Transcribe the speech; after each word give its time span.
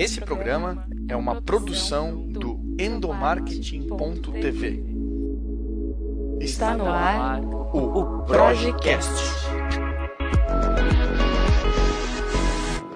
Esse 0.00 0.18
programa 0.18 0.88
é 1.10 1.14
uma 1.14 1.42
produção 1.42 2.26
do 2.26 2.58
endomarketing.tv. 2.80 4.82
Está 6.40 6.74
no 6.74 6.86
ar 6.86 7.44
o 7.44 8.24
Projecast. 8.24 9.12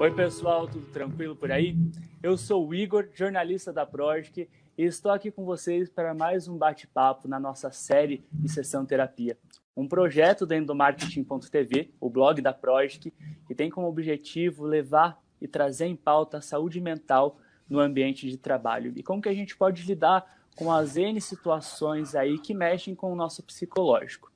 Oi 0.00 0.10
pessoal, 0.14 0.66
tudo 0.66 0.86
tranquilo 0.86 1.36
por 1.36 1.52
aí? 1.52 1.76
Eu 2.22 2.38
sou 2.38 2.66
o 2.66 2.74
Igor, 2.74 3.10
jornalista 3.12 3.70
da 3.70 3.84
Project, 3.84 4.48
e 4.78 4.82
estou 4.82 5.12
aqui 5.12 5.30
com 5.30 5.44
vocês 5.44 5.90
para 5.90 6.14
mais 6.14 6.48
um 6.48 6.56
bate-papo 6.56 7.28
na 7.28 7.38
nossa 7.38 7.70
série 7.70 8.24
de 8.32 8.50
sessão 8.50 8.86
terapia. 8.86 9.36
Um 9.76 9.86
projeto 9.86 10.46
do 10.46 10.54
endomarketing.tv, 10.54 11.92
o 12.00 12.08
blog 12.08 12.40
da 12.40 12.54
Project, 12.54 13.12
que 13.46 13.54
tem 13.54 13.68
como 13.68 13.88
objetivo 13.88 14.64
levar 14.64 15.22
e 15.44 15.48
trazer 15.48 15.84
em 15.84 15.94
pauta 15.94 16.38
a 16.38 16.40
saúde 16.40 16.80
mental 16.80 17.38
no 17.68 17.78
ambiente 17.78 18.26
de 18.26 18.38
trabalho 18.38 18.94
e 18.96 19.02
como 19.02 19.20
que 19.20 19.28
a 19.28 19.34
gente 19.34 19.54
pode 19.54 19.82
lidar 19.82 20.42
com 20.56 20.72
as 20.72 20.96
N 20.96 21.20
situações 21.20 22.14
aí 22.14 22.38
que 22.38 22.54
mexem 22.54 22.94
com 22.94 23.12
o 23.12 23.16
nosso 23.16 23.42
psicológico. 23.42 24.32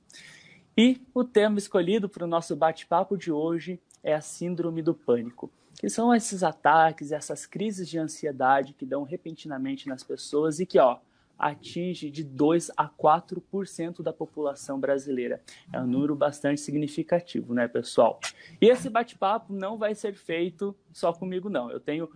E 0.77 1.01
o 1.13 1.23
tema 1.23 1.57
escolhido 1.57 2.07
para 2.07 2.23
o 2.23 2.27
nosso 2.27 2.55
bate-papo 2.55 3.17
de 3.17 3.31
hoje 3.31 3.79
é 4.03 4.13
a 4.13 4.21
síndrome 4.21 4.83
do 4.83 4.93
pânico, 4.93 5.51
que 5.79 5.89
são 5.89 6.13
esses 6.13 6.43
ataques, 6.43 7.11
essas 7.11 7.47
crises 7.47 7.89
de 7.89 7.97
ansiedade 7.97 8.73
que 8.73 8.85
dão 8.85 9.03
repentinamente 9.03 9.89
nas 9.89 10.03
pessoas 10.03 10.59
e 10.59 10.65
que, 10.65 10.77
ó, 10.77 10.99
atinge 11.39 12.11
de 12.11 12.23
2 12.23 12.71
a 12.75 12.89
4% 12.89 14.03
da 14.03 14.11
população 14.11 14.77
brasileira. 14.77 15.41
É 15.71 15.79
um 15.79 15.87
número 15.87 16.13
bastante 16.13 16.59
significativo, 16.59 17.53
né, 17.53 17.67
pessoal? 17.67 18.19
E 18.61 18.67
esse 18.67 18.89
bate-papo 18.89 19.53
não 19.53 19.77
vai 19.77 19.95
ser 19.95 20.13
feito 20.13 20.75
só 20.91 21.13
comigo, 21.13 21.49
não. 21.49 21.71
Eu 21.71 21.79
tenho 21.79 22.09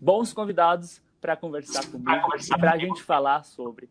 bons 0.00 0.32
convidados 0.32 1.02
para 1.20 1.36
conversar 1.36 1.86
comigo, 1.90 2.28
para 2.58 2.72
a 2.72 2.78
gente 2.78 3.02
falar 3.02 3.44
sobre. 3.44 3.90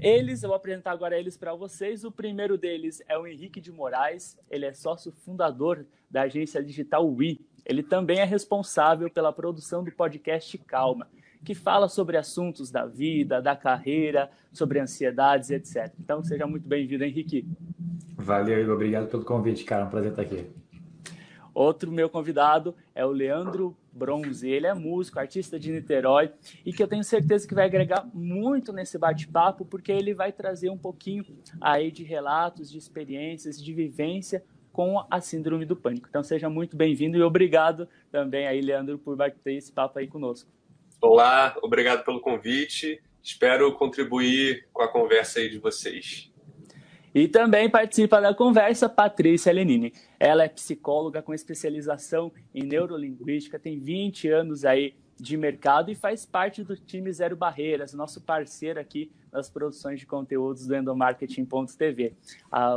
Eles, 0.00 0.42
eu 0.42 0.48
vou 0.48 0.56
apresentar 0.56 0.92
agora 0.92 1.18
eles 1.18 1.36
para 1.36 1.54
vocês. 1.54 2.04
O 2.04 2.10
primeiro 2.10 2.56
deles 2.56 3.02
é 3.08 3.18
o 3.18 3.26
Henrique 3.26 3.60
de 3.60 3.72
Moraes, 3.72 4.38
ele 4.48 4.64
é 4.64 4.72
sócio 4.72 5.12
fundador 5.12 5.84
da 6.08 6.22
agência 6.22 6.62
digital 6.62 7.06
We. 7.06 7.40
Ele 7.66 7.82
também 7.82 8.20
é 8.20 8.24
responsável 8.24 9.10
pela 9.10 9.32
produção 9.32 9.84
do 9.84 9.90
podcast 9.90 10.56
Calma 10.58 11.06
que 11.44 11.54
fala 11.54 11.88
sobre 11.88 12.16
assuntos 12.16 12.70
da 12.70 12.84
vida, 12.84 13.40
da 13.40 13.56
carreira, 13.56 14.30
sobre 14.52 14.80
ansiedades, 14.80 15.50
etc. 15.50 15.92
Então, 15.98 16.22
seja 16.22 16.46
muito 16.46 16.68
bem-vindo, 16.68 17.04
Henrique. 17.04 17.46
Valeu, 18.16 18.60
Igor. 18.60 18.74
Obrigado 18.74 19.08
pelo 19.08 19.24
convite, 19.24 19.64
cara. 19.64 19.82
É 19.82 19.86
um 19.86 19.90
prazer 19.90 20.10
estar 20.10 20.22
aqui. 20.22 20.46
Outro 21.54 21.90
meu 21.90 22.08
convidado 22.08 22.72
é 22.94 23.04
o 23.04 23.10
Leandro 23.10 23.76
Bronze. 23.92 24.48
Ele 24.48 24.68
é 24.68 24.74
músico, 24.74 25.18
artista 25.18 25.58
de 25.58 25.72
Niterói 25.72 26.30
e 26.64 26.72
que 26.72 26.80
eu 26.80 26.86
tenho 26.86 27.02
certeza 27.02 27.48
que 27.48 27.54
vai 27.54 27.64
agregar 27.64 28.08
muito 28.14 28.72
nesse 28.72 28.96
bate-papo, 28.96 29.64
porque 29.64 29.90
ele 29.90 30.14
vai 30.14 30.30
trazer 30.30 30.70
um 30.70 30.78
pouquinho 30.78 31.24
aí 31.60 31.90
de 31.90 32.04
relatos, 32.04 32.70
de 32.70 32.78
experiências, 32.78 33.60
de 33.60 33.74
vivência 33.74 34.44
com 34.70 35.04
a 35.10 35.20
síndrome 35.20 35.64
do 35.64 35.74
pânico. 35.74 36.06
Então 36.08 36.22
seja 36.22 36.48
muito 36.48 36.76
bem-vindo 36.76 37.16
e 37.16 37.22
obrigado 37.22 37.88
também 38.12 38.46
aí, 38.46 38.60
Leandro, 38.60 38.96
por 38.96 39.16
bater 39.16 39.54
esse 39.54 39.72
papo 39.72 39.98
aí 39.98 40.06
conosco. 40.06 40.48
Olá, 41.00 41.56
obrigado 41.62 42.04
pelo 42.04 42.20
convite. 42.20 43.00
Espero 43.22 43.72
contribuir 43.74 44.66
com 44.72 44.82
a 44.82 44.88
conversa 44.88 45.38
aí 45.38 45.48
de 45.48 45.56
vocês. 45.56 46.28
E 47.14 47.28
também 47.28 47.70
participa 47.70 48.20
da 48.20 48.34
conversa 48.34 48.88
Patrícia 48.88 49.52
Lenini. 49.52 49.92
Ela 50.18 50.42
é 50.42 50.48
psicóloga 50.48 51.22
com 51.22 51.32
especialização 51.32 52.32
em 52.52 52.64
neurolinguística, 52.64 53.60
tem 53.60 53.78
20 53.78 54.28
anos 54.28 54.64
aí 54.64 54.96
de 55.16 55.36
mercado 55.36 55.88
e 55.92 55.94
faz 55.94 56.26
parte 56.26 56.64
do 56.64 56.76
time 56.76 57.12
Zero 57.12 57.36
Barreiras, 57.36 57.94
nosso 57.94 58.20
parceiro 58.20 58.80
aqui 58.80 59.12
nas 59.32 59.48
produções 59.48 60.00
de 60.00 60.06
conteúdos 60.06 60.66
do 60.66 60.74
endomarketing.tv. 60.74 62.14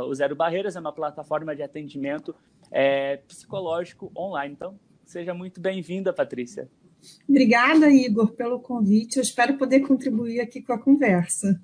O 0.06 0.14
Zero 0.14 0.36
Barreiras 0.36 0.76
é 0.76 0.80
uma 0.80 0.92
plataforma 0.92 1.56
de 1.56 1.62
atendimento 1.62 2.32
é, 2.70 3.16
psicológico 3.16 4.12
online. 4.16 4.54
Então, 4.54 4.78
seja 5.04 5.34
muito 5.34 5.60
bem-vinda, 5.60 6.12
Patrícia. 6.12 6.68
Obrigada, 7.28 7.90
Igor, 7.90 8.32
pelo 8.32 8.60
convite. 8.60 9.16
Eu 9.16 9.22
espero 9.22 9.56
poder 9.56 9.80
contribuir 9.80 10.40
aqui 10.40 10.62
com 10.62 10.72
a 10.72 10.78
conversa. 10.78 11.60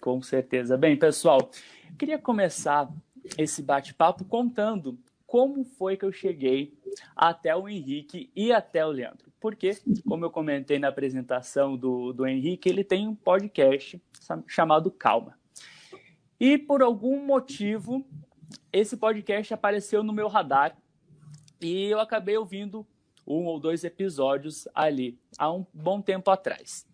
Com 0.00 0.22
certeza. 0.22 0.76
Bem, 0.76 0.96
pessoal, 0.96 1.50
queria 1.98 2.18
começar 2.18 2.88
esse 3.36 3.62
bate-papo 3.62 4.24
contando 4.24 4.98
como 5.26 5.64
foi 5.64 5.96
que 5.96 6.04
eu 6.04 6.12
cheguei 6.12 6.72
até 7.14 7.54
o 7.54 7.68
Henrique 7.68 8.30
e 8.34 8.52
até 8.52 8.84
o 8.84 8.90
Leandro. 8.90 9.30
Porque, 9.40 9.76
como 10.06 10.24
eu 10.24 10.30
comentei 10.30 10.78
na 10.78 10.88
apresentação 10.88 11.76
do, 11.76 12.12
do 12.12 12.26
Henrique, 12.26 12.68
ele 12.68 12.82
tem 12.82 13.06
um 13.06 13.14
podcast 13.14 14.00
chamado 14.46 14.90
Calma. 14.90 15.38
E 16.40 16.56
por 16.56 16.82
algum 16.82 17.24
motivo, 17.24 18.04
esse 18.72 18.96
podcast 18.96 19.52
apareceu 19.52 20.02
no 20.02 20.12
meu 20.12 20.28
radar 20.28 20.76
e 21.60 21.84
eu 21.86 22.00
acabei 22.00 22.36
ouvindo 22.36 22.86
um 23.28 23.44
ou 23.44 23.60
dois 23.60 23.84
episódios 23.84 24.66
ali, 24.74 25.18
há 25.38 25.52
um 25.52 25.66
bom 25.72 26.00
tempo 26.00 26.30
atrás. 26.30 26.86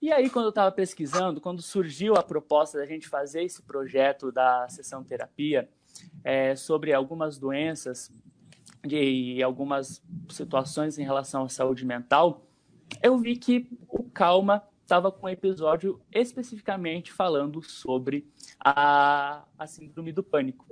E 0.00 0.12
aí, 0.12 0.30
quando 0.30 0.46
eu 0.46 0.50
estava 0.50 0.70
pesquisando, 0.70 1.40
quando 1.40 1.60
surgiu 1.60 2.14
a 2.14 2.22
proposta 2.22 2.78
da 2.78 2.86
gente 2.86 3.08
fazer 3.08 3.42
esse 3.42 3.60
projeto 3.62 4.30
da 4.30 4.68
sessão 4.68 5.02
terapia 5.02 5.68
é, 6.22 6.54
sobre 6.54 6.92
algumas 6.92 7.36
doenças 7.36 8.12
e 8.88 9.42
algumas 9.42 10.00
situações 10.28 10.98
em 10.98 11.02
relação 11.02 11.42
à 11.42 11.48
saúde 11.48 11.84
mental, 11.84 12.46
eu 13.02 13.18
vi 13.18 13.36
que 13.36 13.68
o 13.88 14.04
Calma 14.04 14.62
estava 14.82 15.10
com 15.10 15.26
um 15.26 15.28
episódio 15.28 16.00
especificamente 16.12 17.12
falando 17.12 17.60
sobre 17.60 18.26
a, 18.58 19.44
a 19.58 19.66
síndrome 19.66 20.12
do 20.12 20.22
pânico. 20.22 20.64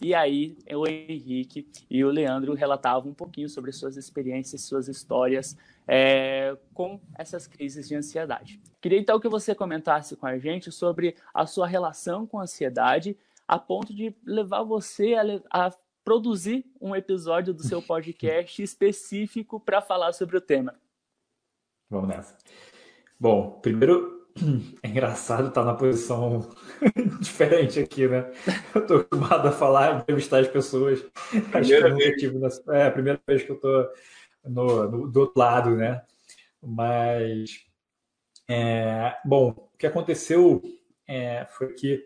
E 0.00 0.14
aí 0.14 0.56
o 0.72 0.86
Henrique 0.86 1.68
e 1.88 2.04
o 2.04 2.10
Leandro 2.10 2.54
relatavam 2.54 3.10
um 3.10 3.14
pouquinho 3.14 3.48
sobre 3.48 3.72
suas 3.72 3.96
experiências, 3.96 4.62
suas 4.62 4.88
histórias 4.88 5.56
é, 5.86 6.56
com 6.72 7.00
essas 7.16 7.46
crises 7.46 7.88
de 7.88 7.94
ansiedade. 7.94 8.60
Queria 8.80 8.98
então 8.98 9.20
que 9.20 9.28
você 9.28 9.54
comentasse 9.54 10.16
com 10.16 10.26
a 10.26 10.38
gente 10.38 10.70
sobre 10.72 11.16
a 11.32 11.46
sua 11.46 11.66
relação 11.66 12.26
com 12.26 12.38
a 12.38 12.42
ansiedade, 12.42 13.16
a 13.46 13.58
ponto 13.58 13.94
de 13.94 14.14
levar 14.24 14.62
você 14.62 15.14
a, 15.14 15.66
a 15.66 15.72
produzir 16.04 16.66
um 16.80 16.94
episódio 16.94 17.54
do 17.54 17.62
seu 17.62 17.80
podcast 17.80 18.60
específico 18.62 19.58
para 19.58 19.80
falar 19.80 20.12
sobre 20.12 20.36
o 20.36 20.40
tema. 20.40 20.74
Vamos 21.88 22.08
nessa. 22.08 22.36
Bom, 23.18 23.58
primeiro 23.62 24.23
é 24.82 24.88
engraçado 24.88 25.48
estar 25.48 25.64
na 25.64 25.74
posição 25.74 26.48
diferente 27.20 27.80
aqui, 27.80 28.08
né? 28.08 28.30
Eu 28.74 28.82
estou 28.82 28.96
acostumado 28.98 29.48
a 29.48 29.52
falar, 29.52 30.00
entrevistar 30.00 30.40
as 30.40 30.48
pessoas. 30.48 31.04
Primeira 31.30 31.88
Acho 31.88 31.96
que 31.96 32.02
eu 32.02 32.16
tive 32.16 32.38
é 32.70 32.86
a 32.86 32.90
primeira 32.90 33.20
vez 33.26 33.42
que 33.42 33.50
eu 33.50 33.56
estou 33.56 33.88
no, 34.44 34.90
no, 34.90 35.10
do 35.10 35.20
outro 35.20 35.38
lado, 35.38 35.76
né? 35.76 36.02
Mas, 36.62 37.64
é, 38.48 39.16
bom, 39.24 39.50
o 39.50 39.76
que 39.78 39.86
aconteceu 39.86 40.62
é, 41.06 41.46
foi 41.46 41.72
que 41.74 42.02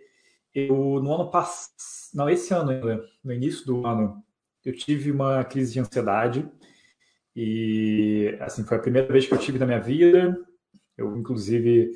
eu, 0.54 1.00
no 1.02 1.14
ano 1.14 1.30
passado, 1.30 1.72
não, 2.14 2.28
esse 2.28 2.52
ano 2.52 2.70
ainda, 2.70 3.04
no 3.22 3.32
início 3.32 3.64
do 3.64 3.86
ano, 3.86 4.22
eu 4.64 4.74
tive 4.74 5.10
uma 5.10 5.44
crise 5.44 5.72
de 5.72 5.80
ansiedade 5.80 6.48
e, 7.34 8.36
assim, 8.40 8.64
foi 8.64 8.76
a 8.76 8.80
primeira 8.80 9.10
vez 9.10 9.26
que 9.26 9.32
eu 9.32 9.38
tive 9.38 9.58
na 9.58 9.66
minha 9.66 9.80
vida. 9.80 10.36
Eu, 10.96 11.16
inclusive, 11.16 11.92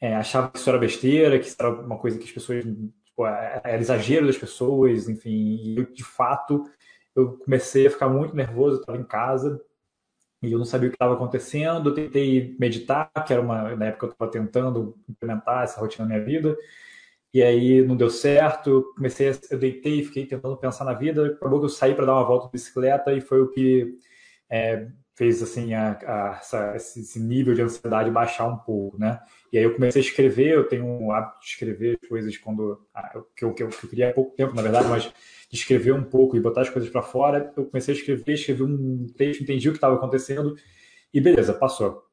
é, 0.00 0.14
achava 0.14 0.50
que 0.50 0.58
isso 0.58 0.68
era 0.68 0.78
besteira, 0.78 1.38
que 1.38 1.46
isso 1.46 1.56
era 1.58 1.70
uma 1.70 1.98
coisa 1.98 2.18
que 2.18 2.24
as 2.24 2.32
pessoas. 2.32 2.64
Tipo, 2.64 3.26
é, 3.26 3.60
era 3.64 3.78
exagero 3.78 4.26
das 4.26 4.36
pessoas, 4.36 5.08
enfim. 5.08 5.30
E 5.30 5.76
eu, 5.78 5.86
de 5.92 6.04
fato, 6.04 6.64
eu 7.14 7.38
comecei 7.38 7.86
a 7.86 7.90
ficar 7.90 8.08
muito 8.08 8.36
nervoso, 8.36 8.76
eu 8.76 8.80
estava 8.80 8.98
em 8.98 9.04
casa 9.04 9.60
e 10.42 10.52
eu 10.52 10.58
não 10.58 10.66
sabia 10.66 10.88
o 10.88 10.90
que 10.90 10.96
estava 10.96 11.14
acontecendo. 11.14 11.90
Eu 11.90 11.94
tentei 11.94 12.56
meditar, 12.58 13.10
que 13.26 13.32
era 13.32 13.42
uma. 13.42 13.74
Na 13.76 13.86
época 13.86 14.06
eu 14.06 14.10
estava 14.12 14.30
tentando 14.30 14.96
implementar 15.08 15.64
essa 15.64 15.80
rotina 15.80 16.06
na 16.06 16.14
minha 16.14 16.24
vida. 16.24 16.56
E 17.34 17.42
aí 17.42 17.84
não 17.84 17.96
deu 17.96 18.08
certo, 18.08 18.70
eu 18.70 18.82
comecei, 18.94 19.30
eu 19.50 19.58
deitei, 19.58 20.02
fiquei 20.04 20.26
tentando 20.26 20.56
pensar 20.56 20.84
na 20.86 20.94
vida, 20.94 21.26
acabou 21.26 21.58
que 21.60 21.66
eu 21.66 21.70
saí 21.70 21.94
para 21.94 22.06
dar 22.06 22.14
uma 22.14 22.24
volta 22.24 22.46
de 22.46 22.52
bicicleta 22.52 23.12
e 23.12 23.20
foi 23.20 23.42
o 23.42 23.50
que 23.50 23.98
é, 24.48 24.88
fez 25.16 25.42
assim 25.42 25.72
a, 25.72 25.92
a, 25.92 26.36
essa, 26.36 26.76
esse 26.76 27.18
nível 27.18 27.54
de 27.54 27.62
ansiedade 27.62 28.10
baixar 28.10 28.46
um 28.46 28.58
pouco, 28.58 28.98
né? 28.98 29.18
E 29.50 29.56
aí 29.56 29.64
eu 29.64 29.74
comecei 29.74 30.02
a 30.02 30.04
escrever, 30.04 30.54
eu 30.54 30.68
tenho 30.68 30.84
um 30.84 31.10
hábito 31.10 31.40
de 31.40 31.46
escrever 31.46 31.98
coisas 32.06 32.36
quando 32.36 32.86
que 33.34 33.42
eu, 33.42 33.54
que 33.54 33.62
eu, 33.62 33.68
que 33.68 33.84
eu 33.84 33.88
queria 33.88 34.10
há 34.10 34.12
pouco 34.12 34.36
tempo, 34.36 34.54
na 34.54 34.60
verdade, 34.60 34.86
mas 34.88 35.04
de 35.04 35.56
escrever 35.56 35.94
um 35.94 36.04
pouco 36.04 36.36
e 36.36 36.40
botar 36.40 36.60
as 36.60 36.68
coisas 36.68 36.90
para 36.90 37.02
fora. 37.02 37.50
Eu 37.56 37.64
comecei 37.64 37.94
a 37.94 37.96
escrever, 37.96 38.34
escrevi 38.34 38.62
um 38.62 39.06
texto, 39.16 39.42
entendi 39.42 39.68
o 39.68 39.72
que 39.72 39.78
estava 39.78 39.94
acontecendo 39.94 40.54
e 41.14 41.20
beleza, 41.20 41.54
passou. 41.54 42.04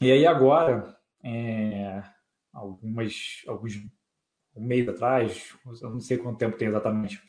E 0.00 0.12
aí 0.12 0.24
agora, 0.24 0.96
é, 1.24 2.00
algumas, 2.52 3.42
alguns 3.48 3.74
um 4.54 4.64
mês 4.64 4.88
atrás, 4.88 5.54
eu 5.82 5.90
não 5.90 6.00
sei 6.00 6.18
quanto 6.18 6.38
tempo 6.38 6.56
tem 6.56 6.68
exatamente, 6.68 7.20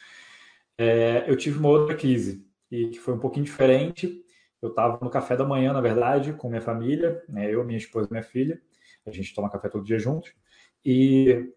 é, 0.77 1.25
eu 1.27 1.35
tive 1.35 1.57
uma 1.57 1.69
outra 1.69 1.95
crise 1.95 2.47
e 2.69 2.89
que 2.89 2.99
foi 2.99 3.15
um 3.15 3.19
pouquinho 3.19 3.45
diferente 3.45 4.23
eu 4.61 4.69
estava 4.69 4.99
no 5.01 5.09
café 5.09 5.35
da 5.37 5.45
manhã, 5.45 5.73
na 5.73 5.81
verdade, 5.81 6.33
com 6.33 6.49
minha 6.49 6.61
família, 6.61 7.23
né, 7.29 7.53
eu, 7.53 7.63
minha 7.63 7.77
esposa 7.77 8.07
e 8.09 8.11
minha 8.13 8.23
filha. 8.23 8.61
A 9.05 9.11
gente 9.11 9.33
toma 9.33 9.49
café 9.49 9.69
todo 9.69 9.83
dia 9.85 9.99
juntos. 9.99 10.33
E 10.85 11.49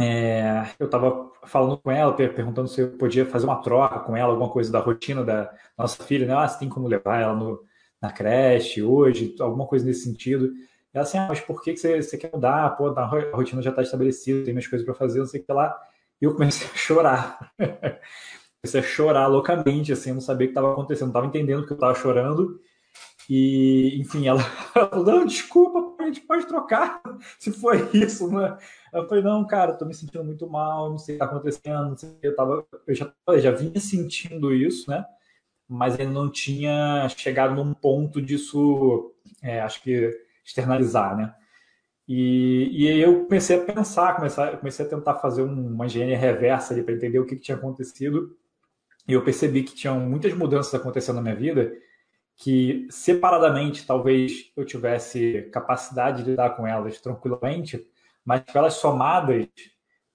é, 0.00 0.64
eu 0.78 0.86
estava 0.86 1.30
falando 1.46 1.78
com 1.78 1.90
ela, 1.90 2.14
perguntando 2.14 2.68
se 2.68 2.80
eu 2.80 2.90
podia 2.96 3.26
fazer 3.26 3.46
uma 3.46 3.60
troca 3.62 4.00
com 4.00 4.16
ela, 4.16 4.30
alguma 4.32 4.50
coisa 4.50 4.72
da 4.72 4.78
rotina 4.80 5.24
da 5.24 5.52
nossa 5.76 6.02
filha, 6.04 6.26
né? 6.26 6.34
Ah, 6.34 6.48
você 6.48 6.58
tem 6.58 6.68
como 6.68 6.88
levar 6.88 7.20
ela 7.20 7.34
no, 7.34 7.62
na 8.00 8.10
creche 8.10 8.82
hoje, 8.82 9.34
alguma 9.40 9.66
coisa 9.66 9.84
nesse 9.84 10.04
sentido. 10.04 10.46
E 10.46 10.98
ela 10.98 11.04
assim, 11.04 11.18
ah, 11.18 11.26
mas 11.28 11.40
por 11.40 11.62
que 11.62 11.76
você, 11.76 12.02
você 12.02 12.16
quer 12.16 12.30
mudar? 12.32 12.70
Pô, 12.76 12.88
a 12.88 13.04
rotina 13.34 13.62
já 13.62 13.70
está 13.70 13.82
estabelecida, 13.82 14.44
tem 14.44 14.54
minhas 14.54 14.66
coisas 14.66 14.84
para 14.84 14.94
fazer, 14.94 15.18
não 15.20 15.26
sei 15.26 15.40
o 15.40 15.44
que 15.44 15.52
lá. 15.52 15.78
E 16.20 16.24
eu 16.24 16.34
comecei 16.34 16.66
a 16.66 16.70
chorar. 16.76 17.52
Comecei 18.62 18.80
a 18.80 18.84
chorar 18.84 19.26
loucamente, 19.26 19.92
assim, 19.92 20.12
não 20.12 20.20
sabia 20.20 20.46
o 20.46 20.48
que 20.48 20.52
estava 20.52 20.72
acontecendo, 20.72 21.08
não 21.08 21.10
estava 21.10 21.26
entendendo 21.26 21.66
que 21.66 21.72
eu 21.72 21.76
estava 21.76 21.94
chorando. 21.94 22.60
E, 23.28 24.00
enfim, 24.00 24.28
ela 24.28 24.40
falou, 24.72 25.04
não, 25.04 25.26
desculpa, 25.26 26.02
a 26.02 26.06
gente 26.06 26.20
pode 26.20 26.46
trocar, 26.46 27.02
se 27.38 27.50
foi 27.52 27.88
isso, 27.92 28.30
né? 28.30 28.56
Eu 28.92 29.08
falei, 29.08 29.24
não, 29.24 29.44
cara, 29.46 29.72
tô 29.72 29.84
me 29.84 29.94
sentindo 29.94 30.24
muito 30.24 30.48
mal, 30.48 30.90
não 30.90 30.98
sei 30.98 31.16
o 31.16 31.18
que 31.18 31.24
tá 31.24 31.30
acontecendo, 31.30 31.88
não 31.88 31.96
sei 31.96 32.10
o 32.10 32.14
que, 32.14 32.26
eu 32.26 32.36
tava, 32.36 32.64
eu 32.86 32.94
já, 32.94 33.12
eu 33.28 33.40
já 33.40 33.50
vinha 33.50 33.80
sentindo 33.80 34.54
isso, 34.54 34.88
né? 34.88 35.04
Mas 35.68 35.98
ainda 35.98 36.12
não 36.12 36.30
tinha 36.30 37.08
chegado 37.08 37.54
num 37.54 37.74
ponto 37.74 38.20
disso, 38.22 39.12
é, 39.42 39.60
acho 39.60 39.82
que 39.82 40.10
externalizar, 40.44 41.16
né? 41.16 41.34
E, 42.06 42.68
e 42.72 43.00
eu 43.00 43.24
comecei 43.24 43.56
a 43.56 43.64
pensar, 43.64 44.14
comecei, 44.14 44.56
comecei 44.56 44.84
a 44.84 44.88
tentar 44.88 45.14
fazer 45.16 45.42
uma 45.42 45.86
engenharia 45.86 46.18
reversa 46.18 46.74
ali 46.74 46.82
para 46.82 46.94
entender 46.94 47.18
o 47.18 47.24
que, 47.26 47.36
que 47.36 47.42
tinha 47.42 47.56
acontecido. 47.56 48.36
E 49.06 49.12
eu 49.12 49.24
percebi 49.24 49.62
que 49.62 49.74
tinham 49.74 50.00
muitas 50.00 50.32
mudanças 50.34 50.74
acontecendo 50.74 51.16
na 51.16 51.22
minha 51.22 51.36
vida 51.36 51.72
que 52.36 52.86
separadamente 52.90 53.86
talvez 53.86 54.50
eu 54.56 54.64
tivesse 54.64 55.48
capacidade 55.52 56.22
de 56.22 56.30
lidar 56.30 56.50
com 56.56 56.66
elas 56.66 57.00
tranquilamente, 57.00 57.86
mas 58.24 58.42
elas 58.54 58.74
somadas 58.74 59.46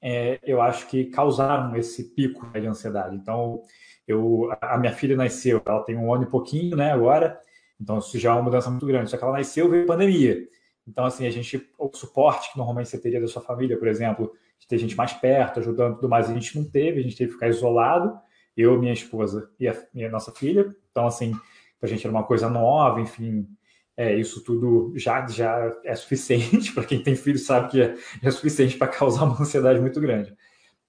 é, 0.02 0.40
eu 0.44 0.62
acho 0.62 0.88
que 0.88 1.06
causaram 1.06 1.76
esse 1.76 2.16
pico 2.16 2.46
de 2.48 2.68
ansiedade. 2.68 3.16
Então, 3.16 3.62
eu, 4.08 4.50
a 4.62 4.78
minha 4.78 4.94
filha 4.94 5.16
nasceu, 5.16 5.62
ela 5.66 5.84
tem 5.84 5.96
um 5.96 6.14
ano 6.14 6.24
e 6.24 6.30
pouquinho, 6.30 6.76
né, 6.78 6.92
agora, 6.92 7.40
então 7.80 8.00
isso 8.00 8.18
já 8.18 8.32
é 8.32 8.34
uma 8.34 8.44
mudança 8.44 8.70
muito 8.70 8.86
grande. 8.86 9.10
Só 9.10 9.18
que 9.18 9.24
ela 9.24 9.38
nasceu 9.38 9.70
veio 9.70 9.86
pandemia. 9.86 10.48
Então, 10.88 11.06
assim, 11.06 11.28
a 11.28 11.30
gente, 11.30 11.70
o 11.78 11.90
suporte 11.94 12.52
que 12.52 12.58
normalmente 12.58 12.90
você 12.90 13.00
teria 13.00 13.20
da 13.20 13.28
sua 13.28 13.42
família, 13.42 13.78
por 13.78 13.88
exemplo, 13.88 14.34
de 14.58 14.68
ter 14.68 14.78
gente 14.78 14.96
mais 14.96 15.14
perto, 15.14 15.60
ajudando 15.60 15.96
tudo 15.96 16.10
mais, 16.10 16.30
a 16.30 16.34
gente 16.34 16.58
não 16.58 16.64
teve, 16.64 17.00
a 17.00 17.04
gente 17.04 17.18
teve 17.18 17.30
que 17.30 17.34
ficar 17.34 17.50
isolado, 17.50 18.18
eu, 18.58 18.80
minha 18.80 18.94
esposa 18.94 19.50
e 19.60 19.68
a, 19.68 20.10
nossa 20.10 20.32
filha. 20.32 20.76
Então, 20.92 21.06
assim, 21.06 21.32
para 21.80 21.88
a 21.88 21.88
gente 21.88 22.06
era 22.06 22.12
uma 22.12 22.24
coisa 22.24 22.50
nova, 22.50 23.00
enfim, 23.00 23.48
é, 23.96 24.16
isso 24.16 24.44
tudo 24.44 24.92
já, 24.96 25.26
já 25.28 25.72
é 25.86 25.96
suficiente, 25.96 26.74
para 26.74 26.86
quem 26.86 27.02
tem 27.02 27.16
filho 27.16 27.38
sabe 27.38 27.70
que 27.70 27.82
é, 27.82 27.96
é 28.24 28.32
suficiente 28.32 28.78
para 28.78 28.88
causar 28.88 29.26
uma 29.26 29.40
ansiedade 29.40 29.80
muito 29.80 30.02
grande. 30.02 30.36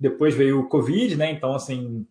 Depois 0.01 0.35
veio 0.35 0.61
o 0.61 0.69
Covid, 0.69 1.17
né? 1.17 1.31
Então, 1.31 1.55
assim, 1.55 2.07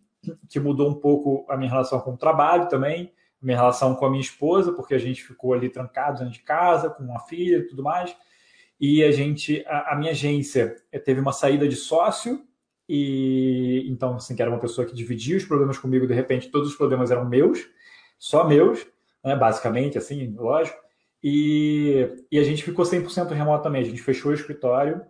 que 0.48 0.60
mudou 0.60 0.90
um 0.90 0.94
pouco 0.94 1.44
a 1.48 1.56
minha 1.56 1.70
relação 1.70 2.00
com 2.00 2.12
o 2.12 2.16
trabalho 2.16 2.68
também, 2.68 3.12
a 3.42 3.46
minha 3.46 3.56
relação 3.56 3.94
com 3.94 4.06
a 4.06 4.10
minha 4.10 4.20
esposa, 4.20 4.72
porque 4.72 4.94
a 4.94 4.98
gente 4.98 5.24
ficou 5.24 5.54
ali 5.54 5.68
trancado 5.68 6.18
dentro 6.18 6.34
de 6.34 6.40
casa, 6.40 6.90
com 6.90 7.02
uma 7.02 7.20
filha 7.20 7.58
e 7.58 7.66
tudo 7.66 7.82
mais. 7.82 8.14
E 8.80 9.02
a 9.02 9.10
gente, 9.10 9.64
a, 9.66 9.94
a 9.94 9.96
minha 9.96 10.12
agência 10.12 10.76
teve 11.04 11.20
uma 11.20 11.32
saída 11.32 11.66
de 11.66 11.76
sócio, 11.76 12.46
e 12.88 13.86
então, 13.88 14.16
assim, 14.16 14.34
que 14.34 14.42
era 14.42 14.50
uma 14.50 14.60
pessoa 14.60 14.86
que 14.86 14.94
dividia 14.94 15.36
os 15.36 15.44
problemas 15.44 15.78
comigo, 15.78 16.06
de 16.06 16.14
repente 16.14 16.50
todos 16.50 16.70
os 16.70 16.76
problemas 16.76 17.10
eram 17.10 17.28
meus 17.28 17.68
só 18.18 18.46
meus, 18.46 18.84
né, 19.24 19.36
basicamente, 19.36 19.96
assim, 19.96 20.34
lógico. 20.36 20.76
E, 21.22 22.08
e 22.30 22.38
a 22.38 22.42
gente 22.42 22.64
ficou 22.64 22.84
100% 22.84 23.30
remotamente. 23.30 23.88
A 23.88 23.90
gente 23.90 24.02
fechou 24.02 24.30
o 24.30 24.34
escritório, 24.34 25.02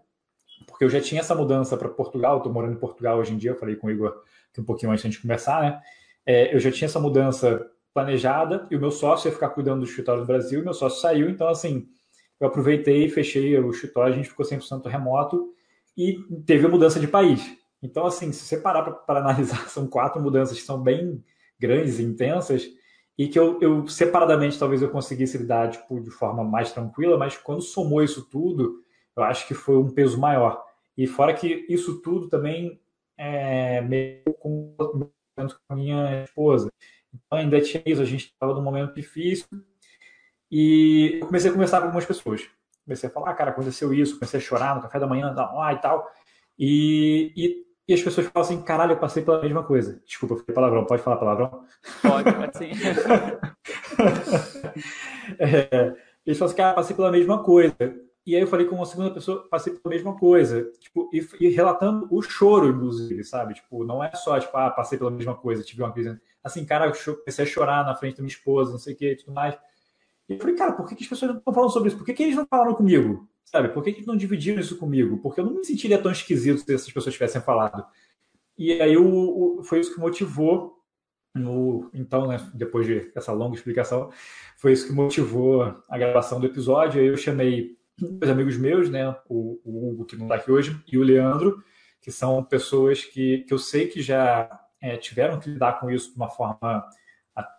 porque 0.66 0.84
eu 0.84 0.90
já 0.90 1.00
tinha 1.00 1.20
essa 1.20 1.34
mudança 1.34 1.76
para 1.76 1.88
Portugal. 1.88 2.38
Estou 2.38 2.52
morando 2.52 2.74
em 2.74 2.78
Portugal 2.78 3.18
hoje 3.18 3.32
em 3.32 3.38
dia. 3.38 3.50
Eu 3.52 3.56
falei 3.56 3.76
com 3.76 3.86
o 3.86 3.90
Igor 3.90 4.22
um 4.58 4.64
pouquinho 4.64 4.90
antes 4.90 5.08
de 5.08 5.20
começar, 5.20 5.62
né? 5.62 5.80
É, 6.26 6.52
eu 6.52 6.58
já 6.58 6.72
tinha 6.72 6.86
essa 6.86 6.98
mudança 6.98 7.64
planejada 7.94 8.66
e 8.70 8.76
o 8.76 8.80
meu 8.80 8.90
sócio 8.90 9.28
ia 9.28 9.32
ficar 9.32 9.50
cuidando 9.50 9.80
do 9.80 9.86
escritório 9.86 10.22
do 10.22 10.26
Brasil. 10.26 10.62
Meu 10.64 10.74
sócio 10.74 11.00
saiu, 11.00 11.30
então, 11.30 11.48
assim, 11.48 11.86
eu 12.40 12.48
aproveitei, 12.48 13.08
fechei 13.08 13.56
o 13.56 13.70
escritório, 13.70 14.12
a 14.12 14.16
gente 14.16 14.28
ficou 14.28 14.44
100% 14.44 14.86
remoto 14.88 15.52
e 15.96 16.18
teve 16.44 16.66
a 16.66 16.68
mudança 16.68 16.98
de 16.98 17.06
país. 17.06 17.56
Então, 17.82 18.06
assim, 18.06 18.32
se 18.32 18.44
você 18.44 18.56
parar 18.56 18.82
para 18.82 19.20
analisar, 19.20 19.68
são 19.70 19.86
quatro 19.86 20.20
mudanças 20.20 20.58
que 20.58 20.64
são 20.64 20.82
bem 20.82 21.24
grandes 21.58 21.98
e 21.98 22.02
intensas 22.02 22.68
e 23.16 23.26
que 23.28 23.38
eu, 23.38 23.60
eu, 23.60 23.86
separadamente 23.88 24.58
talvez 24.58 24.80
eu 24.80 24.90
conseguisse 24.90 25.36
lidar 25.36 25.70
tipo, 25.70 26.00
de 26.00 26.10
forma 26.10 26.44
mais 26.44 26.72
tranquila, 26.72 27.18
mas 27.18 27.36
quando 27.36 27.60
somou 27.60 28.02
isso 28.02 28.28
tudo, 28.30 28.80
eu 29.16 29.24
acho 29.24 29.46
que 29.48 29.54
foi 29.54 29.76
um 29.76 29.90
peso 29.90 30.18
maior. 30.18 30.64
E 30.96 31.06
fora 31.06 31.34
que 31.34 31.66
isso 31.68 32.00
tudo 32.00 32.28
também 32.28 32.80
é 33.16 33.80
meio 33.80 34.22
com, 34.38 34.74
com 34.76 35.10
a 35.68 35.74
minha 35.74 36.22
esposa. 36.24 36.72
Então 37.12 37.38
ainda 37.38 37.60
tinha 37.60 37.82
isso, 37.84 38.00
a 38.00 38.04
gente 38.04 38.26
estava 38.26 38.54
num 38.54 38.62
momento 38.62 38.94
difícil 38.94 39.48
e 40.50 41.18
eu 41.20 41.26
comecei 41.26 41.50
a 41.50 41.52
conversar 41.52 41.78
com 41.78 41.86
algumas 41.86 42.06
pessoas. 42.06 42.48
Comecei 42.84 43.08
a 43.08 43.12
falar, 43.12 43.30
ah, 43.30 43.34
cara, 43.34 43.50
aconteceu 43.50 43.92
isso, 43.92 44.14
comecei 44.14 44.38
a 44.38 44.42
chorar 44.42 44.76
no 44.76 44.82
café 44.82 44.98
da 44.98 45.06
manhã, 45.06 45.32
lá 45.32 45.72
e 45.72 45.78
tal. 45.78 46.08
E, 46.58 47.32
e 47.36 47.67
e 47.88 47.94
as 47.94 48.02
pessoas 48.02 48.26
falam 48.26 48.46
assim, 48.46 48.60
caralho, 48.60 48.92
eu 48.92 48.98
passei 48.98 49.22
pela 49.22 49.40
mesma 49.40 49.64
coisa. 49.64 49.98
Desculpa, 50.04 50.34
eu 50.34 50.38
falei 50.40 50.54
palavrão, 50.54 50.84
pode 50.84 51.02
falar 51.02 51.16
palavrão? 51.16 51.64
Pode, 52.02 52.34
pode 52.34 52.58
sim. 52.58 52.70
é, 55.40 55.94
eles 56.26 56.38
falam 56.38 56.50
assim, 56.50 56.56
cara, 56.56 56.74
passei 56.74 56.94
pela 56.94 57.10
mesma 57.10 57.42
coisa. 57.42 57.74
E 58.26 58.36
aí 58.36 58.42
eu 58.42 58.46
falei 58.46 58.66
com 58.66 58.76
uma 58.76 58.84
segunda 58.84 59.10
pessoa, 59.10 59.48
passei 59.48 59.72
pela 59.72 59.94
mesma 59.94 60.14
coisa. 60.18 60.70
Tipo, 60.78 61.08
e, 61.14 61.26
e, 61.40 61.48
relatando 61.48 62.06
o 62.10 62.20
choro, 62.20 62.68
inclusive, 62.68 63.24
sabe? 63.24 63.54
Tipo, 63.54 63.82
não 63.84 64.04
é 64.04 64.14
só, 64.14 64.38
tipo, 64.38 64.54
ah, 64.54 64.70
passei 64.70 64.98
pela 64.98 65.10
mesma 65.10 65.34
coisa, 65.34 65.62
tive 65.62 65.82
uma 65.82 65.90
crise. 65.90 66.20
Assim, 66.44 66.66
cara, 66.66 66.88
eu 66.88 67.16
comecei 67.16 67.42
a 67.42 67.48
chorar 67.48 67.86
na 67.86 67.94
frente 67.94 68.18
da 68.18 68.22
minha 68.22 68.28
esposa, 68.28 68.72
não 68.72 68.78
sei 68.78 68.92
o 68.92 68.96
que, 68.98 69.16
tudo 69.16 69.32
mais. 69.32 69.54
E 70.28 70.34
eu 70.34 70.38
falei, 70.38 70.56
cara, 70.56 70.72
por 70.72 70.86
que, 70.86 70.94
que 70.94 71.04
as 71.04 71.08
pessoas 71.08 71.30
não 71.30 71.38
estão 71.38 71.54
falando 71.54 71.70
sobre 71.70 71.88
isso? 71.88 71.96
Por 71.96 72.04
que, 72.04 72.12
que 72.12 72.22
eles 72.22 72.36
não 72.36 72.46
falaram 72.46 72.74
comigo? 72.74 73.26
Sabe, 73.50 73.70
por 73.70 73.82
que, 73.82 73.94
que 73.94 74.06
não 74.06 74.16
dividiram 74.16 74.60
isso 74.60 74.76
comigo? 74.76 75.18
Porque 75.18 75.40
eu 75.40 75.44
não 75.44 75.54
me 75.54 75.64
sentiria 75.64 76.00
tão 76.00 76.12
esquisito 76.12 76.60
se 76.60 76.74
essas 76.74 76.92
pessoas 76.92 77.14
tivessem 77.14 77.40
falado. 77.40 77.82
E 78.58 78.72
aí 78.82 78.94
o, 78.96 79.58
o, 79.60 79.62
foi 79.64 79.80
isso 79.80 79.94
que 79.94 80.00
motivou, 80.00 80.76
no, 81.34 81.90
então, 81.94 82.26
né, 82.26 82.46
depois 82.52 82.86
de 82.86 83.10
essa 83.14 83.32
longa 83.32 83.56
explicação, 83.56 84.10
foi 84.58 84.72
isso 84.72 84.86
que 84.86 84.92
motivou 84.92 85.62
a 85.88 85.96
gravação 85.96 86.38
do 86.38 86.46
episódio. 86.46 87.00
Aí 87.00 87.06
eu 87.06 87.16
chamei 87.16 87.78
dois 87.98 88.30
amigos 88.30 88.58
meus, 88.58 88.90
né, 88.90 89.16
o, 89.26 89.58
o 89.64 89.90
Hugo, 89.90 90.04
que 90.04 90.16
não 90.16 90.26
está 90.26 90.34
aqui 90.34 90.52
hoje, 90.52 90.78
e 90.86 90.98
o 90.98 91.02
Leandro, 91.02 91.62
que 92.02 92.12
são 92.12 92.44
pessoas 92.44 93.02
que, 93.02 93.44
que 93.48 93.54
eu 93.54 93.58
sei 93.58 93.86
que 93.86 94.02
já 94.02 94.60
é, 94.78 94.98
tiveram 94.98 95.40
que 95.40 95.48
lidar 95.48 95.80
com 95.80 95.90
isso 95.90 96.10
de 96.10 96.16
uma 96.16 96.28
forma 96.28 96.86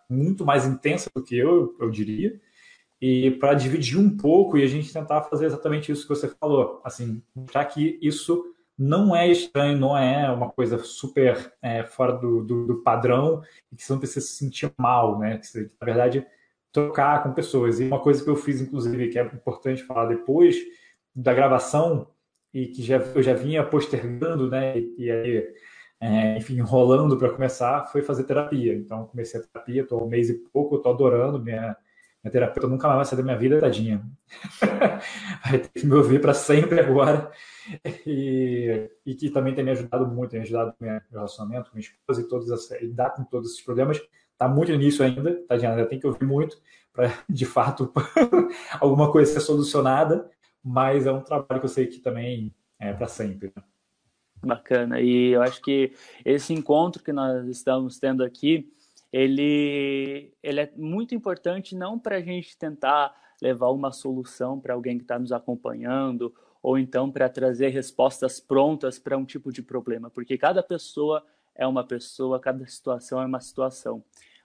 muito 0.08 0.46
mais 0.46 0.66
intensa 0.68 1.10
do 1.16 1.24
que 1.24 1.36
eu, 1.36 1.76
eu 1.80 1.90
diria 1.90 2.40
e 3.02 3.32
para 3.32 3.54
dividir 3.54 3.98
um 3.98 4.16
pouco 4.16 4.58
e 4.58 4.64
a 4.64 4.68
gente 4.68 4.92
tentar 4.92 5.24
fazer 5.24 5.46
exatamente 5.46 5.92
isso 5.92 6.04
que 6.04 6.10
você 6.10 6.28
falou, 6.28 6.82
assim, 6.84 7.24
já 7.52 7.64
que 7.64 7.98
isso 8.02 8.44
não 8.78 9.14
é 9.14 9.28
estranho, 9.28 9.78
não 9.78 9.98
é 9.98 10.32
uma 10.32 10.50
coisa 10.50 10.78
super 10.80 11.54
é, 11.62 11.84
fora 11.84 12.14
do, 12.14 12.44
do, 12.44 12.66
do, 12.66 12.82
padrão 12.82 13.42
e 13.72 13.76
que 13.76 13.84
você 13.84 13.92
não 13.92 14.00
precisa 14.00 14.26
se 14.26 14.36
sentir 14.36 14.72
mal, 14.78 15.20
né? 15.20 15.38
Que 15.38 15.48
você, 15.48 15.70
na 15.80 15.86
verdade, 15.86 16.26
trocar 16.72 17.22
com 17.22 17.34
pessoas. 17.34 17.82
E 17.82 17.86
uma 17.86 18.00
coisa 18.00 18.24
que 18.24 18.30
eu 18.30 18.38
fiz, 18.38 18.62
inclusive, 18.62 19.10
que 19.10 19.20
é 19.20 19.24
importante 19.24 19.84
falar 19.84 20.06
depois 20.06 20.56
da 21.14 21.34
gravação 21.34 22.08
e 22.54 22.68
que 22.68 22.82
já, 22.82 22.98
eu 22.98 23.22
já 23.22 23.34
vinha 23.34 23.66
postergando, 23.66 24.50
né? 24.50 24.80
E, 24.80 24.96
e 24.98 25.12
aí, 25.12 25.54
é, 26.00 26.38
enfim, 26.38 26.56
enrolando 26.56 27.18
para 27.18 27.34
começar, 27.34 27.86
foi 27.88 28.02
fazer 28.02 28.24
terapia. 28.24 28.74
Então, 28.76 29.08
comecei 29.08 29.42
a 29.42 29.44
terapia, 29.44 29.82
estou 29.82 30.06
um 30.06 30.08
mês 30.08 30.30
e 30.30 30.36
pouco, 30.36 30.78
estou 30.78 30.94
adorando 30.94 31.44
minha 31.44 31.76
minha 32.24 32.32
terapeuta 32.32 32.68
nunca 32.68 32.88
mais 32.88 32.98
vai 32.98 33.06
sair 33.06 33.18
da 33.18 33.24
minha 33.24 33.38
vida, 33.38 33.60
tadinha. 33.60 34.06
vai 35.50 35.60
ter 35.60 35.70
que 35.70 35.86
me 35.86 35.96
ouvir 35.96 36.20
para 36.20 36.34
sempre 36.34 36.80
agora. 36.80 37.32
E, 38.06 38.90
e, 39.06 39.16
que 39.16 39.30
também 39.30 39.54
tem 39.54 39.64
me 39.64 39.72
ajudado 39.72 40.08
muito, 40.08 40.32
tem 40.32 40.42
ajudado 40.42 40.74
meu 40.80 41.00
relacionamento, 41.12 41.70
minha 41.74 41.82
esposa 41.82 42.22
e 42.22 42.28
todos 42.28 42.52
as, 42.52 42.70
lidar 42.82 43.12
com 43.12 43.24
todos 43.24 43.52
esses 43.52 43.64
problemas. 43.64 44.02
Está 44.34 44.48
muito 44.48 44.72
início 44.72 45.04
ainda, 45.04 45.44
tadinha, 45.48 45.72
ainda 45.72 45.86
tem 45.86 46.00
que 46.00 46.08
ouvir 46.08 46.26
muito 46.26 46.58
para, 46.92 47.14
de 47.30 47.46
fato, 47.46 47.92
alguma 48.80 49.12
coisa 49.12 49.34
ser 49.34 49.42
solucionada, 49.42 50.30
mas 50.64 51.06
é 51.06 51.12
um 51.12 51.22
trabalho 51.22 51.60
que 51.60 51.66
eu 51.66 51.70
sei 51.70 51.88
que 51.88 52.00
também 52.00 52.54
é 52.80 52.92
para 52.94 53.08
sempre. 53.08 53.52
Né? 53.56 53.64
Bacana, 54.42 55.02
e 55.02 55.32
eu 55.32 55.42
acho 55.42 55.62
que 55.62 55.94
esse 56.24 56.54
encontro 56.54 57.04
que 57.04 57.12
nós 57.12 57.48
estamos 57.48 58.00
tendo 58.00 58.24
aqui, 58.24 58.72
ele, 59.12 60.34
ele 60.42 60.60
é 60.62 60.72
muito 60.76 61.16
importante 61.16 61.76
não 61.76 61.98
para 61.98 62.18
a 62.18 62.22
gente 62.22 62.58
tentar 62.58 63.16
levar 63.42 63.70
uma 63.70 63.92
solução 63.92 64.60
para 64.60 64.74
alguém 64.74 64.98
que 64.98 65.04
está 65.04 65.18
nos 65.18 65.32
acompanhando 65.32 66.34
ou 66.62 66.78
então 66.78 67.10
para 67.10 67.30
trazer 67.30 67.70
respostas 67.70 68.40
prontas 68.40 69.00
para 69.00 69.18
um 69.18 69.26
tipo 69.26 69.52
de 69.52 69.62
problema, 69.62 70.10
porque 70.10 70.38
cada 70.38 70.62
pessoa 70.62 71.26
é 71.56 71.66
uma 71.66 71.86
pessoa, 71.86 72.40
cada 72.40 72.66
situação 72.68 73.22
é 73.22 73.26
uma 73.26 73.40
situação. 73.40 74.04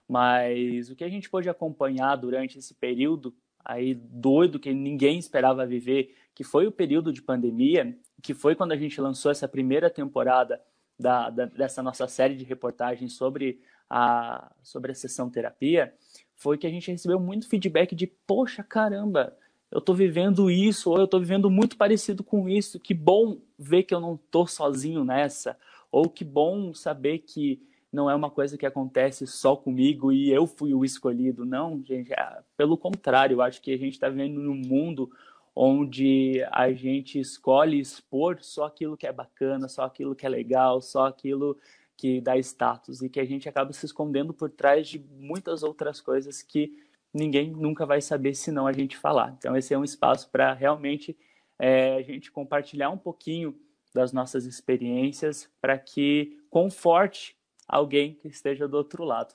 Mas 0.09 0.91
o 0.91 0.97
que 0.97 1.05
a 1.05 1.09
gente 1.09 1.31
pôde 1.31 1.49
acompanhar 1.49 2.17
durante 2.17 2.59
esse 2.59 2.75
período 2.75 3.35
aí 3.65 3.95
doido 3.95 4.61
que 4.61 4.73
ninguém 4.73 5.19
esperava 5.19 5.67
viver, 5.67 6.15
que 6.35 6.45
foi 6.45 6.67
o 6.67 6.73
período 6.73 7.13
de 7.13 7.23
pandemia, 7.23 7.97
que 8.23 8.35
foi 8.35 8.55
quando 8.55 8.73
a 8.73 8.77
gente 8.77 9.01
lançou 9.01 9.31
essa 9.31 9.49
primeira 9.49 9.89
temporada 9.89 10.61
da, 10.99 11.31
da, 11.31 11.47
dessa 11.47 11.83
nossa 11.83 12.07
série 12.07 12.37
de 12.37 12.45
reportagens 12.45 13.15
sobre 13.15 13.61
a, 13.89 14.53
sobre 14.63 14.93
a 14.93 14.95
sessão 14.95 15.31
terapia, 15.31 15.95
foi 16.35 16.59
que 16.59 16.67
a 16.67 16.71
gente 16.71 16.91
recebeu 16.91 17.21
muito 17.21 17.49
feedback 17.49 17.95
de, 17.95 18.07
poxa, 18.07 18.63
caramba, 18.63 19.37
eu 19.71 19.79
estou 19.79 19.95
vivendo 19.95 20.51
isso, 20.51 20.91
ou 20.91 20.99
eu 20.99 21.05
estou 21.05 21.21
vivendo 21.21 21.51
muito 21.51 21.77
parecido 21.77 22.23
com 22.23 22.49
isso, 22.49 22.79
que 22.79 22.95
bom 22.95 23.39
ver 23.59 23.85
que 23.85 23.95
eu 23.95 24.01
não 24.01 24.15
estou 24.15 24.47
sozinho 24.47 25.05
nessa, 25.05 25.57
ou 25.91 26.09
que 26.09 26.25
bom 26.25 26.73
saber 26.75 27.19
que 27.21 27.61
não 27.93 28.11
é 28.11 28.15
uma 28.15 28.29
coisa 28.29 28.59
que 28.59 28.67
acontece 28.67 29.27
só 29.27 29.55
comigo 29.55 30.13
e 30.13 30.31
eu 30.31 30.47
fui 30.47 30.75
o 30.75 30.85
escolhido. 30.85 31.45
Não, 31.45 31.81
gente, 31.85 32.13
é, 32.13 32.39
pelo 32.57 32.77
contrário, 32.77 33.37
eu 33.37 33.43
acho 33.43 33.63
que 33.63 33.73
a 33.73 33.79
gente 33.79 33.93
está 33.93 34.09
vivendo 34.09 34.41
num 34.41 34.57
mundo 34.57 35.11
onde 35.55 36.45
a 36.51 36.73
gente 36.73 37.21
escolhe 37.21 37.79
expor 37.79 38.39
só 38.41 38.67
aquilo 38.67 38.97
que 38.97 39.07
é 39.07 39.13
bacana, 39.13 39.69
só 39.69 39.83
aquilo 39.85 40.17
que 40.17 40.27
é 40.27 40.29
legal, 40.29 40.81
só 40.81 41.07
aquilo 41.07 41.57
que 41.97 42.21
dá 42.21 42.37
status 42.39 43.03
e 43.03 43.09
que 43.09 43.21
a 43.21 43.25
gente 43.25 43.49
acaba 43.49 43.73
se 43.73 43.87
escondendo 43.87 44.33
por 44.33 44.51
trás 44.51 44.89
de 44.89 44.99
muitas 44.99 45.63
outras 45.63 46.01
coisas 46.01 46.43
que 46.43 46.73
ninguém 47.13 47.51
nunca 47.51 47.87
vai 47.87 48.01
saber 48.01 48.35
se 48.35 48.51
não 48.51 48.67
a 48.67 48.73
gente 48.73 48.97
falar. 48.97 49.35
Então 49.39 49.57
esse 49.57 49.73
é 49.73 49.79
um 49.79 49.85
espaço 49.85 50.29
para 50.31 50.53
realmente 50.53 51.17
é, 51.59 51.95
a 51.95 52.03
gente 52.03 52.33
compartilhar 52.33 52.91
um 52.91 52.99
pouquinho 52.99 53.57
das 53.95 54.13
nossas 54.13 54.45
experiências 54.45 55.49
para 55.61 55.79
que 55.79 56.41
conforte 56.51 57.37
alguém 57.69 58.15
que 58.15 58.27
esteja 58.29 58.67
do 58.67 58.77
outro 58.77 59.05
lado. 59.05 59.35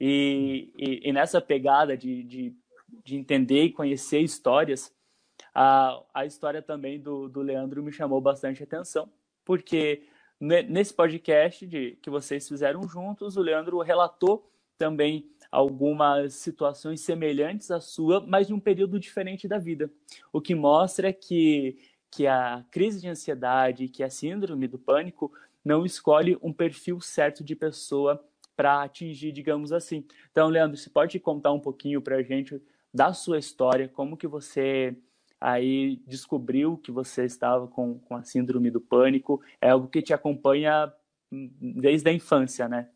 E, 0.00 0.72
e, 0.76 1.08
e 1.08 1.12
nessa 1.12 1.40
pegada 1.40 1.96
de, 1.96 2.22
de, 2.22 2.56
de, 3.04 3.16
entender 3.16 3.64
e 3.64 3.72
conhecer 3.72 4.20
histórias, 4.20 4.92
a, 5.54 6.02
a 6.14 6.24
história 6.24 6.62
também 6.62 6.98
do, 6.98 7.28
do 7.28 7.42
Leandro 7.42 7.82
me 7.82 7.92
chamou 7.92 8.20
bastante 8.20 8.62
atenção, 8.62 9.10
porque 9.44 10.04
nesse 10.40 10.94
podcast 10.94 11.66
de, 11.66 11.98
que 12.02 12.10
vocês 12.10 12.46
fizeram 12.46 12.86
juntos, 12.88 13.36
o 13.36 13.42
Leandro 13.42 13.78
relatou 13.80 14.48
também 14.76 15.28
algumas 15.50 16.34
situações 16.34 17.00
semelhantes 17.00 17.70
à 17.70 17.80
sua, 17.80 18.24
mas 18.26 18.48
em 18.48 18.52
um 18.52 18.60
período 18.60 19.00
diferente 19.00 19.48
da 19.48 19.58
vida. 19.58 19.90
O 20.32 20.40
que 20.40 20.54
mostra 20.54 21.12
que, 21.12 21.78
que 22.10 22.26
a 22.26 22.64
crise 22.70 23.00
de 23.00 23.08
ansiedade, 23.08 23.88
que 23.88 24.02
a 24.02 24.10
síndrome 24.10 24.68
do 24.68 24.78
pânico 24.78 25.32
não 25.64 25.84
escolhe 25.84 26.38
um 26.40 26.52
perfil 26.52 27.00
certo 27.00 27.42
de 27.42 27.56
pessoa 27.56 28.22
para 28.56 28.82
atingir, 28.82 29.32
digamos 29.32 29.72
assim. 29.72 30.04
Então, 30.30 30.48
Leandro, 30.48 30.76
você 30.76 30.90
pode 30.90 31.18
contar 31.18 31.52
um 31.52 31.60
pouquinho 31.60 32.00
para 32.00 32.16
a 32.16 32.22
gente 32.22 32.60
da 32.92 33.12
sua 33.12 33.38
história, 33.38 33.88
como 33.88 34.16
que 34.16 34.26
você 34.26 34.96
aí 35.40 35.96
descobriu 36.06 36.76
que 36.76 36.90
você 36.90 37.24
estava 37.24 37.66
com, 37.68 37.98
com 38.00 38.16
a 38.16 38.22
síndrome 38.22 38.70
do 38.70 38.80
pânico? 38.80 39.42
É 39.60 39.70
algo 39.70 39.88
que 39.88 40.02
te 40.02 40.12
acompanha 40.12 40.92
desde 41.30 42.08
a 42.08 42.12
infância, 42.12 42.68
né? 42.68 42.88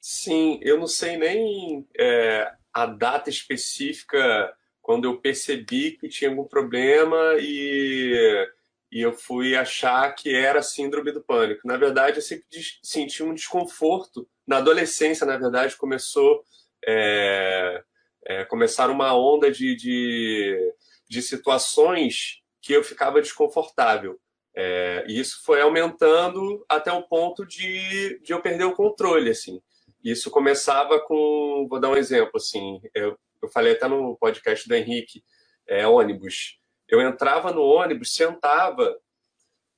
Sim, 0.00 0.58
eu 0.62 0.78
não 0.78 0.86
sei 0.86 1.16
nem 1.16 1.86
é, 1.98 2.52
a 2.72 2.86
data 2.86 3.30
específica 3.30 4.54
quando 4.82 5.06
eu 5.06 5.18
percebi 5.18 5.92
que 5.92 6.08
tinha 6.08 6.30
algum 6.30 6.44
problema 6.44 7.16
e 7.40 8.46
e 8.94 9.00
eu 9.00 9.12
fui 9.12 9.56
achar 9.56 10.14
que 10.14 10.32
era 10.32 10.62
síndrome 10.62 11.10
do 11.10 11.20
pânico. 11.20 11.66
Na 11.66 11.76
verdade, 11.76 12.18
eu 12.18 12.22
sempre 12.22 12.46
senti 12.80 13.24
um 13.24 13.34
desconforto. 13.34 14.28
Na 14.46 14.58
adolescência, 14.58 15.26
na 15.26 15.36
verdade, 15.36 15.76
começou 15.76 16.44
é, 16.86 17.82
é, 18.24 18.46
uma 18.88 19.18
onda 19.18 19.50
de, 19.50 19.74
de, 19.74 20.74
de, 21.14 21.22
situações 21.22 22.42
que 22.60 22.72
eu 22.72 22.82
ficava 22.82 23.20
desconfortável. 23.20 24.18
É, 24.56 25.04
e 25.08 25.18
isso 25.18 25.42
foi 25.44 25.60
aumentando 25.60 26.64
até 26.68 26.92
o 26.92 27.02
ponto 27.02 27.44
de, 27.44 28.20
de 28.20 28.32
eu 28.32 28.40
perder 28.40 28.64
o 28.64 28.74
controle, 28.74 29.30
assim. 29.30 29.60
Isso 30.02 30.30
começava 30.30 31.00
com, 31.00 31.66
vou 31.68 31.80
dar 31.80 31.90
um 31.90 31.96
exemplo, 31.96 32.32
assim, 32.36 32.80
eu, 32.94 33.18
eu 33.42 33.48
falei 33.48 33.72
até 33.72 33.88
no 33.88 34.16
podcast 34.16 34.68
do 34.68 34.74
Henrique, 34.74 35.24
é, 35.66 35.86
ônibus. 35.86 36.58
Eu 36.88 37.00
entrava 37.00 37.52
no 37.52 37.62
ônibus, 37.62 38.14
sentava 38.14 38.96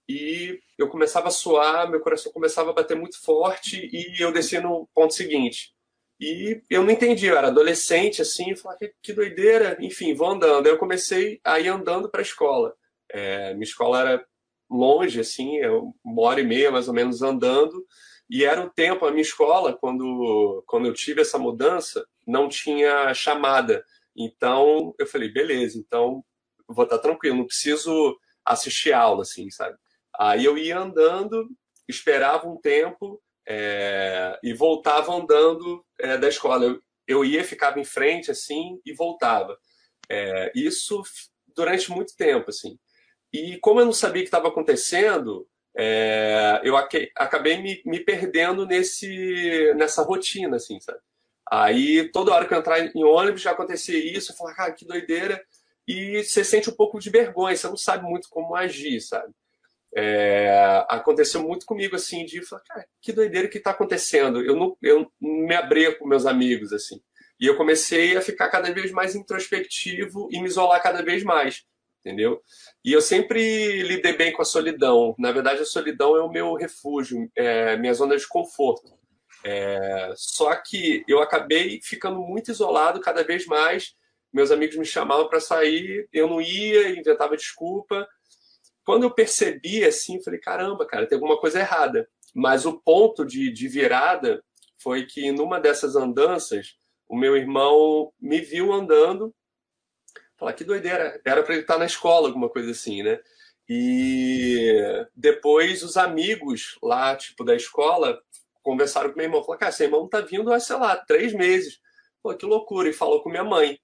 e 0.09 0.61
eu 0.79 0.89
começava 0.89 1.29
a 1.29 1.33
suar, 1.33 1.89
meu 1.89 2.01
coração 2.01 2.33
começava 2.33 2.71
a 2.71 2.75
bater 2.75 2.97
muito 2.97 3.21
forte 3.23 3.89
e 3.93 4.21
eu 4.21 4.33
descia 4.33 4.61
no 4.61 4.89
ponto 4.95 5.15
seguinte. 5.15 5.76
E 6.19 6.63
eu 6.71 6.83
não 6.83 6.91
entendi, 6.91 7.27
eu 7.27 7.37
era 7.37 7.49
adolescente 7.49 8.23
assim, 8.23 8.51
eu 8.51 8.57
falava, 8.57 8.79
que, 8.79 8.93
que 9.03 9.13
doideira, 9.13 9.77
enfim, 9.81 10.15
vou 10.15 10.29
andando. 10.29 10.67
Aí 10.67 10.73
eu 10.73 10.79
comecei 10.79 11.41
a 11.45 11.61
ir 11.61 11.69
andando 11.69 12.11
para 12.11 12.21
a 12.21 12.23
escola. 12.23 12.75
É, 13.11 13.53
minha 13.53 13.65
escola 13.65 14.01
era 14.01 14.27
longe, 14.69 15.21
assim, 15.21 15.57
eu, 15.59 15.95
uma 16.05 16.23
hora 16.23 16.41
e 16.41 16.45
meia 16.45 16.71
mais 16.71 16.89
ou 16.89 16.95
menos 16.95 17.23
andando, 17.23 17.85
e 18.29 18.45
era 18.45 18.61
o 18.65 18.71
tempo, 18.71 19.07
a 19.07 19.11
minha 19.11 19.23
escola, 19.23 19.77
quando, 19.77 20.65
quando 20.67 20.87
eu 20.87 20.95
tive 20.95 21.21
essa 21.21 21.39
mudança, 21.39 22.05
não 22.27 22.49
tinha 22.49 23.15
chamada. 23.15 23.85
Então 24.17 24.95
eu 24.99 25.07
falei, 25.07 25.29
beleza, 25.29 25.79
então 25.79 26.25
vou 26.67 26.85
estar 26.85 26.99
tranquilo, 26.99 27.37
não 27.37 27.47
preciso 27.47 28.19
assistir 28.45 28.93
aula, 28.93 29.23
assim, 29.23 29.49
sabe? 29.51 29.77
Aí 30.19 30.45
eu 30.45 30.59
ia 30.59 30.79
andando, 30.79 31.49
esperava 31.89 32.49
um 32.49 32.57
tempo 32.57 33.23
é, 33.47 34.39
e 34.43 34.53
voltava 34.53 35.15
andando 35.15 35.85
é, 35.99 36.17
da 36.19 36.29
escola. 36.29 36.65
Eu, 36.65 36.81
eu 37.07 37.25
ia, 37.25 37.45
ficava 37.45 37.79
em 37.79 37.85
frente, 37.85 38.31
assim, 38.31 38.81
e 38.85 38.93
voltava. 38.93 39.57
É, 40.11 40.53
isso 40.55 41.03
durante 41.55 41.91
muito 41.91 42.17
tempo, 42.17 42.51
assim. 42.51 42.79
E 43.33 43.59
como 43.59 43.81
eu 43.81 43.85
não 43.85 43.93
sabia 43.93 44.21
o 44.21 44.25
que 44.25 44.29
estava 44.29 44.49
acontecendo, 44.49 45.47
é, 45.77 46.61
eu 46.65 46.77
acabei 46.77 47.59
me, 47.59 47.83
me, 47.85 48.01
perdendo 48.01 48.67
nesse, 48.67 49.75
nessa 49.77 50.03
rotina, 50.03 50.57
assim, 50.57 50.81
sabe? 50.81 50.99
Aí, 51.51 52.11
toda 52.11 52.33
hora 52.33 52.47
que 52.47 52.55
eu 52.55 52.59
entrar 52.59 52.81
em 52.81 53.05
ônibus 53.05 53.43
já 53.43 53.53
acontecia 53.53 53.99
isso, 53.99 54.33
eu 54.33 54.37
falava, 54.37 54.65
ah, 54.65 54.73
que 54.73 54.85
doideira 54.85 55.41
e 55.87 56.25
você 56.25 56.45
sente 56.45 56.69
um 56.69 56.75
pouco 56.75 56.99
de 56.99 57.11
vergonha, 57.11 57.57
você 57.57 57.69
não 57.69 57.77
sabe 57.77 58.05
muito 58.05 58.29
como 58.29 58.57
agir, 58.57 59.01
sabe? 59.01 59.33
É, 59.95 60.85
aconteceu 60.89 61.43
muito 61.43 61.65
comigo, 61.67 61.97
assim, 61.97 62.25
de 62.25 62.43
falar, 62.45 62.63
cara, 62.63 62.87
que 63.01 63.13
doideira 63.13 63.49
que 63.49 63.59
está 63.59 63.71
acontecendo. 63.71 64.43
Eu 64.43 64.57
não, 64.57 64.77
eu 64.83 65.11
me 65.21 65.55
abria 65.55 65.95
com 65.95 66.07
meus 66.07 66.27
amigos, 66.27 66.73
assim. 66.73 67.01
E 67.41 67.47
eu 67.47 67.57
comecei 67.57 68.17
a 68.17 68.21
ficar 68.21 68.49
cada 68.49 68.73
vez 68.73 68.91
mais 68.91 69.15
introspectivo 69.15 70.29
e 70.31 70.41
me 70.41 70.47
isolar 70.47 70.83
cada 70.83 71.03
vez 71.03 71.23
mais, 71.23 71.65
entendeu? 72.01 72.41
E 72.85 72.93
eu 72.93 73.01
sempre 73.01 73.83
lidei 73.83 74.17
bem 74.17 74.33
com 74.33 74.43
a 74.43 74.47
solidão. 74.47 75.15
Na 75.19 75.33
verdade, 75.33 75.61
a 75.61 75.67
solidão 75.67 76.17
é 76.17 76.23
o 76.23 76.31
meu 76.31 76.55
refúgio, 76.55 77.31
é 77.37 77.77
minha 77.77 77.93
zona 77.95 78.17
de 78.17 78.27
conforto. 78.27 78.97
É, 79.45 80.13
só 80.17 80.55
que 80.57 81.05
eu 81.07 81.21
acabei 81.21 81.79
ficando 81.83 82.21
muito 82.21 82.51
isolado 82.51 83.01
cada 83.01 83.23
vez 83.23 83.47
mais 83.47 83.95
meus 84.37 84.51
amigos 84.51 84.77
me 84.77 84.85
chamavam 84.85 85.29
para 85.29 85.41
sair, 85.41 86.07
eu 86.13 86.29
não 86.29 86.43
ia, 86.43 86.91
inventava 86.91 87.37
desculpa. 87.39 88.07
Quando 88.87 89.03
eu 89.03 89.11
percebi 89.11 89.85
assim, 89.85 90.23
falei: 90.23 90.39
caramba, 90.39 90.87
cara, 90.87 91.07
tem 91.07 91.17
alguma 91.17 91.39
coisa 91.39 91.59
errada. 91.59 92.09
Mas 92.33 92.65
o 92.65 92.81
ponto 92.81 93.25
de, 93.27 93.51
de 93.51 93.67
virada 93.67 94.45
foi 94.79 95.05
que 95.05 95.33
numa 95.33 95.59
dessas 95.59 95.97
andanças, 95.97 96.77
o 97.09 97.17
meu 97.17 97.37
irmão 97.37 98.13
me 98.21 98.41
viu 98.41 98.73
andando. 98.73 99.35
Falar 100.37 100.53
que 100.53 100.63
doideira, 100.63 101.21
era 101.25 101.43
para 101.43 101.55
ele 101.55 101.63
estar 101.63 101.79
na 101.79 101.87
escola, 101.87 102.29
alguma 102.29 102.49
coisa 102.49 102.71
assim, 102.71 103.03
né? 103.03 103.19
E 103.69 105.05
depois 105.17 105.83
os 105.83 105.97
amigos 105.97 106.79
lá, 106.81 107.17
tipo, 107.17 107.43
da 107.43 107.57
escola, 107.57 108.23
conversaram 108.63 109.11
com 109.11 109.17
meu 109.17 109.27
irmão. 109.27 109.43
Falaram, 109.43 109.61
cara, 109.61 109.73
seu 109.73 109.87
irmão 109.87 110.09
tá 110.09 110.21
vindo 110.21 110.53
há, 110.53 110.61
sei 110.61 110.77
lá, 110.77 110.95
três 110.97 111.33
meses. 111.33 111.81
Pô, 112.23 112.33
que 112.37 112.47
loucura. 112.47 112.89
E 112.89 112.93
falou 112.93 113.21
com 113.21 113.31
minha 113.31 113.43
mãe. 113.43 113.81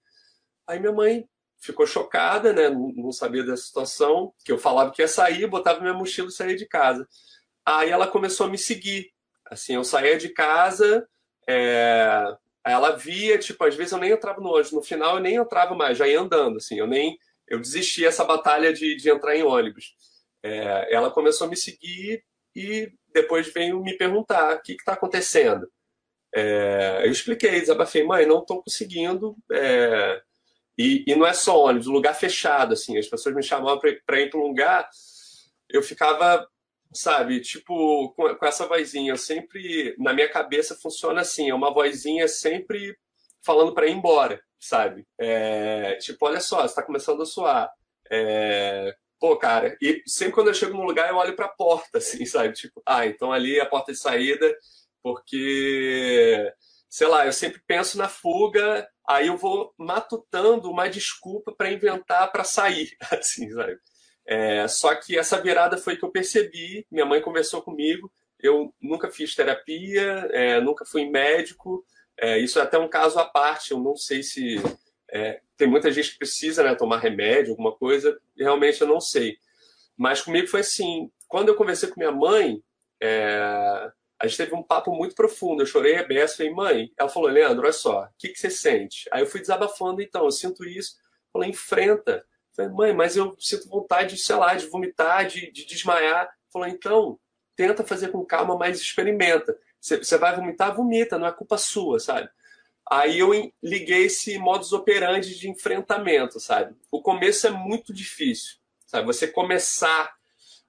Aí 0.64 0.78
minha 0.78 0.92
mãe 0.92 1.28
ficou 1.62 1.86
chocada, 1.86 2.52
né? 2.52 2.68
Não 2.68 3.12
sabia 3.12 3.44
da 3.44 3.56
situação, 3.56 4.34
que 4.44 4.50
eu 4.50 4.58
falava 4.58 4.90
que 4.90 5.00
ia 5.00 5.08
sair, 5.08 5.46
botava 5.46 5.80
minha 5.80 5.94
mochila 5.94 6.28
e 6.28 6.32
saía 6.32 6.56
de 6.56 6.66
casa. 6.66 7.08
Aí 7.64 7.90
ela 7.90 8.08
começou 8.08 8.46
a 8.46 8.50
me 8.50 8.58
seguir. 8.58 9.12
Assim, 9.46 9.74
eu 9.76 9.84
saía 9.84 10.18
de 10.18 10.30
casa, 10.30 11.06
é... 11.48 12.36
ela 12.64 12.96
via, 12.96 13.38
tipo, 13.38 13.62
às 13.64 13.76
vezes 13.76 13.92
eu 13.92 13.98
nem 13.98 14.10
entrava 14.10 14.40
no 14.40 14.48
ônibus. 14.48 14.72
No 14.72 14.82
final 14.82 15.16
eu 15.16 15.22
nem 15.22 15.36
entrava 15.36 15.74
mais, 15.74 15.96
já 15.96 16.08
ia 16.08 16.20
andando, 16.20 16.56
assim. 16.56 16.78
Eu 16.78 16.86
nem... 16.86 17.16
Eu 17.46 17.60
desisti 17.60 18.04
essa 18.04 18.24
batalha 18.24 18.72
de, 18.72 18.96
de 18.96 19.10
entrar 19.10 19.36
em 19.36 19.44
ônibus. 19.44 19.94
É... 20.42 20.92
Ela 20.92 21.10
começou 21.12 21.46
a 21.46 21.50
me 21.50 21.56
seguir 21.56 22.24
e 22.56 22.90
depois 23.14 23.52
veio 23.52 23.80
me 23.80 23.96
perguntar 23.96 24.56
o 24.56 24.62
que 24.62 24.72
está 24.72 24.94
acontecendo. 24.94 25.70
É... 26.34 27.02
Eu 27.06 27.12
expliquei, 27.12 27.60
desabafei, 27.60 28.02
mãe, 28.02 28.26
não 28.26 28.40
estou 28.40 28.64
conseguindo... 28.64 29.36
É 29.52 30.20
e, 30.82 31.04
e 31.06 31.14
não 31.14 31.26
é 31.26 31.32
só 31.32 31.58
ônibus, 31.58 31.86
lugar 31.86 32.14
fechado, 32.14 32.74
assim. 32.74 32.98
As 32.98 33.06
pessoas 33.06 33.34
me 33.34 33.42
chamavam 33.42 33.78
para 33.78 34.20
ir 34.20 34.30
para 34.30 34.40
um 34.40 34.46
lugar, 34.48 34.88
eu 35.68 35.82
ficava 35.82 36.46
sabe? 36.94 37.40
Tipo, 37.40 38.12
com, 38.14 38.34
com, 38.34 38.46
essa 38.46 38.66
vozinha, 38.66 39.12
eu 39.12 39.16
sempre, 39.16 39.94
na 39.98 40.12
minha 40.12 40.28
cabeça 40.28 40.76
funciona 40.76 41.22
assim, 41.22 41.50
é 41.50 41.54
uma 41.54 41.72
vozinha 41.72 42.28
sempre 42.28 42.96
falando 43.44 43.74
para 43.74 43.86
ir 43.86 43.92
embora, 43.92 44.40
sabe? 44.60 45.06
É, 45.18 45.96
tipo, 45.96 46.24
olha 46.26 46.40
só, 46.40 46.62
você 46.62 46.74
tá 46.74 46.82
começando 46.82 47.22
a 47.22 47.26
suar. 47.26 47.70
É, 48.10 48.94
pô, 49.18 49.36
cara, 49.36 49.76
e 49.80 50.02
sempre 50.06 50.34
quando 50.34 50.48
eu 50.48 50.54
chego 50.54 50.74
num 50.74 50.84
lugar 50.84 51.08
eu 51.08 51.16
olho 51.16 51.34
para 51.34 51.46
a 51.46 51.48
porta, 51.56 51.98
assim, 51.98 52.24
sabe? 52.26 52.52
Tipo, 52.54 52.82
ah, 52.86 53.06
então 53.06 53.32
ali 53.32 53.58
é 53.58 53.62
a 53.62 53.66
porta 53.66 53.92
de 53.92 53.98
saída, 53.98 54.54
porque, 55.02 56.52
sei 56.88 57.06
lá, 57.08 57.26
eu 57.26 57.32
sempre 57.32 57.60
penso 57.66 57.98
na 57.98 58.08
fuga, 58.08 58.88
aí 59.06 59.26
eu 59.26 59.36
vou 59.36 59.74
matutando 59.76 60.70
uma 60.70 60.88
desculpa 60.88 61.52
para 61.52 61.70
inventar 61.70 62.30
para 62.30 62.44
sair, 62.44 62.96
assim, 63.10 63.50
sabe? 63.50 63.78
É, 64.26 64.68
só 64.68 64.94
que 64.94 65.18
essa 65.18 65.40
virada 65.40 65.76
foi 65.76 65.96
que 65.96 66.04
eu 66.04 66.10
percebi, 66.10 66.86
minha 66.90 67.04
mãe 67.04 67.20
conversou 67.20 67.60
comigo, 67.60 68.10
eu 68.40 68.72
nunca 68.80 69.10
fiz 69.10 69.34
terapia, 69.34 70.28
é, 70.32 70.60
nunca 70.60 70.84
fui 70.84 71.08
médico, 71.08 71.84
é, 72.16 72.38
isso 72.38 72.58
é 72.58 72.62
até 72.62 72.78
um 72.78 72.88
caso 72.88 73.18
à 73.18 73.24
parte, 73.24 73.72
eu 73.72 73.80
não 73.80 73.96
sei 73.96 74.22
se... 74.22 74.56
É, 75.14 75.40
tem 75.58 75.68
muita 75.68 75.92
gente 75.92 76.12
que 76.12 76.18
precisa 76.18 76.62
né, 76.62 76.74
tomar 76.74 76.98
remédio, 76.98 77.50
alguma 77.50 77.72
coisa, 77.72 78.18
realmente 78.36 78.80
eu 78.80 78.86
não 78.86 79.00
sei. 79.00 79.36
Mas 79.96 80.22
comigo 80.22 80.48
foi 80.48 80.60
assim, 80.60 81.10
quando 81.28 81.48
eu 81.48 81.54
conversei 81.54 81.88
com 81.88 82.00
minha 82.00 82.10
mãe, 82.10 82.62
é, 83.00 83.90
a 84.22 84.26
gente 84.26 84.36
teve 84.36 84.54
um 84.54 84.62
papo 84.62 84.94
muito 84.94 85.14
profundo, 85.14 85.62
eu 85.62 85.66
chorei 85.66 85.96
a 85.96 86.04
beça, 86.04 86.36
falei, 86.36 86.52
mãe, 86.52 86.92
ela 86.96 87.08
falou, 87.08 87.28
Leandro, 87.28 87.64
olha 87.64 87.72
só, 87.72 88.04
o 88.04 88.08
que, 88.16 88.28
que 88.28 88.38
você 88.38 88.50
sente? 88.50 89.08
Aí 89.12 89.22
eu 89.22 89.26
fui 89.26 89.40
desabafando, 89.40 90.00
então, 90.00 90.24
eu 90.24 90.30
sinto 90.30 90.64
isso, 90.64 90.96
falei, 91.32 91.50
enfrenta, 91.50 92.24
Falei, 92.54 92.70
mãe, 92.70 92.92
mas 92.92 93.16
eu 93.16 93.34
sinto 93.38 93.68
vontade, 93.68 94.16
sei 94.18 94.36
lá, 94.36 94.54
de 94.54 94.66
vomitar, 94.66 95.26
de, 95.26 95.50
de 95.50 95.64
desmaiar. 95.64 96.30
Falou, 96.52 96.68
então, 96.68 97.18
tenta 97.56 97.82
fazer 97.82 98.08
com 98.08 98.24
calma, 98.24 98.56
mas 98.56 98.80
experimenta. 98.80 99.56
Você 99.80 100.18
vai 100.18 100.36
vomitar, 100.36 100.74
vomita, 100.74 101.18
não 101.18 101.26
é 101.26 101.32
culpa 101.32 101.56
sua, 101.56 101.98
sabe? 101.98 102.28
Aí 102.90 103.18
eu 103.18 103.30
liguei 103.62 104.04
esse 104.04 104.38
modus 104.38 104.72
operandi 104.72 105.38
de 105.38 105.48
enfrentamento, 105.48 106.38
sabe? 106.38 106.76
O 106.90 107.00
começo 107.00 107.46
é 107.46 107.50
muito 107.50 107.92
difícil, 107.92 108.56
sabe? 108.86 109.06
Você 109.06 109.26
começar 109.26 110.14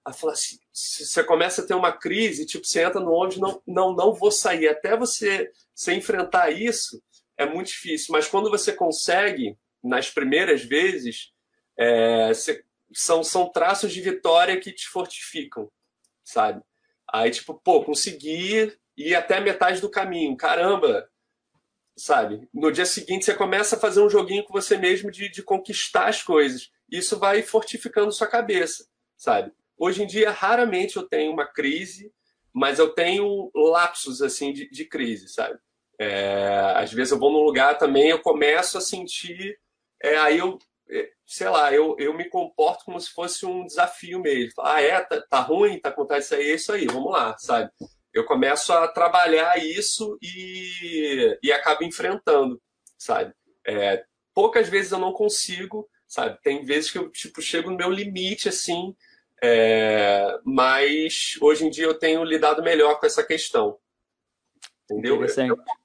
assim, 0.05 0.57
você 0.71 1.23
começa 1.23 1.61
a 1.61 1.65
ter 1.65 1.73
uma 1.73 1.91
crise, 1.91 2.45
tipo, 2.45 2.65
você 2.65 2.83
entra 2.83 2.99
no 2.99 3.13
onde 3.13 3.39
não, 3.39 3.61
não, 3.65 3.95
não 3.95 4.13
vou 4.13 4.31
sair. 4.31 4.67
Até 4.67 4.97
você, 4.97 5.51
você 5.73 5.93
enfrentar 5.93 6.51
isso 6.51 7.01
é 7.37 7.45
muito 7.45 7.67
difícil. 7.67 8.07
Mas 8.11 8.27
quando 8.27 8.49
você 8.49 8.73
consegue, 8.73 9.57
nas 9.83 10.09
primeiras 10.09 10.63
vezes, 10.63 11.31
é, 11.77 12.31
são, 12.93 13.23
são 13.23 13.49
traços 13.49 13.91
de 13.93 14.01
vitória 14.01 14.59
que 14.59 14.71
te 14.71 14.87
fortificam, 14.87 15.71
sabe? 16.23 16.61
Aí, 17.11 17.31
tipo, 17.31 17.53
pô, 17.53 17.83
conseguir 17.83 18.77
ir 18.97 19.15
até 19.15 19.39
metade 19.39 19.81
do 19.81 19.89
caminho, 19.89 20.35
caramba, 20.35 21.09
sabe? 21.97 22.47
No 22.53 22.71
dia 22.71 22.85
seguinte 22.85 23.25
você 23.25 23.33
começa 23.33 23.75
a 23.75 23.79
fazer 23.79 24.01
um 24.01 24.09
joguinho 24.09 24.43
com 24.43 24.53
você 24.53 24.77
mesmo 24.77 25.11
de, 25.11 25.29
de 25.29 25.43
conquistar 25.43 26.07
as 26.07 26.21
coisas. 26.21 26.71
Isso 26.89 27.17
vai 27.17 27.41
fortificando 27.41 28.11
sua 28.11 28.27
cabeça, 28.27 28.87
sabe? 29.17 29.51
Hoje 29.77 30.03
em 30.03 30.07
dia, 30.07 30.31
raramente 30.31 30.97
eu 30.97 31.03
tenho 31.03 31.31
uma 31.31 31.45
crise, 31.45 32.11
mas 32.53 32.79
eu 32.79 32.89
tenho 32.89 33.51
lapsos, 33.55 34.21
assim, 34.21 34.53
de, 34.53 34.69
de 34.69 34.85
crise, 34.85 35.27
sabe? 35.29 35.57
É, 35.99 36.73
às 36.75 36.91
vezes 36.91 37.11
eu 37.11 37.19
vou 37.19 37.31
num 37.31 37.43
lugar 37.43 37.77
também, 37.77 38.09
eu 38.09 38.19
começo 38.19 38.77
a 38.77 38.81
sentir, 38.81 39.57
é, 40.01 40.17
aí 40.17 40.37
eu 40.39 40.57
é, 40.89 41.09
sei 41.25 41.49
lá, 41.49 41.73
eu, 41.73 41.95
eu 41.97 42.13
me 42.13 42.29
comporto 42.29 42.85
como 42.85 42.99
se 42.99 43.09
fosse 43.11 43.45
um 43.45 43.65
desafio 43.65 44.19
mesmo. 44.19 44.61
Ah, 44.61 44.81
é? 44.81 44.99
Tá, 45.01 45.21
tá 45.21 45.39
ruim? 45.39 45.79
Tá 45.79 45.89
vontade 45.89 46.21
de 46.21 46.27
sair? 46.27 46.51
É 46.51 46.55
isso 46.55 46.71
aí, 46.71 46.85
vamos 46.85 47.11
lá, 47.11 47.35
sabe? 47.37 47.71
Eu 48.13 48.25
começo 48.25 48.71
a 48.71 48.87
trabalhar 48.87 49.57
isso 49.57 50.17
e, 50.21 51.37
e 51.41 51.51
acabo 51.51 51.83
enfrentando, 51.83 52.61
sabe? 52.97 53.33
É, 53.65 54.03
poucas 54.33 54.69
vezes 54.69 54.91
eu 54.91 54.99
não 54.99 55.13
consigo, 55.13 55.89
sabe? 56.07 56.39
Tem 56.43 56.63
vezes 56.63 56.91
que 56.91 56.97
eu 56.97 57.09
tipo, 57.09 57.41
chego 57.41 57.71
no 57.71 57.77
meu 57.77 57.89
limite, 57.89 58.49
assim, 58.49 58.95
é, 59.45 60.39
mas 60.45 61.37
hoje 61.41 61.65
em 61.65 61.69
dia 61.69 61.83
eu 61.83 61.93
tenho 61.93 62.23
lidado 62.23 62.63
melhor 62.63 62.97
com 62.97 63.05
essa 63.05 63.21
questão. 63.21 63.77
Entendeu? 64.89 65.19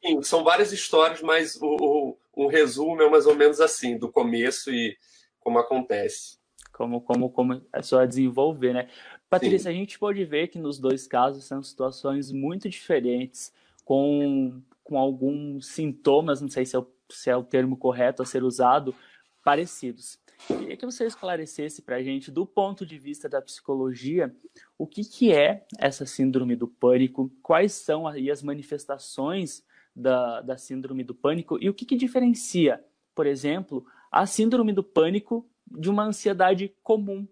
Eu, 0.04 0.22
são 0.22 0.44
várias 0.44 0.70
histórias, 0.70 1.20
mas 1.22 1.56
o, 1.60 1.66
o, 1.66 2.44
um 2.44 2.46
resumo 2.46 3.02
é 3.02 3.10
mais 3.10 3.26
ou 3.26 3.34
menos 3.34 3.60
assim, 3.60 3.98
do 3.98 4.12
começo 4.12 4.72
e 4.72 4.96
como 5.40 5.58
acontece. 5.58 6.38
Como, 6.72 7.00
como, 7.00 7.30
como 7.30 7.60
é 7.72 7.82
só 7.82 8.04
desenvolver, 8.04 8.72
né? 8.72 8.88
Patrícia, 9.28 9.58
Sim. 9.58 9.68
a 9.70 9.72
gente 9.72 9.98
pode 9.98 10.24
ver 10.24 10.46
que 10.46 10.58
nos 10.60 10.78
dois 10.78 11.08
casos 11.08 11.44
são 11.44 11.60
situações 11.60 12.30
muito 12.30 12.68
diferentes, 12.68 13.52
com, 13.84 14.62
com 14.84 14.96
alguns 14.96 15.66
sintomas, 15.66 16.40
não 16.40 16.48
sei 16.48 16.64
se 16.64 16.76
é, 16.76 16.78
o, 16.78 16.86
se 17.10 17.28
é 17.28 17.36
o 17.36 17.42
termo 17.42 17.76
correto 17.76 18.22
a 18.22 18.26
ser 18.26 18.44
usado, 18.44 18.94
parecidos. 19.42 20.16
Queria 20.46 20.76
que 20.76 20.86
você 20.86 21.04
esclarecesse 21.04 21.82
para 21.82 21.96
a 21.96 22.02
gente, 22.02 22.30
do 22.30 22.46
ponto 22.46 22.86
de 22.86 22.98
vista 22.98 23.28
da 23.28 23.42
psicologia, 23.42 24.34
o 24.78 24.86
que, 24.86 25.04
que 25.04 25.32
é 25.32 25.66
essa 25.78 26.06
síndrome 26.06 26.54
do 26.54 26.68
pânico, 26.68 27.30
quais 27.42 27.72
são 27.72 28.06
aí 28.06 28.30
as 28.30 28.42
manifestações 28.42 29.64
da, 29.94 30.40
da 30.40 30.56
síndrome 30.56 31.02
do 31.02 31.14
pânico 31.14 31.58
e 31.60 31.68
o 31.68 31.74
que, 31.74 31.84
que 31.84 31.96
diferencia, 31.96 32.82
por 33.14 33.26
exemplo, 33.26 33.84
a 34.10 34.26
síndrome 34.26 34.72
do 34.72 34.82
pânico 34.82 35.46
de 35.66 35.90
uma 35.90 36.04
ansiedade 36.04 36.72
comum 36.82 37.26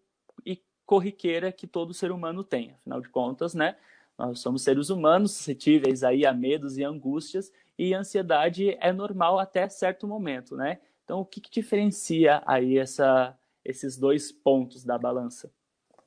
e 0.45 0.61
corriqueira 0.85 1.53
que 1.53 1.67
todo 1.67 1.95
ser 1.95 2.11
humano 2.11 2.43
tem. 2.43 2.73
Afinal 2.73 3.01
de 3.01 3.09
contas, 3.09 3.55
né? 3.55 3.77
Nós 4.19 4.41
somos 4.41 4.63
seres 4.63 4.91
humanos 4.91 5.33
suscetíveis 5.33 6.03
aí 6.03 6.27
a 6.27 6.33
medos 6.33 6.77
e 6.77 6.85
angústias 6.85 7.53
e 7.79 7.95
ansiedade 7.95 8.77
é 8.81 8.93
normal 8.93 9.39
até 9.39 9.69
certo 9.69 10.07
momento, 10.09 10.57
né? 10.57 10.81
Então, 11.07 11.21
o 11.21 11.25
que, 11.25 11.41
que 11.41 11.49
diferencia 11.53 12.43
aí 12.45 12.79
essa, 12.79 13.39
esses 13.65 13.97
dois 13.97 14.33
pontos 14.33 14.83
da 14.83 14.99
balança? 14.99 15.53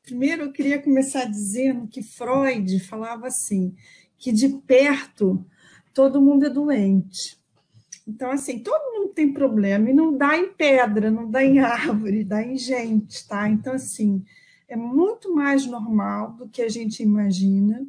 Primeiro, 0.04 0.44
eu 0.44 0.52
queria 0.52 0.82
começar 0.82 1.24
dizendo 1.24 1.88
que 1.88 2.04
Freud 2.04 2.78
falava 2.82 3.28
assim, 3.28 3.74
que 4.18 4.34
de 4.34 4.50
perto 4.50 5.46
todo 5.94 6.22
mundo 6.22 6.48
é 6.48 6.50
doente. 6.50 7.40
Então, 8.06 8.30
assim, 8.30 8.60
todo 8.60 8.94
mundo 8.94 9.14
tem 9.14 9.32
problema 9.32 9.90
e 9.90 9.94
não 9.94 10.18
dá 10.18 10.38
em 10.38 10.52
pedra, 10.52 11.10
não 11.10 11.32
dá 11.32 11.46
em 11.46 11.60
árvore, 11.60 12.26
dá 12.26 12.44
em 12.44 12.58
gente, 12.58 13.26
tá? 13.26 13.48
Então, 13.48 13.76
assim, 13.76 14.22
é 14.68 14.76
muito 14.76 15.34
mais 15.34 15.66
normal 15.66 16.34
do 16.34 16.50
que 16.50 16.62
a 16.62 16.68
gente 16.68 17.02
imagina, 17.02 17.88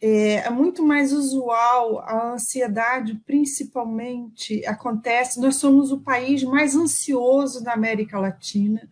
é, 0.00 0.34
é 0.46 0.50
muito 0.50 0.82
mais 0.82 1.12
usual 1.12 1.98
a 2.00 2.32
ansiedade, 2.32 3.20
principalmente, 3.26 4.64
acontece. 4.64 5.40
Nós 5.40 5.56
somos 5.56 5.90
o 5.90 6.00
país 6.00 6.42
mais 6.44 6.76
ansioso 6.76 7.62
da 7.62 7.72
América 7.72 8.18
Latina 8.18 8.88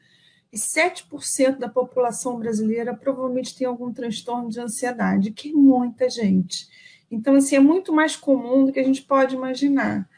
e 0.52 0.56
7% 0.56 1.58
da 1.58 1.68
população 1.68 2.38
brasileira 2.38 2.94
provavelmente 2.94 3.56
tem 3.56 3.66
algum 3.66 3.92
transtorno 3.92 4.48
de 4.48 4.60
ansiedade, 4.60 5.30
que 5.30 5.50
é 5.50 5.52
muita 5.52 6.10
gente. 6.10 6.68
Então, 7.10 7.34
assim, 7.34 7.56
é 7.56 7.60
muito 7.60 7.92
mais 7.92 8.16
comum 8.16 8.64
do 8.64 8.72
que 8.72 8.80
a 8.80 8.84
gente 8.84 9.02
pode 9.02 9.34
imaginar. 9.34 10.08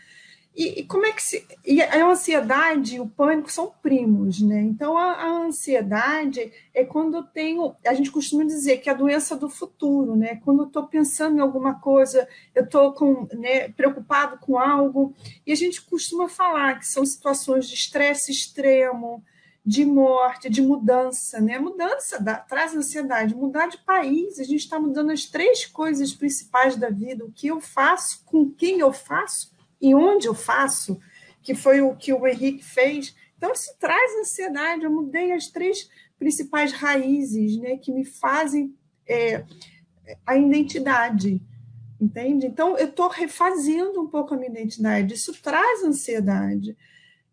E, 0.59 0.81
e 0.81 0.85
como 0.85 1.07
é 1.07 1.12
que 1.12 1.23
se. 1.23 1.47
E 1.64 1.81
a 1.81 2.05
ansiedade 2.05 2.97
e 2.97 3.01
o 3.01 3.07
pânico 3.07 3.49
são 3.51 3.73
primos, 3.81 4.40
né? 4.40 4.61
Então, 4.61 4.99
a, 4.99 5.12
a, 5.12 5.29
ansiedade 5.44 6.53
é 6.75 6.85
quando 6.85 7.18
eu 7.18 7.23
tenho. 7.23 7.77
A 7.87 7.94
gente 7.94 8.11
costuma 8.11 8.42
dizer 8.42 8.79
que 8.79 8.90
é 8.90 8.92
a 8.92 8.97
doença 8.97 9.37
do 9.37 9.49
futuro, 9.49 10.16
né? 10.16 10.40
Quando 10.44 10.64
eu 10.64 10.66
estou 10.66 10.88
pensando 10.88 11.38
em 11.38 11.40
alguma 11.40 11.79
coisa, 11.79 12.27
eu 12.57 12.64
estou 12.64 12.92
né, 13.35 13.68
preocupado 13.68 14.37
com 14.38 14.59
algo, 14.59 15.14
e 15.47 15.53
a 15.53 15.55
gente 15.55 15.81
costuma 15.81 16.29
falar 16.29 16.81
que 16.81 16.88
são 16.88 17.07
situações 17.07 17.68
de 17.68 17.75
estresse 17.75 18.33
extremo, 18.33 19.23
de 19.64 19.85
morte, 19.85 20.51
de 20.51 20.61
mudança, 20.61 21.40
né? 21.40 21.57
Mudança 21.61 22.21
dá, 22.21 22.35
traz 22.35 22.75
ansiedade, 22.75 23.33
mudar 23.33 23.68
de 23.68 23.79
país, 23.79 24.40
a 24.40 24.42
gente 24.42 24.57
está 24.62 24.81
mudando 24.81 25.12
as 25.12 25.25
três 25.25 25.66
coisas 25.66 26.12
principais 26.12 26.75
da 26.75 26.90
vida: 26.90 27.25
o 27.25 27.31
que 27.31 27.47
eu 27.47 27.61
faço, 27.61 28.25
com 28.27 28.51
quem 28.51 28.81
eu 28.81 28.92
faço 28.92 29.57
e 29.81 29.95
onde 29.95 30.27
eu 30.27 30.35
faço, 30.35 30.99
que 31.43 31.55
foi 31.55 31.81
o 31.81 31.95
que 31.95 32.12
o 32.12 32.27
Henrique 32.27 32.64
fez. 32.64 33.14
Então, 33.37 33.55
se 33.55 33.77
traz 33.79 34.17
ansiedade, 34.21 34.85
eu 34.85 34.91
mudei 34.91 35.33
as 35.33 35.49
três 35.49 35.88
principais 36.19 36.73
raízes, 36.73 37.57
né, 37.59 37.77
que 37.77 37.93
me 37.93 38.05
fazem 38.05 38.75
é, 39.07 39.45
a 40.27 40.37
identidade, 40.37 41.41
entende? 42.01 42.47
Então, 42.47 42.77
eu 42.77 42.88
estou 42.88 43.09
refazendo 43.09 44.01
um 44.01 44.09
pouco 44.09 44.35
a 44.35 44.37
minha 44.37 44.51
identidade, 44.51 45.14
isso 45.14 45.33
traz 45.41 45.85
ansiedade. 45.85 46.77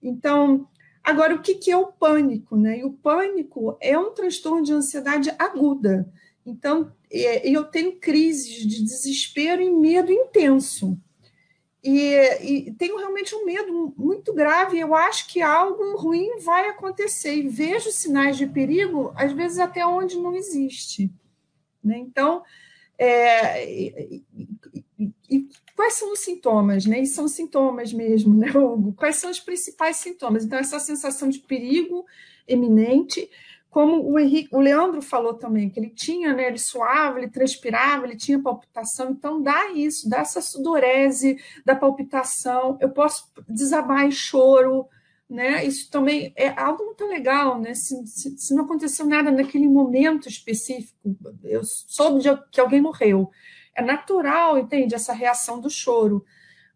Então, 0.02 0.68
Agora, 1.06 1.36
o 1.36 1.42
que, 1.42 1.70
é 1.70 1.78
o 1.78 1.86
pânico? 1.86 2.58
Né? 2.58 2.80
E 2.80 2.84
o 2.84 2.92
pânico 2.92 3.78
é 3.80 3.96
um 3.98 4.12
transtorno 4.12 4.64
de 4.64 4.74
ansiedade 4.74 5.32
aguda. 5.38 6.12
Então, 6.44 6.92
é, 7.12 7.48
eu 7.48 7.64
tenho 7.64 8.00
crises 8.00 8.66
de 8.68 8.84
desespero 8.84 9.62
e 9.62 9.70
medo 9.70 10.12
intenso. 10.12 11.00
E, 11.88 12.67
e, 12.67 12.71
tenho 12.71 12.98
realmente 12.98 13.36
um 13.36 13.45
medo 13.45 13.93
muito 13.95 14.34
grave. 14.34 14.80
Eu 14.80 14.95
acho 14.95 15.28
que 15.28 15.39
algo 15.39 15.95
ruim 15.95 16.39
vai 16.39 16.67
acontecer. 16.67 17.36
E 17.36 17.48
vejo 17.48 17.91
sinais 17.91 18.38
de 18.38 18.48
perigo, 18.48 19.13
às 19.15 19.32
vezes 19.32 19.60
até 19.60 19.86
onde 19.86 20.17
não 20.17 20.36
existe. 20.36 21.13
Né? 21.84 22.00
Então, 22.00 22.41
é, 22.98 23.71
e, 23.71 24.24
e, 25.30 25.48
quais 25.76 25.93
são 25.93 26.12
os 26.12 26.21
sintomas? 26.21 26.88
Né? 26.88 27.02
E 27.02 27.06
são 27.06 27.28
sintomas 27.28 27.93
mesmo, 27.93 28.34
né, 28.34 28.50
Hugo? 28.50 28.91
Quais 28.93 29.17
são 29.17 29.30
os 29.30 29.39
principais 29.39 29.98
sintomas? 29.98 30.43
Então, 30.43 30.58
essa 30.58 30.80
sensação 30.80 31.30
de 31.30 31.38
perigo 31.38 32.04
eminente, 32.48 33.30
como 33.76 34.10
o, 34.10 34.18
Henrique, 34.18 34.56
o 34.56 34.62
Leandro 34.62 35.02
falou 35.02 35.34
também, 35.34 35.70
que 35.70 35.78
ele 35.78 35.90
tinha, 35.90 36.32
né, 36.32 36.48
ele 36.48 36.58
suava, 36.58 37.20
ele 37.20 37.28
transpirava, 37.28 38.06
ele 38.06 38.16
tinha 38.16 38.42
palpitação, 38.42 39.12
então 39.12 39.42
dá 39.42 39.70
isso, 39.74 40.10
dá 40.10 40.20
essa 40.20 40.40
sudorese 40.40 41.38
da 41.66 41.76
palpitação, 41.76 42.78
eu 42.80 42.90
posso 42.92 43.30
desabar 43.50 44.06
em 44.06 44.12
choro, 44.12 44.88
né? 45.30 45.66
Isso 45.66 45.92
também 45.92 46.32
é 46.38 46.58
algo 46.58 46.86
muito 46.86 47.06
legal, 47.06 47.60
né? 47.60 47.74
Se, 47.74 48.08
se, 48.08 48.38
se, 48.38 48.56
não 48.56 48.64
aconteceu 48.64 49.06
nada 49.06 49.30
naquele 49.30 49.68
momento 49.68 50.30
específico, 50.30 51.14
eu 51.44 51.62
soube 51.66 52.22
de, 52.22 52.30
que 52.50 52.62
alguém 52.62 52.80
morreu, 52.80 53.30
é 53.76 53.82
natural, 53.82 54.58
entende? 54.58 54.96
Essa 54.96 55.12
reação 55.12 55.60
do 55.60 55.70
choro. 55.70 56.26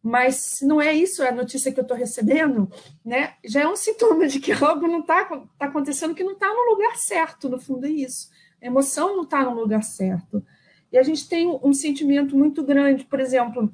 Mas 0.02 0.60
não 0.62 0.82
é 0.82 0.94
isso 0.94 1.24
a 1.24 1.32
notícia 1.32 1.72
que 1.72 1.80
eu 1.80 1.84
estou 1.84 1.98
recebendo, 1.98 2.72
né? 3.04 3.34
Já 3.44 3.62
é 3.62 3.68
um 3.68 3.76
sintoma 3.76 4.28
de 4.28 4.40
que 4.40 4.52
algo 4.52 4.88
não 4.88 5.02
está 5.02 5.26
tá 5.26 5.66
acontecendo, 5.66 6.16
que 6.16 6.24
não 6.24 6.34
está 6.34 6.48
no 6.48 6.72
lugar 6.72 6.96
certo, 6.98 7.50
no 7.50 7.60
fundo 7.60 7.86
é 7.86 7.90
isso. 7.90 8.30
A 8.62 8.68
emoção 8.68 9.16
não 9.16 9.24
está 9.24 9.44
no 9.44 9.54
lugar 9.54 9.84
certo. 9.84 10.44
E 10.92 10.98
a 10.98 11.04
gente 11.04 11.28
tem 11.28 11.48
um 11.62 11.74
sentimento 11.74 12.36
muito 12.36 12.64
grande, 12.64 13.06
por 13.06 13.20
exemplo, 13.20 13.74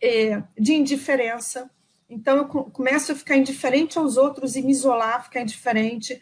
é, 0.00 0.42
de 0.58 0.74
indiferença, 0.74 1.70
então, 2.08 2.38
eu 2.38 2.46
começo 2.46 3.12
a 3.12 3.14
ficar 3.14 3.36
indiferente 3.36 3.98
aos 3.98 4.16
outros 4.16 4.56
e 4.56 4.62
me 4.62 4.70
isolar, 4.70 5.24
ficar 5.24 5.42
indiferente. 5.42 6.20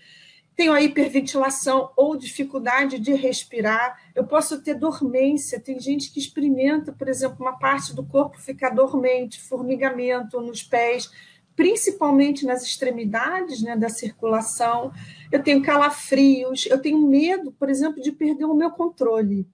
Tenho 0.57 0.73
a 0.73 0.81
hiperventilação 0.81 1.91
ou 1.95 2.17
dificuldade 2.17 2.99
de 2.99 3.13
respirar. 3.13 4.01
Eu 4.15 4.25
posso 4.25 4.63
ter 4.63 4.73
dormência. 4.75 5.61
Tem 5.61 5.79
gente 5.79 6.11
que 6.11 6.19
experimenta, 6.19 6.93
por 6.93 7.09
exemplo, 7.09 7.37
uma 7.41 7.59
parte 7.59 7.95
do 7.95 8.03
corpo 8.03 8.41
ficar 8.41 8.71
dormente, 8.71 9.39
formigamento 9.39 10.41
nos 10.41 10.63
pés, 10.63 11.11
principalmente 11.55 12.47
nas 12.47 12.63
extremidades 12.63 13.61
né, 13.61 13.77
da 13.77 13.91
circulação. 13.91 14.93
Eu 15.31 15.43
tenho 15.43 15.63
calafrios. 15.63 16.65
Eu 16.65 16.81
tenho 16.81 17.07
medo, 17.07 17.53
por 17.53 17.69
exemplo, 17.69 18.03
de 18.03 18.11
perder 18.11 18.47
o 18.47 18.55
meu 18.55 18.71
controle. 18.71 19.47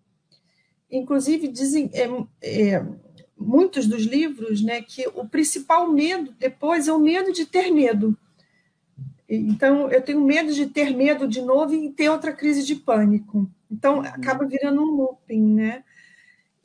Inclusive, 0.88 1.48
dizem. 1.48 1.90
É, 1.92 2.08
é, 2.42 2.86
muitos 3.36 3.86
dos 3.86 4.04
livros, 4.04 4.62
né, 4.62 4.80
que 4.80 5.06
o 5.14 5.26
principal 5.26 5.90
medo 5.90 6.32
depois 6.38 6.86
é 6.86 6.92
o 6.92 7.00
medo 7.00 7.32
de 7.32 7.44
ter 7.44 7.72
medo. 7.72 8.16
Então, 9.36 9.90
eu 9.90 10.02
tenho 10.02 10.20
medo 10.20 10.52
de 10.52 10.66
ter 10.66 10.94
medo 10.94 11.26
de 11.26 11.40
novo 11.40 11.74
e 11.74 11.90
ter 11.90 12.08
outra 12.08 12.32
crise 12.32 12.64
de 12.64 12.76
pânico. 12.76 13.48
Então, 13.70 13.98
uhum. 13.98 14.06
acaba 14.06 14.44
virando 14.44 14.82
um 14.82 14.96
looping, 14.96 15.54
né? 15.54 15.84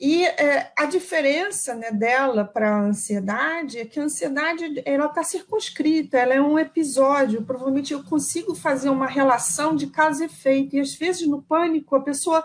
E 0.00 0.24
é, 0.24 0.70
a 0.76 0.84
diferença 0.84 1.74
né, 1.74 1.90
dela 1.90 2.44
para 2.44 2.70
a 2.70 2.82
ansiedade 2.82 3.78
é 3.78 3.84
que 3.84 3.98
a 3.98 4.04
ansiedade 4.04 4.80
ela 4.84 5.06
está 5.06 5.24
circunscrita, 5.24 6.16
ela 6.16 6.34
é 6.34 6.40
um 6.40 6.56
episódio. 6.56 7.42
Provavelmente 7.42 7.92
eu 7.92 8.04
consigo 8.04 8.54
fazer 8.54 8.90
uma 8.90 9.08
relação 9.08 9.74
de 9.74 9.88
causa 9.88 10.22
e 10.22 10.26
efeito. 10.26 10.76
E 10.76 10.80
às 10.80 10.94
vezes 10.94 11.26
no 11.26 11.42
pânico 11.42 11.96
a 11.96 12.00
pessoa 12.00 12.44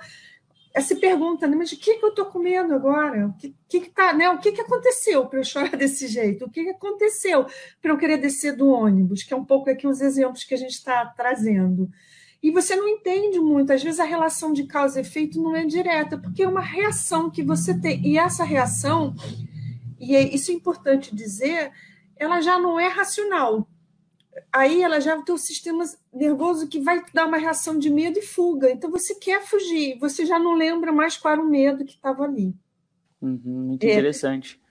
se 0.81 0.95
pergunta, 0.95 1.47
né, 1.47 1.55
mas 1.55 1.71
o 1.71 1.77
que, 1.77 1.95
que 1.95 2.03
eu 2.03 2.09
estou 2.09 2.25
comendo 2.25 2.73
agora? 2.73 3.27
O 3.27 3.33
que, 3.33 3.55
que, 3.69 3.81
que, 3.81 3.89
tá, 3.91 4.11
né? 4.11 4.27
o 4.29 4.39
que, 4.39 4.51
que 4.51 4.61
aconteceu 4.61 5.27
para 5.27 5.39
eu 5.39 5.43
chorar 5.43 5.69
desse 5.77 6.07
jeito? 6.07 6.45
O 6.45 6.49
que, 6.49 6.63
que 6.63 6.69
aconteceu 6.71 7.45
para 7.79 7.91
eu 7.91 7.97
querer 7.97 8.17
descer 8.17 8.55
do 8.55 8.67
ônibus? 8.67 9.21
Que 9.21 9.33
é 9.33 9.37
um 9.37 9.45
pouco 9.45 9.69
aqui 9.69 9.85
os 9.85 10.01
exemplos 10.01 10.43
que 10.43 10.53
a 10.53 10.57
gente 10.57 10.73
está 10.73 11.05
trazendo. 11.05 11.91
E 12.41 12.51
você 12.51 12.75
não 12.75 12.87
entende 12.87 13.39
muito, 13.39 13.71
às 13.71 13.83
vezes 13.83 13.99
a 13.99 14.03
relação 14.03 14.51
de 14.51 14.65
causa 14.65 14.99
e 14.99 15.01
efeito 15.01 15.41
não 15.41 15.55
é 15.55 15.63
direta, 15.63 16.17
porque 16.17 16.43
é 16.43 16.47
uma 16.47 16.59
reação 16.59 17.29
que 17.29 17.43
você 17.43 17.79
tem. 17.79 18.05
E 18.05 18.17
essa 18.17 18.43
reação, 18.43 19.15
e 19.99 20.15
é, 20.15 20.23
isso 20.23 20.51
é 20.51 20.53
importante 20.55 21.15
dizer, 21.15 21.71
ela 22.17 22.41
já 22.41 22.59
não 22.59 22.79
é 22.79 22.87
racional 22.87 23.67
aí 24.51 24.81
ela 24.81 24.99
já 24.99 25.21
tem 25.21 25.33
o 25.33 25.37
sistema 25.37 25.83
nervoso 26.13 26.67
que 26.67 26.79
vai 26.79 27.03
dar 27.13 27.27
uma 27.27 27.37
reação 27.37 27.77
de 27.77 27.89
medo 27.89 28.19
e 28.19 28.21
fuga. 28.21 28.71
Então 28.71 28.89
você 28.89 29.15
quer 29.15 29.41
fugir, 29.43 29.97
você 29.99 30.25
já 30.25 30.39
não 30.39 30.53
lembra 30.53 30.91
mais 30.91 31.17
qual 31.17 31.33
era 31.33 31.41
o 31.41 31.49
medo 31.49 31.85
que 31.85 31.93
estava 31.93 32.23
ali. 32.23 32.55
Uhum, 33.21 33.39
muito 33.43 33.83
é. 33.83 33.91
interessante. 33.91 34.61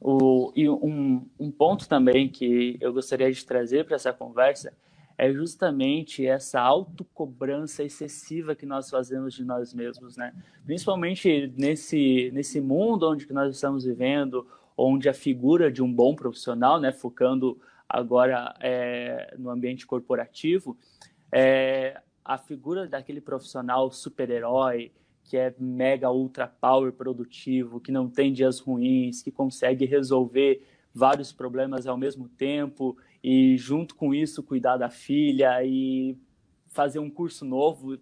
O, 0.00 0.52
e 0.56 0.68
um, 0.68 1.24
um 1.38 1.50
ponto 1.50 1.88
também 1.88 2.28
que 2.28 2.76
eu 2.80 2.92
gostaria 2.92 3.30
de 3.30 3.44
trazer 3.46 3.84
para 3.84 3.94
essa 3.94 4.12
conversa 4.12 4.72
é 5.16 5.32
justamente 5.32 6.26
essa 6.26 6.60
autocobrança 6.60 7.84
excessiva 7.84 8.56
que 8.56 8.66
nós 8.66 8.90
fazemos 8.90 9.34
de 9.34 9.44
nós 9.44 9.72
mesmos, 9.72 10.16
né? 10.16 10.34
Principalmente 10.64 11.52
nesse, 11.56 12.30
nesse 12.32 12.60
mundo 12.60 13.08
onde 13.08 13.30
nós 13.32 13.54
estamos 13.54 13.84
vivendo, 13.84 14.44
onde 14.76 15.08
a 15.08 15.14
figura 15.14 15.70
de 15.70 15.82
um 15.82 15.92
bom 15.92 16.16
profissional, 16.16 16.80
né, 16.80 16.90
focando 16.90 17.60
agora 17.92 18.54
é, 18.58 19.34
no 19.38 19.50
ambiente 19.50 19.86
corporativo, 19.86 20.78
é, 21.30 22.00
a 22.24 22.38
figura 22.38 22.88
daquele 22.88 23.20
profissional 23.20 23.90
super-herói, 23.90 24.90
que 25.22 25.36
é 25.36 25.54
mega 25.58 26.10
ultra 26.10 26.46
power 26.46 26.92
produtivo, 26.92 27.80
que 27.80 27.92
não 27.92 28.08
tem 28.08 28.32
dias 28.32 28.58
ruins, 28.60 29.22
que 29.22 29.30
consegue 29.30 29.84
resolver 29.84 30.66
vários 30.94 31.32
problemas 31.32 31.86
ao 31.86 31.98
mesmo 31.98 32.28
tempo 32.30 32.96
e 33.22 33.56
junto 33.58 33.94
com 33.94 34.14
isso 34.14 34.42
cuidar 34.42 34.78
da 34.78 34.88
filha 34.88 35.62
e 35.62 36.16
fazer 36.68 36.98
um 36.98 37.10
curso 37.10 37.44
novo, 37.44 37.98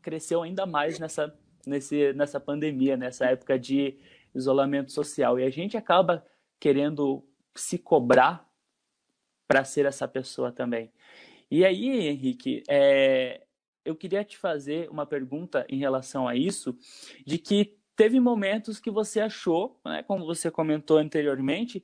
cresceu 0.00 0.42
ainda 0.42 0.64
mais 0.64 1.00
nessa 1.00 1.34
nesse, 1.66 2.12
nessa 2.14 2.40
pandemia, 2.40 2.96
nessa 2.96 3.26
época 3.26 3.58
de 3.58 3.98
isolamento 4.34 4.90
social. 4.90 5.38
E 5.38 5.44
a 5.44 5.50
gente 5.50 5.76
acaba 5.76 6.24
querendo 6.58 7.22
se 7.54 7.76
cobrar 7.76 8.47
para 9.48 9.64
ser 9.64 9.86
essa 9.86 10.06
pessoa 10.06 10.52
também. 10.52 10.92
E 11.50 11.64
aí, 11.64 12.06
Henrique, 12.06 12.62
é, 12.68 13.42
eu 13.82 13.96
queria 13.96 14.22
te 14.22 14.36
fazer 14.36 14.90
uma 14.90 15.06
pergunta 15.06 15.64
em 15.68 15.78
relação 15.78 16.28
a 16.28 16.36
isso, 16.36 16.76
de 17.26 17.38
que 17.38 17.78
teve 17.96 18.20
momentos 18.20 18.78
que 18.78 18.90
você 18.90 19.20
achou, 19.20 19.80
né, 19.84 20.02
como 20.02 20.26
você 20.26 20.50
comentou 20.50 20.98
anteriormente, 20.98 21.82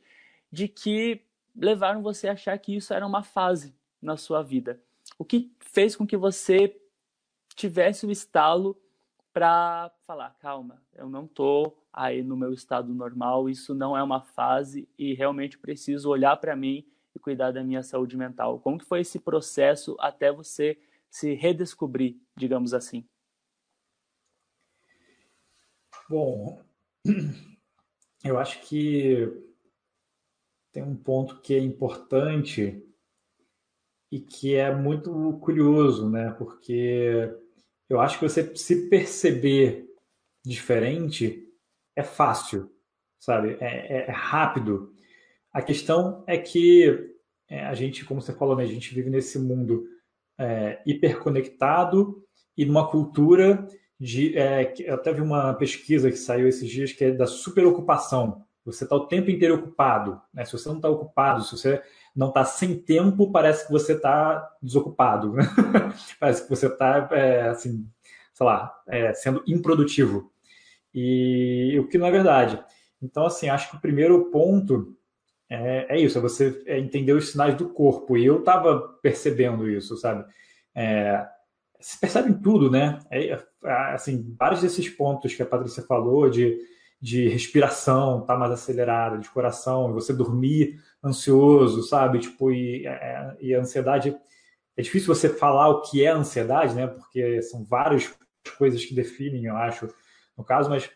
de 0.52 0.68
que 0.68 1.22
levaram 1.56 2.02
você 2.02 2.28
a 2.28 2.32
achar 2.32 2.58
que 2.58 2.76
isso 2.76 2.92
era 2.92 3.06
uma 3.06 3.22
fase 3.22 3.74
na 4.02 4.16
sua 4.18 4.42
vida. 4.42 4.78
O 5.18 5.24
que 5.24 5.50
fez 5.58 5.96
com 5.96 6.06
que 6.06 6.16
você 6.16 6.78
tivesse 7.56 8.04
o 8.04 8.10
estalo 8.10 8.78
para 9.32 9.90
falar, 10.06 10.36
calma, 10.38 10.82
eu 10.94 11.08
não 11.08 11.24
estou 11.24 11.82
aí 11.92 12.22
no 12.22 12.36
meu 12.36 12.52
estado 12.52 12.92
normal, 12.92 13.48
isso 13.48 13.74
não 13.74 13.96
é 13.96 14.02
uma 14.02 14.20
fase 14.20 14.88
e 14.98 15.14
realmente 15.14 15.58
preciso 15.58 16.10
olhar 16.10 16.36
para 16.36 16.54
mim 16.54 16.86
e 17.14 17.18
cuidar 17.18 17.52
da 17.52 17.62
minha 17.62 17.82
saúde 17.82 18.16
mental? 18.16 18.60
Como 18.60 18.78
que 18.78 18.84
foi 18.84 19.00
esse 19.00 19.18
processo 19.18 19.96
até 20.00 20.32
você 20.32 20.78
se 21.10 21.34
redescobrir, 21.34 22.16
digamos 22.36 22.74
assim? 22.74 23.06
Bom, 26.08 26.62
eu 28.24 28.38
acho 28.38 28.60
que 28.62 29.28
tem 30.72 30.82
um 30.82 30.96
ponto 30.96 31.40
que 31.40 31.54
é 31.54 31.58
importante 31.58 32.84
e 34.10 34.20
que 34.20 34.54
é 34.54 34.74
muito 34.74 35.38
curioso, 35.40 36.10
né? 36.10 36.32
Porque 36.32 37.32
eu 37.88 38.00
acho 38.00 38.18
que 38.18 38.28
você 38.28 38.54
se 38.56 38.88
perceber 38.88 39.88
diferente 40.44 41.48
é 41.96 42.02
fácil, 42.02 42.70
sabe? 43.18 43.56
É, 43.60 43.98
é, 43.98 44.06
é 44.06 44.10
rápido. 44.10 44.93
A 45.54 45.62
questão 45.62 46.24
é 46.26 46.36
que 46.36 47.14
é, 47.48 47.64
a 47.64 47.74
gente, 47.74 48.04
como 48.04 48.20
você 48.20 48.32
falou, 48.32 48.56
né, 48.56 48.64
a 48.64 48.66
gente 48.66 48.92
vive 48.92 49.08
nesse 49.08 49.38
mundo 49.38 49.86
é, 50.36 50.82
hiperconectado 50.84 52.20
e 52.56 52.64
numa 52.64 52.90
cultura 52.90 53.64
de. 53.98 54.36
É, 54.36 54.74
eu 54.80 54.94
até 54.94 55.12
vi 55.12 55.20
uma 55.20 55.54
pesquisa 55.54 56.10
que 56.10 56.16
saiu 56.16 56.48
esses 56.48 56.68
dias 56.68 56.92
que 56.92 57.04
é 57.04 57.12
da 57.12 57.26
superocupação. 57.26 58.44
Você 58.64 58.82
está 58.82 58.96
o 58.96 59.06
tempo 59.06 59.30
inteiro 59.30 59.54
ocupado. 59.54 60.20
Né? 60.32 60.44
Se 60.44 60.52
você 60.52 60.68
não 60.68 60.76
está 60.76 60.88
ocupado, 60.88 61.44
se 61.44 61.56
você 61.56 61.80
não 62.16 62.28
está 62.28 62.44
sem 62.44 62.76
tempo, 62.76 63.30
parece 63.30 63.66
que 63.66 63.72
você 63.72 63.92
está 63.92 64.56
desocupado. 64.60 65.34
Né? 65.34 65.44
parece 66.18 66.42
que 66.42 66.50
você 66.50 66.66
está, 66.66 67.08
é, 67.12 67.42
assim, 67.42 67.86
sei 68.32 68.46
lá, 68.46 68.74
é, 68.88 69.12
sendo 69.12 69.44
improdutivo. 69.46 70.32
E 70.92 71.76
o 71.78 71.86
que 71.86 71.98
não 71.98 72.06
é 72.06 72.10
verdade. 72.10 72.60
Então, 73.00 73.26
assim, 73.26 73.48
acho 73.48 73.70
que 73.70 73.76
o 73.76 73.80
primeiro 73.80 74.30
ponto 74.30 74.96
é, 75.54 75.86
é 75.90 76.00
isso, 76.00 76.18
é 76.18 76.20
você 76.20 76.62
é 76.66 76.78
entender 76.78 77.12
os 77.12 77.30
sinais 77.30 77.54
do 77.56 77.68
corpo. 77.68 78.16
E 78.16 78.24
eu 78.24 78.40
estava 78.40 78.80
percebendo 79.02 79.68
isso, 79.68 79.96
sabe? 79.96 80.24
É, 80.74 81.26
se 81.80 81.98
percebe 82.00 82.30
em 82.30 82.40
tudo, 82.40 82.70
né? 82.70 82.98
É, 83.10 83.26
é, 83.30 83.72
assim, 83.92 84.34
vários 84.38 84.62
desses 84.62 84.88
pontos 84.88 85.34
que 85.34 85.42
a 85.42 85.46
Patrícia 85.46 85.82
falou 85.82 86.30
de, 86.30 86.58
de 87.00 87.28
respiração 87.28 88.24
tá 88.24 88.36
mais 88.36 88.52
acelerada, 88.52 89.18
de 89.18 89.28
coração, 89.30 89.92
você 89.92 90.12
dormir 90.12 90.80
ansioso, 91.04 91.82
sabe? 91.82 92.18
Tipo, 92.20 92.50
e, 92.50 92.86
é, 92.86 93.36
e 93.40 93.54
a 93.54 93.60
ansiedade. 93.60 94.16
É 94.76 94.82
difícil 94.82 95.14
você 95.14 95.28
falar 95.28 95.68
o 95.68 95.82
que 95.82 96.04
é 96.04 96.08
ansiedade, 96.08 96.74
né? 96.74 96.86
Porque 96.86 97.40
são 97.42 97.64
vários 97.64 98.12
coisas 98.58 98.84
que 98.84 98.94
definem, 98.94 99.44
eu 99.44 99.56
acho, 99.56 99.88
no 100.36 100.42
caso, 100.42 100.68
mas 100.68 100.90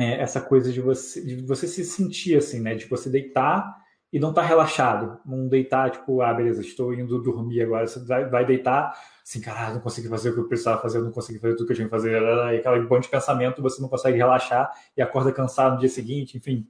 é, 0.00 0.20
essa 0.20 0.40
coisa 0.40 0.72
de 0.72 0.80
você, 0.80 1.24
de 1.24 1.36
você 1.46 1.66
se 1.66 1.84
sentir 1.84 2.36
assim, 2.36 2.60
né? 2.60 2.74
De 2.74 2.86
você 2.86 3.08
deitar 3.08 3.76
e 4.12 4.18
não 4.18 4.30
estar 4.30 4.42
tá 4.42 4.48
relaxado. 4.48 5.20
Não 5.24 5.48
deitar, 5.48 5.90
tipo, 5.90 6.20
ah, 6.22 6.32
beleza, 6.34 6.60
estou 6.60 6.92
indo 6.94 7.22
dormir 7.22 7.62
agora. 7.62 7.86
Você 7.86 8.04
vai, 8.04 8.28
vai 8.28 8.44
deitar, 8.44 8.94
assim, 9.22 9.40
caralho, 9.40 9.74
não 9.74 9.80
consegui 9.80 10.08
fazer 10.08 10.30
o 10.30 10.34
que 10.34 10.40
eu 10.40 10.48
precisava 10.48 10.80
fazer, 10.80 11.00
não 11.00 11.12
consegui 11.12 11.38
fazer 11.38 11.54
tudo 11.54 11.66
que 11.66 11.72
eu 11.72 11.76
tinha 11.76 11.88
que 11.88 11.90
fazer. 11.90 12.20
E 12.20 12.56
aquela 12.58 12.80
bom 12.80 12.98
de 12.98 13.08
pensamento, 13.08 13.62
você 13.62 13.80
não 13.80 13.88
consegue 13.88 14.16
relaxar 14.16 14.70
e 14.96 15.02
acorda 15.02 15.32
cansado 15.32 15.74
no 15.74 15.80
dia 15.80 15.88
seguinte, 15.88 16.36
enfim. 16.36 16.66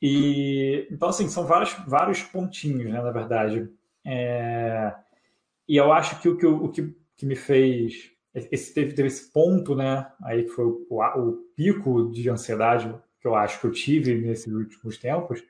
E, 0.00 0.86
então, 0.90 1.08
assim, 1.08 1.28
são 1.28 1.44
vários, 1.44 1.72
vários 1.86 2.22
pontinhos, 2.22 2.90
né, 2.90 3.02
na 3.02 3.10
verdade. 3.10 3.68
É, 4.04 4.94
e 5.68 5.76
eu 5.76 5.92
acho 5.92 6.20
que 6.20 6.28
o 6.28 6.36
que, 6.36 6.46
o 6.46 6.68
que, 6.68 6.96
que 7.16 7.26
me 7.26 7.34
fez 7.36 8.12
esse 8.34 8.74
teve, 8.74 8.92
teve 8.92 9.08
esse 9.08 9.32
ponto, 9.32 9.74
né? 9.74 10.10
Aí 10.22 10.44
que 10.44 10.50
foi 10.50 10.64
o, 10.64 10.86
o, 10.90 11.32
pico 11.56 12.10
de 12.10 12.28
ansiedade 12.28 12.94
que 13.20 13.26
eu 13.26 13.34
acho 13.34 13.60
que 13.60 13.66
eu 13.66 13.72
tive 13.72 14.14
nesses 14.14 14.52
últimos 14.52 14.98
tempos 14.98 15.42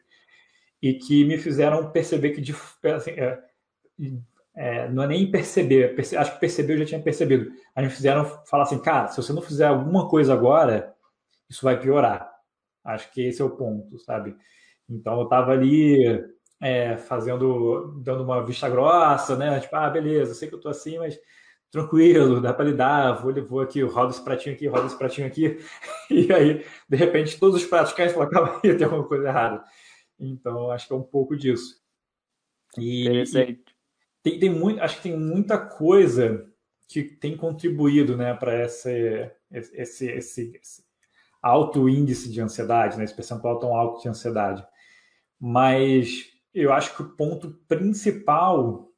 e 0.80 0.94
que 0.94 1.24
me 1.24 1.36
fizeram 1.36 1.90
perceber 1.90 2.30
que 2.30 2.52
assim, 2.90 3.10
é, 3.10 3.42
é, 4.54 4.88
não 4.88 5.02
é 5.02 5.06
nem 5.06 5.30
perceber, 5.30 5.94
perce, 5.94 6.16
acho 6.16 6.34
que 6.34 6.40
perceber 6.40 6.74
eu 6.74 6.78
já 6.78 6.86
tinha 6.86 7.02
percebido. 7.02 7.50
Aí 7.74 7.84
me 7.84 7.90
fizeram 7.90 8.24
falar 8.46 8.64
assim, 8.64 8.78
cara, 8.78 9.08
se 9.08 9.16
você 9.16 9.32
não 9.32 9.42
fizer 9.42 9.66
alguma 9.66 10.08
coisa 10.08 10.32
agora, 10.32 10.94
isso 11.48 11.64
vai 11.64 11.78
piorar. 11.78 12.30
Acho 12.84 13.12
que 13.12 13.22
esse 13.22 13.42
é 13.42 13.44
o 13.44 13.50
ponto, 13.50 13.98
sabe? 13.98 14.36
Então 14.88 15.18
eu 15.18 15.24
estava 15.24 15.52
ali 15.52 16.24
é, 16.60 16.96
fazendo, 16.96 18.00
dando 18.02 18.24
uma 18.24 18.44
vista 18.44 18.68
grossa, 18.68 19.36
né? 19.36 19.60
Tipo, 19.60 19.76
ah, 19.76 19.90
beleza, 19.90 20.34
sei 20.34 20.48
que 20.48 20.54
eu 20.54 20.60
tô 20.60 20.68
assim, 20.68 20.98
mas 20.98 21.18
tranquilo, 21.70 22.40
dá 22.40 22.52
para 22.52 22.64
lidar, 22.64 23.12
vou, 23.22 23.32
vou 23.46 23.60
aqui, 23.60 23.82
rodo 23.82 24.12
esse 24.12 24.22
pratinho 24.22 24.54
aqui, 24.54 24.66
rodo 24.66 24.86
esse 24.86 24.96
pratinho 24.96 25.26
aqui, 25.26 25.58
e 26.10 26.32
aí, 26.32 26.64
de 26.88 26.96
repente, 26.96 27.38
todos 27.38 27.62
os 27.62 27.68
pratos 27.68 27.92
caem 27.92 28.10
e 28.10 28.12
fala, 28.12 28.30
calma 28.30 28.60
aí, 28.62 28.74
tem 28.76 28.84
alguma 28.84 29.06
coisa 29.06 29.28
errada. 29.28 29.64
Então, 30.18 30.70
acho 30.70 30.86
que 30.86 30.92
é 30.92 30.96
um 30.96 31.02
pouco 31.02 31.36
disso. 31.36 31.80
E, 32.76 33.08
e 33.08 33.60
tem, 34.22 34.38
tem 34.38 34.50
muito, 34.50 34.80
acho 34.80 34.96
que 34.96 35.02
tem 35.02 35.16
muita 35.16 35.58
coisa 35.58 36.50
que 36.88 37.02
tem 37.02 37.36
contribuído, 37.36 38.16
né, 38.16 38.34
para 38.34 38.64
esse, 38.64 39.30
esse, 39.50 40.06
esse, 40.06 40.52
esse, 40.60 40.84
alto 41.40 41.88
índice 41.88 42.30
de 42.30 42.40
ansiedade, 42.40 42.96
né, 42.96 43.04
esse 43.04 43.14
percentual 43.14 43.58
tão 43.58 43.76
alto 43.76 44.02
de 44.02 44.08
ansiedade. 44.08 44.66
Mas 45.38 46.32
eu 46.52 46.72
acho 46.72 46.96
que 46.96 47.02
o 47.02 47.10
ponto 47.10 47.52
principal, 47.68 48.90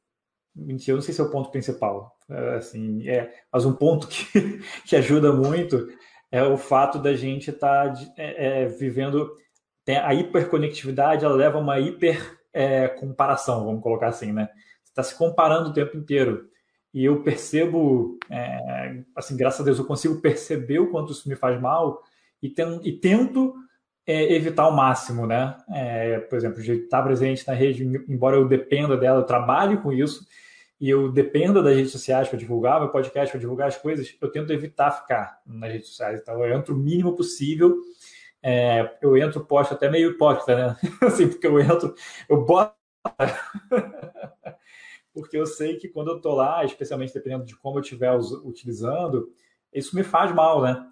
mentira, 0.55 0.93
eu 0.93 0.95
não 0.95 1.03
sei 1.03 1.13
se 1.13 1.21
é 1.21 1.23
o 1.23 1.29
ponto 1.29 1.51
principal, 1.51 2.17
assim, 2.55 3.07
é, 3.07 3.33
mas 3.51 3.65
um 3.65 3.73
ponto 3.73 4.07
que, 4.07 4.25
que 4.85 4.95
ajuda 4.95 5.33
muito 5.33 5.87
é 6.31 6.41
o 6.43 6.57
fato 6.57 6.97
da 6.97 7.13
gente 7.13 7.49
estar 7.49 7.93
tá, 7.93 8.01
é, 8.17 8.63
é, 8.63 8.65
vivendo 8.65 9.35
a 9.87 10.13
hiperconectividade, 10.13 11.25
ela 11.25 11.35
leva 11.35 11.57
a 11.57 11.61
uma 11.61 11.79
hiper 11.79 12.39
é, 12.53 12.87
comparação, 12.87 13.65
vamos 13.65 13.83
colocar 13.83 14.07
assim, 14.07 14.31
né? 14.31 14.47
Você 14.83 14.91
está 14.91 15.03
se 15.03 15.17
comparando 15.17 15.69
o 15.69 15.73
tempo 15.73 15.97
inteiro. 15.97 16.49
E 16.93 17.05
eu 17.05 17.23
percebo, 17.23 18.17
é, 18.29 19.03
assim, 19.15 19.35
graças 19.35 19.61
a 19.61 19.63
Deus, 19.63 19.79
eu 19.79 19.85
consigo 19.85 20.21
perceber 20.21 20.79
o 20.79 20.91
quanto 20.91 21.11
isso 21.11 21.27
me 21.27 21.35
faz 21.35 21.59
mal 21.59 22.01
e, 22.41 22.49
ten, 22.49 22.79
e 22.83 22.93
tento 22.93 23.53
é, 24.05 24.33
evitar 24.33 24.63
ao 24.63 24.75
máximo, 24.75 25.25
né? 25.25 25.57
por 26.29 26.37
exemplo, 26.37 26.61
de 26.61 26.73
estar 26.73 27.01
presente 27.01 27.47
na 27.47 27.53
rede, 27.53 27.83
embora 28.07 28.35
eu 28.35 28.47
dependa 28.47 28.97
dela, 28.97 29.19
eu 29.19 29.25
trabalho 29.25 29.81
com 29.81 29.91
isso, 29.91 30.25
e 30.81 30.89
eu 30.89 31.11
dependo 31.11 31.61
das 31.61 31.75
redes 31.75 31.91
sociais 31.91 32.27
para 32.27 32.39
divulgar 32.39 32.79
meu 32.79 32.89
podcast, 32.89 33.31
para 33.31 33.39
divulgar 33.39 33.67
as 33.67 33.77
coisas, 33.77 34.17
eu 34.19 34.31
tento 34.31 34.51
evitar 34.51 34.89
ficar 34.89 35.39
nas 35.45 35.71
redes 35.71 35.89
sociais. 35.89 36.19
Então, 36.19 36.43
eu 36.43 36.57
entro 36.57 36.73
o 36.73 36.77
mínimo 36.77 37.15
possível. 37.15 37.79
É, 38.41 38.97
eu 38.99 39.15
entro, 39.15 39.45
posto 39.45 39.75
até 39.75 39.91
meio 39.91 40.09
hipócrita, 40.09 40.55
né? 40.55 40.75
assim, 41.05 41.27
porque 41.27 41.45
eu 41.45 41.59
entro, 41.59 41.93
eu 42.27 42.43
boto. 42.43 42.73
porque 45.13 45.37
eu 45.37 45.45
sei 45.45 45.77
que 45.77 45.87
quando 45.87 46.09
eu 46.09 46.17
estou 46.17 46.33
lá, 46.33 46.65
especialmente 46.65 47.13
dependendo 47.13 47.45
de 47.45 47.55
como 47.55 47.77
eu 47.77 47.83
estiver 47.83 48.17
utilizando, 48.43 49.31
isso 49.71 49.95
me 49.95 50.01
faz 50.01 50.33
mal, 50.33 50.63
né? 50.63 50.83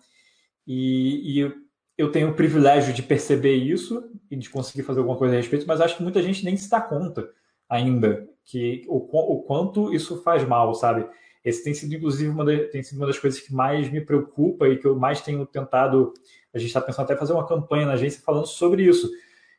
E, 0.68 1.42
e 1.42 1.54
eu 1.98 2.12
tenho 2.12 2.30
o 2.30 2.36
privilégio 2.36 2.94
de 2.94 3.02
perceber 3.02 3.56
isso 3.56 4.08
e 4.30 4.36
de 4.36 4.52
conseguir 4.52 4.84
fazer 4.84 5.00
alguma 5.00 5.18
coisa 5.18 5.34
a 5.34 5.38
respeito, 5.38 5.66
mas 5.66 5.82
acho 5.82 5.98
que 5.98 6.04
muita 6.04 6.22
gente 6.22 6.46
nem 6.46 6.56
se 6.56 6.70
dá 6.70 6.80
conta 6.80 7.28
ainda 7.70 8.28
que 8.44 8.84
o, 8.88 8.98
o 8.98 9.44
quanto 9.44 9.94
isso 9.94 10.22
faz 10.24 10.44
mal, 10.44 10.74
sabe? 10.74 11.08
Esse 11.46 11.64
tem 11.64 11.74
sido, 11.74 11.94
inclusive, 11.94 12.30
uma, 12.30 12.46
tem 12.46 12.84
sido 12.84 12.98
uma 12.98 13.08
das 13.08 13.20
coisas 13.20 13.40
que 13.40 13.54
mais 13.54 13.90
me 13.90 14.02
preocupa 14.02 14.68
e 14.68 14.78
que 14.78 14.86
eu 14.86 14.96
mais 14.96 15.22
tenho 15.22 15.46
tentado. 15.46 16.14
A 16.54 16.58
gente 16.58 16.68
está 16.68 16.82
pensando 16.82 17.06
até 17.06 17.16
fazer 17.16 17.34
uma 17.34 17.48
campanha 17.48 17.86
na 17.86 17.94
agência 17.94 18.22
falando 18.26 18.48
sobre 18.48 18.84
isso, 18.84 19.10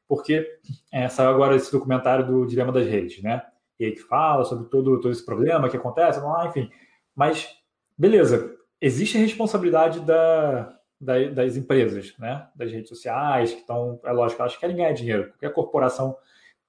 porque 0.08 0.46
é, 0.92 1.08
saiu 1.08 1.30
agora 1.30 1.54
esse 1.54 1.70
documentário 1.70 2.26
do 2.26 2.46
Dilema 2.46 2.72
das 2.72 2.86
Redes, 2.86 3.22
né? 3.22 3.42
E 3.78 3.84
aí 3.86 3.92
que 3.92 4.02
fala 4.02 4.44
sobre 4.44 4.68
todo, 4.68 5.00
todo 5.00 5.10
esse 5.10 5.24
problema 5.24 5.68
que 5.70 5.76
acontece, 5.76 6.20
lá, 6.20 6.46
enfim. 6.46 6.68
Mas, 7.14 7.48
beleza, 7.96 8.54
existe 8.80 9.16
a 9.16 9.20
responsabilidade 9.20 10.00
da, 10.00 10.76
da, 11.00 11.28
das 11.28 11.56
empresas, 11.56 12.12
né? 12.18 12.46
Das 12.54 12.70
redes 12.70 12.88
sociais, 12.88 13.52
que 13.52 13.60
estão, 13.60 13.98
é 14.04 14.12
lógico, 14.12 14.42
elas 14.42 14.56
querem 14.56 14.76
ganhar 14.76 14.92
dinheiro. 14.92 15.28
Qualquer 15.30 15.52
corporação 15.52 16.16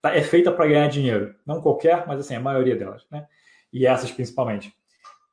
é 0.04 0.22
feita 0.22 0.52
para 0.52 0.68
ganhar 0.68 0.88
dinheiro. 0.88 1.36
Não 1.46 1.62
qualquer, 1.62 2.06
mas 2.08 2.20
assim, 2.20 2.36
a 2.36 2.40
maioria 2.40 2.76
delas, 2.76 3.06
né? 3.12 3.28
E 3.72 3.86
essas 3.86 4.12
principalmente. 4.12 4.74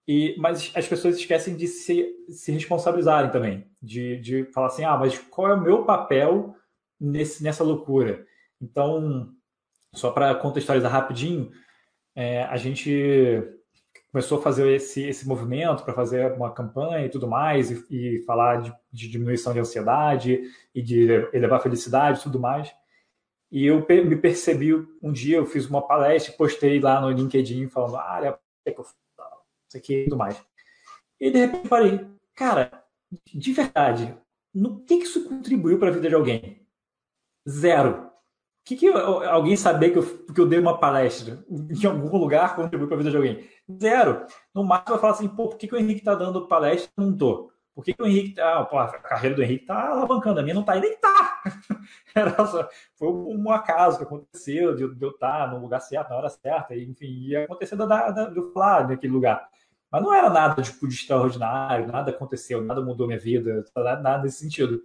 E, 0.06 0.34
mas 0.38 0.72
as 0.74 0.88
pessoas 0.88 1.16
esquecem 1.16 1.54
de 1.54 1.66
se, 1.66 2.08
se 2.30 2.50
responsabilizarem 2.50 3.30
também, 3.30 3.66
de, 3.82 4.18
de 4.20 4.44
falar 4.52 4.68
assim, 4.68 4.82
ah, 4.82 4.96
mas 4.96 5.18
qual 5.18 5.50
é 5.50 5.54
o 5.54 5.60
meu 5.60 5.84
papel 5.84 6.54
nesse, 6.98 7.42
nessa 7.42 7.62
loucura? 7.62 8.26
Então, 8.60 9.30
só 9.94 10.10
para 10.10 10.34
contextualizar 10.34 10.90
rapidinho, 10.90 11.50
é, 12.16 12.42
a 12.44 12.56
gente 12.56 13.44
começou 14.10 14.38
a 14.38 14.42
fazer 14.42 14.74
esse, 14.74 15.02
esse 15.02 15.28
movimento 15.28 15.84
para 15.84 15.92
fazer 15.92 16.32
uma 16.32 16.52
campanha 16.52 17.04
e 17.04 17.10
tudo 17.10 17.28
mais, 17.28 17.70
e, 17.70 17.84
e 17.90 18.18
falar 18.24 18.62
de, 18.62 18.72
de, 18.90 19.08
diminuição 19.08 19.52
de 19.52 19.60
ansiedade 19.60 20.40
e 20.74 20.82
de 20.82 21.06
elevar 21.32 21.58
a 21.58 21.62
felicidade 21.62 22.20
e 22.20 22.22
tudo 22.22 22.40
mais. 22.40 22.72
E 23.50 23.66
eu 23.66 23.84
me 23.88 24.16
percebi 24.16 24.74
um 25.02 25.10
dia, 25.10 25.38
eu 25.38 25.46
fiz 25.46 25.66
uma 25.66 25.86
palestra, 25.86 26.34
postei 26.34 26.80
lá 26.80 27.00
no 27.00 27.10
LinkedIn 27.10 27.68
falando, 27.68 27.96
ah, 27.96 28.16
olha, 28.16 28.38
é 28.66 28.70
que 28.70 28.78
eu 28.78 28.86
isso 29.68 29.76
aqui 29.76 29.94
e 29.94 30.04
tudo 30.04 30.16
mais. 30.16 30.40
E 31.20 31.30
de 31.30 31.38
repente 31.38 31.68
parei, 31.68 32.06
cara, 32.34 32.84
de 33.26 33.52
verdade, 33.52 34.16
no 34.54 34.80
que, 34.80 34.98
que 34.98 35.04
isso 35.04 35.28
contribuiu 35.28 35.78
para 35.78 35.88
a 35.88 35.92
vida 35.92 36.08
de 36.08 36.14
alguém? 36.14 36.66
Zero. 37.48 38.06
O 38.06 38.10
que, 38.64 38.76
que 38.76 38.88
alguém 38.88 39.56
saber 39.56 39.90
que 39.90 39.98
eu, 39.98 40.24
que 40.34 40.40
eu 40.40 40.46
dei 40.46 40.58
uma 40.58 40.78
palestra 40.78 41.42
em 41.48 41.86
algum 41.86 42.18
lugar 42.18 42.54
contribuiu 42.54 42.86
para 42.86 42.96
a 42.96 42.98
vida 42.98 43.10
de 43.10 43.16
alguém? 43.16 43.48
Zero. 43.80 44.26
No 44.54 44.62
máximo 44.62 44.90
vai 44.90 45.00
falar 45.00 45.12
assim, 45.14 45.28
pô, 45.28 45.48
por 45.48 45.56
que, 45.56 45.66
que 45.66 45.74
o 45.74 45.78
Henrique 45.78 46.00
está 46.00 46.14
dando 46.14 46.46
palestra 46.46 46.90
e 46.96 47.00
não 47.00 47.16
tô? 47.16 47.50
Por 47.78 47.84
que, 47.84 47.94
que 47.94 48.02
o 48.02 48.06
Henrique 48.06 48.34
tá. 48.34 48.64
Pô, 48.64 48.76
a 48.76 48.88
carreira 48.88 49.36
do 49.36 49.42
Henrique 49.44 49.64
tá 49.64 49.90
alavancando, 49.90 50.40
a 50.40 50.42
minha 50.42 50.52
não 50.52 50.64
tá, 50.64 50.76
e 50.76 50.80
nem 50.80 50.96
tá. 50.96 51.40
Era 52.12 52.44
só, 52.44 52.68
foi 52.96 53.08
um 53.08 53.52
acaso 53.52 53.98
que 53.98 54.02
aconteceu 54.02 54.74
de, 54.74 54.96
de 54.96 55.04
eu 55.04 55.10
estar 55.10 55.52
no 55.52 55.60
lugar 55.60 55.78
certo, 55.78 56.10
na 56.10 56.16
hora 56.16 56.28
certa, 56.28 56.74
e, 56.74 56.84
enfim, 56.84 57.06
ia 57.06 57.44
acontecer 57.44 57.76
da, 57.76 57.86
da, 57.86 58.24
do 58.24 58.50
Flávio 58.50 58.88
naquele 58.88 59.12
lugar. 59.12 59.48
Mas 59.92 60.02
não 60.02 60.12
era 60.12 60.28
nada 60.28 60.60
tipo, 60.60 60.88
de 60.88 60.94
extraordinário, 60.94 61.86
nada 61.86 62.10
aconteceu, 62.10 62.64
nada 62.64 62.82
mudou 62.82 63.06
minha 63.06 63.16
vida, 63.16 63.64
nada, 63.76 64.00
nada 64.00 64.22
nesse 64.24 64.40
sentido. 64.40 64.82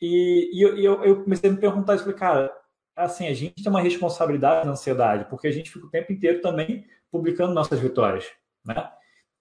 E, 0.00 0.50
e 0.52 0.60
eu, 0.60 0.76
eu, 0.76 1.04
eu, 1.04 1.22
comecei 1.22 1.48
a 1.48 1.52
me 1.52 1.60
perguntar 1.60 1.94
isso, 1.94 2.02
falei, 2.02 2.18
cara, 2.18 2.52
assim, 2.96 3.28
a 3.28 3.32
gente 3.32 3.62
tem 3.62 3.70
uma 3.70 3.80
responsabilidade 3.80 4.66
na 4.66 4.72
ansiedade, 4.72 5.26
porque 5.30 5.46
a 5.46 5.52
gente 5.52 5.70
fica 5.70 5.86
o 5.86 5.90
tempo 5.90 6.12
inteiro 6.12 6.40
também 6.40 6.84
publicando 7.12 7.54
nossas 7.54 7.78
vitórias, 7.78 8.26
né? 8.64 8.90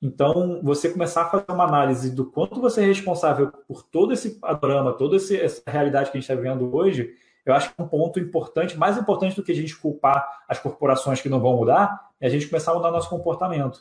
Então, 0.03 0.59
você 0.61 0.89
começar 0.89 1.21
a 1.21 1.29
fazer 1.29 1.45
uma 1.47 1.63
análise 1.63 2.11
do 2.11 2.25
quanto 2.25 2.59
você 2.59 2.81
é 2.81 2.85
responsável 2.85 3.49
por 3.65 3.83
todo 3.83 4.11
esse 4.11 4.31
panorama, 4.31 4.91
toda 4.91 5.15
essa 5.15 5.63
realidade 5.65 6.11
que 6.11 6.17
a 6.17 6.19
gente 6.19 6.29
está 6.29 6.35
vivendo 6.35 6.75
hoje, 6.75 7.13
eu 7.45 7.53
acho 7.53 7.69
que 7.69 7.81
é 7.81 7.83
um 7.85 7.87
ponto 7.87 8.19
importante, 8.19 8.77
mais 8.77 8.97
importante 8.97 9.33
do 9.33 9.41
que 9.41 9.53
a 9.53 9.55
gente 9.55 9.77
culpar 9.77 10.43
as 10.45 10.59
corporações 10.59 11.21
que 11.21 11.29
não 11.29 11.39
vão 11.39 11.55
mudar, 11.55 12.09
é 12.19 12.27
a 12.27 12.29
gente 12.29 12.49
começar 12.49 12.73
a 12.73 12.75
mudar 12.75 12.91
nosso 12.91 13.09
comportamento. 13.09 13.79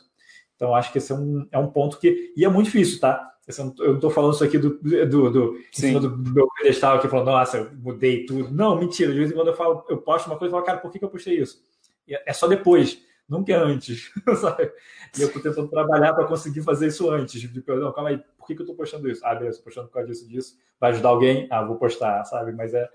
Então, 0.55 0.73
acho 0.73 0.93
que 0.93 0.97
esse 0.97 1.11
é 1.11 1.15
um, 1.15 1.45
é 1.51 1.57
um 1.57 1.67
ponto 1.67 1.99
que. 1.99 2.31
E 2.37 2.45
é 2.45 2.47
muito 2.47 2.67
difícil, 2.67 3.01
tá? 3.01 3.33
Eu 3.45 3.65
não 3.65 3.95
estou 3.95 4.09
falando 4.09 4.33
isso 4.33 4.45
aqui 4.45 4.57
do, 4.57 4.79
do, 4.79 5.05
do, 5.05 5.31
do, 5.31 5.99
do 5.99 6.31
meu 6.31 6.47
pedestal 6.57 6.95
aqui, 6.95 7.09
falando, 7.09 7.25
nossa, 7.25 7.57
eu 7.57 7.71
mudei 7.81 8.25
tudo. 8.25 8.49
Não, 8.49 8.79
mentira. 8.79 9.11
De 9.11 9.19
vez 9.19 9.29
em 9.29 9.33
quando 9.33 9.49
eu 9.49 9.55
falo, 9.55 9.83
eu 9.89 9.97
posto 9.97 10.27
uma 10.27 10.37
coisa 10.37 10.51
e 10.51 10.53
falo, 10.53 10.65
cara, 10.65 10.77
por 10.77 10.89
que, 10.89 10.99
que 10.99 11.03
eu 11.03 11.09
postei 11.09 11.37
isso? 11.37 11.61
É 12.07 12.31
só 12.31 12.47
depois 12.47 13.01
nunca 13.27 13.51
é 13.53 13.55
antes, 13.55 14.11
sabe? 14.39 14.71
E 15.17 15.21
eu 15.21 15.27
estou 15.27 15.41
tentando 15.41 15.67
trabalhar 15.67 16.13
para 16.13 16.27
conseguir 16.27 16.61
fazer 16.61 16.87
isso 16.87 17.09
antes. 17.09 17.41
Tipo, 17.41 17.75
não, 17.75 17.91
calma 17.91 18.09
aí, 18.09 18.17
por 18.37 18.47
que, 18.47 18.55
que 18.55 18.61
eu 18.61 18.65
estou 18.65 18.75
postando 18.75 19.09
isso? 19.09 19.25
Ah, 19.25 19.33
beleza, 19.33 19.57
estou 19.57 19.65
postando 19.65 19.87
por 19.87 19.93
causa 19.93 20.07
disso, 20.09 20.27
disso. 20.27 20.57
Vai 20.79 20.91
ajudar 20.91 21.09
alguém? 21.09 21.47
Ah, 21.49 21.63
vou 21.63 21.77
postar, 21.77 22.23
sabe? 22.25 22.51
Mas 22.51 22.73
é, 22.73 22.89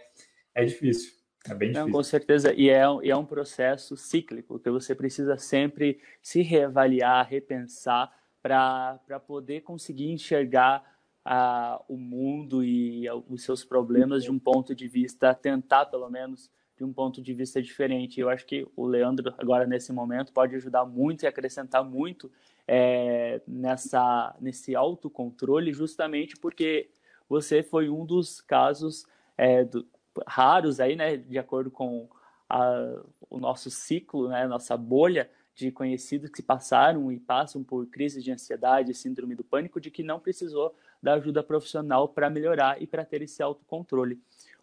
é 0.55 0.65
difícil. 0.65 1.13
É 1.47 1.55
bem 1.55 1.69
difícil. 1.69 1.87
Não, 1.87 1.93
com 1.93 2.03
certeza. 2.03 2.53
E 2.53 2.69
é, 2.69 2.83
e 3.03 3.11
é 3.11 3.17
um 3.17 3.25
processo 3.25 3.97
cíclico, 3.97 4.59
que 4.59 4.71
você 4.71 4.95
precisa 4.95 5.39
sempre 5.39 6.01
se 6.23 6.43
reavaliar, 6.43 7.27
repensar, 7.27 8.13
para 8.43 9.21
poder 9.27 9.63
conseguir 9.63 10.11
enxergar 10.11 10.83
a, 11.25 11.83
o 11.89 11.97
mundo 11.97 12.65
e 12.65 13.07
os 13.29 13.43
seus 13.43 13.65
problemas 13.65 14.25
de 14.25 14.31
um 14.31 14.39
ponto 14.39 14.75
de 14.75 14.89
vista, 14.89 15.35
tentar 15.35 15.87
pelo 15.87 16.09
menos 16.09 16.51
de 16.79 16.85
um 16.85 16.93
ponto 16.93 17.21
de 17.21 17.35
vista 17.35 17.61
diferente. 17.61 18.21
Eu 18.21 18.31
acho 18.31 18.47
que 18.47 18.67
o 18.77 18.87
Leandro, 18.87 19.35
agora 19.37 19.67
nesse 19.67 19.93
momento, 19.93 20.33
pode 20.33 20.55
ajudar 20.55 20.85
muito 20.85 21.25
e 21.25 21.27
acrescentar 21.27 21.85
muito 21.85 22.31
é, 22.67 23.41
nessa, 23.47 24.35
nesse 24.41 24.77
autocontrole, 24.77 25.73
justamente 25.73 26.37
porque 26.37 26.89
você 27.29 27.63
foi 27.63 27.91
um 27.91 28.07
dos 28.07 28.41
casos 28.41 29.07
é, 29.37 29.65
do, 29.65 29.85
raros 30.27 30.79
aí, 30.79 30.95
né, 30.95 31.17
de 31.17 31.37
acordo 31.37 31.71
com 31.71 32.09
a, 32.49 33.03
o 33.29 33.39
nosso 33.39 33.71
ciclo, 33.71 34.29
né, 34.29 34.47
nossa 34.47 34.77
bolha 34.77 35.29
de 35.55 35.73
conhecidos 35.73 36.31
que 36.31 36.41
passaram 36.41 37.11
e 37.11 37.19
passam 37.19 37.65
por 37.65 37.87
crises 37.87 38.23
de 38.23 38.31
ansiedade, 38.31 38.95
síndrome 38.95 39.35
do 39.35 39.43
pânico, 39.43 39.81
de 39.81 39.91
que 39.91 40.05
não 40.05 40.21
precisou 40.21 40.73
da 41.03 41.15
ajuda 41.15 41.43
profissional 41.43 42.09
para 42.09 42.31
melhorar 42.31 42.81
e 42.81 42.87
para 42.87 43.05
ter 43.05 43.23
esse 43.23 43.43
autocontrole. 43.43 44.21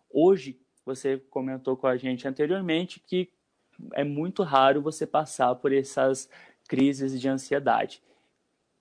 Hoje, 0.10 0.58
você 0.86 1.18
comentou 1.30 1.76
com 1.76 1.88
a 1.88 1.98
gente 1.98 2.28
anteriormente 2.28 3.00
que 3.00 3.30
é 3.94 4.04
muito 4.04 4.44
raro 4.44 4.82
você 4.82 5.06
passar 5.06 5.54
por 5.56 5.74
essas 5.74 6.30
crises 6.68 7.20
de 7.20 7.28
ansiedade. 7.28 8.02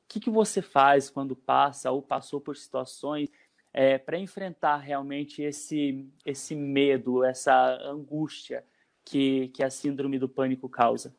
O 0.04 0.08
que, 0.08 0.20
que 0.20 0.30
você 0.30 0.62
faz 0.62 1.10
quando 1.10 1.34
passa 1.34 1.90
ou 1.90 2.02
passou 2.02 2.40
por 2.40 2.56
situações 2.56 3.28
é, 3.72 3.98
para 3.98 4.18
enfrentar 4.18 4.76
realmente 4.76 5.42
esse, 5.42 6.08
esse 6.24 6.54
medo, 6.54 7.24
essa 7.24 7.76
angústia 7.82 8.64
que, 9.04 9.48
que 9.48 9.64
a 9.64 9.70
síndrome 9.70 10.18
do 10.18 10.28
pânico 10.28 10.68
causa? 10.68 11.14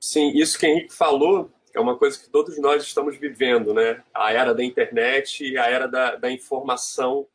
Sim, 0.00 0.32
isso 0.34 0.58
que 0.58 0.66
o 0.66 0.68
Henrique 0.68 0.94
falou 0.94 1.52
é 1.72 1.78
uma 1.78 1.96
coisa 1.96 2.18
que 2.18 2.28
todos 2.30 2.58
nós 2.58 2.82
estamos 2.82 3.16
vivendo, 3.16 3.72
né? 3.72 4.02
A 4.12 4.32
era 4.32 4.54
da 4.54 4.64
internet 4.64 5.44
e 5.44 5.58
a 5.58 5.66
era 5.66 5.86
da, 5.86 6.16
da 6.16 6.30
informação 6.30 7.26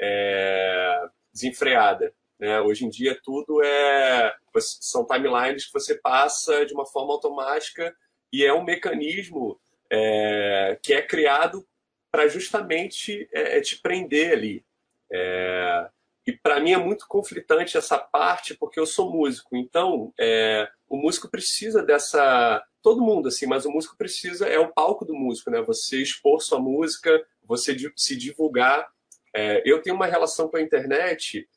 é, 0.00 1.08
desenfreada. 1.32 2.12
Né? 2.38 2.60
Hoje 2.60 2.86
em 2.86 2.88
dia 2.88 3.18
tudo 3.22 3.62
é 3.62 4.34
são 4.58 5.06
timelines 5.06 5.66
que 5.66 5.72
você 5.72 5.94
passa 5.94 6.64
de 6.64 6.72
uma 6.72 6.86
forma 6.86 7.12
automática 7.12 7.94
e 8.32 8.44
é 8.44 8.52
um 8.52 8.64
mecanismo 8.64 9.60
é, 9.90 10.78
que 10.82 10.94
é 10.94 11.02
criado 11.02 11.66
para 12.10 12.26
justamente 12.28 13.28
é, 13.32 13.58
é, 13.58 13.60
te 13.60 13.76
prender 13.80 14.32
ali. 14.32 14.64
É, 15.12 15.88
e 16.26 16.32
para 16.32 16.60
mim 16.60 16.72
é 16.72 16.78
muito 16.78 17.06
conflitante 17.06 17.76
essa 17.76 17.98
parte 17.98 18.56
porque 18.56 18.80
eu 18.80 18.86
sou 18.86 19.12
músico. 19.12 19.56
Então 19.56 20.12
é, 20.18 20.68
o 20.88 20.96
músico 20.96 21.28
precisa 21.28 21.82
dessa 21.82 22.64
todo 22.82 23.02
mundo 23.02 23.28
assim, 23.28 23.46
mas 23.46 23.66
o 23.66 23.70
músico 23.70 23.96
precisa 23.96 24.46
é 24.46 24.58
o 24.58 24.72
palco 24.72 25.04
do 25.04 25.14
músico, 25.14 25.50
né? 25.50 25.60
Você 25.62 26.00
expor 26.00 26.40
sua 26.40 26.58
música, 26.58 27.22
você 27.44 27.76
se 27.96 28.16
divulgar. 28.16 28.88
É, 29.34 29.62
eu 29.64 29.80
tenho 29.80 29.96
uma 29.96 30.06
relação 30.06 30.48
com 30.48 30.56
a 30.56 30.62
internet. 30.62 31.48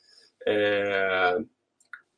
É, 0.47 1.37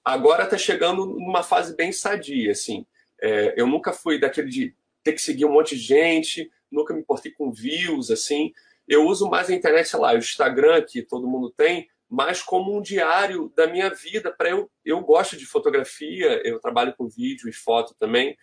agora 0.03 0.43
está 0.43 0.57
chegando 0.57 1.05
numa 1.05 1.43
fase 1.43 1.75
bem 1.75 1.91
sadia, 1.91 2.51
assim. 2.51 2.85
É, 3.21 3.53
eu 3.57 3.67
nunca 3.67 3.93
fui 3.93 4.19
daquele 4.19 4.49
de 4.49 4.75
ter 5.03 5.13
que 5.13 5.21
seguir 5.21 5.45
um 5.45 5.53
monte 5.53 5.75
de 5.75 5.81
gente, 5.81 6.51
nunca 6.71 6.93
me 6.93 7.01
importei 7.01 7.31
com 7.31 7.51
views, 7.51 8.11
assim. 8.11 8.53
Eu 8.87 9.05
uso 9.05 9.29
mais 9.29 9.49
a 9.49 9.53
internet, 9.53 9.87
sei 9.87 9.99
lá, 9.99 10.13
o 10.13 10.17
Instagram, 10.17 10.83
que 10.83 11.01
todo 11.01 11.27
mundo 11.27 11.49
tem, 11.51 11.87
mais 12.09 12.41
como 12.41 12.75
um 12.75 12.81
diário 12.81 13.51
da 13.55 13.67
minha 13.67 13.89
vida. 13.89 14.31
Para 14.31 14.49
eu, 14.49 14.69
eu 14.83 15.01
gosto 15.01 15.35
de 15.35 15.45
fotografia, 15.45 16.41
eu 16.47 16.59
trabalho 16.59 16.93
com 16.97 17.07
vídeo 17.07 17.49
e 17.49 17.53
foto 17.53 17.95
também. 17.99 18.37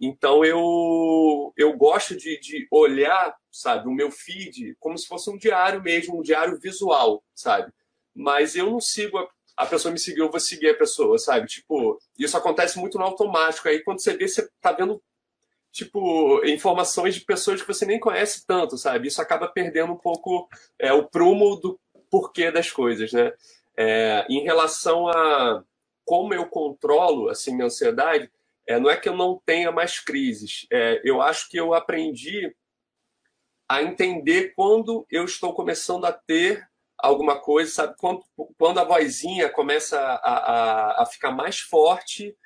Então 0.00 0.44
eu, 0.44 1.52
eu 1.56 1.76
gosto 1.76 2.16
de, 2.16 2.38
de 2.40 2.66
olhar, 2.70 3.36
sabe, 3.50 3.88
o 3.88 3.92
meu 3.92 4.10
feed 4.10 4.74
como 4.80 4.98
se 4.98 5.06
fosse 5.06 5.30
um 5.30 5.36
diário 5.36 5.82
mesmo, 5.82 6.18
um 6.18 6.22
diário 6.22 6.58
visual, 6.58 7.22
sabe? 7.34 7.72
Mas 8.14 8.56
eu 8.56 8.70
não 8.70 8.80
sigo 8.80 9.18
a, 9.18 9.28
a 9.56 9.66
pessoa 9.66 9.92
me 9.92 9.98
seguiu, 9.98 10.24
eu 10.24 10.30
vou 10.30 10.40
seguir 10.40 10.70
a 10.70 10.76
pessoa, 10.76 11.18
sabe? 11.18 11.46
Tipo, 11.46 11.98
isso 12.18 12.36
acontece 12.36 12.78
muito 12.78 12.98
no 12.98 13.04
automático. 13.04 13.68
Aí 13.68 13.82
quando 13.82 14.02
você 14.02 14.16
vê, 14.16 14.26
você 14.26 14.48
tá 14.60 14.72
vendo 14.72 15.00
tipo 15.70 16.44
informações 16.44 17.14
de 17.14 17.22
pessoas 17.22 17.62
que 17.62 17.66
você 17.66 17.86
nem 17.86 17.98
conhece 17.98 18.44
tanto, 18.46 18.76
sabe? 18.76 19.08
Isso 19.08 19.22
acaba 19.22 19.48
perdendo 19.48 19.92
um 19.92 19.98
pouco 19.98 20.48
é, 20.78 20.92
o 20.92 21.08
prumo 21.08 21.56
do 21.56 21.80
porquê 22.12 22.50
das 22.50 22.70
coisas, 22.70 23.10
né? 23.10 23.32
É, 23.74 24.26
em 24.28 24.42
relação 24.42 25.08
a 25.08 25.64
como 26.04 26.34
eu 26.34 26.46
controlo 26.46 27.30
assim 27.30 27.54
minha 27.54 27.66
ansiedade, 27.66 28.30
é, 28.66 28.78
não 28.78 28.90
é 28.90 28.96
que 28.98 29.08
eu 29.08 29.16
não 29.16 29.40
tenha 29.46 29.72
mais 29.72 29.98
crises. 29.98 30.66
É, 30.70 31.00
eu 31.04 31.22
acho 31.22 31.48
que 31.48 31.56
eu 31.56 31.72
aprendi 31.72 32.54
a 33.66 33.82
entender 33.82 34.52
quando 34.54 35.06
eu 35.10 35.24
estou 35.24 35.54
começando 35.54 36.04
a 36.04 36.12
ter 36.12 36.68
alguma 36.98 37.40
coisa, 37.40 37.70
sabe? 37.70 37.94
Quando, 37.96 38.22
quando 38.58 38.78
a 38.78 38.84
vozinha 38.84 39.48
começa 39.48 39.98
a, 39.98 40.98
a, 40.98 41.02
a 41.02 41.06
ficar 41.06 41.30
mais 41.30 41.60
forte 41.60 42.36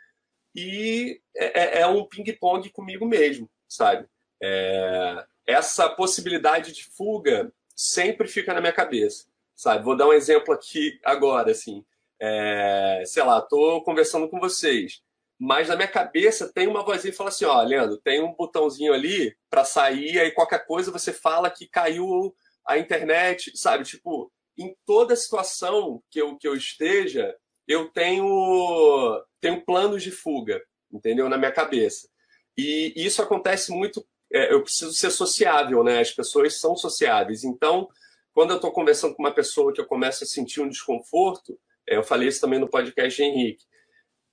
e 0.55 1.21
é, 1.35 1.79
é, 1.79 1.81
é 1.81 1.87
um 1.89 2.07
ping-pong 2.07 2.71
comigo 2.71 3.05
mesmo, 3.05 3.51
sabe? 3.69 4.07
É, 4.41 5.27
essa 5.45 5.89
possibilidade 5.89 6.73
de 6.73 6.85
fuga 6.85 7.53
sempre 7.75 8.29
fica 8.29 8.55
na 8.55 8.61
minha 8.61 8.73
cabeça, 8.73 9.27
sabe? 9.57 9.85
Vou 9.85 9.97
dar 9.97 10.07
um 10.07 10.13
exemplo 10.13 10.55
aqui 10.55 11.01
agora, 11.03 11.51
assim. 11.51 11.85
É, 12.21 13.03
sei 13.05 13.23
lá, 13.25 13.39
estou 13.39 13.83
conversando 13.83 14.29
com 14.29 14.39
vocês 14.39 15.03
mas 15.39 15.69
na 15.69 15.77
minha 15.77 15.89
cabeça 15.89 16.51
tem 16.53 16.67
uma 16.67 16.83
vozinha 16.83 17.11
que 17.11 17.17
fala 17.17 17.29
assim: 17.29 17.45
ó, 17.45 17.61
Leandro, 17.63 17.99
tem 17.99 18.23
um 18.23 18.35
botãozinho 18.35 18.93
ali 18.93 19.37
para 19.51 19.65
sair, 19.65 20.19
aí 20.19 20.31
qualquer 20.31 20.67
coisa 20.67 20.91
você 20.91 21.13
fala 21.13 21.51
que 21.51 21.69
caiu 21.69 22.35
a 22.67 22.79
internet, 22.79 23.53
sabe? 23.57 23.85
Tipo, 23.85 24.33
em 24.59 24.75
toda 24.87 25.15
situação 25.15 26.03
que 26.11 26.21
eu, 26.21 26.37
que 26.37 26.49
eu 26.49 26.57
esteja, 26.57 27.35
eu 27.69 27.91
tenho, 27.91 29.23
tenho 29.41 29.65
planos 29.65 30.03
de 30.03 30.11
fuga, 30.11 30.63
entendeu? 30.91 31.29
Na 31.29 31.37
minha 31.37 31.53
cabeça. 31.53 32.09
E 32.57 32.93
isso 32.97 33.21
acontece 33.21 33.71
muito. 33.71 34.05
É, 34.33 34.53
eu 34.53 34.63
preciso 34.63 34.93
ser 34.93 35.11
sociável, 35.11 35.85
né? 35.85 36.01
As 36.01 36.11
pessoas 36.11 36.59
são 36.59 36.75
sociáveis. 36.75 37.45
Então, 37.45 37.89
quando 38.37 38.51
eu 38.51 38.57
estou 38.57 38.71
conversando 38.71 39.15
com 39.15 39.23
uma 39.23 39.35
pessoa 39.35 39.73
que 39.73 39.81
eu 39.81 39.87
começo 39.87 40.23
a 40.23 40.27
sentir 40.27 40.61
um 40.61 40.69
desconforto, 40.69 41.59
é, 41.89 41.97
eu 41.97 42.05
falei 42.05 42.29
isso 42.29 42.41
também 42.41 42.59
no 42.59 42.69
podcast 42.69 43.17
de 43.17 43.27
Henrique 43.27 43.65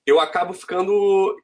eu 0.06 0.20
acabo 0.20 0.52
ficando 0.52 1.36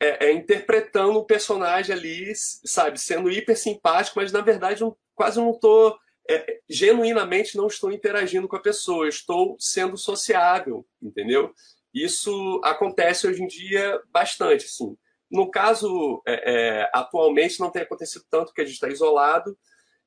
é, 0.00 0.26
é, 0.26 0.32
interpretando 0.32 1.18
o 1.18 1.24
personagem 1.24 1.94
ali, 1.94 2.32
sabe, 2.34 3.00
sendo 3.00 3.30
hiper 3.30 3.56
simpático, 3.56 4.18
mas 4.18 4.32
na 4.32 4.40
verdade 4.40 4.82
eu 4.82 4.98
quase 5.14 5.38
não 5.38 5.52
estou 5.52 5.96
é, 6.28 6.60
genuinamente 6.68 7.56
não 7.56 7.66
estou 7.66 7.92
interagindo 7.92 8.48
com 8.48 8.56
a 8.56 8.60
pessoa, 8.60 9.08
estou 9.08 9.56
sendo 9.58 9.96
sociável, 9.96 10.86
entendeu? 11.02 11.52
Isso 11.92 12.60
acontece 12.64 13.26
hoje 13.26 13.42
em 13.42 13.46
dia 13.46 14.00
bastante, 14.12 14.64
assim. 14.64 14.96
No 15.30 15.50
caso, 15.50 16.22
é, 16.26 16.52
é, 16.82 16.90
atualmente 16.92 17.58
não 17.58 17.70
tem 17.70 17.82
acontecido 17.82 18.24
tanto 18.30 18.46
porque 18.46 18.60
a 18.60 18.64
gente 18.64 18.74
está 18.74 18.88
isolado, 18.88 19.56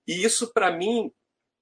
e 0.07 0.23
isso 0.23 0.53
para 0.53 0.71
mim 0.71 1.11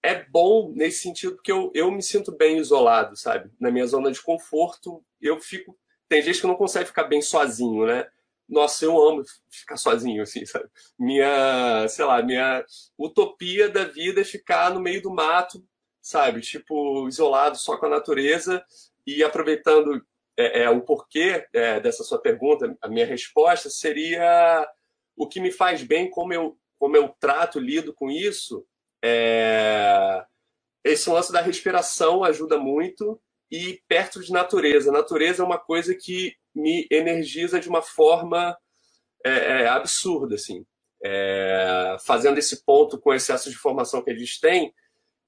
é 0.03 0.23
bom 0.23 0.71
nesse 0.75 1.01
sentido 1.01 1.41
que 1.41 1.51
eu, 1.51 1.71
eu 1.75 1.91
me 1.91 2.01
sinto 2.01 2.31
bem 2.31 2.57
isolado, 2.57 3.15
sabe? 3.15 3.51
Na 3.59 3.69
minha 3.69 3.85
zona 3.85 4.11
de 4.11 4.21
conforto, 4.21 5.03
eu 5.21 5.39
fico 5.39 5.77
tem 6.11 6.21
gente 6.21 6.41
que 6.41 6.47
não 6.47 6.55
consegue 6.55 6.87
ficar 6.87 7.05
bem 7.05 7.21
sozinho, 7.21 7.85
né? 7.85 8.05
Nossa, 8.47 8.83
eu 8.83 9.01
amo 9.01 9.23
ficar 9.49 9.77
sozinho, 9.77 10.21
assim, 10.21 10.45
sabe? 10.45 10.67
Minha, 10.99 11.87
sei 11.87 12.03
lá, 12.03 12.21
minha 12.21 12.65
utopia 12.97 13.69
da 13.69 13.85
vida 13.85 14.19
é 14.19 14.25
ficar 14.25 14.73
no 14.73 14.81
meio 14.81 15.01
do 15.01 15.09
mato, 15.09 15.63
sabe? 16.01 16.41
Tipo, 16.41 17.07
isolado 17.07 17.57
só 17.57 17.77
com 17.77 17.85
a 17.85 17.91
natureza 17.91 18.61
e 19.07 19.23
aproveitando 19.23 20.05
é, 20.35 20.63
é 20.63 20.69
o 20.69 20.81
porquê 20.81 21.47
é, 21.53 21.79
dessa 21.79 22.03
sua 22.03 22.19
pergunta, 22.19 22.77
a 22.81 22.89
minha 22.89 23.05
resposta 23.05 23.69
seria 23.69 24.67
o 25.15 25.29
que 25.29 25.39
me 25.39 25.49
faz 25.49 25.81
bem, 25.81 26.09
como 26.09 26.33
eu, 26.33 26.57
como 26.77 26.97
eu 26.97 27.07
trato, 27.21 27.57
lido 27.57 27.93
com 27.93 28.11
isso. 28.11 28.67
É... 29.03 30.23
Esse 30.83 31.09
lance 31.09 31.31
da 31.31 31.41
respiração 31.41 32.23
ajuda 32.23 32.57
muito 32.57 33.21
e 33.51 33.81
perto 33.87 34.21
de 34.21 34.31
natureza. 34.31 34.89
A 34.89 34.93
natureza 34.93 35.43
é 35.43 35.45
uma 35.45 35.59
coisa 35.59 35.93
que 35.93 36.33
me 36.55 36.87
energiza 36.91 37.59
de 37.59 37.69
uma 37.69 37.81
forma 37.81 38.57
é, 39.25 39.31
é, 39.63 39.67
absurda, 39.67 40.35
assim. 40.35 40.65
É, 41.03 41.97
fazendo 42.05 42.37
esse 42.37 42.63
ponto 42.63 42.99
com 42.99 43.09
o 43.09 43.13
excesso 43.13 43.49
de 43.49 43.55
informação 43.55 44.03
que 44.03 44.09
eles 44.09 44.39
têm, 44.39 44.73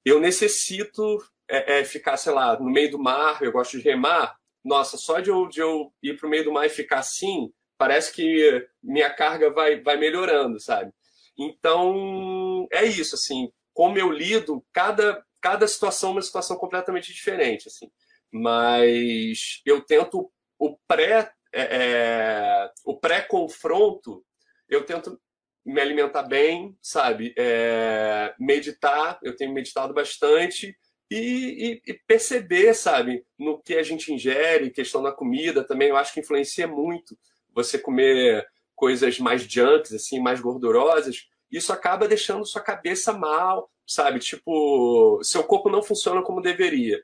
eu 0.05 0.19
necessito 0.19 1.17
é, 1.49 1.79
é, 1.79 1.83
ficar, 1.83 2.17
sei 2.17 2.33
lá, 2.33 2.59
no 2.59 2.69
meio 2.69 2.91
do 2.91 2.99
mar, 2.99 3.41
eu 3.41 3.51
gosto 3.51 3.77
de 3.77 3.83
remar. 3.83 4.35
Nossa, 4.63 4.97
só 4.97 5.19
de 5.19 5.29
eu, 5.29 5.47
de 5.47 5.59
eu 5.59 5.91
ir 6.01 6.17
para 6.17 6.27
o 6.27 6.29
meio 6.29 6.45
do 6.45 6.51
mar 6.51 6.65
e 6.65 6.69
ficar 6.69 6.99
assim, 6.99 7.51
parece 7.77 8.13
que 8.13 8.67
minha 8.81 9.09
carga 9.09 9.51
vai, 9.51 9.81
vai 9.81 9.97
melhorando, 9.97 10.59
sabe? 10.59 10.91
Então, 11.37 12.67
é 12.71 12.85
isso, 12.85 13.15
assim, 13.15 13.51
como 13.73 13.97
eu 13.97 14.11
lido, 14.11 14.63
cada, 14.71 15.23
cada 15.41 15.67
situação 15.67 16.11
é 16.11 16.13
uma 16.13 16.21
situação 16.21 16.57
completamente 16.57 17.11
diferente, 17.13 17.67
assim 17.67 17.89
mas 18.33 19.61
eu 19.63 19.79
tento 19.81 20.31
o 20.57 20.75
pré 20.87 21.31
é, 21.53 21.61
é, 21.61 22.71
o 22.83 22.97
pré-confronto 22.97 24.25
eu 24.67 24.83
tento 24.83 25.21
me 25.63 25.79
alimentar 25.79 26.23
bem, 26.23 26.75
sabe? 26.81 27.33
É, 27.37 28.33
meditar, 28.39 29.19
eu 29.21 29.35
tenho 29.35 29.53
meditado 29.53 29.93
bastante 29.93 30.75
e, 31.11 31.15
e, 31.15 31.91
e, 31.91 31.93
perceber, 32.07 32.73
sabe, 32.73 33.23
no 33.37 33.61
que 33.61 33.75
a 33.75 33.83
gente 33.83 34.11
ingere, 34.11 34.71
questão 34.71 35.01
da 35.03 35.11
comida 35.11 35.63
também, 35.63 35.89
eu 35.89 35.95
acho 35.95 36.11
que 36.11 36.19
influencia 36.19 36.67
muito. 36.67 37.17
Você 37.53 37.77
comer 37.77 38.45
coisas 38.75 39.19
mais 39.19 39.43
junks, 39.43 39.93
assim, 39.93 40.19
mais 40.19 40.41
gordurosas, 40.41 41.27
isso 41.53 41.71
acaba 41.71 42.07
deixando 42.07 42.45
sua 42.45 42.61
cabeça 42.61 43.13
mal, 43.13 43.69
sabe? 43.85 44.19
Tipo, 44.19 45.19
seu 45.23 45.43
corpo 45.43 45.69
não 45.69 45.83
funciona 45.83 46.21
como 46.21 46.41
deveria. 46.41 47.01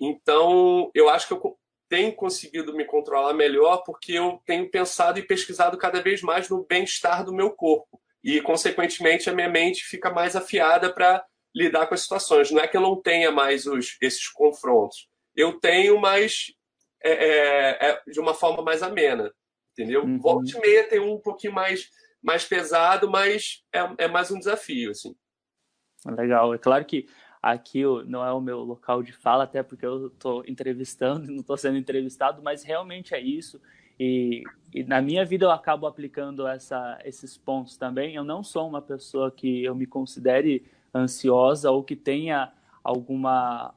Então, 0.00 0.90
eu 0.94 1.08
acho 1.08 1.26
que 1.26 1.34
eu 1.34 1.58
tenho 1.88 2.14
conseguido 2.14 2.74
me 2.74 2.84
controlar 2.84 3.32
melhor 3.32 3.78
porque 3.78 4.12
eu 4.12 4.40
tenho 4.46 4.70
pensado 4.70 5.18
e 5.18 5.26
pesquisado 5.26 5.76
cada 5.76 6.00
vez 6.00 6.22
mais 6.22 6.48
no 6.48 6.64
bem-estar 6.64 7.24
do 7.24 7.34
meu 7.34 7.50
corpo. 7.50 8.00
E, 8.22 8.40
consequentemente, 8.40 9.28
a 9.28 9.34
minha 9.34 9.48
mente 9.48 9.84
fica 9.84 10.10
mais 10.10 10.36
afiada 10.36 10.92
para 10.92 11.24
lidar 11.54 11.86
com 11.86 11.94
as 11.94 12.02
situações. 12.02 12.50
Não 12.50 12.60
é 12.60 12.68
que 12.68 12.76
eu 12.76 12.80
não 12.80 13.00
tenha 13.00 13.32
mais 13.32 13.66
os, 13.66 13.96
esses 14.00 14.28
confrontos. 14.28 15.08
Eu 15.34 15.58
tenho, 15.58 15.98
mas 15.98 16.52
é, 17.02 17.12
é, 17.12 17.90
é 17.90 18.02
de 18.06 18.20
uma 18.20 18.34
forma 18.34 18.62
mais 18.62 18.82
amena. 18.82 19.32
Entendeu? 19.72 20.02
Uhum. 20.02 20.18
Volta 20.18 20.56
e 20.56 20.60
meia 20.60 20.88
tem 20.88 20.98
um 20.98 21.18
pouquinho 21.18 21.52
mais, 21.52 21.88
mais 22.22 22.44
pesado, 22.44 23.10
mas 23.10 23.64
é, 23.72 24.04
é 24.04 24.08
mais 24.08 24.30
um 24.30 24.38
desafio. 24.38 24.90
Assim. 24.90 25.14
Legal. 26.06 26.54
É 26.54 26.58
claro 26.58 26.84
que 26.84 27.06
aqui 27.42 27.82
não 28.06 28.24
é 28.24 28.32
o 28.32 28.40
meu 28.40 28.60
local 28.60 29.02
de 29.02 29.12
fala, 29.12 29.44
até 29.44 29.62
porque 29.62 29.86
eu 29.86 30.08
estou 30.08 30.44
entrevistando 30.46 31.26
não 31.30 31.40
estou 31.40 31.56
sendo 31.56 31.78
entrevistado, 31.78 32.42
mas 32.42 32.62
realmente 32.62 33.14
é 33.14 33.20
isso. 33.20 33.60
E, 33.98 34.44
e, 34.72 34.84
na 34.84 35.02
minha 35.02 35.24
vida 35.24 35.44
eu 35.44 35.50
acabo 35.50 35.86
aplicando 35.86 36.46
essa, 36.46 36.98
esses 37.04 37.36
pontos 37.36 37.76
também. 37.76 38.14
Eu 38.14 38.22
não 38.22 38.44
sou 38.44 38.68
uma 38.68 38.80
pessoa 38.80 39.30
que 39.30 39.64
eu 39.64 39.74
me 39.74 39.86
considere 39.86 40.64
ansiosa 40.94 41.70
ou 41.70 41.82
que 41.82 41.96
tenha 41.96 42.52
alguma 42.82 43.74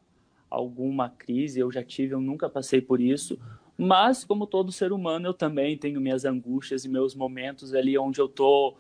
alguma 0.50 1.10
crise. 1.10 1.60
Eu 1.60 1.72
já 1.72 1.82
tive, 1.82 2.14
eu 2.14 2.22
nunca 2.22 2.50
passei 2.50 2.82
por 2.82 3.00
isso. 3.00 3.40
Mas 3.84 4.24
como 4.24 4.46
todo 4.46 4.72
ser 4.72 4.92
humano, 4.92 5.30
eu 5.30 5.34
também 5.34 5.76
tenho 5.76 6.00
minhas 6.00 6.24
angústias 6.24 6.86
e 6.86 6.88
meus 6.88 7.16
momentos 7.16 7.74
ali 7.74 7.98
onde 7.98 8.22
eu 8.22 8.30
tô 8.30 8.78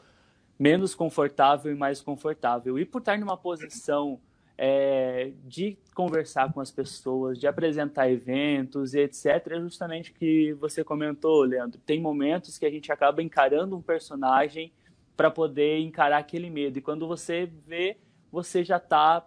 menos 0.60 0.93
confortável 0.93 1.72
e 1.72 1.76
mais 1.76 1.99
confortável. 1.99 2.78
E 2.78 2.86
por 2.86 2.99
estar 2.99 3.18
numa 3.18 3.36
posição 3.36 4.22
é, 4.56 5.32
de 5.43 5.76
conversar 5.95 6.54
com 6.54 6.62
as 6.62 6.70
pessoas, 6.70 7.39
de 7.39 7.47
apresentar 7.47 8.12
eventos 8.12 8.93
e 8.93 8.99
etc. 8.99 9.26
É 9.47 9.60
justamente 9.60 10.14
que 10.14 10.54
você 10.54 10.84
comentou, 10.84 11.41
Leandro. 11.41 11.82
Tem 11.84 11.99
momentos 11.99 12.60
que 12.60 12.66
a 12.68 12.70
gente 12.70 12.91
acaba 12.91 13.24
encarando 13.24 13.76
um 13.76 13.82
personagem 13.82 14.72
para 15.18 15.32
poder 15.32 15.80
encarar 15.80 16.20
aquele 16.20 16.52
medo. 16.52 16.78
E 16.78 16.82
quando 16.82 17.08
você 17.08 17.52
vê, 17.66 17.97
você 18.32 18.64
já 18.64 18.78
está 18.78 19.26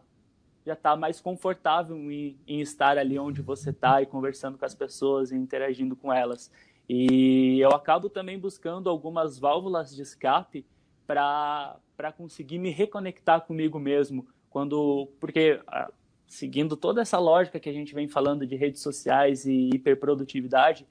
já 0.65 0.75
tá 0.75 0.97
mais 0.97 1.21
confortável 1.21 1.97
em, 2.11 2.39
em 2.47 2.61
estar 2.61 2.97
ali 2.97 3.19
onde 3.19 3.43
você 3.43 3.71
está 3.71 4.01
e 4.01 4.07
conversando 4.07 4.57
com 4.57 4.65
as 4.65 4.75
pessoas 4.75 5.31
e 5.31 5.37
interagindo 5.37 5.95
com 5.95 6.13
elas. 6.13 6.51
E 6.89 7.59
eu 7.61 7.71
acabo 7.71 8.09
também 8.09 8.39
buscando 8.39 8.89
algumas 8.89 9.39
válvulas 9.39 9.95
de 9.95 10.03
escape 10.03 10.67
para 11.07 11.79
conseguir 12.17 12.59
me 12.59 12.71
reconectar 12.71 13.43
comigo 13.43 13.79
mesmo, 13.79 14.27
quando 14.49 15.09
porque 15.21 15.61
ah, 15.67 15.91
seguindo 16.27 16.77
toda 16.77 17.03
essa 17.03 17.19
lógica 17.19 17.61
que 17.61 17.69
a 17.69 17.73
gente 17.73 17.95
vem 17.95 18.09
falando 18.09 18.47
de 18.47 18.57
redes 18.57 18.81
sociais 18.81 19.45
e 19.47 19.71
hiperprodutividade, 19.75 20.87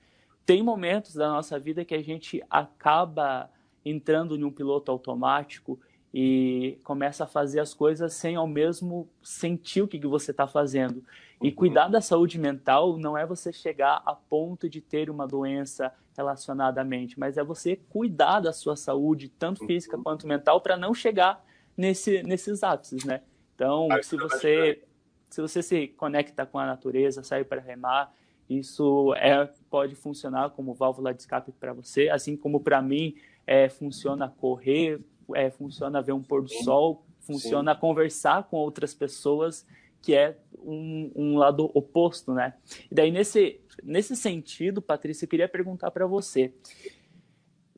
tem 0.45 0.61
momentos 0.61 1.15
da 1.15 1.29
nossa 1.29 1.59
vida 1.59 1.85
que 1.85 1.95
a 1.95 2.03
gente 2.03 2.43
acaba 2.49 3.49
entrando 3.85 4.35
em 4.35 4.43
um 4.43 4.51
piloto 4.51 4.91
automático 4.91 5.79
e 6.13 6.79
começa 6.83 7.23
a 7.23 7.27
fazer 7.27 7.59
as 7.59 7.73
coisas 7.73 8.13
sem 8.13 8.35
ao 8.35 8.45
mesmo 8.45 9.09
sentir 9.21 9.81
o 9.81 9.87
que, 9.87 9.97
que 9.97 10.05
você 10.05 10.31
está 10.31 10.45
fazendo. 10.45 11.03
E 11.41 11.49
uhum. 11.49 11.55
cuidar 11.55 11.87
da 11.87 12.01
saúde 12.01 12.37
mental 12.37 12.97
não 12.97 13.17
é 13.17 13.25
você 13.25 13.51
chegar 13.51 14.01
a 14.05 14.13
ponto 14.13 14.69
de 14.69 14.79
ter 14.79 15.09
uma 15.09 15.27
doença 15.27 15.91
relacionada 16.15 16.81
à 16.81 16.83
mente, 16.83 17.19
mas 17.19 17.37
é 17.37 17.43
você 17.43 17.75
cuidar 17.89 18.41
da 18.41 18.53
sua 18.53 18.75
saúde, 18.75 19.27
tanto 19.27 19.65
física 19.65 19.97
uhum. 19.97 20.03
quanto 20.03 20.27
mental, 20.27 20.61
para 20.61 20.77
não 20.77 20.93
chegar 20.93 21.43
nesse, 21.75 22.21
nesses 22.21 22.63
ápices, 22.63 23.03
né? 23.03 23.21
Então, 23.55 23.87
se 24.03 24.15
você, 24.15 24.83
se 25.29 25.41
você 25.41 25.63
se 25.63 25.87
conecta 25.87 26.45
com 26.45 26.59
a 26.59 26.65
natureza, 26.65 27.23
sai 27.23 27.43
para 27.43 27.59
remar, 27.59 28.13
isso 28.47 29.13
é, 29.15 29.49
pode 29.69 29.95
funcionar 29.95 30.51
como 30.51 30.73
válvula 30.73 31.13
de 31.13 31.21
escape 31.21 31.51
para 31.53 31.73
você, 31.73 32.09
assim 32.09 32.35
como 32.35 32.59
para 32.59 32.81
mim 32.81 33.15
é, 33.47 33.69
funciona 33.69 34.29
correr, 34.29 34.99
é, 35.35 35.49
funciona 35.49 36.01
ver 36.01 36.13
um 36.13 36.21
pôr 36.21 36.43
do 36.43 36.49
sol, 36.49 37.05
funciona 37.19 37.73
Sim. 37.73 37.79
conversar 37.79 38.43
com 38.43 38.57
outras 38.57 38.93
pessoas, 38.93 39.65
que 40.01 40.13
é 40.13 40.37
um, 40.59 41.11
um, 41.15 41.37
lado 41.37 41.71
oposto, 41.73 42.33
né? 42.33 42.53
E 42.91 42.95
daí, 42.95 43.11
nesse, 43.11 43.61
nesse 43.83 44.15
sentido, 44.15 44.81
Patrícia, 44.81 45.25
eu 45.25 45.29
queria 45.29 45.47
perguntar 45.47 45.91
para 45.91 46.05
você, 46.05 46.53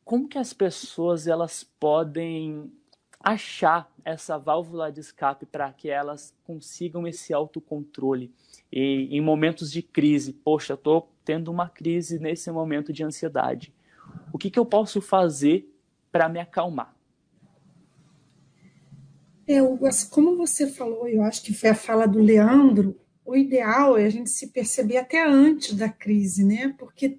como 0.03 0.27
que 0.27 0.37
as 0.37 0.53
pessoas 0.53 1.27
elas 1.27 1.63
podem 1.63 2.71
achar 3.19 3.91
essa 4.03 4.37
válvula 4.37 4.91
de 4.91 4.99
escape 4.99 5.47
para 5.47 5.73
que 5.73 5.89
elas 5.89 6.31
consigam 6.43 7.07
esse 7.07 7.33
autocontrole. 7.33 8.31
E 8.71 9.07
em 9.11 9.19
momentos 9.19 9.71
de 9.71 9.81
crise, 9.81 10.31
poxa, 10.31 10.73
eu 10.73 10.75
estou 10.75 11.11
tendo 11.23 11.49
uma 11.49 11.67
crise 11.67 12.19
nesse 12.19 12.51
momento 12.51 12.93
de 12.93 13.03
ansiedade. 13.03 13.73
O 14.31 14.37
que, 14.37 14.51
que 14.51 14.59
eu 14.59 14.65
posso 14.65 15.01
fazer 15.01 15.67
para 16.11 16.29
me 16.29 16.39
acalmar? 16.39 16.94
É, 19.47 19.59
como 20.09 20.37
você 20.37 20.67
falou, 20.67 21.07
eu 21.07 21.21
acho 21.21 21.43
que 21.43 21.53
foi 21.53 21.69
a 21.69 21.75
fala 21.75 22.07
do 22.07 22.19
Leandro, 22.19 22.99
o 23.23 23.35
ideal 23.35 23.97
é 23.97 24.05
a 24.05 24.09
gente 24.09 24.29
se 24.29 24.47
perceber 24.47 24.97
até 24.97 25.25
antes 25.25 25.73
da 25.73 25.89
crise, 25.89 26.43
né? 26.43 26.73
Porque 26.77 27.17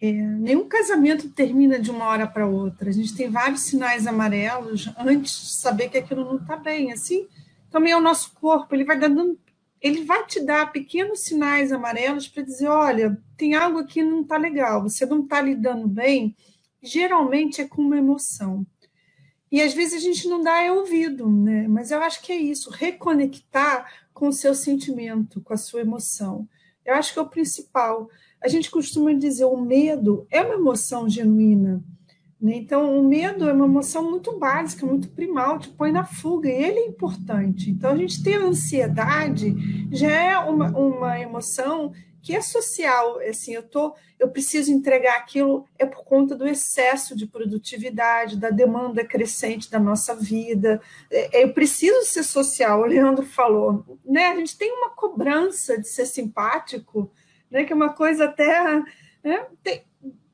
é, 0.00 0.12
nenhum 0.12 0.68
casamento 0.68 1.28
termina 1.30 1.78
de 1.78 1.90
uma 1.90 2.04
hora 2.06 2.26
para 2.26 2.46
outra. 2.46 2.90
A 2.90 2.92
gente 2.92 3.16
tem 3.16 3.30
vários 3.30 3.62
sinais 3.62 4.06
amarelos 4.06 4.90
antes 4.96 5.40
de 5.40 5.54
saber 5.54 5.88
que 5.88 5.98
aquilo 5.98 6.24
não 6.24 6.36
está 6.36 6.56
bem. 6.56 6.92
Assim, 6.92 7.26
também 7.70 7.92
é 7.92 7.96
o 7.96 8.00
nosso 8.00 8.32
corpo, 8.34 8.74
ele 8.74 8.84
vai 8.84 8.98
dando, 8.98 9.38
ele 9.80 10.04
vai 10.04 10.24
te 10.26 10.40
dar 10.40 10.70
pequenos 10.70 11.20
sinais 11.20 11.72
amarelos 11.72 12.28
para 12.28 12.42
dizer, 12.42 12.68
olha, 12.68 13.18
tem 13.36 13.54
algo 13.54 13.78
aqui 13.78 13.94
que 13.94 14.02
não 14.02 14.20
está 14.20 14.36
legal. 14.36 14.82
Você 14.82 15.04
não 15.06 15.22
está 15.22 15.40
lidando 15.40 15.88
bem. 15.88 16.36
Geralmente 16.82 17.60
é 17.60 17.66
com 17.66 17.82
uma 17.82 17.98
emoção. 17.98 18.66
E 19.50 19.62
às 19.62 19.72
vezes 19.72 19.94
a 19.94 20.04
gente 20.04 20.28
não 20.28 20.42
dá 20.42 20.62
é 20.62 20.70
ouvido, 20.70 21.28
né? 21.28 21.66
Mas 21.68 21.90
eu 21.90 22.02
acho 22.02 22.22
que 22.22 22.32
é 22.32 22.36
isso, 22.36 22.70
reconectar 22.70 23.90
com 24.12 24.28
o 24.28 24.32
seu 24.32 24.54
sentimento, 24.54 25.40
com 25.40 25.54
a 25.54 25.56
sua 25.56 25.80
emoção. 25.80 26.48
Eu 26.84 26.94
acho 26.94 27.12
que 27.12 27.18
é 27.18 27.22
o 27.22 27.28
principal 27.28 28.08
a 28.40 28.48
gente 28.48 28.70
costuma 28.70 29.12
dizer 29.12 29.44
o 29.44 29.56
medo 29.56 30.26
é 30.30 30.40
uma 30.40 30.54
emoção 30.54 31.08
genuína. 31.08 31.82
Né? 32.40 32.56
Então, 32.56 32.98
o 32.98 33.06
medo 33.06 33.48
é 33.48 33.52
uma 33.52 33.66
emoção 33.66 34.08
muito 34.08 34.38
básica, 34.38 34.86
muito 34.86 35.08
primal, 35.08 35.58
te 35.58 35.68
põe 35.70 35.90
na 35.90 36.04
fuga, 36.04 36.48
e 36.48 36.52
ele 36.52 36.78
é 36.78 36.86
importante. 36.86 37.70
Então, 37.70 37.90
a 37.90 37.96
gente 37.96 38.22
ter 38.22 38.40
ansiedade 38.40 39.54
já 39.90 40.10
é 40.10 40.38
uma, 40.38 40.70
uma 40.70 41.18
emoção 41.18 41.92
que 42.22 42.34
é 42.34 42.40
social, 42.40 43.20
assim, 43.20 43.54
eu 43.54 43.62
tô, 43.62 43.94
eu 44.18 44.28
preciso 44.28 44.72
entregar 44.72 45.16
aquilo 45.16 45.64
é 45.78 45.86
por 45.86 46.04
conta 46.04 46.34
do 46.34 46.46
excesso 46.46 47.16
de 47.16 47.26
produtividade, 47.26 48.36
da 48.36 48.50
demanda 48.50 49.04
crescente 49.04 49.70
da 49.70 49.78
nossa 49.78 50.14
vida. 50.14 50.80
É, 51.10 51.44
eu 51.44 51.52
preciso 51.52 52.04
ser 52.04 52.24
social, 52.24 52.80
o 52.80 52.86
Leandro 52.86 53.24
falou, 53.24 53.84
né? 54.04 54.26
A 54.26 54.36
gente 54.36 54.58
tem 54.58 54.72
uma 54.72 54.90
cobrança 54.90 55.78
de 55.78 55.88
ser 55.88 56.06
simpático, 56.06 57.10
né? 57.50 57.64
Que 57.64 57.72
é 57.72 57.76
uma 57.76 57.92
coisa 57.92 58.24
até. 58.24 58.82
Né? 59.22 59.46
Tem, 59.62 59.84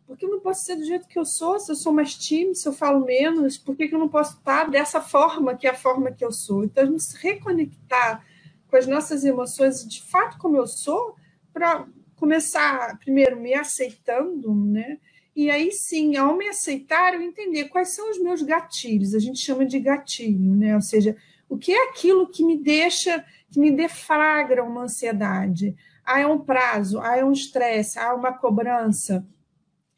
porque 0.07 0.24
eu 0.26 0.30
não 0.30 0.41
posso 0.41 0.64
ser 0.64 0.76
do 0.76 0.85
jeito 0.85 1.09
que 1.09 1.18
eu 1.18 1.24
sou, 1.24 1.59
se 1.59 1.70
eu 1.72 1.76
sou 1.76 1.93
mais 1.93 2.14
tímido, 2.14 2.55
se 2.55 2.68
eu 2.68 2.72
falo 2.72 3.05
menos, 3.05 3.59
por 3.59 3.74
que, 3.74 3.89
que 3.89 3.95
eu 3.95 3.99
não 3.99 4.09
posso 4.09 4.37
estar 4.37 4.70
dessa 4.70 5.01
forma, 5.01 5.57
que 5.57 5.66
é 5.66 5.70
a 5.70 5.74
forma 5.74 6.12
que 6.12 6.24
eu 6.24 6.30
sou? 6.30 6.64
Então, 6.64 6.85
a 6.85 6.87
gente 6.87 7.03
se 7.03 7.16
reconectar 7.16 8.24
com 8.68 8.76
as 8.76 8.87
nossas 8.87 9.24
emoções, 9.24 9.87
de 9.87 10.03
fato, 10.03 10.39
como 10.39 10.57
eu 10.57 10.66
sou, 10.66 11.16
para 11.55 11.86
começar, 12.16 12.98
primeiro, 12.98 13.40
me 13.40 13.55
aceitando, 13.55 14.55
né? 14.55 14.98
E 15.34 15.50
aí 15.50 15.72
sim, 15.72 16.16
ao 16.16 16.36
me 16.36 16.48
aceitar, 16.48 17.14
eu 17.14 17.22
entender 17.22 17.70
quais 17.70 17.88
são 17.94 18.11
os 18.11 18.20
meus 18.20 18.42
gatilhos, 18.42 19.14
a 19.14 19.18
gente 19.18 19.38
chama 19.38 19.64
de 19.64 19.80
gatilho, 19.80 20.55
né? 20.55 20.74
Ou 20.74 20.82
seja, 20.82 21.16
o 21.48 21.57
que 21.57 21.72
é 21.72 21.88
aquilo 21.88 22.28
que 22.28 22.44
me 22.44 22.59
deixa, 22.59 23.24
que 23.50 23.59
me 23.59 23.70
deflagra 23.70 24.62
uma 24.62 24.82
ansiedade? 24.82 25.74
ah, 26.05 26.20
é 26.20 26.26
um 26.26 26.38
prazo, 26.38 27.00
ah, 27.00 27.16
é 27.16 27.24
um 27.24 27.32
estresse, 27.32 27.98
ah, 27.98 28.14
uma 28.14 28.32
cobrança. 28.32 29.26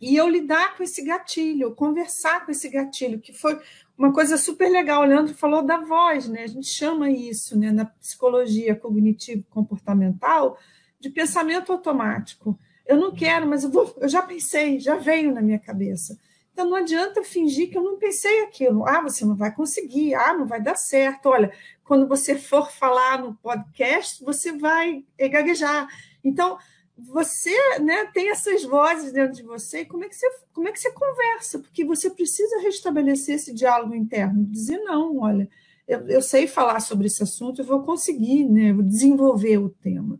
E 0.01 0.15
eu 0.15 0.29
lidar 0.29 0.77
com 0.77 0.83
esse 0.83 1.03
gatilho, 1.03 1.75
conversar 1.75 2.45
com 2.45 2.53
esse 2.53 2.69
gatilho, 2.69 3.19
que 3.19 3.33
foi 3.33 3.59
uma 3.99 4.13
coisa 4.13 4.37
super 4.37 4.71
legal. 4.71 5.03
O 5.03 5.07
Leandro 5.07 5.35
falou 5.35 5.63
da 5.63 5.79
voz, 5.79 6.29
né? 6.29 6.43
A 6.45 6.47
gente 6.47 6.69
chama 6.69 7.11
isso, 7.11 7.59
né, 7.59 7.73
na 7.73 7.87
psicologia 7.87 8.77
cognitivo-comportamental, 8.77 10.59
de 11.07 11.11
pensamento 11.11 11.73
automático. 11.73 12.59
Eu 12.85 12.97
não 12.97 13.13
quero, 13.13 13.47
mas 13.47 13.65
eu, 13.65 13.71
vou, 13.71 13.97
eu 14.01 14.09
já 14.09 14.23
pensei, 14.23 14.79
já 14.79 14.97
veio 14.97 15.33
na 15.33 15.41
minha 15.41 15.59
cabeça. 15.59 16.19
Então 16.53 16.69
não 16.69 16.77
adianta 16.77 17.23
fingir 17.23 17.71
que 17.71 17.77
eu 17.77 17.83
não 17.83 17.99
pensei 17.99 18.43
aquilo. 18.43 18.87
Ah, 18.89 19.01
você 19.03 19.25
não 19.25 19.37
vai 19.37 19.55
conseguir, 19.55 20.15
ah, 20.15 20.33
não 20.33 20.47
vai 20.47 20.61
dar 20.61 20.77
certo. 20.77 21.27
Olha, 21.27 21.53
quando 21.85 22.09
você 22.09 22.37
for 22.37 22.71
falar 22.71 23.21
no 23.21 23.35
podcast, 23.35 24.25
você 24.25 24.53
vai 24.53 25.05
gaguejar. 25.19 25.87
Então, 26.25 26.59
você 26.97 27.55
né, 27.81 28.07
tem 28.07 28.31
essas 28.31 28.65
vozes 28.65 29.13
dentro 29.13 29.37
de 29.37 29.43
você, 29.43 29.85
como 29.85 30.05
é, 30.05 30.09
que 30.09 30.17
você, 30.17 30.27
como 30.53 30.67
é 30.67 30.73
que 30.73 30.81
você 30.81 30.91
conversa? 30.91 31.59
Porque 31.59 31.85
você 31.85 32.09
precisa 32.09 32.59
restabelecer 32.63 33.35
esse 33.35 33.53
diálogo 33.53 33.95
interno, 33.95 34.47
dizer, 34.47 34.79
não, 34.79 35.19
olha, 35.19 35.47
eu, 35.87 36.09
eu 36.09 36.23
sei 36.23 36.47
falar 36.47 36.81
sobre 36.81 37.07
esse 37.07 37.23
assunto, 37.23 37.61
eu 37.61 37.67
vou 37.67 37.83
conseguir 37.83 38.47
né, 38.47 38.73
desenvolver 38.83 39.59
o 39.59 39.69
tema. 39.69 40.19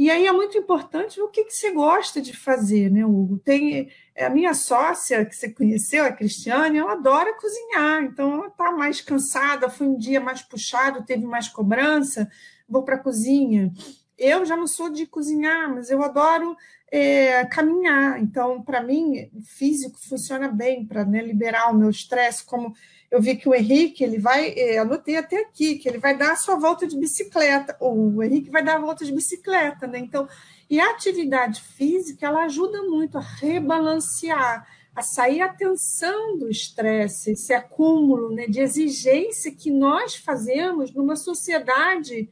E 0.00 0.10
aí 0.10 0.26
é 0.26 0.32
muito 0.32 0.56
importante 0.56 1.20
o 1.20 1.28
que, 1.28 1.44
que 1.44 1.52
você 1.52 1.72
gosta 1.72 2.22
de 2.22 2.34
fazer, 2.34 2.90
né, 2.90 3.04
Hugo? 3.04 3.36
Tem 3.36 3.90
é, 4.14 4.24
a 4.24 4.30
minha 4.30 4.54
sócia, 4.54 5.26
que 5.26 5.36
você 5.36 5.50
conheceu, 5.50 6.06
a 6.06 6.10
Cristiane, 6.10 6.78
ela 6.78 6.92
adora 6.92 7.36
cozinhar, 7.36 8.04
então 8.04 8.32
ela 8.32 8.46
está 8.46 8.72
mais 8.72 9.02
cansada, 9.02 9.68
foi 9.68 9.86
um 9.86 9.98
dia 9.98 10.18
mais 10.18 10.40
puxado, 10.40 11.04
teve 11.04 11.26
mais 11.26 11.48
cobrança, 11.48 12.30
vou 12.66 12.82
para 12.82 12.94
a 12.94 12.98
cozinha. 12.98 13.70
Eu 14.16 14.46
já 14.46 14.56
não 14.56 14.66
sou 14.66 14.88
de 14.88 15.04
cozinhar, 15.04 15.68
mas 15.68 15.90
eu 15.90 16.02
adoro 16.02 16.56
é, 16.90 17.44
caminhar. 17.44 18.18
Então, 18.22 18.62
para 18.62 18.82
mim, 18.82 19.30
físico 19.44 19.98
funciona 20.00 20.48
bem 20.48 20.86
para 20.86 21.04
né, 21.04 21.20
liberar 21.20 21.70
o 21.70 21.76
meu 21.76 21.90
estresse. 21.90 22.42
Como 22.42 22.72
eu 23.10 23.20
vi 23.20 23.36
que 23.36 23.48
o 23.48 23.54
Henrique, 23.54 24.04
ele 24.04 24.18
vai, 24.18 24.54
é, 24.56 24.78
anotei 24.78 25.16
até 25.16 25.40
aqui, 25.42 25.76
que 25.76 25.88
ele 25.88 25.98
vai 25.98 26.16
dar 26.16 26.32
a 26.32 26.36
sua 26.36 26.54
volta 26.54 26.86
de 26.86 26.96
bicicleta. 26.96 27.76
O 27.80 28.22
Henrique 28.22 28.50
vai 28.50 28.62
dar 28.62 28.76
a 28.76 28.80
volta 28.80 29.04
de 29.04 29.12
bicicleta, 29.12 29.86
né? 29.86 29.98
Então, 29.98 30.28
e 30.68 30.78
a 30.78 30.90
atividade 30.90 31.60
física, 31.60 32.26
ela 32.26 32.44
ajuda 32.44 32.84
muito 32.84 33.18
a 33.18 33.20
rebalancear, 33.20 34.64
a 34.94 35.02
sair 35.02 35.40
a 35.40 35.48
tensão 35.48 36.38
do 36.38 36.48
estresse, 36.48 37.32
esse 37.32 37.52
acúmulo 37.52 38.32
né, 38.32 38.46
de 38.46 38.60
exigência 38.60 39.52
que 39.52 39.72
nós 39.72 40.14
fazemos 40.14 40.94
numa 40.94 41.16
sociedade 41.16 42.30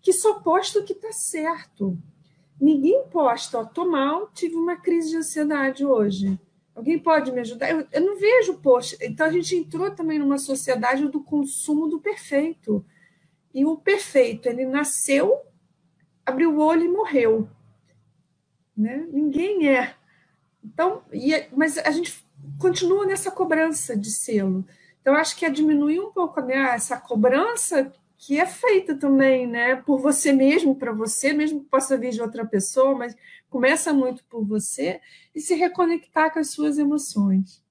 que 0.00 0.12
só 0.14 0.40
posta 0.40 0.78
o 0.78 0.84
que 0.84 0.94
está 0.94 1.12
certo. 1.12 1.98
Ninguém 2.58 3.04
posta, 3.10 3.58
ó, 3.58 3.64
tô 3.64 3.84
mal, 3.84 4.30
tive 4.32 4.54
uma 4.54 4.76
crise 4.76 5.10
de 5.10 5.16
ansiedade 5.18 5.84
hoje. 5.84 6.40
Alguém 6.76 6.98
pode 6.98 7.32
me 7.32 7.40
ajudar? 7.40 7.70
Eu, 7.70 7.86
eu 7.90 8.00
não 8.02 8.18
vejo 8.18 8.58
post. 8.58 8.98
Então 9.00 9.26
a 9.26 9.30
gente 9.30 9.56
entrou 9.56 9.90
também 9.90 10.18
numa 10.18 10.36
sociedade 10.36 11.08
do 11.08 11.22
consumo 11.22 11.88
do 11.88 11.98
perfeito. 11.98 12.84
E 13.54 13.64
o 13.64 13.78
perfeito, 13.78 14.46
ele 14.46 14.66
nasceu, 14.66 15.40
abriu 16.24 16.52
o 16.52 16.60
olho 16.60 16.84
e 16.84 16.88
morreu. 16.88 17.48
Né? 18.76 19.08
Ninguém 19.10 19.70
é. 19.70 19.94
Então, 20.62 21.02
e, 21.10 21.46
mas 21.56 21.78
a 21.78 21.90
gente 21.90 22.22
continua 22.60 23.06
nessa 23.06 23.30
cobrança 23.30 23.96
de 23.96 24.10
selo. 24.10 24.62
Então, 25.00 25.14
acho 25.14 25.34
que 25.34 25.46
é 25.46 25.50
diminuir 25.50 26.00
um 26.00 26.12
pouco 26.12 26.42
né, 26.42 26.74
essa 26.74 26.98
cobrança 26.98 27.90
que 28.18 28.38
é 28.38 28.44
feita 28.44 28.94
também, 28.94 29.46
né, 29.46 29.76
por 29.76 29.98
você 29.98 30.32
mesmo, 30.32 30.74
para 30.74 30.92
você, 30.92 31.32
mesmo 31.32 31.60
que 31.60 31.70
possa 31.70 31.96
vir 31.96 32.10
de 32.10 32.20
outra 32.20 32.44
pessoa, 32.44 32.94
mas 32.94 33.16
começa 33.56 33.90
muito 33.90 34.22
por 34.24 34.44
você 34.44 35.00
e 35.34 35.40
se 35.40 35.54
reconectar 35.54 36.30
com 36.30 36.38
as 36.38 36.50
suas 36.50 36.76
emoções. 36.76 37.64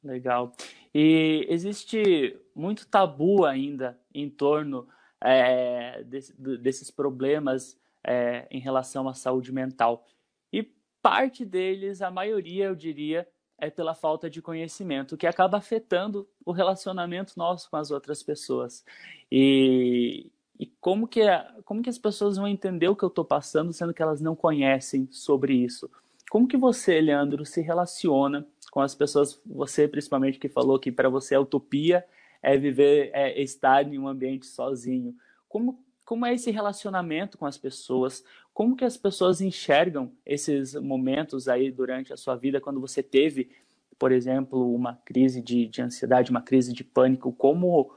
Legal. 0.00 0.52
E 0.94 1.44
existe 1.50 2.38
muito 2.54 2.86
tabu 2.86 3.44
ainda 3.44 3.98
em 4.14 4.30
torno 4.30 4.86
é, 5.20 6.04
desse, 6.04 6.32
desses 6.58 6.88
problemas 6.88 7.76
é, 8.04 8.46
em 8.48 8.60
relação 8.60 9.08
à 9.08 9.14
saúde 9.14 9.50
mental. 9.50 10.06
E 10.52 10.62
parte 11.02 11.44
deles, 11.44 12.00
a 12.00 12.12
maioria, 12.12 12.66
eu 12.66 12.76
diria, 12.76 13.26
é 13.58 13.68
pela 13.68 13.92
falta 13.92 14.30
de 14.30 14.40
conhecimento, 14.40 15.16
que 15.16 15.26
acaba 15.26 15.58
afetando 15.58 16.28
o 16.46 16.52
relacionamento 16.52 17.32
nosso 17.36 17.68
com 17.68 17.76
as 17.76 17.90
outras 17.90 18.22
pessoas. 18.22 18.84
E, 19.32 20.30
e 20.58 20.66
como, 20.80 21.08
que, 21.08 21.20
como 21.64 21.82
que 21.82 21.90
as 21.90 21.98
pessoas 21.98 22.36
vão 22.36 22.46
entender 22.46 22.88
o 22.88 22.96
que 22.96 23.04
eu 23.04 23.08
estou 23.08 23.24
passando, 23.24 23.72
sendo 23.72 23.92
que 23.92 24.02
elas 24.02 24.20
não 24.20 24.36
conhecem 24.36 25.08
sobre 25.10 25.54
isso? 25.54 25.90
Como 26.30 26.46
que 26.46 26.56
você, 26.56 27.00
Leandro, 27.00 27.44
se 27.44 27.60
relaciona 27.60 28.46
com 28.70 28.80
as 28.80 28.94
pessoas, 28.94 29.40
você 29.44 29.86
principalmente 29.86 30.38
que 30.38 30.48
falou 30.48 30.78
que 30.78 30.90
para 30.90 31.08
você 31.08 31.34
a 31.34 31.40
utopia 31.40 32.04
é 32.42 32.56
viver, 32.56 33.10
é 33.14 33.40
estar 33.40 33.86
em 33.86 33.98
um 33.98 34.08
ambiente 34.08 34.46
sozinho. 34.46 35.14
Como, 35.48 35.80
como 36.04 36.26
é 36.26 36.34
esse 36.34 36.50
relacionamento 36.50 37.38
com 37.38 37.46
as 37.46 37.56
pessoas? 37.56 38.24
Como 38.52 38.76
que 38.76 38.84
as 38.84 38.96
pessoas 38.96 39.40
enxergam 39.40 40.12
esses 40.26 40.74
momentos 40.74 41.48
aí 41.48 41.70
durante 41.70 42.12
a 42.12 42.16
sua 42.16 42.36
vida, 42.36 42.60
quando 42.60 42.80
você 42.80 43.02
teve, 43.02 43.50
por 43.98 44.12
exemplo, 44.12 44.74
uma 44.74 45.00
crise 45.04 45.40
de, 45.40 45.66
de 45.66 45.82
ansiedade, 45.82 46.30
uma 46.30 46.42
crise 46.42 46.72
de 46.72 46.84
pânico? 46.84 47.32
Como, 47.32 47.92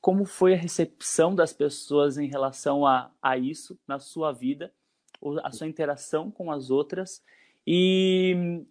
como 0.00 0.24
foi 0.24 0.54
a 0.54 0.56
recepção 0.56 1.34
das 1.34 1.52
pessoas 1.52 2.16
em 2.16 2.26
relação 2.26 2.86
a, 2.86 3.12
a 3.20 3.36
isso 3.36 3.78
na 3.86 3.98
sua 3.98 4.32
vida, 4.32 4.72
a 5.42 5.52
sua 5.52 5.66
interação 5.66 6.30
com 6.30 6.50
as 6.50 6.70
outras 6.70 7.22
e, 7.66 8.64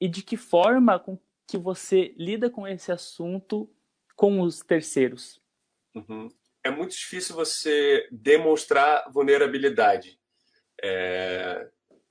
e 0.00 0.08
de 0.08 0.22
que 0.22 0.36
forma 0.36 0.98
com 0.98 1.18
que 1.46 1.56
você 1.56 2.14
lida 2.16 2.50
com 2.50 2.66
esse 2.66 2.90
assunto 2.90 3.70
com 4.16 4.40
os 4.40 4.60
terceiros? 4.60 5.40
Uhum. 5.94 6.28
É 6.64 6.70
muito 6.70 6.92
difícil 6.92 7.34
você 7.34 8.08
demonstrar 8.10 9.10
vulnerabilidade. 9.12 10.18
É, 10.82 11.68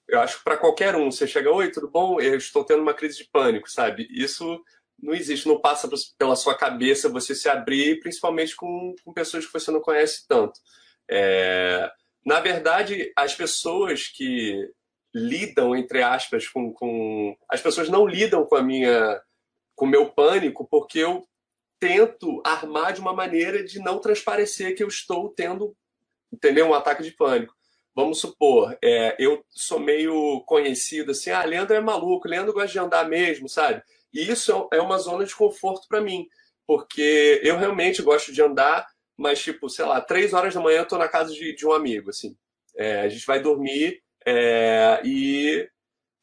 eu 0.08 0.20
acho 0.20 0.38
que 0.38 0.44
para 0.44 0.58
qualquer 0.58 0.96
um, 0.96 1.10
você 1.10 1.26
chega, 1.26 1.52
oi, 1.52 1.72
tudo 1.72 1.90
bom? 1.90 2.20
Eu 2.20 2.36
estou 2.36 2.64
tendo 2.64 2.82
uma 2.82 2.94
crise 2.94 3.18
de 3.18 3.26
pânico, 3.26 3.70
sabe? 3.70 4.08
Isso 4.12 4.64
não 5.02 5.14
existe, 5.14 5.48
não 5.48 5.60
passa 5.60 5.90
pela 6.18 6.36
sua 6.36 6.56
cabeça 6.56 7.10
você 7.10 7.34
se 7.34 7.50
abrir, 7.50 8.00
principalmente 8.00 8.56
com, 8.56 8.96
com 9.04 9.14
pessoas 9.14 9.46
que 9.46 9.54
você 9.54 9.72
não 9.72 9.82
conhece 9.82 10.28
tanto. 10.28 10.60
É, 11.10 11.90
na 12.26 12.40
verdade, 12.40 13.12
as 13.16 13.34
pessoas 13.34 14.08
que 14.08 14.70
lidam, 15.14 15.76
entre 15.76 16.02
aspas, 16.04 16.48
com, 16.48 16.72
com. 16.72 17.36
As 17.50 17.62
pessoas 17.62 17.90
não 17.90 18.08
lidam 18.08 18.46
com 18.46 18.56
a 18.56 18.62
minha. 18.62 19.22
com 19.76 19.86
o 19.86 19.90
meu 19.90 20.10
pânico, 20.10 20.68
porque 20.70 21.00
eu 21.00 21.28
tento 21.80 22.42
armar 22.46 22.94
de 22.94 23.02
uma 23.02 23.14
maneira 23.14 23.64
de 23.64 23.80
não 23.80 24.00
transparecer 24.00 24.76
que 24.76 24.84
eu 24.84 24.88
estou 24.88 25.30
tendo, 25.30 25.76
entendeu? 26.32 26.68
Um 26.68 26.74
ataque 26.74 27.04
de 27.04 27.12
pânico 27.12 27.56
vamos 27.96 28.20
supor, 28.20 28.78
é, 28.84 29.16
eu 29.20 29.44
sou 29.50 29.80
meio 29.80 30.42
conhecido 30.46 31.12
assim, 31.12 31.30
ah, 31.30 31.44
Leandro 31.44 31.76
é 31.76 31.82
maluco, 31.82 32.28
Leandro 32.28 32.54
gosta 32.54 32.72
de 32.72 32.80
andar 32.80 33.08
mesmo, 33.08 33.50
sabe? 33.50 33.84
E 34.14 34.30
isso 34.30 34.68
é 34.72 34.82
uma 34.82 34.98
zona 34.98 35.26
de 35.26 35.36
conforto 35.36 35.88
para 35.88 36.02
mim, 36.02 36.28
porque 36.68 37.42
eu 37.44 37.58
realmente 37.58 38.02
gosto 38.02 38.32
de 38.32 38.42
andar, 38.42 38.88
mas 39.18 39.42
tipo, 39.42 39.70
sei 39.70 39.86
lá, 39.86 40.02
três 40.02 40.34
horas 40.34 40.54
da 40.54 40.62
manhã 40.62 40.80
eu 40.80 40.88
tô 40.88 40.98
na 40.98 41.08
casa 41.08 41.34
de, 41.34 41.56
de 41.56 41.66
um 41.66 41.72
amigo, 41.72 42.10
assim, 42.10 42.36
é, 42.78 43.02
a 43.02 43.10
gente 43.10 43.26
vai 43.26 43.42
dormir 43.42 44.02
é, 44.26 45.02
e 45.04 45.68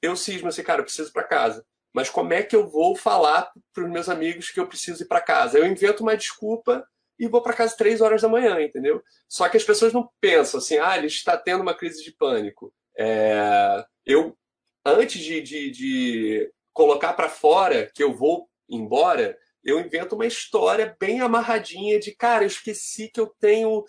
eu 0.03 0.17
cismo 0.17 0.49
assim, 0.49 0.63
cara, 0.63 0.81
eu 0.81 0.85
preciso 0.85 1.13
para 1.13 1.25
casa. 1.25 1.65
Mas 1.93 2.11
como 2.11 2.33
é 2.33 2.43
que 2.43 2.55
eu 2.55 2.69
vou 2.69 2.95
falar 2.95 3.51
para 3.75 3.89
meus 3.89 4.09
amigos 4.09 4.51
que 4.51 4.61
eu 4.61 4.67
preciso 4.67 5.03
ir 5.03 5.07
para 5.07 5.21
casa? 5.21 5.59
Eu 5.59 5.67
invento 5.67 6.03
uma 6.03 6.17
desculpa 6.17 6.87
e 7.19 7.27
vou 7.27 7.43
para 7.43 7.55
casa 7.55 7.77
três 7.77 8.01
horas 8.01 8.23
da 8.23 8.29
manhã, 8.29 8.61
entendeu? 8.61 9.03
Só 9.29 9.49
que 9.49 9.57
as 9.57 9.65
pessoas 9.65 9.93
não 9.93 10.09
pensam 10.21 10.59
assim, 10.59 10.79
ah, 10.79 10.97
ele 10.97 11.09
está 11.09 11.37
tendo 11.37 11.63
uma 11.63 11.75
crise 11.75 12.05
de 12.05 12.13
pânico. 12.13 12.73
É... 12.97 13.85
eu, 14.07 14.37
antes 14.85 15.23
de, 15.23 15.41
de, 15.41 15.71
de 15.71 16.53
colocar 16.79 17.13
para 17.13 17.29
fora 17.29 17.91
que 17.93 18.05
eu 18.05 18.15
vou 18.15 18.49
embora, 18.69 19.37
eu 19.65 19.81
invento 19.81 20.15
uma 20.15 20.27
história 20.27 20.97
bem 21.01 21.21
amarradinha 21.21 21.99
de, 21.99 22.15
cara, 22.15 22.45
eu 22.45 22.47
esqueci 22.47 23.09
que 23.09 23.19
eu 23.19 23.27
tenho 23.41 23.85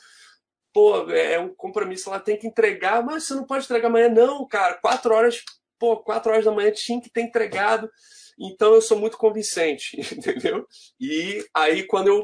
pô, 0.74 1.08
é 1.12 1.40
um 1.40 1.54
compromisso 1.54 2.10
lá, 2.10 2.20
tem 2.20 2.36
que 2.36 2.48
entregar, 2.48 3.06
mas 3.06 3.26
você 3.26 3.36
não 3.36 3.46
pode 3.46 3.66
entregar 3.66 3.90
amanhã, 3.90 4.10
não, 4.10 4.48
cara, 4.48 4.74
quatro 4.76 5.14
horas, 5.14 5.44
pô, 5.78 5.98
quatro 5.98 6.32
horas 6.32 6.46
da 6.46 6.52
manhã 6.52 6.72
tinha 6.72 7.00
que 7.00 7.12
ter 7.12 7.22
entregado, 7.22 7.88
então 8.40 8.74
eu 8.74 8.82
sou 8.82 8.98
muito 8.98 9.18
convincente, 9.20 9.96
entendeu? 10.12 10.66
E 11.00 11.46
aí 11.54 11.84
quando 11.84 12.08
eu 12.08 12.24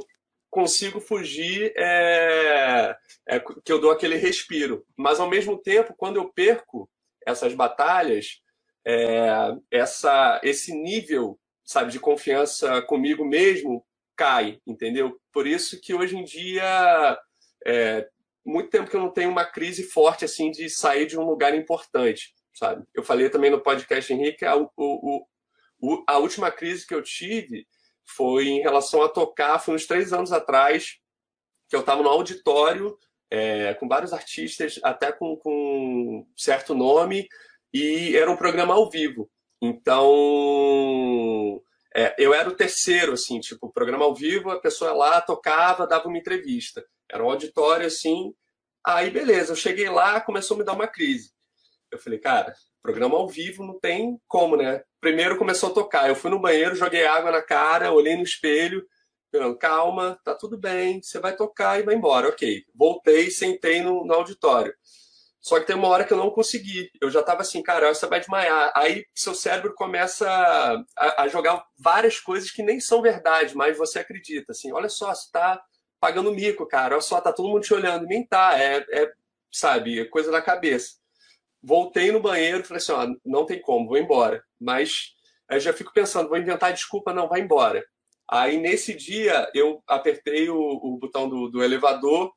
consigo 0.50 1.00
fugir 1.00 1.74
é, 1.78 2.96
é, 3.28 3.40
que 3.40 3.72
eu 3.72 3.80
dou 3.80 3.92
aquele 3.92 4.16
respiro. 4.16 4.84
Mas 4.98 5.20
ao 5.20 5.30
mesmo 5.30 5.62
tempo, 5.62 5.94
quando 5.96 6.16
eu 6.16 6.32
perco 6.32 6.90
essas 7.24 7.54
batalhas, 7.54 8.42
é, 8.86 9.28
essa, 9.72 10.40
esse 10.44 10.74
nível, 10.74 11.40
sabe, 11.64 11.92
de 11.92 12.00
confiança 12.00 12.82
comigo 12.84 13.26
mesmo 13.26 13.86
cai, 14.16 14.60
entendeu? 14.66 15.20
Por 15.34 15.48
isso 15.48 15.82
que 15.82 15.94
hoje 15.94 16.16
em 16.16 16.24
dia 16.24 17.20
é, 17.66 18.08
muito 18.46 18.70
tempo 18.70 18.90
que 18.90 18.96
eu 18.96 19.02
não 19.02 19.12
tenho 19.12 19.30
uma 19.30 19.44
crise 19.44 19.84
forte 19.84 20.24
assim 20.24 20.52
de 20.52 20.70
sair 20.70 21.08
de 21.08 21.18
um 21.18 21.24
lugar 21.24 21.56
importante, 21.56 22.34
sabe? 22.54 22.86
Eu 22.94 23.04
falei 23.04 23.30
também 23.30 23.50
no 23.50 23.62
podcast 23.62 24.14
Henrique 24.14 24.46
a, 24.46 24.56
o, 24.56 24.70
o, 24.78 26.04
a 26.08 26.18
última 26.18 26.52
crise 26.52 26.86
que 26.86 26.94
eu 26.94 27.02
tive 27.02 27.68
foi 28.06 28.48
em 28.48 28.62
relação 28.62 29.02
a 29.02 29.10
tocar, 29.10 29.60
foi 29.60 29.76
uns 29.76 29.88
três 29.88 30.14
anos 30.14 30.32
atrás, 30.32 30.98
que 31.68 31.76
eu 31.76 31.80
estava 31.80 32.04
no 32.04 32.10
auditório 32.10 32.98
é, 33.32 33.74
com 33.74 33.88
vários 33.88 34.14
artistas, 34.14 34.80
até 34.84 35.12
com, 35.12 35.36
com 35.36 36.28
certo 36.38 36.76
nome, 36.76 37.28
e 37.76 38.16
era 38.16 38.32
um 38.32 38.38
programa 38.38 38.74
ao 38.74 38.90
vivo. 38.90 39.30
Então, 39.62 41.62
é, 41.94 42.16
eu 42.18 42.34
era 42.34 42.48
o 42.48 42.56
terceiro, 42.56 43.12
assim, 43.12 43.38
tipo, 43.42 43.70
programa 43.70 44.06
ao 44.06 44.16
vivo, 44.16 44.50
a 44.50 44.62
pessoa 44.62 44.94
lá 44.94 45.20
tocava, 45.20 45.86
dava 45.86 46.08
uma 46.08 46.18
entrevista. 46.18 46.86
Era 47.12 47.22
um 47.22 47.30
auditório, 47.30 47.86
assim. 47.86 48.34
Aí, 48.86 49.10
beleza, 49.10 49.52
eu 49.52 49.58
cheguei 49.58 49.90
lá, 49.90 50.22
começou 50.22 50.56
a 50.56 50.60
me 50.60 50.64
dar 50.64 50.72
uma 50.72 50.88
crise. 50.88 51.32
Eu 51.92 52.00
falei, 52.00 52.18
cara, 52.18 52.56
programa 52.82 53.18
ao 53.18 53.28
vivo 53.28 53.66
não 53.66 53.78
tem 53.78 54.18
como, 54.26 54.56
né? 54.56 54.82
Primeiro 55.02 55.38
começou 55.38 55.70
a 55.70 55.74
tocar. 55.74 56.08
Eu 56.08 56.16
fui 56.16 56.32
no 56.32 56.40
banheiro, 56.40 56.76
joguei 56.76 57.06
água 57.06 57.30
na 57.30 57.42
cara, 57.42 57.92
olhei 57.92 58.16
no 58.16 58.24
espelho, 58.24 58.88
falando, 59.30 59.58
calma, 59.58 60.18
tá 60.24 60.34
tudo 60.34 60.58
bem, 60.58 61.04
você 61.04 61.20
vai 61.20 61.36
tocar 61.36 61.78
e 61.78 61.84
vai 61.84 61.96
embora. 61.96 62.30
Ok. 62.30 62.64
Voltei, 62.74 63.30
sentei 63.30 63.82
no, 63.82 64.06
no 64.06 64.14
auditório. 64.14 64.74
Só 65.46 65.60
que 65.60 65.68
tem 65.68 65.76
uma 65.76 65.90
hora 65.90 66.04
que 66.04 66.12
eu 66.12 66.18
não 66.18 66.32
consegui. 66.32 66.90
Eu 67.00 67.12
já 67.12 67.20
estava 67.20 67.42
assim, 67.42 67.62
cara, 67.62 67.94
você 67.94 68.08
vai 68.08 68.20
desmaiar. 68.20 68.72
Aí 68.76 69.06
seu 69.14 69.36
cérebro 69.36 69.76
começa 69.76 70.28
a, 70.28 71.22
a, 71.22 71.28
jogar 71.28 71.64
várias 71.78 72.20
coisas 72.20 72.50
que 72.50 72.64
nem 72.64 72.80
são 72.80 73.00
verdade, 73.00 73.56
mas 73.56 73.78
você 73.78 74.00
acredita. 74.00 74.54
Assim, 74.54 74.74
olha 74.74 74.90
só, 74.90 75.14
você 75.14 75.26
está 75.28 75.62
pagando 76.00 76.34
mico, 76.34 76.66
cara. 76.66 76.96
Olha 76.96 77.02
só, 77.02 77.22
tá 77.22 77.32
todo 77.32 77.48
mundo 77.48 77.62
te 77.62 77.76
olhando. 77.76 78.08
Nem 78.08 78.26
tá, 78.26 78.60
é, 78.60 78.84
é 78.90 79.12
sabe, 79.52 80.00
é 80.00 80.06
coisa 80.06 80.32
da 80.32 80.42
cabeça. 80.42 80.96
Voltei 81.62 82.12
no 82.12 82.20
banheiro 82.20 82.64
falei 82.64 82.82
assim, 82.82 82.94
ó, 82.94 83.08
não 83.24 83.46
tem 83.46 83.62
como, 83.62 83.88
vou 83.88 83.98
embora. 84.00 84.44
Mas 84.60 85.12
aí 85.48 85.60
já 85.60 85.72
fico 85.74 85.94
pensando, 85.94 86.28
vou 86.28 86.40
inventar 86.40 86.74
desculpa, 86.74 87.14
não, 87.14 87.30
vai 87.30 87.42
embora. 87.42 87.86
Aí 88.28 88.58
nesse 88.58 88.96
dia 88.96 89.48
eu 89.54 89.80
apertei 89.88 90.50
o, 90.50 90.58
o 90.58 90.98
botão 90.98 91.30
do, 91.30 91.50
do 91.50 91.64
elevador 91.64 92.34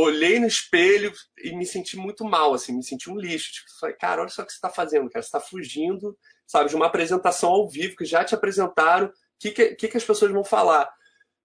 olhei 0.00 0.38
no 0.38 0.46
espelho 0.46 1.12
e 1.42 1.52
me 1.56 1.66
senti 1.66 1.96
muito 1.96 2.24
mal, 2.24 2.54
assim, 2.54 2.76
me 2.76 2.84
senti 2.84 3.10
um 3.10 3.16
lixo. 3.16 3.52
Tipo, 3.52 3.66
falei, 3.80 3.96
cara, 3.96 4.20
olha 4.20 4.30
só 4.30 4.42
o 4.42 4.46
que 4.46 4.52
você 4.52 4.58
está 4.58 4.70
fazendo, 4.70 5.10
cara. 5.10 5.22
Você 5.22 5.28
está 5.28 5.40
fugindo, 5.40 6.16
sabe, 6.46 6.70
de 6.70 6.76
uma 6.76 6.86
apresentação 6.86 7.50
ao 7.50 7.68
vivo 7.68 7.96
que 7.96 8.04
já 8.04 8.24
te 8.24 8.34
apresentaram, 8.34 9.08
o 9.08 9.12
que, 9.38 9.50
que, 9.50 9.88
que, 9.88 9.96
as 9.96 10.04
pessoas 10.04 10.32
vão 10.32 10.44
falar? 10.44 10.90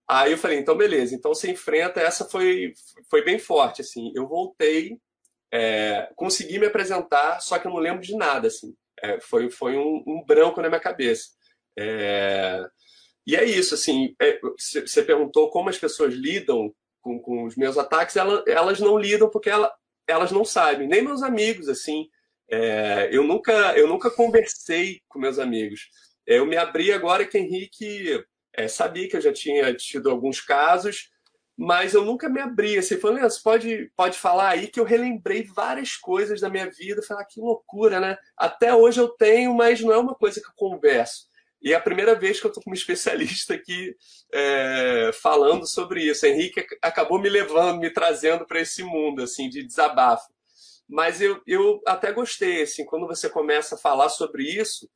Aí 0.07 0.31
eu 0.31 0.37
falei, 0.37 0.59
então 0.59 0.75
beleza, 0.75 1.15
então 1.15 1.33
você 1.33 1.51
enfrenta, 1.51 2.01
essa 2.01 2.25
foi, 2.25 2.73
foi 3.09 3.23
bem 3.23 3.39
forte, 3.39 3.81
assim. 3.81 4.11
Eu 4.15 4.27
voltei, 4.27 4.97
é, 5.51 6.09
consegui 6.15 6.59
me 6.59 6.67
apresentar, 6.67 7.39
só 7.39 7.57
que 7.59 7.67
eu 7.67 7.71
não 7.71 7.79
lembro 7.79 8.01
de 8.01 8.15
nada, 8.15 8.47
assim. 8.47 8.75
É, 9.01 9.19
foi 9.19 9.49
foi 9.49 9.77
um, 9.77 10.03
um, 10.07 10.23
branco 10.25 10.61
na 10.61 10.69
minha 10.69 10.79
cabeça. 10.79 11.29
É, 11.77 12.63
e 13.25 13.35
é 13.35 13.43
isso, 13.45 13.73
assim, 13.73 14.15
é, 14.21 14.39
você 14.85 15.01
perguntou 15.03 15.49
como 15.49 15.69
as 15.69 15.77
pessoas 15.77 16.13
lidam 16.13 16.73
com, 17.03 17.19
com 17.19 17.43
os 17.43 17.55
meus 17.55 17.77
ataques, 17.77 18.15
ela, 18.15 18.43
elas 18.47 18.79
não 18.79 18.97
lidam 18.97 19.29
porque 19.29 19.49
ela, 19.49 19.71
elas 20.07 20.31
não 20.31 20.43
sabem. 20.43 20.87
Nem 20.87 21.03
meus 21.03 21.21
amigos, 21.21 21.67
assim. 21.67 22.07
É, 22.49 23.09
eu, 23.11 23.23
nunca, 23.23 23.51
eu 23.77 23.87
nunca 23.87 24.09
conversei 24.09 25.01
com 25.07 25.19
meus 25.19 25.37
amigos. 25.37 25.89
Eu 26.25 26.45
me 26.45 26.55
abri 26.55 26.91
agora 26.91 27.25
que 27.25 27.37
Henrique 27.37 28.23
é, 28.53 28.67
sabia 28.67 29.07
que 29.07 29.17
eu 29.17 29.21
já 29.21 29.33
tinha 29.33 29.73
tido 29.75 30.09
alguns 30.09 30.39
casos, 30.39 31.09
mas 31.57 31.93
eu 31.93 32.05
nunca 32.05 32.29
me 32.29 32.39
abri. 32.39 32.77
Assim, 32.77 32.97
falou, 32.97 33.19
você 33.19 33.41
pode, 33.43 33.91
pode 33.95 34.17
falar 34.17 34.49
aí 34.49 34.67
que 34.67 34.79
eu 34.79 34.85
relembrei 34.85 35.43
várias 35.43 35.97
coisas 35.97 36.39
da 36.39 36.49
minha 36.49 36.69
vida. 36.71 37.03
Falar, 37.03 37.21
ah, 37.21 37.25
que 37.25 37.41
loucura, 37.41 37.99
né? 37.99 38.17
Até 38.37 38.73
hoje 38.73 39.01
eu 39.01 39.09
tenho, 39.09 39.53
mas 39.53 39.81
não 39.81 39.91
é 39.91 39.97
uma 39.97 40.15
coisa 40.15 40.39
que 40.39 40.47
eu 40.47 40.53
converso. 40.55 41.25
E 41.63 41.71
é 41.71 41.75
a 41.75 41.81
primeira 41.81 42.13
vez 42.13 42.39
que 42.39 42.45
eu 42.45 42.49
estou 42.49 42.61
com 42.61 42.71
um 42.71 42.75
especialista 42.75 43.53
aqui 43.53 43.95
é, 44.33 45.11
falando 45.13 45.65
sobre 45.65 46.03
isso. 46.03 46.25
Henrique 46.25 46.65
acabou 46.81 47.17
me 47.17 47.29
levando, 47.29 47.79
me 47.79 47.89
trazendo 47.89 48.45
para 48.45 48.59
esse 48.59 48.83
mundo 48.83 49.23
assim 49.23 49.49
de 49.49 49.63
desabafo. 49.63 50.27
Mas 50.89 51.21
eu, 51.21 51.41
eu 51.47 51.81
até 51.87 52.11
gostei, 52.11 52.63
assim, 52.63 52.85
quando 52.85 53.07
você 53.07 53.29
começa 53.29 53.75
a 53.75 53.77
falar 53.77 54.09
sobre 54.09 54.43
isso, 54.43 54.89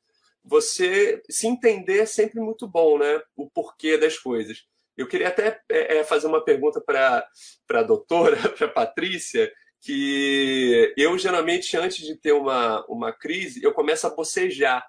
você 0.43 1.21
se 1.29 1.47
entender 1.47 1.99
é 1.99 2.05
sempre 2.05 2.41
muito 2.41 2.67
bom, 2.67 2.97
né? 2.97 3.21
O 3.35 3.49
porquê 3.49 3.97
das 3.97 4.17
coisas. 4.19 4.65
Eu 4.97 5.07
queria 5.07 5.29
até 5.29 5.61
é, 5.69 5.99
é 5.99 6.03
fazer 6.03 6.27
uma 6.27 6.43
pergunta 6.43 6.81
para 6.81 7.25
a 7.71 7.83
doutora, 7.83 8.35
para 8.57 8.67
a 8.67 8.71
Patrícia, 8.71 9.51
que 9.79 10.93
eu 10.97 11.17
geralmente, 11.17 11.77
antes 11.77 12.05
de 12.05 12.15
ter 12.15 12.33
uma, 12.33 12.85
uma 12.87 13.13
crise, 13.13 13.63
eu 13.63 13.73
começo 13.73 14.05
a 14.05 14.09
bocejar. 14.09 14.85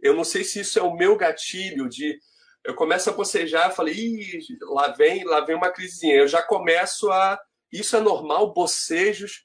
Eu 0.00 0.14
não 0.14 0.24
sei 0.24 0.44
se 0.44 0.60
isso 0.60 0.78
é 0.78 0.82
o 0.82 0.94
meu 0.94 1.16
gatilho 1.16 1.88
de. 1.88 2.18
Eu 2.64 2.74
começo 2.74 3.08
a 3.08 3.12
bocejar, 3.12 3.74
falei, 3.74 3.94
Ih, 3.94 4.40
lá 4.62 4.88
vem, 4.88 5.24
lá 5.24 5.40
vem 5.40 5.56
uma 5.56 5.70
crisinha. 5.70 6.14
Eu 6.14 6.28
já 6.28 6.42
começo 6.42 7.10
a. 7.10 7.38
Isso 7.72 7.96
é 7.96 8.00
normal, 8.00 8.52
bocejos, 8.54 9.44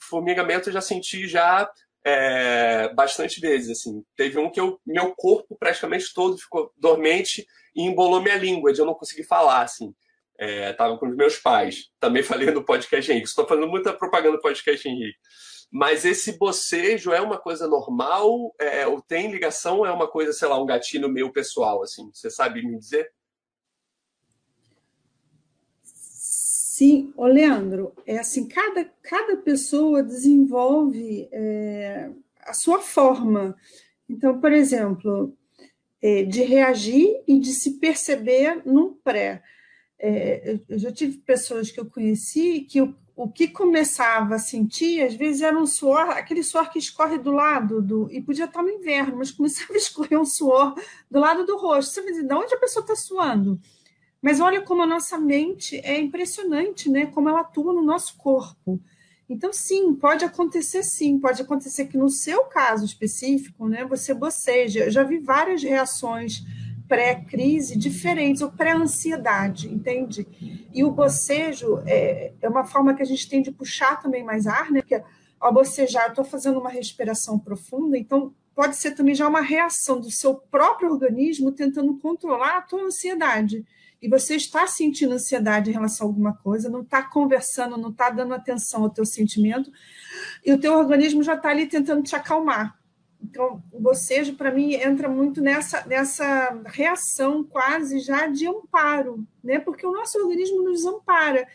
formigamento 0.00 0.68
eu 0.68 0.72
já 0.72 0.80
senti 0.80 1.26
já 1.26 1.68
é, 2.04 2.88
bastante 2.94 3.40
vezes. 3.40 3.78
Assim. 3.78 4.04
Teve 4.16 4.38
um 4.38 4.50
que 4.50 4.60
eu, 4.60 4.80
meu 4.86 5.12
corpo 5.14 5.56
praticamente 5.58 6.12
todo 6.14 6.38
ficou 6.38 6.72
dormente 6.76 7.46
e 7.74 7.82
embolou 7.82 8.22
minha 8.22 8.36
língua, 8.36 8.72
de 8.72 8.80
eu 8.80 8.86
não 8.86 8.94
conseguir 8.94 9.24
falar. 9.24 9.62
Assim. 9.62 9.92
É, 10.38 10.72
tava 10.72 10.98
com 10.98 11.08
os 11.08 11.16
meus 11.16 11.38
pais. 11.38 11.90
Também 11.98 12.22
falei 12.24 12.50
no 12.50 12.64
podcast 12.64 13.10
Henrique. 13.10 13.28
Estou 13.28 13.46
fazendo 13.46 13.68
muita 13.68 13.92
propaganda 13.92 14.36
no 14.36 14.42
podcast 14.42 14.86
Henrique. 14.88 15.18
Mas 15.76 16.04
esse 16.04 16.38
bocejo 16.38 17.10
é 17.10 17.20
uma 17.20 17.36
coisa 17.36 17.66
normal? 17.66 18.54
É, 18.60 18.86
ou 18.86 19.02
tem 19.02 19.32
ligação? 19.32 19.84
É 19.84 19.90
uma 19.90 20.06
coisa, 20.06 20.32
sei 20.32 20.46
lá, 20.46 20.56
um 20.62 20.64
gatilho 20.64 21.08
meu 21.08 21.32
pessoal, 21.32 21.82
assim? 21.82 22.08
Você 22.12 22.30
sabe 22.30 22.64
me 22.64 22.78
dizer? 22.78 23.10
Sim, 25.82 27.12
ô 27.16 27.26
Leandro, 27.26 27.92
é 28.06 28.18
assim, 28.18 28.46
cada, 28.46 28.84
cada 29.02 29.36
pessoa 29.38 30.00
desenvolve 30.00 31.28
é, 31.32 32.08
a 32.42 32.52
sua 32.52 32.78
forma. 32.78 33.56
Então, 34.08 34.40
por 34.40 34.52
exemplo, 34.52 35.36
é, 36.00 36.22
de 36.22 36.44
reagir 36.44 37.20
e 37.26 37.40
de 37.40 37.52
se 37.52 37.80
perceber 37.80 38.62
num 38.64 38.94
pré. 38.94 39.42
É, 39.98 40.60
eu 40.68 40.78
já 40.78 40.92
tive 40.92 41.18
pessoas 41.18 41.72
que 41.72 41.80
eu 41.80 41.90
conheci 41.90 42.60
que 42.60 42.80
o 43.16 43.28
que 43.28 43.46
começava 43.46 44.34
a 44.34 44.38
sentir, 44.38 45.02
às 45.02 45.14
vezes 45.14 45.40
era 45.40 45.56
um 45.56 45.66
suor, 45.66 46.10
aquele 46.10 46.42
suor 46.42 46.68
que 46.70 46.78
escorre 46.78 47.16
do 47.16 47.30
lado, 47.30 47.80
do, 47.80 48.10
e 48.10 48.20
podia 48.20 48.46
estar 48.46 48.62
no 48.62 48.70
inverno, 48.70 49.18
mas 49.18 49.30
começava 49.30 49.72
a 49.72 49.76
escorrer 49.78 50.20
um 50.20 50.24
suor 50.24 50.74
do 51.10 51.20
lado 51.20 51.46
do 51.46 51.56
rosto. 51.56 51.94
Você 51.94 52.02
dizer, 52.04 52.26
de 52.26 52.34
onde 52.34 52.54
a 52.54 52.58
pessoa 52.58 52.82
está 52.82 52.96
suando? 52.96 53.60
Mas 54.20 54.40
olha 54.40 54.62
como 54.62 54.82
a 54.82 54.86
nossa 54.86 55.18
mente 55.18 55.76
é 55.84 56.00
impressionante, 56.00 56.90
né? 56.90 57.06
Como 57.06 57.28
ela 57.28 57.40
atua 57.40 57.72
no 57.72 57.82
nosso 57.82 58.16
corpo. 58.16 58.80
Então, 59.28 59.52
sim, 59.52 59.94
pode 59.94 60.24
acontecer 60.24 60.82
sim, 60.82 61.18
pode 61.18 61.40
acontecer 61.40 61.86
que 61.86 61.96
no 61.96 62.10
seu 62.10 62.44
caso 62.44 62.84
específico, 62.84 63.68
né, 63.68 63.84
você 63.84 64.12
boceja. 64.12 64.84
Eu 64.84 64.90
já 64.90 65.02
vi 65.02 65.18
várias 65.18 65.62
reações 65.62 66.42
pré-crise 66.88 67.78
diferentes, 67.78 68.42
ou 68.42 68.50
pré-ansiedade, 68.50 69.72
entende? 69.72 70.26
E 70.72 70.84
o 70.84 70.90
bocejo 70.90 71.82
é, 71.86 72.32
é, 72.40 72.48
uma 72.48 72.64
forma 72.64 72.94
que 72.94 73.02
a 73.02 73.06
gente 73.06 73.28
tem 73.28 73.42
de 73.42 73.50
puxar 73.50 74.00
também 74.00 74.22
mais 74.22 74.46
ar, 74.46 74.70
né? 74.70 74.80
Porque 74.80 75.02
ao 75.40 75.52
bocejar, 75.52 76.04
eu 76.04 76.08
estou 76.10 76.24
fazendo 76.24 76.58
uma 76.58 76.70
respiração 76.70 77.38
profunda, 77.38 77.98
então 77.98 78.34
pode 78.54 78.76
ser 78.76 78.92
também 78.92 79.14
já 79.14 79.28
uma 79.28 79.40
reação 79.40 80.00
do 80.00 80.10
seu 80.10 80.34
próprio 80.34 80.90
organismo 80.90 81.52
tentando 81.52 81.98
controlar 81.98 82.58
a 82.58 82.62
tua 82.62 82.82
ansiedade. 82.82 83.64
E 84.00 84.08
você 84.08 84.36
está 84.36 84.66
sentindo 84.66 85.14
ansiedade 85.14 85.70
em 85.70 85.72
relação 85.72 86.06
a 86.06 86.10
alguma 86.10 86.34
coisa, 86.34 86.68
não 86.68 86.82
está 86.82 87.02
conversando, 87.02 87.76
não 87.76 87.90
está 87.90 88.10
dando 88.10 88.34
atenção 88.34 88.84
ao 88.84 88.90
teu 88.90 89.04
sentimento, 89.04 89.70
e 90.44 90.52
o 90.52 90.58
teu 90.58 90.74
organismo 90.74 91.22
já 91.22 91.34
está 91.34 91.48
ali 91.48 91.66
tentando 91.66 92.02
te 92.02 92.14
acalmar. 92.14 92.78
Então, 93.24 93.62
o 93.72 93.80
bocejo, 93.80 94.34
para 94.34 94.50
mim, 94.50 94.74
entra 94.74 95.08
muito 95.08 95.40
nessa, 95.40 95.84
nessa 95.86 96.60
reação 96.66 97.42
quase 97.42 97.98
já 98.00 98.26
de 98.26 98.46
amparo, 98.46 99.26
né? 99.42 99.58
Porque 99.58 99.86
o 99.86 99.92
nosso 99.92 100.18
organismo 100.18 100.62
nos 100.62 100.84
ampara. 100.84 101.48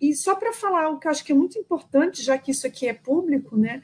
E 0.00 0.14
só 0.14 0.34
para 0.34 0.52
falar 0.52 0.88
o 0.88 0.98
que 0.98 1.06
eu 1.06 1.10
acho 1.10 1.22
que 1.22 1.32
é 1.32 1.34
muito 1.34 1.58
importante, 1.58 2.22
já 2.22 2.38
que 2.38 2.52
isso 2.52 2.66
aqui 2.66 2.88
é 2.88 2.94
público, 2.94 3.54
né? 3.54 3.82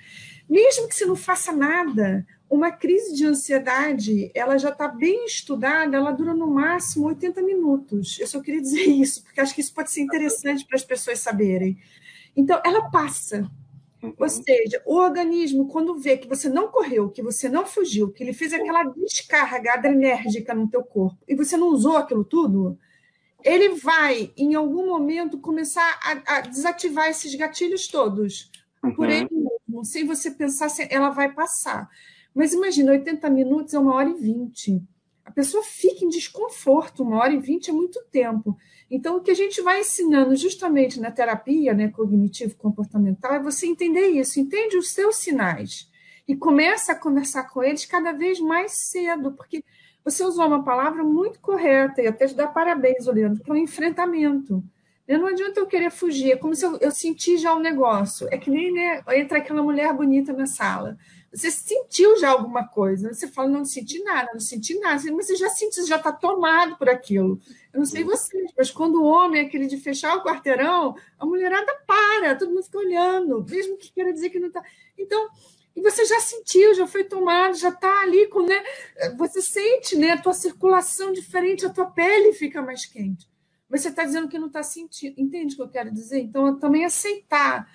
Mesmo 0.49 0.89
que 0.89 0.95
você 0.95 1.05
não 1.05 1.14
faça 1.14 1.53
nada, 1.53 2.26
uma 2.49 2.70
crise 2.70 3.14
de 3.14 3.26
ansiedade, 3.26 4.30
ela 4.34 4.57
já 4.57 4.70
está 4.70 4.89
bem 4.89 5.26
estudada, 5.26 5.95
ela 5.95 6.12
dura 6.12 6.32
no 6.32 6.47
máximo 6.47 7.09
80 7.09 7.43
minutos. 7.43 8.18
Eu 8.18 8.26
só 8.26 8.41
queria 8.41 8.62
dizer 8.62 8.87
isso, 8.89 9.22
porque 9.22 9.43
acho 9.43 9.55
que 9.55 9.61
isso 9.61 9.74
pode 9.74 9.91
ser 9.91 10.01
interessante 10.01 10.64
para 10.64 10.76
as 10.76 10.84
pessoas 10.84 11.18
saberem. 11.18 11.76
Então, 12.34 12.59
ela 12.64 12.91
passa, 12.91 13.47
ou 14.18 14.28
seja, 14.28 14.82
o 14.84 14.96
organismo, 14.96 15.68
quando 15.68 15.98
vê 15.98 16.16
que 16.16 16.28
você 16.28 16.48
não 16.48 16.68
correu, 16.68 17.11
que 17.11 17.22
você 17.22 17.48
não 17.48 17.66
fugiu, 17.66 18.12
que 18.12 18.22
ele 18.22 18.32
fez 18.32 18.52
aquela 18.52 18.84
descarga 18.84 19.74
adrenérgica 19.74 20.54
no 20.54 20.68
teu 20.68 20.82
corpo 20.82 21.18
e 21.26 21.34
você 21.34 21.57
não 21.57 21.68
usou 21.68 21.96
aquilo 21.96 22.24
tudo, 22.24 22.78
ele 23.42 23.70
vai, 23.70 24.32
em 24.36 24.54
algum 24.54 24.86
momento, 24.86 25.38
começar 25.38 25.98
a, 26.02 26.36
a 26.36 26.40
desativar 26.40 27.09
esses 27.09 27.34
gatilhos 27.34 27.86
todos. 27.86 28.50
Uhum. 28.82 28.94
Por 28.94 29.09
ele 29.09 29.28
mesmo, 29.30 29.84
sem 29.84 30.04
você 30.04 30.30
pensar, 30.30 30.68
se 30.68 30.86
ela 30.90 31.11
vai 31.11 31.32
passar. 31.32 31.88
Mas 32.34 32.52
imagina, 32.52 32.92
80 32.92 33.30
minutos 33.30 33.72
é 33.72 33.78
uma 33.78 33.94
hora 33.94 34.11
e 34.11 34.14
vinte. 34.14 34.82
A 35.26 35.30
pessoa 35.32 35.62
fica 35.64 36.04
em 36.04 36.08
desconforto, 36.08 37.02
uma 37.02 37.18
hora 37.18 37.32
e 37.32 37.38
vinte 37.38 37.68
é 37.68 37.72
muito 37.72 38.00
tempo. 38.12 38.56
Então, 38.88 39.16
o 39.16 39.20
que 39.20 39.32
a 39.32 39.34
gente 39.34 39.60
vai 39.60 39.80
ensinando 39.80 40.36
justamente 40.36 41.00
na 41.00 41.10
terapia 41.10 41.74
né, 41.74 41.88
cognitivo-comportamental 41.88 43.34
é 43.34 43.42
você 43.42 43.66
entender 43.66 44.06
isso, 44.10 44.38
entende 44.38 44.76
os 44.76 44.90
seus 44.90 45.16
sinais. 45.16 45.90
e 46.28 46.34
começa 46.34 46.90
a 46.90 46.98
conversar 46.98 47.44
com 47.44 47.62
eles 47.62 47.84
cada 47.84 48.12
vez 48.12 48.40
mais 48.40 48.72
cedo, 48.72 49.32
porque 49.32 49.62
você 50.04 50.24
usou 50.24 50.46
uma 50.46 50.64
palavra 50.64 51.04
muito 51.04 51.38
correta 51.38 52.02
e 52.02 52.06
até 52.08 52.26
te 52.26 52.34
dar 52.34 52.48
parabéns, 52.48 53.06
Oleandro, 53.06 53.44
para 53.44 53.54
o 53.54 53.56
enfrentamento. 53.56 54.62
Não 55.06 55.28
adianta 55.28 55.60
eu 55.60 55.66
querer 55.66 55.90
fugir, 55.90 56.32
é 56.32 56.36
como 56.36 56.52
se 56.52 56.64
eu, 56.64 56.76
eu 56.78 56.90
senti 56.90 57.36
já 57.38 57.54
o 57.54 57.58
um 57.58 57.60
negócio. 57.60 58.26
É 58.32 58.36
que 58.36 58.50
nem 58.50 58.72
né, 58.72 59.02
entra 59.14 59.38
aquela 59.38 59.62
mulher 59.62 59.92
bonita 59.92 60.32
na 60.32 60.46
sala. 60.46 60.98
Você 61.37 61.51
sentiu 61.51 62.16
já 62.18 62.30
alguma 62.30 62.66
coisa. 62.66 63.12
Você 63.12 63.28
fala, 63.28 63.49
não, 63.49 63.59
não 63.59 63.64
senti 63.66 64.03
nada, 64.03 64.30
não 64.32 64.41
senti 64.41 64.78
nada. 64.80 65.03
Mas 65.12 65.26
você 65.26 65.37
já 65.37 65.51
sentiu, 65.51 65.87
já 65.87 65.97
está 65.97 66.11
tomado 66.11 66.78
por 66.78 66.89
aquilo. 66.89 67.39
Eu 67.74 67.80
não 67.80 67.84
sei 67.84 68.05
vocês, 68.05 68.51
mas 68.57 68.70
quando 68.70 69.03
o 69.03 69.05
homem 69.05 69.43
é 69.43 69.45
aquele 69.45 69.66
de 69.66 69.76
fechar 69.76 70.16
o 70.16 70.24
quarteirão, 70.24 70.97
a 71.18 71.26
mulherada 71.26 71.70
para, 71.87 72.34
todo 72.37 72.49
mundo 72.49 72.62
fica 72.62 72.78
olhando, 72.78 73.45
mesmo 73.49 73.76
que 73.76 73.93
queira 73.93 74.14
dizer 74.14 74.30
que 74.30 74.39
não 74.39 74.49
está. 74.49 74.64
Então, 74.99 75.28
e 75.76 75.82
você 75.82 76.07
já 76.07 76.18
sentiu, 76.20 76.74
já 76.74 76.87
foi 76.87 77.05
tomado, 77.05 77.55
já 77.55 77.68
está 77.68 78.01
ali 78.01 78.28
com, 78.28 78.41
né? 78.41 78.62
Você 79.18 79.43
sente, 79.43 79.95
né? 79.95 80.12
A 80.12 80.22
tua 80.22 80.32
circulação 80.32 81.12
diferente, 81.12 81.66
a 81.66 81.70
tua 81.70 81.87
pele 81.87 82.32
fica 82.32 82.62
mais 82.62 82.87
quente 82.87 83.28
mas 83.68 83.80
você 83.80 83.89
está 83.89 84.05
dizendo 84.05 84.28
que 84.28 84.39
não 84.39 84.47
está 84.47 84.62
sentindo. 84.62 85.20
Entende 85.20 85.55
o 85.55 85.57
que 85.57 85.62
eu 85.62 85.68
quero 85.68 85.93
dizer? 85.93 86.20
Então, 86.20 86.57
também 86.57 86.84
aceitar 86.84 87.68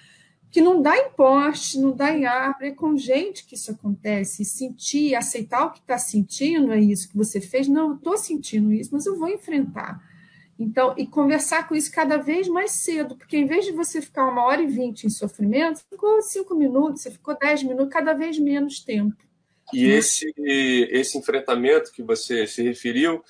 que 0.52 0.62
não 0.62 0.82
dá 0.82 0.98
em 0.98 1.10
poste, 1.12 1.80
não 1.80 1.96
dá 1.96 2.12
em 2.12 2.26
árvore, 2.26 2.68
é 2.68 2.72
com 2.72 2.98
gente 2.98 3.46
que 3.46 3.56
isso 3.56 3.72
acontece, 3.72 4.44
sentir, 4.44 5.16
aceitar 5.16 5.66
o 5.66 5.72
que 5.72 5.80
está 5.80 5.98
sentindo, 5.98 6.74
é 6.74 6.80
isso 6.80 7.10
que 7.10 7.16
você 7.16 7.40
fez, 7.40 7.70
não, 7.70 7.92
eu 7.92 7.96
estou 7.96 8.18
sentindo 8.18 8.74
isso, 8.74 8.90
mas 8.92 9.06
eu 9.06 9.18
vou 9.18 9.30
enfrentar. 9.30 10.04
Então, 10.60 10.94
e 10.98 11.08
conversar 11.08 11.68
com 11.68 11.74
isso 11.74 11.92
cada 11.92 12.18
vez 12.18 12.48
mais 12.48 12.72
cedo, 12.72 13.16
porque 13.16 13.38
em 13.38 13.48
vez 13.48 13.66
de 13.66 13.72
você 13.72 14.02
ficar 14.02 14.28
uma 14.28 14.44
hora 14.44 14.62
e 14.62 14.68
vinte 14.68 15.06
em 15.06 15.10
sofrimento, 15.10 15.80
você 15.80 15.86
ficou 15.90 16.22
cinco 16.22 16.54
minutos, 16.54 17.02
você 17.02 17.12
ficou 17.12 17.36
dez 17.36 17.64
minutos, 17.64 17.92
cada 17.92 18.14
vez 18.14 18.38
menos 18.38 18.80
tempo. 18.82 19.16
E 19.74 19.86
esse, 19.86 20.34
esse 20.38 21.18
enfrentamento 21.18 21.92
que 21.94 22.04
você 22.04 22.46
se 22.46 22.62
referiu, 22.62 23.24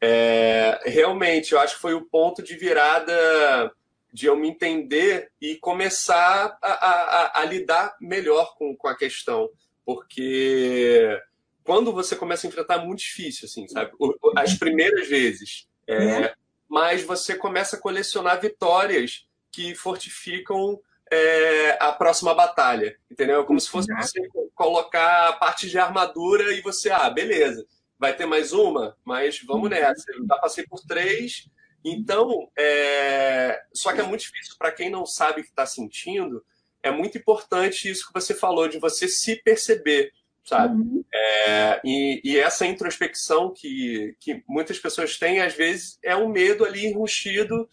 é, 0.00 0.78
realmente, 0.84 1.54
eu 1.54 1.58
acho 1.58 1.76
que 1.76 1.80
foi 1.80 1.94
o 1.94 2.04
ponto 2.04 2.42
de 2.42 2.54
virada 2.54 3.72
de 4.16 4.24
eu 4.24 4.34
me 4.34 4.48
entender 4.48 5.30
e 5.38 5.56
começar 5.56 6.56
a, 6.62 6.72
a, 6.72 7.40
a 7.42 7.44
lidar 7.44 7.94
melhor 8.00 8.54
com, 8.56 8.74
com 8.74 8.88
a 8.88 8.96
questão. 8.96 9.50
Porque 9.84 11.20
quando 11.62 11.92
você 11.92 12.16
começa 12.16 12.46
a 12.46 12.48
enfrentar, 12.48 12.76
é 12.76 12.84
muito 12.86 13.00
difícil, 13.00 13.44
assim, 13.44 13.68
sabe? 13.68 13.92
As 14.34 14.54
primeiras 14.54 15.06
vezes. 15.06 15.68
É, 15.86 16.22
é. 16.22 16.34
Mas 16.66 17.02
você 17.02 17.34
começa 17.34 17.76
a 17.76 17.78
colecionar 17.78 18.40
vitórias 18.40 19.26
que 19.52 19.74
fortificam 19.74 20.80
é, 21.12 21.76
a 21.78 21.92
próxima 21.92 22.34
batalha, 22.34 22.96
entendeu? 23.10 23.44
Como 23.44 23.60
se 23.60 23.68
fosse 23.68 23.92
você 23.92 24.26
colocar 24.54 25.34
parte 25.38 25.68
de 25.68 25.78
armadura 25.78 26.54
e 26.54 26.62
você, 26.62 26.88
ah, 26.88 27.10
beleza 27.10 27.66
vai 27.98 28.14
ter 28.14 28.26
mais 28.26 28.52
uma, 28.52 28.96
mas 29.04 29.40
vamos 29.42 29.64
uhum. 29.64 29.68
nessa. 29.70 30.10
Eu 30.12 30.26
já 30.26 30.36
passei 30.36 30.66
por 30.66 30.80
três. 30.80 31.48
Então, 31.88 32.50
é... 32.58 33.62
só 33.72 33.92
que 33.92 34.00
é 34.00 34.02
muito 34.02 34.22
difícil 34.22 34.56
para 34.58 34.72
quem 34.72 34.90
não 34.90 35.06
sabe 35.06 35.40
o 35.40 35.44
que 35.44 35.50
está 35.50 35.64
sentindo. 35.64 36.44
É 36.82 36.90
muito 36.90 37.16
importante 37.16 37.88
isso 37.88 38.08
que 38.08 38.12
você 38.12 38.34
falou, 38.34 38.66
de 38.66 38.80
você 38.80 39.06
se 39.06 39.36
perceber, 39.36 40.10
sabe? 40.44 40.74
Uhum. 40.74 41.04
É... 41.14 41.80
E, 41.84 42.20
e, 42.24 42.38
essa 42.40 42.66
introspecção 42.66 43.54
que, 43.54 44.16
que 44.18 44.42
muitas 44.48 44.80
pessoas 44.80 45.16
têm, 45.16 45.40
às 45.40 45.54
vezes, 45.54 45.96
é 46.02 46.16
um 46.16 46.28
medo 46.28 46.64
ali 46.64 46.86
enrustido 46.86 47.68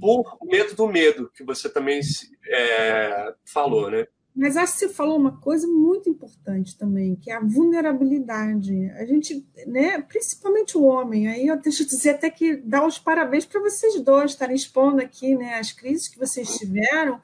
por 0.00 0.38
medo 0.42 0.74
do 0.74 0.88
medo, 0.88 1.30
que 1.32 1.44
você 1.44 1.68
também 1.68 2.00
é... 2.48 3.32
falou, 3.44 3.88
né? 3.88 4.08
Mas 4.34 4.56
acho 4.56 4.72
que 4.72 4.78
você 4.78 4.88
falou 4.88 5.18
uma 5.18 5.38
coisa 5.38 5.66
muito 5.66 6.08
importante 6.08 6.76
também, 6.76 7.14
que 7.14 7.30
é 7.30 7.34
a 7.34 7.40
vulnerabilidade. 7.40 8.90
A 8.92 9.04
gente, 9.04 9.46
né, 9.66 10.00
principalmente 10.00 10.76
o 10.76 10.84
homem, 10.84 11.28
aí 11.28 11.46
eu 11.46 11.60
deixo 11.60 11.84
dizer 11.84 12.10
até 12.10 12.30
que 12.30 12.56
dar 12.56 12.86
os 12.86 12.98
parabéns 12.98 13.44
para 13.44 13.60
vocês 13.60 14.00
dois 14.00 14.30
estarem 14.30 14.56
expondo 14.56 15.02
aqui 15.02 15.36
né, 15.36 15.58
as 15.58 15.72
crises 15.72 16.08
que 16.08 16.18
vocês 16.18 16.56
tiveram, 16.56 17.20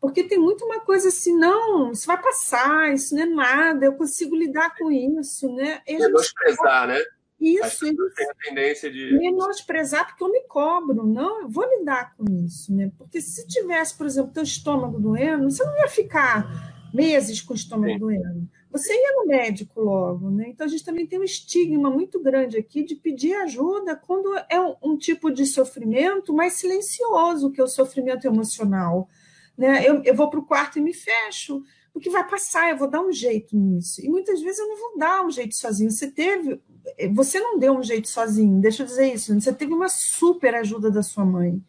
porque 0.00 0.24
tem 0.24 0.38
muito 0.38 0.64
uma 0.64 0.80
coisa 0.80 1.08
assim, 1.08 1.36
não, 1.36 1.92
isso 1.92 2.06
vai 2.06 2.20
passar, 2.20 2.92
isso 2.94 3.14
não 3.14 3.22
é 3.22 3.26
nada, 3.26 3.84
eu 3.84 3.92
consigo 3.92 4.34
lidar 4.34 4.74
com 4.76 4.90
isso. 4.90 5.52
Né? 5.54 5.82
Menosprezar, 5.86 6.88
né? 6.88 7.02
Isso, 7.46 7.86
isso. 7.86 8.10
Tem 8.14 8.30
a 8.30 8.34
tendência 8.34 8.90
de. 8.90 9.12
Menosprezar 9.18 10.06
porque 10.06 10.24
eu 10.24 10.30
me 10.30 10.42
cobro. 10.42 11.06
Não, 11.06 11.42
eu 11.42 11.48
vou 11.48 11.64
lidar 11.78 12.14
com 12.16 12.24
isso. 12.44 12.74
Né? 12.74 12.90
Porque 12.98 13.20
se 13.20 13.46
tivesse, 13.46 13.96
por 13.96 14.06
exemplo, 14.06 14.32
teu 14.32 14.42
estômago 14.42 14.98
doendo, 14.98 15.50
você 15.50 15.64
não 15.64 15.76
ia 15.78 15.88
ficar 15.88 16.90
meses 16.92 17.40
com 17.40 17.52
o 17.52 17.56
estômago 17.56 17.92
Sim. 17.92 17.98
doendo. 17.98 18.48
Você 18.70 18.92
ia 18.92 19.12
no 19.16 19.26
médico 19.26 19.80
logo. 19.80 20.30
Né? 20.30 20.46
Então 20.48 20.66
a 20.66 20.68
gente 20.68 20.84
também 20.84 21.06
tem 21.06 21.18
um 21.18 21.24
estigma 21.24 21.88
muito 21.88 22.20
grande 22.20 22.58
aqui 22.58 22.82
de 22.82 22.94
pedir 22.94 23.34
ajuda 23.34 23.96
quando 23.96 24.34
é 24.50 24.60
um, 24.82 24.96
tipo 24.96 25.30
de 25.30 25.46
sofrimento 25.46 26.34
mais 26.34 26.54
silencioso, 26.54 27.50
que 27.50 27.60
é 27.60 27.64
o 27.64 27.68
sofrimento 27.68 28.26
emocional. 28.26 29.08
Né? 29.56 29.86
Eu, 29.86 30.02
eu 30.02 30.14
vou 30.14 30.28
para 30.28 30.40
o 30.40 30.44
quarto 30.44 30.78
e 30.78 30.82
me 30.82 30.92
fecho 30.92 31.62
porque 31.96 32.10
vai 32.10 32.28
passar, 32.28 32.68
eu 32.68 32.76
vou 32.76 32.90
dar 32.90 33.00
um 33.00 33.10
jeito 33.10 33.56
nisso. 33.56 34.04
E 34.04 34.08
muitas 34.10 34.42
vezes 34.42 34.58
eu 34.58 34.68
não 34.68 34.76
vou 34.76 34.98
dar 34.98 35.24
um 35.24 35.30
jeito 35.30 35.56
sozinho. 35.56 35.90
Você 35.90 36.10
teve 36.10 36.60
você 37.14 37.40
não 37.40 37.58
deu 37.58 37.72
um 37.72 37.82
jeito 37.82 38.06
sozinho, 38.06 38.60
deixa 38.60 38.82
eu 38.82 38.86
dizer 38.86 39.14
isso, 39.14 39.34
você 39.34 39.52
teve 39.52 39.72
uma 39.72 39.88
super 39.88 40.54
ajuda 40.54 40.90
da 40.90 41.02
sua 41.02 41.24
mãe. 41.24 41.60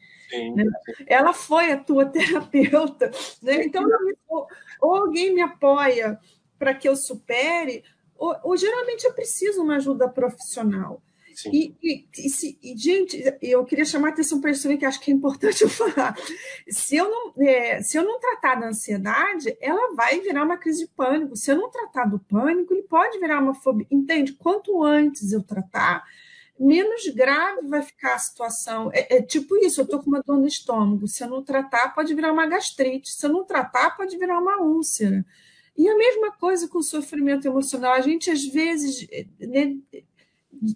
Né? 0.54 0.66
Ela 1.08 1.34
foi 1.34 1.72
a 1.72 1.78
tua 1.78 2.06
terapeuta, 2.12 3.10
né? 3.42 3.64
Então, 3.64 3.84
ou, 4.28 4.46
ou 4.82 4.96
alguém 4.96 5.34
me 5.34 5.42
apoia 5.42 6.20
para 6.60 6.74
que 6.74 6.90
eu 6.90 6.96
supere, 6.98 7.86
ou, 8.18 8.36
ou 8.44 8.58
geralmente 8.58 9.06
eu 9.06 9.14
preciso 9.14 9.64
uma 9.64 9.78
ajuda 9.78 10.10
profissional. 10.10 11.02
E, 11.46 11.76
e, 11.84 12.08
e, 12.18 12.30
se, 12.30 12.58
e, 12.64 12.76
gente, 12.76 13.24
eu 13.42 13.64
queria 13.64 13.86
chamar 13.86 14.10
a 14.10 14.12
atenção 14.12 14.42
para 14.42 14.50
isso 14.50 14.78
que 14.78 14.86
acho 14.86 15.00
que 15.00 15.12
é 15.12 15.14
importante 15.14 15.62
eu 15.64 15.70
falar. 15.70 16.16
Se 16.68 16.96
eu, 16.96 17.10
não, 17.10 17.34
é, 17.46 17.82
se 17.82 17.98
eu 17.98 18.04
não 18.04 18.20
tratar 18.20 18.56
da 18.56 18.68
ansiedade, 18.68 19.56
ela 19.62 19.94
vai 19.94 20.20
virar 20.20 20.44
uma 20.44 20.58
crise 20.58 20.86
de 20.86 20.92
pânico. 20.92 21.36
Se 21.36 21.52
eu 21.52 21.58
não 21.58 21.70
tratar 21.70 22.06
do 22.06 22.20
pânico, 22.20 22.74
ele 22.74 22.84
pode 22.84 23.20
virar 23.20 23.42
uma 23.42 23.54
fobia. 23.54 23.86
Entende? 23.92 24.34
Quanto 24.34 24.84
antes 24.84 25.32
eu 25.32 25.44
tratar, 25.44 26.04
menos 26.60 27.08
grave 27.10 27.68
vai 27.68 27.84
ficar 27.84 28.16
a 28.16 28.20
situação. 28.20 28.90
É, 28.92 29.18
é 29.18 29.22
tipo 29.22 29.56
isso, 29.58 29.82
eu 29.82 29.86
estou 29.86 30.02
com 30.02 30.10
uma 30.10 30.24
dor 30.26 30.38
no 30.38 30.48
estômago. 30.48 31.08
Se 31.08 31.24
eu 31.24 31.30
não 31.30 31.44
tratar, 31.44 31.94
pode 31.94 32.14
virar 32.16 32.32
uma 32.32 32.48
gastrite. 32.48 33.12
Se 33.12 33.26
eu 33.26 33.32
não 33.32 33.46
tratar, 33.46 33.96
pode 33.96 34.18
virar 34.18 34.40
uma 34.40 34.62
úlcera. 34.62 35.24
E 35.78 35.88
a 35.88 35.96
mesma 35.96 36.32
coisa 36.32 36.68
com 36.68 36.80
o 36.80 36.84
sofrimento 36.84 37.46
emocional. 37.46 37.94
A 37.94 38.02
gente, 38.02 38.32
às 38.32 38.44
vezes, 38.44 39.08
né, 39.40 39.78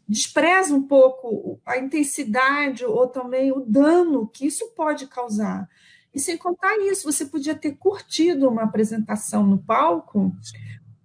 despreza 0.07 0.73
um 0.73 0.84
pouco 0.84 1.59
a 1.65 1.77
intensidade 1.77 2.86
ou 2.86 3.07
também 3.07 3.51
o 3.51 3.61
dano 3.61 4.27
que 4.27 4.45
isso 4.45 4.71
pode 4.75 5.07
causar. 5.07 5.67
E 6.13 6.19
sem 6.19 6.38
contar 6.38 6.77
isso, 6.79 7.11
você 7.11 7.25
podia 7.25 7.55
ter 7.55 7.73
curtido 7.77 8.49
uma 8.49 8.63
apresentação 8.63 9.45
no 9.45 9.57
palco, 9.57 10.32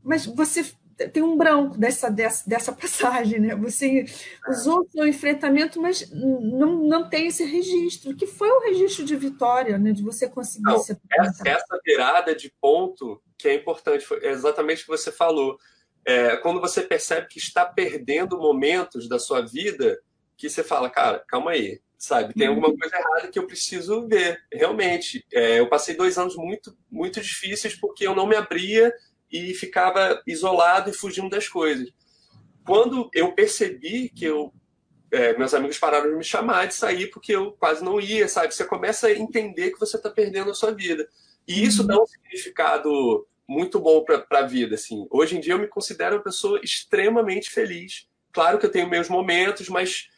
mas 0.02 0.26
você 0.26 0.64
tem 1.12 1.22
um 1.22 1.36
branco 1.36 1.76
dessa, 1.76 2.10
dessa, 2.10 2.48
dessa 2.48 2.72
passagem, 2.74 3.38
né? 3.38 3.54
Você 3.56 4.06
usou 4.48 4.80
o 4.80 4.90
seu 4.90 5.06
enfrentamento, 5.06 5.80
mas 5.80 6.10
não, 6.10 6.82
não 6.84 7.08
tem 7.08 7.26
esse 7.26 7.44
registro, 7.44 8.16
que 8.16 8.26
foi 8.26 8.50
um 8.50 8.60
registro 8.60 9.04
de 9.04 9.14
vitória, 9.14 9.78
né? 9.78 9.92
De 9.92 10.02
você 10.02 10.28
conseguir 10.28 10.64
não, 10.64 10.78
se 10.78 10.92
apresentar. 10.92 11.50
Essa, 11.50 11.64
essa 11.64 11.80
virada 11.84 12.34
de 12.34 12.52
ponto 12.60 13.20
que 13.38 13.48
é 13.48 13.54
importante, 13.54 14.04
foi 14.04 14.24
exatamente 14.26 14.82
o 14.82 14.84
que 14.86 14.90
você 14.90 15.12
falou 15.12 15.58
é, 16.06 16.36
quando 16.36 16.60
você 16.60 16.82
percebe 16.82 17.26
que 17.26 17.38
está 17.38 17.66
perdendo 17.66 18.38
momentos 18.38 19.08
da 19.08 19.18
sua 19.18 19.44
vida, 19.44 20.00
que 20.36 20.48
você 20.48 20.62
fala, 20.62 20.88
cara, 20.88 21.18
calma 21.26 21.50
aí, 21.50 21.80
sabe? 21.98 22.32
Tem 22.32 22.46
alguma 22.46 22.68
uhum. 22.68 22.78
coisa 22.78 22.96
errada 22.96 23.28
que 23.28 23.38
eu 23.38 23.46
preciso 23.46 24.06
ver. 24.06 24.40
Realmente, 24.52 25.26
é, 25.32 25.58
eu 25.58 25.68
passei 25.68 25.96
dois 25.96 26.16
anos 26.16 26.36
muito, 26.36 26.76
muito 26.88 27.20
difíceis 27.20 27.74
porque 27.74 28.06
eu 28.06 28.14
não 28.14 28.26
me 28.26 28.36
abria 28.36 28.94
e 29.32 29.52
ficava 29.54 30.22
isolado 30.24 30.90
e 30.90 30.92
fugindo 30.92 31.28
das 31.28 31.48
coisas. 31.48 31.90
Quando 32.64 33.10
eu 33.12 33.32
percebi 33.32 34.08
que 34.08 34.24
eu 34.24 34.52
é, 35.10 35.36
meus 35.38 35.54
amigos 35.54 35.78
pararam 35.78 36.10
de 36.10 36.16
me 36.16 36.24
chamar 36.24 36.66
de 36.66 36.74
sair 36.74 37.10
porque 37.10 37.34
eu 37.34 37.52
quase 37.52 37.82
não 37.82 38.00
ia, 38.00 38.28
sabe? 38.28 38.54
Você 38.54 38.64
começa 38.64 39.06
a 39.06 39.12
entender 39.12 39.70
que 39.70 39.80
você 39.80 39.96
está 39.96 40.10
perdendo 40.10 40.50
a 40.50 40.54
sua 40.54 40.72
vida. 40.72 41.08
E 41.46 41.64
isso 41.64 41.82
uhum. 41.82 41.88
dá 41.88 42.00
um 42.00 42.06
significado 42.06 43.26
muito 43.48 43.78
bom 43.78 44.04
para 44.04 44.24
a 44.30 44.46
vida. 44.46 44.74
Assim. 44.74 45.06
Hoje 45.10 45.36
em 45.36 45.40
dia 45.40 45.54
eu 45.54 45.58
me 45.58 45.68
considero 45.68 46.16
uma 46.16 46.22
pessoa 46.22 46.60
extremamente 46.62 47.50
feliz. 47.50 48.08
Claro 48.32 48.58
que 48.58 48.66
eu 48.66 48.70
tenho 48.70 48.88
meus 48.88 49.08
momentos, 49.08 49.68
mas 49.68 50.08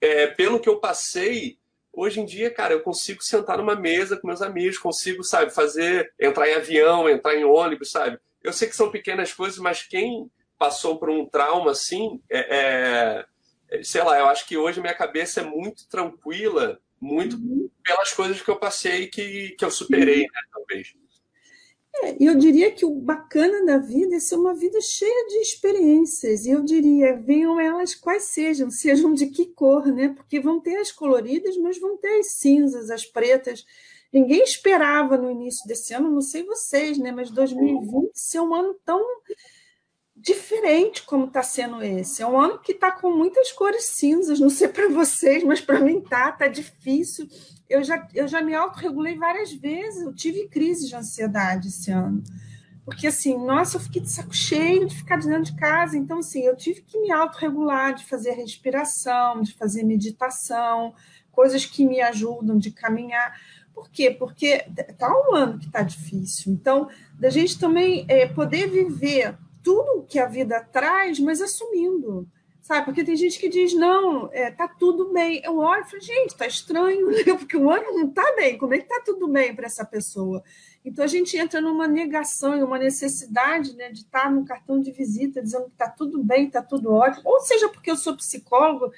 é, 0.00 0.26
pelo 0.26 0.60
que 0.60 0.68
eu 0.68 0.80
passei, 0.80 1.58
hoje 1.92 2.20
em 2.20 2.24
dia, 2.24 2.50
cara, 2.50 2.74
eu 2.74 2.80
consigo 2.80 3.22
sentar 3.22 3.58
numa 3.58 3.76
mesa 3.76 4.16
com 4.16 4.26
meus 4.26 4.42
amigos, 4.42 4.78
consigo, 4.78 5.22
sabe, 5.22 5.52
fazer, 5.52 6.12
entrar 6.18 6.48
em 6.48 6.54
avião, 6.54 7.08
entrar 7.08 7.34
em 7.34 7.44
ônibus, 7.44 7.90
sabe? 7.90 8.18
Eu 8.42 8.52
sei 8.52 8.68
que 8.68 8.76
são 8.76 8.90
pequenas 8.90 9.32
coisas, 9.32 9.58
mas 9.58 9.82
quem 9.82 10.30
passou 10.58 10.98
por 10.98 11.10
um 11.10 11.26
trauma 11.26 11.72
assim, 11.72 12.20
é, 12.30 13.26
é, 13.70 13.82
sei 13.82 14.02
lá, 14.02 14.18
eu 14.18 14.26
acho 14.26 14.46
que 14.46 14.56
hoje 14.56 14.80
minha 14.80 14.94
cabeça 14.94 15.40
é 15.40 15.44
muito 15.44 15.88
tranquila, 15.88 16.80
muito 17.00 17.36
uhum. 17.36 17.70
pelas 17.82 18.12
coisas 18.12 18.40
que 18.40 18.50
eu 18.50 18.56
passei 18.56 19.06
que, 19.06 19.50
que 19.58 19.64
eu 19.64 19.70
superei, 19.70 20.22
né, 20.22 20.40
talvez. 20.52 20.94
É, 22.02 22.16
eu 22.20 22.36
diria 22.36 22.70
que 22.70 22.84
o 22.84 22.90
bacana 22.90 23.64
da 23.64 23.78
vida 23.78 24.16
é 24.16 24.20
ser 24.20 24.36
uma 24.36 24.54
vida 24.54 24.80
cheia 24.80 25.26
de 25.28 25.38
experiências. 25.38 26.46
E 26.46 26.50
eu 26.50 26.62
diria, 26.62 27.16
venham 27.16 27.60
elas 27.60 27.94
quais 27.94 28.24
sejam, 28.24 28.70
sejam 28.70 29.12
de 29.12 29.26
que 29.26 29.46
cor, 29.46 29.86
né? 29.86 30.10
Porque 30.10 30.40
vão 30.40 30.60
ter 30.60 30.76
as 30.76 30.92
coloridas, 30.92 31.56
mas 31.56 31.78
vão 31.78 31.96
ter 31.96 32.20
as 32.20 32.32
cinzas, 32.32 32.90
as 32.90 33.04
pretas. 33.04 33.64
Ninguém 34.12 34.42
esperava 34.42 35.16
no 35.18 35.30
início 35.30 35.66
desse 35.66 35.92
ano, 35.92 36.10
não 36.10 36.20
sei 36.20 36.44
vocês, 36.44 36.98
né? 36.98 37.12
Mas 37.12 37.30
2020 37.30 38.12
ser 38.14 38.40
um 38.40 38.54
ano 38.54 38.74
tão 38.84 39.04
diferente 40.20 41.02
como 41.02 41.26
está 41.26 41.42
sendo 41.42 41.82
esse. 41.82 42.22
É 42.22 42.26
um 42.26 42.38
ano 42.38 42.58
que 42.58 42.72
está 42.72 42.90
com 42.90 43.10
muitas 43.10 43.52
cores 43.52 43.84
cinzas, 43.84 44.40
não 44.40 44.50
sei 44.50 44.68
para 44.68 44.88
vocês, 44.88 45.44
mas 45.44 45.60
para 45.60 45.80
mim 45.80 46.00
tá, 46.00 46.32
tá 46.32 46.48
difícil. 46.48 47.28
Eu 47.68 47.84
já, 47.84 48.06
eu 48.14 48.26
já 48.26 48.40
me 48.40 48.54
autorregulei 48.54 49.16
várias 49.16 49.52
vezes, 49.52 50.02
eu 50.02 50.14
tive 50.14 50.48
crise 50.48 50.88
de 50.88 50.96
ansiedade 50.96 51.68
esse 51.68 51.90
ano. 51.90 52.22
Porque 52.84 53.06
assim, 53.06 53.36
nossa, 53.36 53.76
eu 53.76 53.80
fiquei 53.80 54.00
de 54.00 54.10
saco 54.10 54.34
cheio 54.34 54.86
de 54.86 54.96
ficar 54.96 55.18
dentro 55.18 55.52
de 55.52 55.56
casa. 55.56 55.96
Então, 55.96 56.20
assim, 56.20 56.40
eu 56.40 56.56
tive 56.56 56.80
que 56.80 56.98
me 56.98 57.10
autorregular, 57.12 57.94
de 57.94 58.06
fazer 58.06 58.32
respiração, 58.32 59.42
de 59.42 59.52
fazer 59.52 59.82
meditação, 59.82 60.94
coisas 61.30 61.66
que 61.66 61.86
me 61.86 62.00
ajudam 62.00 62.56
de 62.56 62.70
caminhar. 62.70 63.38
Por 63.74 63.90
quê? 63.90 64.10
Porque 64.10 64.64
tá 64.96 65.12
um 65.12 65.34
ano 65.34 65.58
que 65.58 65.66
está 65.66 65.82
difícil. 65.82 66.50
Então, 66.50 66.88
da 67.20 67.28
gente 67.28 67.58
também 67.58 68.06
é, 68.08 68.26
poder 68.26 68.68
viver 68.70 69.36
tudo 69.62 70.04
que 70.06 70.18
a 70.18 70.26
vida 70.26 70.60
traz, 70.72 71.18
mas 71.18 71.40
assumindo. 71.40 72.28
Sabe? 72.60 72.84
Porque 72.84 73.02
tem 73.02 73.16
gente 73.16 73.38
que 73.38 73.48
diz, 73.48 73.72
não, 73.72 74.28
é, 74.30 74.50
tá 74.50 74.68
tudo 74.68 75.10
bem. 75.10 75.40
Eu 75.42 75.56
olho 75.56 75.82
e 75.82 75.90
falo, 75.90 76.02
gente, 76.02 76.36
tá 76.36 76.46
estranho, 76.46 77.06
né? 77.10 77.22
porque 77.38 77.56
o 77.56 77.70
ano 77.70 77.94
não 77.94 78.10
tá 78.10 78.34
bem. 78.36 78.58
Como 78.58 78.74
é 78.74 78.78
que 78.78 78.88
tá 78.88 79.00
tudo 79.04 79.26
bem 79.28 79.54
para 79.54 79.66
essa 79.66 79.86
pessoa? 79.86 80.42
Então 80.84 81.04
a 81.04 81.08
gente 81.08 81.36
entra 81.36 81.60
numa 81.60 81.88
negação 81.88 82.56
e 82.56 82.62
uma 82.62 82.78
necessidade 82.78 83.74
né, 83.76 83.90
de 83.90 84.00
estar 84.00 84.30
no 84.30 84.44
cartão 84.44 84.80
de 84.80 84.90
visita 84.92 85.42
dizendo 85.42 85.70
que 85.70 85.76
tá 85.76 85.88
tudo 85.88 86.22
bem, 86.22 86.50
tá 86.50 86.62
tudo 86.62 86.92
ótimo. 86.92 87.22
Ou 87.24 87.40
seja, 87.40 87.68
porque 87.68 87.90
eu 87.90 87.96
sou 87.96 88.16
psicólogo, 88.16 88.92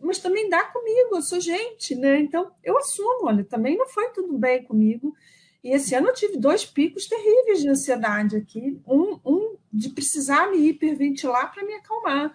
mas 0.00 0.18
também 0.18 0.48
dá 0.48 0.64
comigo, 0.64 1.16
eu 1.16 1.22
sou 1.22 1.40
gente, 1.40 1.94
né? 1.94 2.20
Então 2.20 2.50
eu 2.62 2.78
assumo, 2.78 3.26
olha, 3.26 3.44
também 3.44 3.76
não 3.76 3.86
foi 3.86 4.10
tudo 4.10 4.38
bem 4.38 4.62
comigo. 4.64 5.14
E 5.62 5.70
esse 5.70 5.94
ano 5.94 6.08
eu 6.08 6.14
tive 6.14 6.36
dois 6.36 6.64
picos 6.64 7.06
terríveis 7.06 7.60
de 7.60 7.68
ansiedade 7.68 8.36
aqui. 8.36 8.80
Um, 8.86 9.18
um 9.24 9.56
de 9.72 9.90
precisar 9.90 10.50
me 10.50 10.68
hiperventilar 10.68 11.52
para 11.52 11.64
me 11.64 11.74
acalmar. 11.74 12.32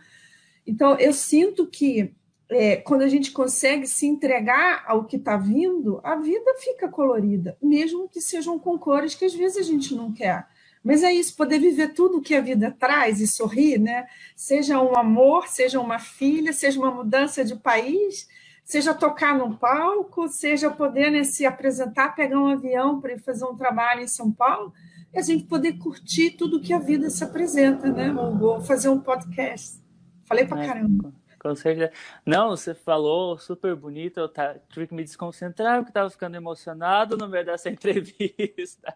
Então, 0.65 0.97
eu 0.97 1.13
sinto 1.13 1.67
que 1.67 2.13
é, 2.49 2.77
quando 2.77 3.01
a 3.01 3.07
gente 3.07 3.31
consegue 3.31 3.87
se 3.87 4.05
entregar 4.05 4.83
ao 4.87 5.05
que 5.05 5.17
está 5.17 5.37
vindo, 5.37 5.99
a 6.03 6.15
vida 6.15 6.53
fica 6.59 6.87
colorida, 6.87 7.57
mesmo 7.61 8.07
que 8.07 8.21
sejam 8.21 8.59
com 8.59 8.77
cores 8.77 9.15
que 9.15 9.25
às 9.25 9.33
vezes 9.33 9.57
a 9.57 9.63
gente 9.63 9.95
não 9.95 10.11
quer. 10.11 10.47
Mas 10.83 11.01
é 11.01 11.13
isso, 11.13 11.35
poder 11.37 11.59
viver 11.59 11.93
tudo 11.93 12.21
que 12.21 12.35
a 12.35 12.41
vida 12.41 12.75
traz 12.77 13.21
e 13.21 13.27
sorrir, 13.27 13.79
né? 13.79 14.05
Seja 14.35 14.81
um 14.81 14.97
amor, 14.97 15.47
seja 15.47 15.79
uma 15.79 15.97
filha, 15.97 16.51
seja 16.51 16.77
uma 16.77 16.91
mudança 16.91 17.43
de 17.45 17.55
país, 17.55 18.27
seja 18.65 18.93
tocar 18.93 19.37
num 19.37 19.55
palco, 19.55 20.27
seja 20.27 20.69
poder 20.69 21.09
né, 21.09 21.23
se 21.23 21.45
apresentar, 21.45 22.15
pegar 22.15 22.39
um 22.39 22.47
avião 22.47 22.99
para 22.99 23.13
ir 23.13 23.19
fazer 23.19 23.45
um 23.45 23.55
trabalho 23.55 24.01
em 24.01 24.07
São 24.07 24.29
Paulo 24.29 24.73
é 25.13 25.19
a 25.19 25.23
gente 25.23 25.43
poder 25.43 25.77
curtir 25.77 26.31
tudo 26.31 26.59
que 26.59 26.73
a 26.73 26.79
vida 26.79 27.09
se 27.09 27.23
apresenta, 27.23 27.87
né? 27.91 28.11
Ou 28.11 28.59
fazer 28.61 28.89
um 28.89 28.99
podcast. 28.99 29.79
Falei 30.25 30.45
pra 30.45 30.63
é, 30.63 30.67
caramba. 30.67 31.13
Com 31.39 31.55
certeza. 31.55 31.91
Não, 32.25 32.49
você 32.49 32.73
falou 32.73 33.37
super 33.37 33.75
bonito, 33.75 34.19
eu 34.19 34.29
tá, 34.29 34.55
tive 34.69 34.87
que 34.87 34.93
me 34.95 35.03
desconcentrar 35.03 35.79
porque 35.79 35.91
estava 35.91 36.09
ficando 36.09 36.35
emocionado 36.35 37.17
no 37.17 37.27
meio 37.27 37.45
dessa 37.45 37.69
entrevista. 37.69 38.95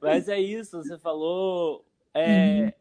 Mas 0.00 0.28
é 0.28 0.40
isso, 0.40 0.82
você 0.82 0.98
falou 0.98 1.84
é, 2.12 2.72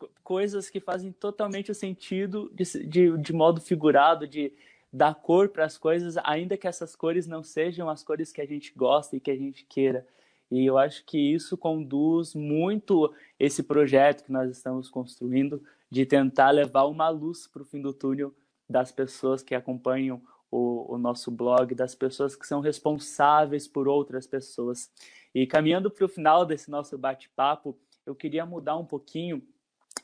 uhum. 0.00 0.08
coisas 0.22 0.70
que 0.70 0.80
fazem 0.80 1.12
totalmente 1.12 1.70
o 1.70 1.74
sentido 1.74 2.50
de, 2.54 2.64
de, 2.86 3.18
de 3.18 3.32
modo 3.32 3.60
figurado, 3.60 4.28
de 4.28 4.52
dar 4.92 5.14
cor 5.14 5.48
para 5.48 5.64
as 5.64 5.78
coisas, 5.78 6.16
ainda 6.18 6.56
que 6.56 6.68
essas 6.68 6.94
cores 6.94 7.26
não 7.26 7.42
sejam 7.42 7.88
as 7.88 8.02
cores 8.02 8.32
que 8.32 8.40
a 8.40 8.46
gente 8.46 8.72
gosta 8.76 9.16
e 9.16 9.20
que 9.20 9.30
a 9.30 9.36
gente 9.36 9.64
queira. 9.64 10.06
E 10.50 10.66
eu 10.66 10.76
acho 10.76 11.04
que 11.04 11.18
isso 11.18 11.56
conduz 11.56 12.34
muito 12.34 13.14
esse 13.38 13.62
projeto 13.62 14.24
que 14.24 14.32
nós 14.32 14.50
estamos 14.50 14.90
construindo 14.90 15.62
de 15.88 16.04
tentar 16.04 16.50
levar 16.50 16.84
uma 16.84 17.08
luz 17.08 17.46
para 17.46 17.62
o 17.62 17.64
fim 17.64 17.80
do 17.80 17.92
túnel 17.92 18.34
das 18.68 18.90
pessoas 18.90 19.42
que 19.42 19.54
acompanham 19.54 20.22
o, 20.50 20.94
o, 20.94 20.98
nosso 20.98 21.30
blog, 21.30 21.74
das 21.74 21.94
pessoas 21.94 22.34
que 22.34 22.46
são 22.46 22.60
responsáveis 22.60 23.68
por 23.68 23.86
outras 23.86 24.26
pessoas. 24.26 24.90
E 25.34 25.46
caminhando 25.46 25.90
para 25.90 26.04
o 26.04 26.08
final 26.08 26.44
desse 26.44 26.70
nosso 26.70 26.98
bate-papo, 26.98 27.78
eu 28.04 28.14
queria 28.14 28.44
mudar 28.44 28.76
um 28.76 28.84
pouquinho. 28.84 29.42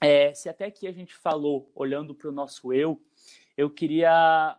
É, 0.01 0.32
se 0.34 0.49
até 0.49 0.66
aqui 0.66 0.86
a 0.86 0.92
gente 0.92 1.14
falou 1.14 1.70
olhando 1.74 2.14
para 2.14 2.28
o 2.28 2.32
nosso 2.32 2.72
eu, 2.72 3.01
eu 3.57 3.70
queria 3.70 4.57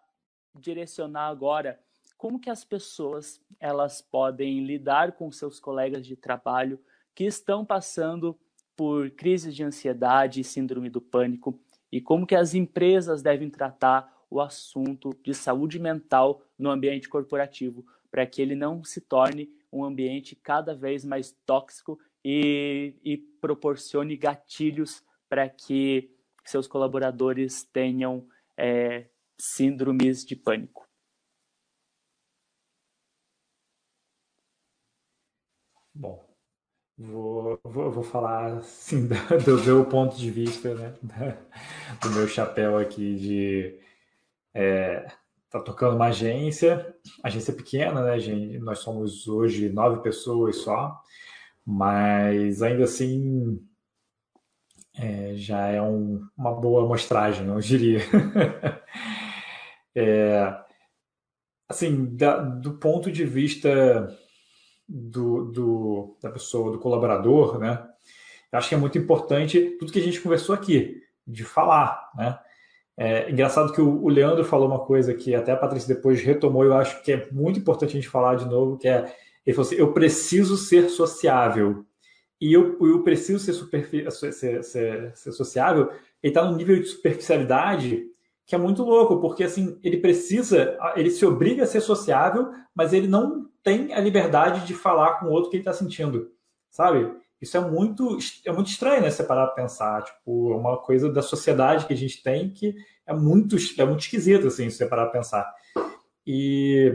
direcionar 0.55 1.27
agora 1.27 1.79
como 2.17 2.39
que 2.39 2.49
as 2.49 2.63
pessoas 2.63 3.39
elas 3.59 4.01
podem 4.01 4.65
lidar 4.65 5.13
com 5.13 5.31
seus 5.31 5.59
colegas 5.59 6.05
de 6.05 6.15
trabalho 6.15 6.79
que 7.13 7.25
estão 7.25 7.65
passando 7.65 8.37
por 8.75 9.11
crises 9.11 9.55
de 9.55 9.63
ansiedade 9.63 10.41
e 10.41 10.43
síndrome 10.43 10.89
do 10.89 11.01
pânico 11.01 11.59
e 11.91 12.01
como 12.01 12.27
que 12.27 12.35
as 12.35 12.53
empresas 12.53 13.21
devem 13.21 13.49
tratar 13.49 14.15
o 14.29 14.41
assunto 14.41 15.17
de 15.23 15.33
saúde 15.33 15.79
mental 15.79 16.41
no 16.57 16.69
ambiente 16.69 17.07
corporativo 17.07 17.85
para 18.11 18.25
que 18.25 18.41
ele 18.41 18.55
não 18.55 18.83
se 18.83 19.01
torne 19.01 19.49
um 19.71 19.83
ambiente 19.83 20.35
cada 20.35 20.75
vez 20.75 21.05
mais 21.05 21.31
tóxico 21.45 21.99
e, 22.23 22.95
e 23.03 23.17
proporcione 23.17 24.17
gatilhos 24.17 25.03
para 25.29 25.47
que 25.47 26.11
seus 26.43 26.67
colaboradores 26.67 27.63
tenham 27.63 28.25
é, 28.55 29.07
síndromes 29.37 30.25
de 30.25 30.35
pânico. 30.35 30.86
Bom, 35.99 36.23
vou, 36.95 37.59
vou, 37.63 37.91
vou 37.91 38.03
falar 38.03 38.57
assim 38.57 39.07
do, 39.43 39.63
meu 39.63 39.83
ponto 39.85 40.15
de 40.15 40.29
vista, 40.29 40.75
né? 40.75 40.93
Do 42.03 42.11
meu 42.11 42.27
chapéu 42.27 42.77
aqui 42.77 43.15
de 43.15 43.79
é, 44.53 45.07
tá 45.49 45.59
tocando 45.59 45.95
uma 45.95 46.09
agência, 46.09 46.95
agência 47.23 47.51
pequena, 47.51 48.03
né, 48.03 48.19
gente? 48.19 48.59
Nós 48.59 48.77
somos 48.77 49.27
hoje 49.27 49.69
nove 49.69 50.03
pessoas 50.03 50.57
só, 50.57 51.01
mas 51.65 52.61
ainda 52.61 52.83
assim 52.83 53.59
é, 54.99 55.33
já 55.33 55.65
é 55.65 55.81
um, 55.81 56.23
uma 56.37 56.53
boa 56.53 56.83
amostragem, 56.83 57.47
eu 57.47 57.59
diria. 57.59 58.01
é, 59.97 60.63
assim, 61.67 62.15
da, 62.15 62.37
do 62.37 62.77
ponto 62.77 63.11
de 63.11 63.25
vista 63.25 64.15
do, 64.87 65.45
do, 65.45 66.17
da 66.21 66.29
pessoa, 66.29 66.71
do 66.71 66.79
colaborador, 66.79 67.59
né? 67.59 67.85
Eu 68.51 68.59
acho 68.59 68.69
que 68.69 68.75
é 68.75 68.77
muito 68.77 68.97
importante 68.97 69.75
tudo 69.77 69.91
que 69.91 69.99
a 69.99 70.03
gente 70.03 70.21
conversou 70.21 70.55
aqui, 70.55 71.01
de 71.25 71.43
falar, 71.43 72.09
né? 72.15 72.39
É 72.95 73.29
engraçado 73.29 73.71
que 73.71 73.81
o, 73.81 74.03
o 74.03 74.09
Leandro 74.09 74.43
falou 74.43 74.67
uma 74.67 74.79
coisa 74.79 75.13
que 75.13 75.35
até 75.35 75.51
a 75.51 75.57
Patrícia 75.57 75.93
depois 75.93 76.21
retomou, 76.21 76.63
eu 76.63 76.73
acho 76.73 77.03
que 77.03 77.11
é 77.11 77.27
muito 77.31 77.59
importante 77.59 77.91
a 77.91 77.93
gente 77.93 78.09
falar 78.09 78.35
de 78.35 78.45
novo, 78.45 78.77
que 78.77 78.87
é, 78.87 79.13
ele 79.45 79.55
falou 79.55 79.67
assim, 79.67 79.75
eu 79.75 79.93
preciso 79.93 80.57
ser 80.57 80.89
sociável. 80.89 81.85
E 82.39 82.53
eu, 82.53 82.77
eu 82.79 83.03
preciso 83.03 83.39
ser, 83.39 83.53
ser, 84.11 84.63
ser, 84.63 85.15
ser 85.15 85.31
sociável, 85.31 85.91
ele 86.23 86.31
está 86.31 86.43
num 86.43 86.55
nível 86.55 86.79
de 86.79 86.87
superficialidade 86.87 88.05
que 88.47 88.55
é 88.55 88.57
muito 88.57 88.81
louco, 88.81 89.19
porque 89.19 89.43
assim, 89.43 89.77
ele 89.83 89.97
precisa, 89.97 90.77
ele 90.95 91.11
se 91.11 91.25
obriga 91.25 91.63
a 91.63 91.67
ser 91.67 91.81
sociável, 91.81 92.49
mas 92.73 92.93
ele 92.93 93.07
não 93.07 93.46
tem 93.63 93.93
a 93.93 93.99
liberdade 93.99 94.65
de 94.65 94.73
falar 94.73 95.19
com 95.19 95.27
o 95.27 95.31
outro 95.31 95.49
que 95.49 95.57
ele 95.57 95.61
está 95.61 95.73
sentindo, 95.73 96.31
sabe? 96.69 97.11
Isso 97.41 97.55
é 97.55 97.59
muito, 97.59 98.17
é 98.45 98.51
muito 98.51 98.69
estranho, 98.69 99.01
né? 99.01 99.11
Separar 99.11 99.47
pensar, 99.47 100.03
tipo, 100.03 100.53
é 100.53 100.55
uma 100.55 100.77
coisa 100.77 101.11
da 101.11 101.21
sociedade 101.21 101.85
que 101.85 101.93
a 101.93 101.97
gente 101.97 102.23
tem 102.23 102.49
que 102.49 102.75
é 103.05 103.13
muito, 103.13 103.55
é 103.77 103.85
muito 103.85 104.01
esquisito, 104.01 104.47
assim, 104.47 104.69
separar 104.69 105.07
pensar. 105.07 105.49
E, 106.25 106.91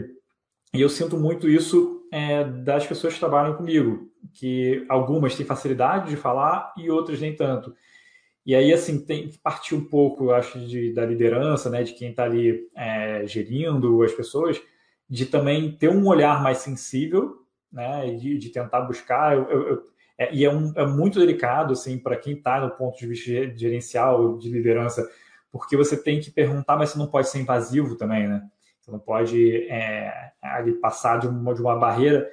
e 0.73 0.81
eu 0.81 0.89
sinto 0.89 1.17
muito 1.17 1.49
isso 1.49 2.07
é, 2.11 2.43
das 2.43 2.85
pessoas 2.85 3.13
que 3.13 3.19
trabalham 3.19 3.55
comigo, 3.55 4.11
que 4.33 4.85
algumas 4.87 5.35
têm 5.35 5.45
facilidade 5.45 6.09
de 6.09 6.15
falar 6.15 6.73
e 6.77 6.89
outras 6.89 7.19
nem 7.19 7.35
tanto. 7.35 7.75
E 8.45 8.53
aí, 8.53 8.73
assim, 8.73 9.03
tem 9.03 9.29
que 9.29 9.39
partir 9.39 9.73
um 9.73 9.85
pouco, 9.85 10.25
eu 10.25 10.35
acho, 10.35 10.59
de, 10.59 10.93
da 10.93 11.05
liderança, 11.05 11.69
né, 11.69 11.81
de 11.81 11.93
quem 11.93 12.11
está 12.11 12.25
ali 12.25 12.67
é, 12.75 13.25
gerindo 13.25 14.03
as 14.03 14.11
pessoas, 14.11 14.61
de 15.09 15.25
também 15.25 15.71
ter 15.71 15.89
um 15.89 16.07
olhar 16.07 16.41
mais 16.41 16.59
sensível, 16.59 17.43
né, 17.71 18.13
de, 18.15 18.37
de 18.37 18.49
tentar 18.49 18.81
buscar. 18.81 19.35
Eu, 19.35 19.49
eu, 19.49 19.67
eu, 19.67 19.83
é, 20.17 20.33
e 20.33 20.45
é, 20.45 20.49
um, 20.49 20.71
é, 20.75 20.85
muito 20.85 21.19
delicado, 21.19 21.73
assim, 21.73 21.97
para 21.97 22.15
quem 22.15 22.33
está 22.33 22.59
no 22.61 22.71
ponto 22.71 22.97
de 22.97 23.07
vista 23.07 23.57
gerencial, 23.57 24.37
de 24.37 24.49
liderança, 24.49 25.09
porque 25.51 25.75
você 25.75 26.01
tem 26.01 26.19
que 26.19 26.31
perguntar, 26.31 26.77
mas 26.77 26.89
você 26.89 26.97
não 26.97 27.07
pode 27.07 27.29
ser 27.29 27.39
invasivo 27.39 27.95
também, 27.95 28.27
né? 28.27 28.43
Você 28.79 28.91
não 28.91 28.99
pode 28.99 29.67
é, 29.69 30.31
passar 30.81 31.19
de 31.19 31.27
uma, 31.27 31.53
de 31.53 31.61
uma 31.61 31.77
barreira. 31.77 32.29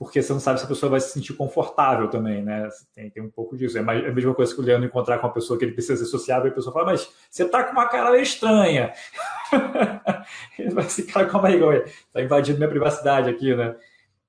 Porque 0.00 0.22
você 0.22 0.32
não 0.32 0.40
sabe 0.40 0.58
se 0.58 0.64
a 0.64 0.68
pessoa 0.68 0.88
vai 0.88 0.98
se 0.98 1.12
sentir 1.12 1.34
confortável 1.34 2.08
também, 2.08 2.42
né? 2.42 2.66
Tem, 2.94 3.10
tem 3.10 3.22
um 3.22 3.28
pouco 3.28 3.54
disso. 3.54 3.76
É, 3.76 3.82
é 3.82 4.08
a 4.08 4.12
mesma 4.14 4.34
coisa 4.34 4.54
que 4.54 4.58
o 4.58 4.64
Leandro 4.64 4.86
encontrar 4.86 5.18
com 5.18 5.26
uma 5.26 5.32
pessoa 5.34 5.58
que 5.58 5.64
ele 5.66 5.74
precisa 5.74 6.02
ser 6.02 6.10
sociável 6.10 6.48
e 6.48 6.50
a 6.50 6.54
pessoa 6.54 6.72
fala, 6.72 6.86
mas 6.86 7.12
você 7.28 7.46
tá 7.46 7.62
com 7.64 7.72
uma 7.72 7.86
cara 7.86 8.10
meio 8.10 8.22
estranha. 8.22 8.94
ele 10.58 10.70
vai 10.70 10.84
se 10.84 11.02
cara, 11.02 11.26
calma 11.26 11.48
aí, 11.48 11.60
tá 12.14 12.22
invadindo 12.22 12.56
minha 12.56 12.70
privacidade 12.70 13.28
aqui, 13.28 13.54
né? 13.54 13.76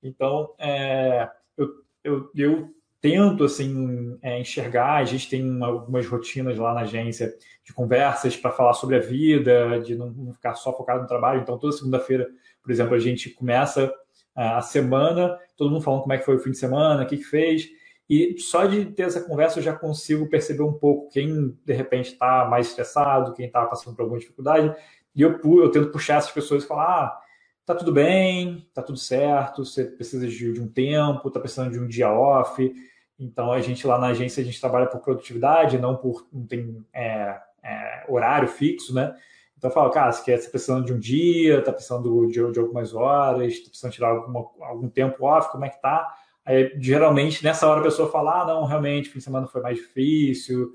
Então, 0.02 0.52
é, 0.58 1.30
eu, 1.56 1.70
eu, 2.04 2.30
eu 2.36 2.74
tento 3.00 3.42
assim 3.42 4.18
é, 4.20 4.38
enxergar. 4.38 4.96
A 4.96 5.04
gente 5.04 5.30
tem 5.30 5.42
uma, 5.42 5.68
algumas 5.68 6.06
rotinas 6.06 6.58
lá 6.58 6.74
na 6.74 6.82
agência 6.82 7.34
de 7.64 7.72
conversas 7.72 8.36
para 8.36 8.50
falar 8.50 8.74
sobre 8.74 8.96
a 8.96 9.00
vida, 9.00 9.80
de 9.80 9.94
não, 9.94 10.10
não, 10.10 10.34
ficar 10.34 10.54
só 10.54 10.70
focado 10.76 11.00
no 11.00 11.08
trabalho. 11.08 11.40
Então, 11.40 11.58
toda 11.58 11.74
segunda-feira, 11.74 12.28
por 12.62 12.70
exemplo, 12.70 12.94
a 12.94 12.98
gente 12.98 13.30
começa 13.30 13.90
a 14.34 14.60
semana, 14.60 15.38
todo 15.56 15.70
mundo 15.70 15.82
falando 15.82 16.02
como 16.02 16.12
é 16.12 16.18
que 16.18 16.24
foi 16.24 16.36
o 16.36 16.38
fim 16.38 16.50
de 16.50 16.58
semana, 16.58 17.02
o 17.02 17.06
que, 17.06 17.18
que 17.18 17.24
fez. 17.24 17.68
E 18.08 18.36
só 18.38 18.66
de 18.66 18.86
ter 18.86 19.04
essa 19.04 19.22
conversa 19.22 19.58
eu 19.58 19.62
já 19.62 19.74
consigo 19.74 20.28
perceber 20.28 20.62
um 20.62 20.72
pouco 20.72 21.10
quem 21.10 21.56
de 21.64 21.72
repente 21.72 22.12
está 22.12 22.44
mais 22.44 22.68
estressado, 22.68 23.32
quem 23.32 23.46
está 23.46 23.64
passando 23.64 23.94
por 23.94 24.02
alguma 24.02 24.20
dificuldade. 24.20 24.74
E 25.14 25.22
eu, 25.22 25.38
eu 25.42 25.70
tento 25.70 25.90
puxar 25.90 26.18
essas 26.18 26.30
pessoas 26.30 26.64
e 26.64 26.66
falar: 26.66 26.84
ah, 26.84 27.20
tá 27.64 27.74
tudo 27.74 27.92
bem, 27.92 28.68
tá 28.74 28.82
tudo 28.82 28.98
certo, 28.98 29.64
você 29.64 29.84
precisa 29.84 30.26
de, 30.26 30.52
de 30.52 30.60
um 30.60 30.68
tempo, 30.68 31.30
tá 31.30 31.40
precisando 31.40 31.72
de 31.72 31.80
um 31.80 31.86
dia 31.86 32.10
off. 32.10 32.72
Então 33.18 33.52
a 33.52 33.60
gente 33.60 33.86
lá 33.86 33.98
na 33.98 34.08
agência 34.08 34.42
a 34.42 34.44
gente 34.44 34.60
trabalha 34.60 34.86
por 34.86 35.00
produtividade, 35.00 35.78
não 35.78 35.96
por 35.96 36.26
não 36.32 36.46
tem 36.46 36.84
é, 36.92 37.38
é, 37.62 38.04
horário 38.08 38.48
fixo, 38.48 38.94
né? 38.94 39.14
Então 39.62 39.70
eu 39.70 39.74
falo, 39.74 39.90
cara, 39.90 40.10
você 40.10 40.24
quer, 40.24 40.42
tá 40.42 40.50
precisando 40.50 40.84
de 40.84 40.92
um 40.92 40.98
dia, 40.98 41.60
está 41.60 41.72
precisando 41.72 42.26
de, 42.26 42.50
de, 42.50 42.58
algumas 42.58 42.92
horas, 42.92 43.52
está 43.52 43.68
precisando 43.68 43.92
tirar 43.92 44.08
alguma, 44.08 44.50
algum 44.62 44.88
tempo 44.88 45.24
off, 45.24 45.52
como 45.52 45.64
é 45.64 45.68
que 45.68 45.80
tá? 45.80 46.12
Aí, 46.44 46.74
geralmente, 46.80 47.44
nessa 47.44 47.68
hora 47.68 47.78
a 47.78 47.84
pessoa 47.84 48.10
fala, 48.10 48.42
ah, 48.42 48.44
não, 48.44 48.64
realmente, 48.64 49.08
fim 49.08 49.18
de 49.18 49.24
semana 49.24 49.46
foi 49.46 49.60
mais 49.60 49.76
difícil, 49.76 50.72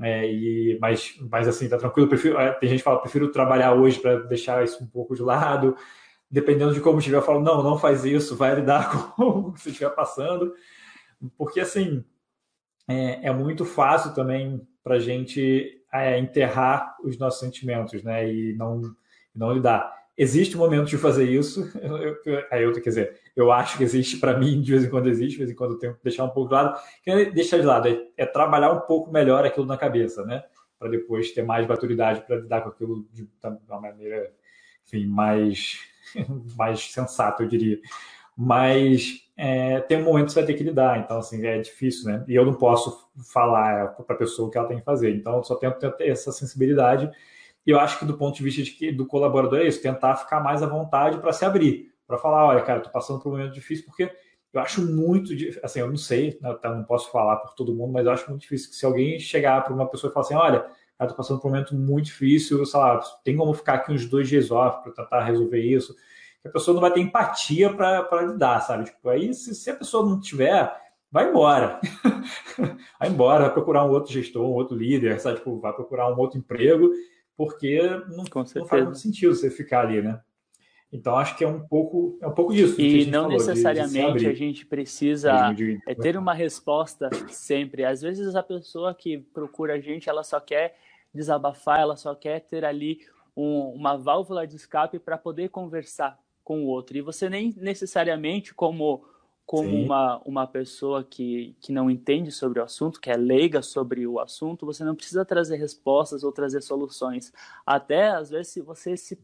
é, 0.00 0.26
e, 0.26 0.76
mas, 0.80 1.14
mas 1.30 1.46
assim, 1.46 1.68
tá 1.68 1.78
tranquilo, 1.78 2.08
prefiro, 2.08 2.36
é, 2.36 2.50
tem 2.54 2.68
gente 2.68 2.78
que 2.78 2.84
fala, 2.84 3.00
prefiro 3.00 3.30
trabalhar 3.30 3.72
hoje 3.72 4.00
para 4.00 4.16
deixar 4.24 4.64
isso 4.64 4.82
um 4.82 4.88
pouco 4.88 5.14
de 5.14 5.22
lado, 5.22 5.76
dependendo 6.28 6.74
de 6.74 6.80
como 6.80 6.98
estiver, 6.98 7.18
eu 7.18 7.22
falo, 7.22 7.40
não, 7.40 7.62
não 7.62 7.78
faz 7.78 8.04
isso, 8.04 8.34
vai 8.34 8.56
lidar 8.56 8.90
com 9.14 9.22
o 9.22 9.52
que 9.52 9.60
você 9.60 9.68
estiver 9.68 9.90
passando, 9.90 10.52
porque 11.38 11.60
assim, 11.60 12.04
é, 12.88 13.28
é 13.28 13.32
muito 13.32 13.64
fácil 13.64 14.12
também 14.12 14.66
para 14.82 14.98
gente 14.98 15.83
é, 15.94 16.18
enterrar 16.18 16.96
os 17.04 17.16
nossos 17.16 17.38
sentimentos, 17.38 18.02
né? 18.02 18.28
E 18.28 18.52
não, 18.54 18.82
não 19.34 19.52
lidar. 19.52 19.94
Existe 20.18 20.56
um 20.56 20.60
momento 20.60 20.86
de 20.88 20.98
fazer 20.98 21.24
isso. 21.24 21.70
Aí 22.50 22.64
eu, 22.64 22.72
quer 22.72 22.80
dizer, 22.80 23.20
eu 23.36 23.52
acho 23.52 23.78
que 23.78 23.84
existe 23.84 24.18
para 24.18 24.36
mim, 24.36 24.60
de 24.60 24.72
vez 24.72 24.84
em 24.84 24.90
quando 24.90 25.08
existe, 25.08 25.32
de 25.32 25.38
vez 25.38 25.50
em 25.50 25.54
quando 25.54 25.74
eu 25.74 25.78
tenho 25.78 25.94
que 25.94 26.02
deixar 26.02 26.24
um 26.24 26.30
pouco 26.30 26.48
de 26.48 26.54
lado. 26.54 26.80
Deixar 27.32 27.58
de 27.58 27.66
lado 27.66 27.88
é, 27.88 28.06
é 28.16 28.26
trabalhar 28.26 28.72
um 28.72 28.80
pouco 28.80 29.12
melhor 29.12 29.46
aquilo 29.46 29.66
na 29.66 29.76
cabeça, 29.76 30.24
né? 30.24 30.42
Para 30.78 30.88
depois 30.88 31.30
ter 31.30 31.42
mais 31.42 31.66
maturidade 31.66 32.22
para 32.22 32.36
lidar 32.36 32.62
com 32.62 32.70
aquilo 32.70 33.06
de, 33.12 33.22
de 33.22 33.30
uma 33.68 33.80
maneira, 33.80 34.32
enfim, 34.84 35.06
mais, 35.06 35.78
mais 36.56 36.90
sensata, 36.90 37.44
eu 37.44 37.48
diria. 37.48 37.78
Mas 38.36 39.23
é, 39.36 39.80
tem 39.80 39.98
um 39.98 40.04
momento 40.04 40.26
que 40.26 40.32
você 40.32 40.40
vai 40.40 40.46
ter 40.46 40.54
que 40.54 40.62
lidar, 40.62 40.98
então 40.98 41.18
assim, 41.18 41.44
é 41.44 41.58
difícil, 41.58 42.10
né? 42.10 42.24
E 42.28 42.34
eu 42.34 42.44
não 42.44 42.54
posso 42.54 43.10
falar 43.32 43.88
para 43.88 44.14
a 44.14 44.18
pessoa 44.18 44.48
o 44.48 44.50
que 44.50 44.56
ela 44.56 44.68
tem 44.68 44.78
que 44.78 44.84
fazer, 44.84 45.14
então 45.14 45.42
só 45.42 45.56
tento 45.56 45.78
ter 45.78 46.08
essa 46.08 46.30
sensibilidade. 46.30 47.10
E 47.66 47.70
eu 47.70 47.80
acho 47.80 47.98
que 47.98 48.04
do 48.04 48.16
ponto 48.16 48.36
de 48.36 48.42
vista 48.42 48.62
de 48.62 48.70
que, 48.72 48.92
do 48.92 49.06
colaborador 49.06 49.58
é 49.60 49.66
isso, 49.66 49.82
tentar 49.82 50.16
ficar 50.16 50.40
mais 50.40 50.62
à 50.62 50.66
vontade 50.66 51.18
para 51.18 51.32
se 51.32 51.44
abrir, 51.44 51.92
para 52.06 52.18
falar, 52.18 52.46
olha, 52.46 52.62
cara, 52.62 52.78
estou 52.78 52.92
passando 52.92 53.20
por 53.20 53.30
um 53.30 53.36
momento 53.36 53.54
difícil, 53.54 53.84
porque 53.86 54.10
eu 54.52 54.60
acho 54.60 54.86
muito, 54.86 55.32
assim, 55.64 55.80
eu 55.80 55.88
não 55.88 55.96
sei, 55.96 56.38
né, 56.40 56.54
tá, 56.62 56.72
não 56.72 56.84
posso 56.84 57.10
falar 57.10 57.38
por 57.38 57.54
todo 57.54 57.74
mundo, 57.74 57.92
mas 57.92 58.06
eu 58.06 58.12
acho 58.12 58.28
muito 58.30 58.42
difícil 58.42 58.70
que 58.70 58.76
se 58.76 58.86
alguém 58.86 59.18
chegar 59.18 59.64
para 59.64 59.74
uma 59.74 59.88
pessoa 59.88 60.10
e 60.10 60.14
falar 60.14 60.26
assim, 60.26 60.34
olha, 60.34 60.64
estou 61.00 61.16
passando 61.16 61.40
por 61.40 61.48
um 61.48 61.50
momento 61.50 61.74
muito 61.74 62.06
difícil, 62.06 62.64
sei 62.64 62.78
lá, 62.78 63.00
tem 63.24 63.36
como 63.36 63.52
ficar 63.52 63.74
aqui 63.74 63.92
uns 63.92 64.06
dois 64.06 64.28
dias 64.28 64.52
off 64.52 64.82
para 64.82 64.92
tentar 64.92 65.24
resolver 65.24 65.60
isso, 65.60 65.96
que 66.44 66.48
a 66.48 66.52
pessoa 66.52 66.74
não 66.74 66.80
vai 66.82 66.92
ter 66.92 67.00
empatia 67.00 67.72
para 67.72 68.22
lidar, 68.22 68.60
sabe? 68.60 68.84
Tipo, 68.84 69.08
aí, 69.08 69.32
se, 69.32 69.54
se 69.54 69.70
a 69.70 69.76
pessoa 69.76 70.04
não 70.04 70.20
tiver, 70.20 70.70
vai 71.10 71.30
embora. 71.30 71.80
vai 73.00 73.08
embora, 73.08 73.44
vai 73.44 73.52
procurar 73.54 73.86
um 73.86 73.90
outro 73.90 74.12
gestor, 74.12 74.44
um 74.44 74.52
outro 74.52 74.76
líder, 74.76 75.18
sabe? 75.20 75.38
Tipo, 75.38 75.58
vai 75.58 75.72
procurar 75.72 76.12
um 76.12 76.18
outro 76.18 76.38
emprego, 76.38 76.90
porque 77.34 77.80
não, 78.10 78.24
não 78.56 78.66
faz 78.66 78.84
muito 78.84 78.98
sentido 78.98 79.34
você 79.34 79.50
ficar 79.50 79.86
ali, 79.86 80.02
né? 80.02 80.20
Então 80.92 81.16
acho 81.16 81.34
que 81.36 81.42
é 81.42 81.48
um 81.48 81.66
pouco 81.66 82.18
é 82.20 82.26
um 82.26 82.34
pouco 82.34 82.52
disso. 82.52 82.78
E 82.78 83.06
não 83.06 83.22
falou, 83.22 83.38
necessariamente 83.38 84.12
de, 84.12 84.18
de 84.18 84.26
a 84.28 84.34
gente 84.34 84.66
precisa 84.66 85.50
de, 85.52 85.80
é 85.88 85.94
ter 85.94 86.16
uma 86.16 86.34
resposta 86.34 87.08
sempre. 87.30 87.86
Às 87.86 88.02
vezes 88.02 88.36
a 88.36 88.42
pessoa 88.42 88.94
que 88.94 89.18
procura 89.32 89.74
a 89.74 89.80
gente, 89.80 90.10
ela 90.10 90.22
só 90.22 90.38
quer 90.38 90.76
desabafar, 91.12 91.80
ela 91.80 91.96
só 91.96 92.14
quer 92.14 92.40
ter 92.40 92.64
ali 92.64 92.98
um, 93.34 93.70
uma 93.74 93.96
válvula 93.96 94.46
de 94.46 94.54
escape 94.54 95.00
para 95.00 95.18
poder 95.18 95.48
conversar 95.48 96.22
com 96.44 96.62
o 96.62 96.66
outro. 96.66 96.96
E 96.96 97.00
você 97.00 97.28
nem 97.28 97.52
necessariamente, 97.56 98.54
como, 98.54 99.04
como 99.46 99.68
uma, 99.68 100.20
uma 100.24 100.46
pessoa 100.46 101.02
que, 101.02 101.56
que 101.60 101.72
não 101.72 101.90
entende 101.90 102.30
sobre 102.30 102.60
o 102.60 102.62
assunto, 102.62 103.00
que 103.00 103.10
é 103.10 103.16
leiga 103.16 103.62
sobre 103.62 104.06
o 104.06 104.20
assunto, 104.20 104.66
você 104.66 104.84
não 104.84 104.94
precisa 104.94 105.24
trazer 105.24 105.56
respostas 105.56 106.22
ou 106.22 106.30
trazer 106.30 106.60
soluções. 106.62 107.32
Até, 107.66 108.10
às 108.10 108.30
vezes, 108.30 108.52
se 108.52 108.60
você 108.60 108.96
se 108.96 109.18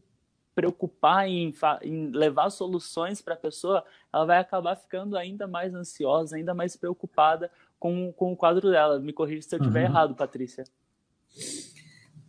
preocupar 0.53 1.27
em, 1.27 1.53
em 1.81 2.09
levar 2.11 2.49
soluções 2.49 3.21
para 3.21 3.35
a 3.35 3.37
pessoa, 3.37 3.85
ela 4.11 4.25
vai 4.25 4.39
acabar 4.39 4.75
ficando 4.75 5.15
ainda 5.15 5.47
mais 5.47 5.73
ansiosa, 5.73 6.35
ainda 6.35 6.53
mais 6.53 6.75
preocupada 6.75 7.49
com, 7.79 8.11
com 8.11 8.33
o 8.33 8.35
quadro 8.35 8.69
dela. 8.69 8.99
Me 8.99 9.13
corrija 9.13 9.41
se 9.41 9.55
eu 9.55 9.59
estiver 9.59 9.85
uhum. 9.85 9.91
errado, 9.91 10.15
Patrícia. 10.15 10.65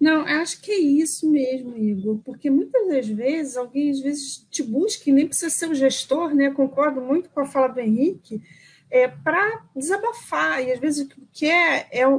Não, 0.03 0.27
acho 0.27 0.61
que 0.61 0.73
é 0.73 0.79
isso 0.81 1.31
mesmo, 1.31 1.79
Igor, 1.79 2.19
porque 2.25 2.51
muitas 2.51 2.89
das 2.89 3.07
vezes 3.07 3.57
alguém 3.57 3.89
às 3.89 4.01
vezes 4.01 4.45
te 4.51 4.61
busca, 4.61 5.09
e 5.09 5.13
nem 5.13 5.29
precisa 5.29 5.49
ser 5.49 5.71
o 5.71 5.77
gestor, 5.77 6.35
né? 6.35 6.51
Concordo 6.51 7.01
muito 7.01 7.31
com 7.31 7.39
a 7.39 7.47
fala 7.47 7.69
do 7.69 7.79
Henrique, 7.79 8.43
é, 8.91 9.07
para 9.07 9.65
desabafar, 9.77 10.61
e 10.61 10.73
às 10.73 10.81
vezes 10.81 11.07
o 11.07 11.09
que 11.09 11.23
quer 11.33 11.87
é 11.93 12.05
um, 12.09 12.17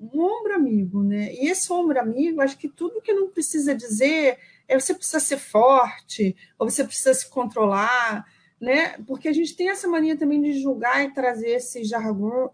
um, 0.00 0.18
ombro 0.18 0.54
amigo, 0.54 1.02
né? 1.02 1.34
E 1.34 1.50
esse 1.50 1.70
ombro 1.70 2.00
amigo, 2.00 2.40
acho 2.40 2.56
que 2.56 2.66
tudo 2.66 3.02
que 3.02 3.12
não 3.12 3.28
precisa 3.28 3.74
dizer 3.74 4.38
é 4.66 4.80
você 4.80 4.94
precisa 4.94 5.20
ser 5.20 5.36
forte, 5.38 6.34
ou 6.58 6.70
você 6.70 6.82
precisa 6.82 7.12
se 7.12 7.28
controlar, 7.28 8.24
né? 8.58 8.96
Porque 9.06 9.28
a 9.28 9.34
gente 9.34 9.54
tem 9.54 9.68
essa 9.68 9.86
mania 9.86 10.16
também 10.16 10.40
de 10.40 10.62
julgar 10.62 11.04
e 11.04 11.12
trazer 11.12 11.50
esses, 11.50 11.90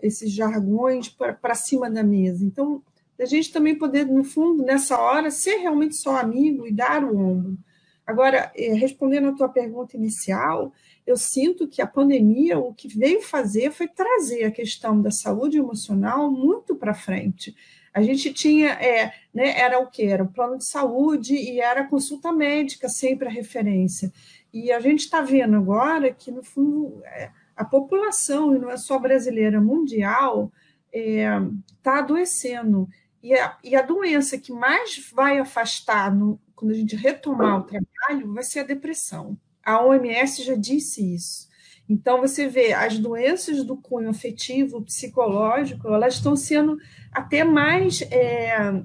esses 0.02 0.32
jargões 0.32 1.08
para 1.08 1.54
cima 1.54 1.88
da 1.88 2.02
mesa. 2.02 2.44
Então, 2.44 2.82
da 3.18 3.24
gente 3.24 3.52
também 3.52 3.76
poder, 3.76 4.06
no 4.06 4.24
fundo, 4.24 4.64
nessa 4.64 4.98
hora, 4.98 5.30
ser 5.30 5.56
realmente 5.56 5.96
só 5.96 6.16
amigo 6.16 6.66
e 6.66 6.72
dar 6.72 7.04
o 7.04 7.16
ombro. 7.16 7.58
Agora, 8.06 8.52
eh, 8.54 8.74
respondendo 8.74 9.28
à 9.28 9.32
tua 9.32 9.48
pergunta 9.48 9.96
inicial, 9.96 10.72
eu 11.06 11.16
sinto 11.16 11.68
que 11.68 11.80
a 11.80 11.86
pandemia, 11.86 12.58
o 12.58 12.74
que 12.74 12.88
veio 12.88 13.22
fazer 13.22 13.70
foi 13.70 13.88
trazer 13.88 14.44
a 14.44 14.50
questão 14.50 15.00
da 15.00 15.10
saúde 15.10 15.58
emocional 15.58 16.30
muito 16.30 16.74
para 16.74 16.94
frente. 16.94 17.54
A 17.92 18.02
gente 18.02 18.32
tinha, 18.32 18.70
é, 18.72 19.12
né, 19.32 19.58
era 19.58 19.78
o 19.78 19.86
que? 19.86 20.02
Era 20.02 20.24
o 20.24 20.32
plano 20.32 20.58
de 20.58 20.64
saúde 20.64 21.34
e 21.34 21.60
era 21.60 21.82
a 21.82 21.86
consulta 21.86 22.32
médica 22.32 22.88
sempre 22.88 23.28
a 23.28 23.30
referência. 23.30 24.12
E 24.52 24.72
a 24.72 24.80
gente 24.80 25.00
está 25.00 25.20
vendo 25.20 25.56
agora 25.56 26.12
que, 26.12 26.30
no 26.30 26.42
fundo, 26.42 27.00
é, 27.04 27.30
a 27.56 27.64
população, 27.64 28.54
e 28.54 28.58
não 28.58 28.70
é 28.70 28.76
só 28.76 28.98
brasileira, 28.98 29.60
mundial, 29.60 30.52
está 30.92 30.98
é, 30.98 31.40
tá 31.82 31.98
adoecendo. 31.98 32.88
E 33.24 33.32
a, 33.32 33.56
e 33.64 33.74
a 33.74 33.80
doença 33.80 34.36
que 34.36 34.52
mais 34.52 35.10
vai 35.14 35.38
afastar 35.38 36.14
no, 36.14 36.38
quando 36.54 36.72
a 36.72 36.74
gente 36.74 36.94
retomar 36.94 37.60
o 37.60 37.62
trabalho 37.62 38.34
vai 38.34 38.44
ser 38.44 38.60
a 38.60 38.64
depressão. 38.64 39.38
A 39.64 39.82
OMS 39.82 40.44
já 40.44 40.54
disse 40.54 41.14
isso. 41.14 41.48
Então, 41.88 42.20
você 42.20 42.46
vê, 42.48 42.74
as 42.74 42.98
doenças 42.98 43.64
do 43.64 43.78
cunho 43.78 44.10
afetivo, 44.10 44.82
psicológico, 44.82 45.88
elas 45.88 46.16
estão 46.16 46.36
sendo 46.36 46.76
até 47.10 47.44
mais 47.44 48.02
é, 48.10 48.84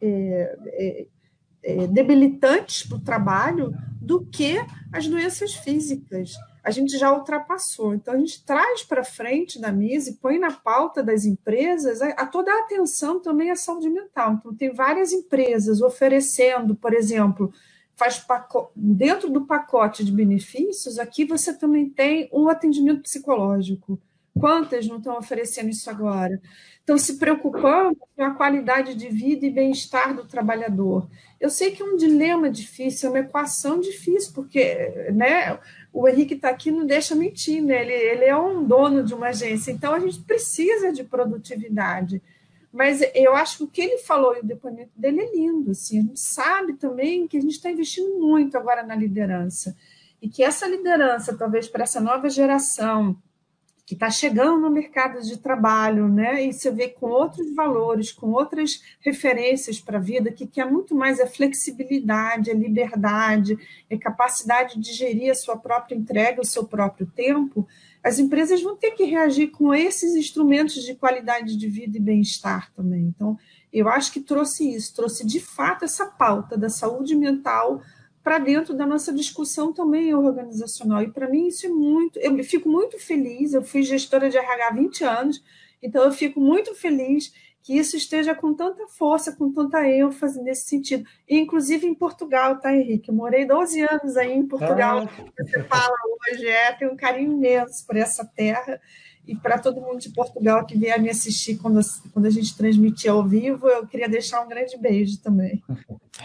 é, 0.00 0.56
é, 0.66 1.06
é 1.64 1.86
debilitantes 1.88 2.86
para 2.86 2.98
o 2.98 3.02
trabalho 3.02 3.74
do 4.00 4.24
que 4.24 4.56
as 4.92 5.08
doenças 5.08 5.52
físicas 5.52 6.32
a 6.64 6.70
gente 6.70 6.96
já 6.96 7.12
ultrapassou. 7.12 7.94
Então, 7.94 8.14
a 8.14 8.16
gente 8.16 8.42
traz 8.42 8.82
para 8.82 9.04
frente 9.04 9.60
da 9.60 9.70
mesa 9.70 10.10
e 10.10 10.14
põe 10.14 10.38
na 10.38 10.50
pauta 10.50 11.02
das 11.02 11.26
empresas 11.26 12.00
a, 12.00 12.08
a, 12.08 12.26
toda 12.26 12.50
a 12.50 12.60
atenção 12.60 13.20
também 13.20 13.50
à 13.50 13.56
saúde 13.56 13.90
mental. 13.90 14.32
Então, 14.32 14.54
tem 14.54 14.72
várias 14.72 15.12
empresas 15.12 15.82
oferecendo, 15.82 16.74
por 16.74 16.94
exemplo, 16.94 17.52
faz 17.94 18.24
dentro 18.74 19.30
do 19.30 19.46
pacote 19.46 20.02
de 20.02 20.10
benefícios, 20.10 20.98
aqui 20.98 21.26
você 21.26 21.52
também 21.52 21.88
tem 21.88 22.30
um 22.32 22.48
atendimento 22.48 23.02
psicológico. 23.02 24.00
Quantas 24.36 24.88
não 24.88 24.96
estão 24.96 25.16
oferecendo 25.16 25.68
isso 25.68 25.88
agora? 25.88 26.40
Estão 26.80 26.98
se 26.98 27.18
preocupando 27.18 27.96
com 28.16 28.24
a 28.24 28.34
qualidade 28.34 28.94
de 28.94 29.08
vida 29.08 29.46
e 29.46 29.50
bem-estar 29.50 30.14
do 30.14 30.24
trabalhador. 30.24 31.08
Eu 31.38 31.48
sei 31.50 31.70
que 31.70 31.82
é 31.82 31.86
um 31.86 31.96
dilema 31.96 32.50
difícil, 32.50 33.08
é 33.08 33.12
uma 33.12 33.18
equação 33.20 33.78
difícil, 33.78 34.32
porque 34.34 35.10
né, 35.12 35.58
o 35.94 36.08
Henrique 36.08 36.34
está 36.34 36.50
aqui 36.50 36.72
não 36.72 36.84
deixa 36.84 37.14
mentir, 37.14 37.62
né? 37.62 37.82
Ele, 37.82 37.92
ele 37.92 38.24
é 38.24 38.36
um 38.36 38.64
dono 38.64 39.04
de 39.04 39.14
uma 39.14 39.28
agência, 39.28 39.70
então 39.70 39.94
a 39.94 40.00
gente 40.00 40.20
precisa 40.22 40.92
de 40.92 41.04
produtividade. 41.04 42.20
Mas 42.72 43.00
eu 43.14 43.36
acho 43.36 43.58
que 43.58 43.62
o 43.62 43.68
que 43.68 43.80
ele 43.80 43.98
falou 43.98 44.36
e 44.36 44.40
o 44.40 44.44
depoimento 44.44 44.90
dele 44.96 45.20
é 45.20 45.36
lindo. 45.36 45.70
Assim, 45.70 46.00
a 46.00 46.02
gente 46.02 46.18
sabe 46.18 46.72
também 46.72 47.28
que 47.28 47.36
a 47.36 47.40
gente 47.40 47.52
está 47.52 47.70
investindo 47.70 48.18
muito 48.18 48.58
agora 48.58 48.82
na 48.82 48.96
liderança. 48.96 49.76
E 50.20 50.28
que 50.28 50.42
essa 50.42 50.66
liderança, 50.66 51.36
talvez 51.36 51.68
para 51.68 51.84
essa 51.84 52.00
nova 52.00 52.28
geração, 52.28 53.16
que 53.86 53.94
está 53.94 54.10
chegando 54.10 54.60
no 54.60 54.70
mercado 54.70 55.20
de 55.20 55.36
trabalho, 55.36 56.08
né? 56.08 56.46
E 56.46 56.52
você 56.52 56.70
vê 56.70 56.88
com 56.88 57.06
outros 57.06 57.54
valores, 57.54 58.10
com 58.10 58.30
outras 58.32 58.82
referências 59.00 59.78
para 59.78 59.98
a 59.98 60.00
vida, 60.00 60.32
que 60.32 60.46
quer 60.46 60.64
muito 60.64 60.94
mais 60.94 61.20
a 61.20 61.26
flexibilidade, 61.26 62.50
a 62.50 62.54
liberdade, 62.54 63.58
a 63.92 63.98
capacidade 63.98 64.80
de 64.80 64.92
gerir 64.92 65.30
a 65.30 65.34
sua 65.34 65.58
própria 65.58 65.94
entrega, 65.94 66.40
o 66.40 66.46
seu 66.46 66.64
próprio 66.64 67.06
tempo, 67.06 67.66
as 68.02 68.18
empresas 68.18 68.62
vão 68.62 68.76
ter 68.76 68.90
que 68.92 69.04
reagir 69.04 69.48
com 69.48 69.74
esses 69.74 70.14
instrumentos 70.14 70.82
de 70.82 70.94
qualidade 70.94 71.56
de 71.56 71.68
vida 71.68 71.96
e 71.96 72.00
bem-estar 72.00 72.70
também. 72.74 73.12
Então, 73.14 73.38
eu 73.72 73.88
acho 73.88 74.12
que 74.12 74.20
trouxe 74.20 74.74
isso, 74.74 74.94
trouxe 74.94 75.26
de 75.26 75.40
fato 75.40 75.84
essa 75.84 76.06
pauta 76.06 76.56
da 76.56 76.68
saúde 76.68 77.16
mental 77.16 77.82
para 78.24 78.38
dentro 78.38 78.74
da 78.74 78.86
nossa 78.86 79.12
discussão 79.12 79.70
também 79.70 80.14
organizacional. 80.14 81.02
E 81.02 81.12
para 81.12 81.28
mim 81.28 81.46
isso 81.46 81.66
é 81.66 81.68
muito. 81.68 82.18
Eu 82.18 82.42
fico 82.42 82.70
muito 82.70 82.98
feliz. 82.98 83.52
Eu 83.52 83.62
fui 83.62 83.82
gestora 83.82 84.30
de 84.30 84.38
RH 84.38 84.66
há 84.66 84.72
20 84.72 85.04
anos, 85.04 85.44
então 85.82 86.02
eu 86.02 86.10
fico 86.10 86.40
muito 86.40 86.74
feliz 86.74 87.30
que 87.62 87.76
isso 87.76 87.96
esteja 87.96 88.34
com 88.34 88.52
tanta 88.54 88.86
força, 88.88 89.34
com 89.34 89.52
tanta 89.52 89.86
ênfase 89.86 90.42
nesse 90.42 90.68
sentido. 90.68 91.06
E, 91.28 91.38
inclusive 91.38 91.86
em 91.86 91.94
Portugal, 91.94 92.58
tá, 92.58 92.74
Henrique? 92.74 93.10
Eu 93.10 93.14
morei 93.14 93.46
12 93.46 93.80
anos 93.82 94.16
aí 94.16 94.32
em 94.32 94.46
Portugal. 94.46 95.06
Ah. 95.06 95.32
Você 95.42 95.62
fala 95.64 95.94
hoje, 96.30 96.46
é, 96.46 96.72
tenho 96.72 96.92
um 96.92 96.96
carinho 96.96 97.32
imenso 97.32 97.86
por 97.86 97.96
essa 97.96 98.24
terra. 98.24 98.80
E 99.26 99.34
para 99.34 99.58
todo 99.58 99.80
mundo 99.80 99.98
de 99.98 100.10
Portugal 100.10 100.66
que 100.66 100.76
vier 100.76 101.00
me 101.00 101.08
assistir 101.08 101.56
quando, 101.56 101.80
quando 102.12 102.26
a 102.26 102.30
gente 102.30 102.54
transmitir 102.54 103.10
ao 103.10 103.26
vivo, 103.26 103.66
eu 103.66 103.86
queria 103.86 104.08
deixar 104.08 104.42
um 104.42 104.48
grande 104.48 104.76
beijo 104.76 105.18
também. 105.22 105.62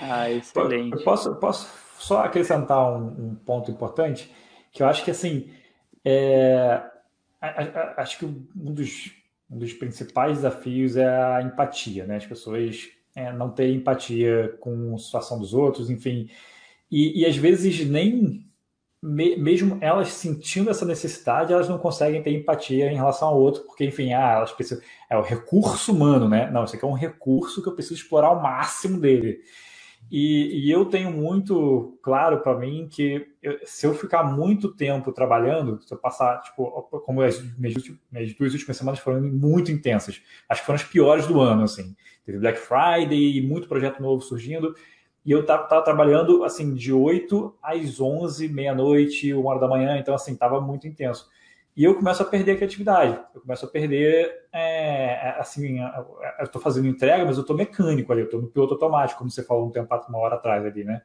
Ah, 0.01 0.29
excelente. 0.29 0.97
Eu 0.97 1.03
posso, 1.05 1.33
posso 1.35 1.88
só 1.99 2.23
acrescentar 2.23 2.91
um, 2.91 3.29
um, 3.29 3.35
ponto 3.35 3.69
importante, 3.69 4.31
que 4.71 4.81
eu 4.81 4.87
acho 4.87 5.03
que 5.03 5.11
assim, 5.11 5.51
é, 6.03 6.81
acho 7.97 8.19
que 8.19 8.25
um 8.25 8.73
dos, 8.73 9.11
um 9.49 9.57
dos 9.57 9.73
principais 9.73 10.37
desafios 10.37 10.95
é 10.95 11.07
a 11.07 11.41
empatia, 11.41 12.05
né? 12.05 12.17
As 12.17 12.25
pessoas 12.25 12.87
é, 13.15 13.31
não 13.33 13.51
terem 13.51 13.75
empatia 13.75 14.55
com 14.59 14.95
a 14.95 14.97
situação 14.97 15.39
dos 15.39 15.53
outros, 15.53 15.89
enfim. 15.89 16.29
E, 16.89 17.21
e 17.21 17.25
às 17.25 17.35
vezes 17.35 17.85
nem 17.85 18.45
me, 19.01 19.37
mesmo 19.37 19.77
elas 19.81 20.09
sentindo 20.09 20.69
essa 20.69 20.85
necessidade, 20.85 21.53
elas 21.53 21.69
não 21.69 21.77
conseguem 21.77 22.21
ter 22.21 22.33
empatia 22.33 22.91
em 22.91 22.95
relação 22.95 23.29
ao 23.29 23.39
outro, 23.39 23.63
porque, 23.63 23.85
enfim, 23.85 24.13
ah, 24.13 24.33
elas 24.37 24.51
precisam. 24.51 24.83
É 25.09 25.17
o 25.17 25.21
recurso 25.21 25.91
humano, 25.91 26.27
né? 26.27 26.49
Não, 26.51 26.63
isso 26.63 26.75
aqui 26.75 26.85
é 26.85 26.87
um 26.87 26.93
recurso 26.93 27.61
que 27.61 27.69
eu 27.69 27.73
preciso 27.73 27.95
explorar 28.01 28.31
o 28.31 28.41
máximo 28.41 28.99
dele. 28.99 29.39
E, 30.11 30.65
e 30.65 30.71
eu 30.71 30.85
tenho 30.85 31.11
muito 31.11 31.99
claro 32.01 32.39
para 32.39 32.57
mim 32.57 32.87
que 32.89 33.27
eu, 33.43 33.59
se 33.63 33.85
eu 33.85 33.93
ficar 33.93 34.23
muito 34.23 34.73
tempo 34.73 35.11
trabalhando, 35.11 35.79
se 35.81 35.93
eu 35.93 35.97
passar, 35.97 36.41
tipo, 36.41 36.65
como 37.05 37.21
as 37.21 37.39
minhas, 37.57 37.75
duas 38.35 38.53
últimas 38.53 38.75
semanas 38.75 38.99
foram 38.99 39.21
muito 39.21 39.71
intensas, 39.71 40.21
acho 40.47 40.61
que 40.61 40.65
foram 40.65 40.77
as 40.77 40.83
piores 40.83 41.27
do 41.27 41.39
ano, 41.39 41.63
assim. 41.63 41.95
Teve 42.25 42.39
Black 42.39 42.59
Friday, 42.59 43.41
muito 43.41 43.67
projeto 43.67 44.01
novo 44.01 44.21
surgindo, 44.21 44.75
e 45.23 45.31
eu 45.31 45.45
tava, 45.45 45.67
tava 45.67 45.83
trabalhando, 45.83 46.43
assim, 46.43 46.73
de 46.73 46.91
8 46.91 47.55
às 47.61 48.01
11, 48.01 48.47
meia-noite, 48.47 49.31
uma 49.33 49.51
hora 49.51 49.59
da 49.59 49.67
manhã, 49.67 49.97
então, 49.97 50.15
assim, 50.15 50.35
tava 50.35 50.59
muito 50.59 50.87
intenso 50.87 51.29
e 51.79 51.85
eu 51.85 51.95
começo 51.95 52.21
a 52.21 52.25
perder 52.25 52.51
a 52.51 52.55
criatividade. 52.57 53.17
Eu 53.33 53.39
começo 53.39 53.65
a 53.65 53.69
perder, 53.69 54.29
é, 54.51 55.13
é 55.13 55.35
assim, 55.39 55.79
eu 55.79 56.43
estou 56.43 56.61
fazendo 56.61 56.89
entrega, 56.89 57.23
mas 57.23 57.37
eu 57.37 57.41
estou 57.41 57.55
mecânico 57.55 58.11
ali, 58.11 58.19
eu 58.19 58.25
estou 58.25 58.41
no 58.41 58.49
piloto 58.49 58.73
automático, 58.73 59.17
como 59.17 59.31
você 59.31 59.41
falou 59.43 59.65
um 59.65 59.71
tempo, 59.71 59.87
uma 60.09 60.17
hora 60.17 60.35
atrás 60.35 60.65
ali, 60.65 60.83
né? 60.83 61.01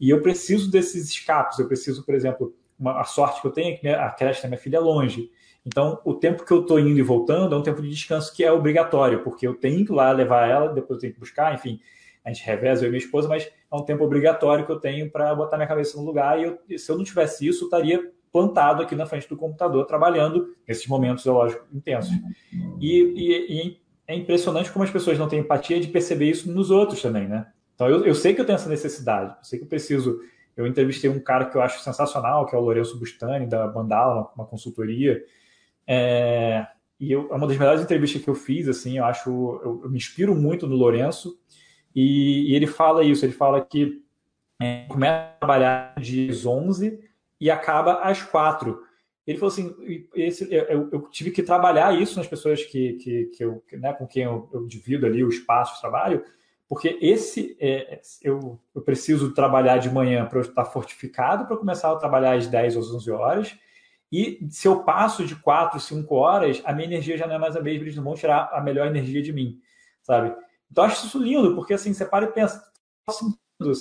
E 0.00 0.10
eu 0.10 0.20
preciso 0.20 0.72
desses 0.72 1.08
escapes, 1.08 1.60
eu 1.60 1.68
preciso, 1.68 2.04
por 2.04 2.16
exemplo, 2.16 2.52
uma, 2.76 3.00
a 3.00 3.04
sorte 3.04 3.40
que 3.40 3.46
eu 3.46 3.52
tenho 3.52 3.74
é 3.74 3.76
que 3.76 3.86
a 3.86 4.10
creche 4.10 4.42
da 4.42 4.48
minha 4.48 4.58
filha 4.58 4.78
é 4.78 4.80
longe. 4.80 5.30
Então, 5.64 6.00
o 6.04 6.12
tempo 6.12 6.44
que 6.44 6.52
eu 6.52 6.62
estou 6.62 6.80
indo 6.80 6.98
e 6.98 7.02
voltando 7.02 7.54
é 7.54 7.58
um 7.58 7.62
tempo 7.62 7.80
de 7.80 7.88
descanso 7.88 8.34
que 8.34 8.42
é 8.42 8.50
obrigatório, 8.50 9.22
porque 9.22 9.46
eu 9.46 9.54
tenho 9.54 9.86
que 9.86 9.92
ir 9.92 9.94
lá 9.94 10.10
levar 10.10 10.48
ela, 10.48 10.72
depois 10.74 10.96
eu 10.96 11.00
tenho 11.02 11.14
que 11.14 11.20
buscar, 11.20 11.54
enfim, 11.54 11.78
a 12.24 12.32
gente 12.32 12.44
reveza 12.44 12.82
eu 12.82 12.88
e 12.88 12.90
minha 12.90 12.98
esposa, 12.98 13.28
mas 13.28 13.44
é 13.44 13.76
um 13.76 13.84
tempo 13.84 14.02
obrigatório 14.02 14.66
que 14.66 14.72
eu 14.72 14.80
tenho 14.80 15.08
para 15.12 15.32
botar 15.32 15.56
minha 15.56 15.68
cabeça 15.68 15.96
no 15.96 16.04
lugar. 16.04 16.40
E 16.40 16.42
eu, 16.42 16.58
se 16.76 16.90
eu 16.90 16.96
não 16.96 17.04
tivesse 17.04 17.46
isso, 17.46 17.62
eu 17.62 17.66
estaria 17.66 18.17
plantado 18.32 18.82
aqui 18.82 18.94
na 18.94 19.06
frente 19.06 19.28
do 19.28 19.36
computador, 19.36 19.84
trabalhando 19.86 20.54
nesses 20.66 20.86
momentos, 20.86 21.26
é 21.26 21.30
lógico, 21.30 21.66
intensos. 21.72 22.14
E, 22.80 23.00
e, 23.00 23.52
e, 23.52 23.80
é 24.06 24.14
impressionante 24.14 24.72
como 24.72 24.84
as 24.84 24.90
pessoas 24.90 25.18
não 25.18 25.28
têm 25.28 25.40
empatia 25.40 25.80
de 25.80 25.88
perceber 25.88 26.30
isso 26.30 26.50
nos 26.50 26.70
outros 26.70 27.02
também, 27.02 27.28
né? 27.28 27.46
Então, 27.74 27.88
eu, 27.88 28.04
eu 28.04 28.14
sei 28.14 28.34
que 28.34 28.40
eu 28.40 28.44
tenho 28.44 28.56
essa 28.56 28.68
necessidade, 28.68 29.36
eu 29.38 29.44
sei 29.44 29.58
que 29.58 29.64
eu 29.64 29.68
preciso. 29.68 30.20
Eu 30.56 30.66
entrevistei 30.66 31.08
um 31.08 31.20
cara 31.20 31.44
que 31.44 31.56
eu 31.56 31.62
acho 31.62 31.80
sensacional, 31.80 32.44
que 32.44 32.54
é 32.54 32.58
o 32.58 32.60
Lourenço 32.60 32.98
Bustani, 32.98 33.46
da 33.46 33.68
Bandala, 33.68 34.14
uma, 34.14 34.30
uma 34.34 34.46
consultoria. 34.46 35.22
É, 35.86 36.66
e 36.98 37.12
eu, 37.12 37.28
é 37.30 37.34
uma 37.34 37.46
das 37.46 37.56
melhores 37.56 37.80
entrevistas 37.80 38.22
que 38.22 38.28
eu 38.28 38.34
fiz, 38.34 38.66
assim, 38.68 38.98
eu 38.98 39.04
acho, 39.04 39.30
eu, 39.30 39.82
eu 39.84 39.90
me 39.90 39.96
inspiro 39.96 40.34
muito 40.34 40.66
no 40.66 40.74
Lourenço, 40.74 41.38
e, 41.94 42.50
e, 42.50 42.54
ele 42.54 42.66
fala 42.66 43.04
isso, 43.04 43.24
ele 43.24 43.32
fala 43.32 43.64
que 43.64 44.02
é, 44.60 44.84
começa 44.88 45.14
a 45.14 45.38
trabalhar 45.38 45.94
de 46.00 46.30
11 46.46 47.07
e 47.40 47.50
acaba 47.50 48.00
às 48.02 48.22
quatro. 48.22 48.82
Ele 49.26 49.38
falou 49.38 49.52
assim: 49.52 49.74
esse, 50.14 50.52
eu, 50.52 50.88
eu, 50.90 51.02
tive 51.10 51.30
que 51.30 51.42
trabalhar 51.42 51.98
isso 52.00 52.18
nas 52.18 52.26
pessoas 52.26 52.64
que, 52.64 52.94
que, 52.94 53.24
que 53.26 53.44
eu, 53.44 53.62
né, 53.72 53.92
com 53.92 54.06
quem 54.06 54.24
eu, 54.24 54.48
eu, 54.52 54.66
divido 54.66 55.06
ali 55.06 55.22
o 55.22 55.28
espaço 55.28 55.74
de 55.74 55.80
trabalho, 55.80 56.24
porque 56.68 56.98
esse 57.00 57.56
é, 57.60 58.00
eu, 58.22 58.58
eu 58.74 58.82
preciso 58.82 59.32
trabalhar 59.32 59.78
de 59.78 59.90
manhã 59.90 60.26
para 60.26 60.38
eu 60.38 60.42
estar 60.42 60.64
fortificado 60.64 61.46
para 61.46 61.56
começar 61.56 61.92
a 61.92 61.96
trabalhar 61.96 62.36
às 62.36 62.46
10 62.46 62.76
ou 62.76 62.96
11 62.96 63.10
horas. 63.10 63.56
E 64.10 64.46
se 64.50 64.66
eu 64.66 64.82
passo 64.84 65.26
de 65.26 65.36
4, 65.36 65.78
5 65.78 66.14
horas, 66.14 66.62
a 66.64 66.72
minha 66.72 66.86
energia 66.86 67.18
já 67.18 67.26
não 67.26 67.34
é 67.34 67.38
mais 67.38 67.54
a 67.54 67.60
mesma, 67.60 67.84
eles 67.84 67.96
não 67.96 68.04
vão 68.04 68.14
tirar 68.14 68.48
a 68.52 68.60
melhor 68.62 68.86
energia 68.86 69.20
de 69.20 69.32
mim, 69.32 69.60
sabe? 70.02 70.34
Então, 70.70 70.84
acho 70.84 71.06
isso 71.06 71.22
lindo, 71.22 71.54
porque 71.54 71.74
assim, 71.74 71.92
você 71.92 72.06
para 72.06 72.24
e 72.24 72.32
pensa, 72.32 72.62
sentido. 73.10 73.72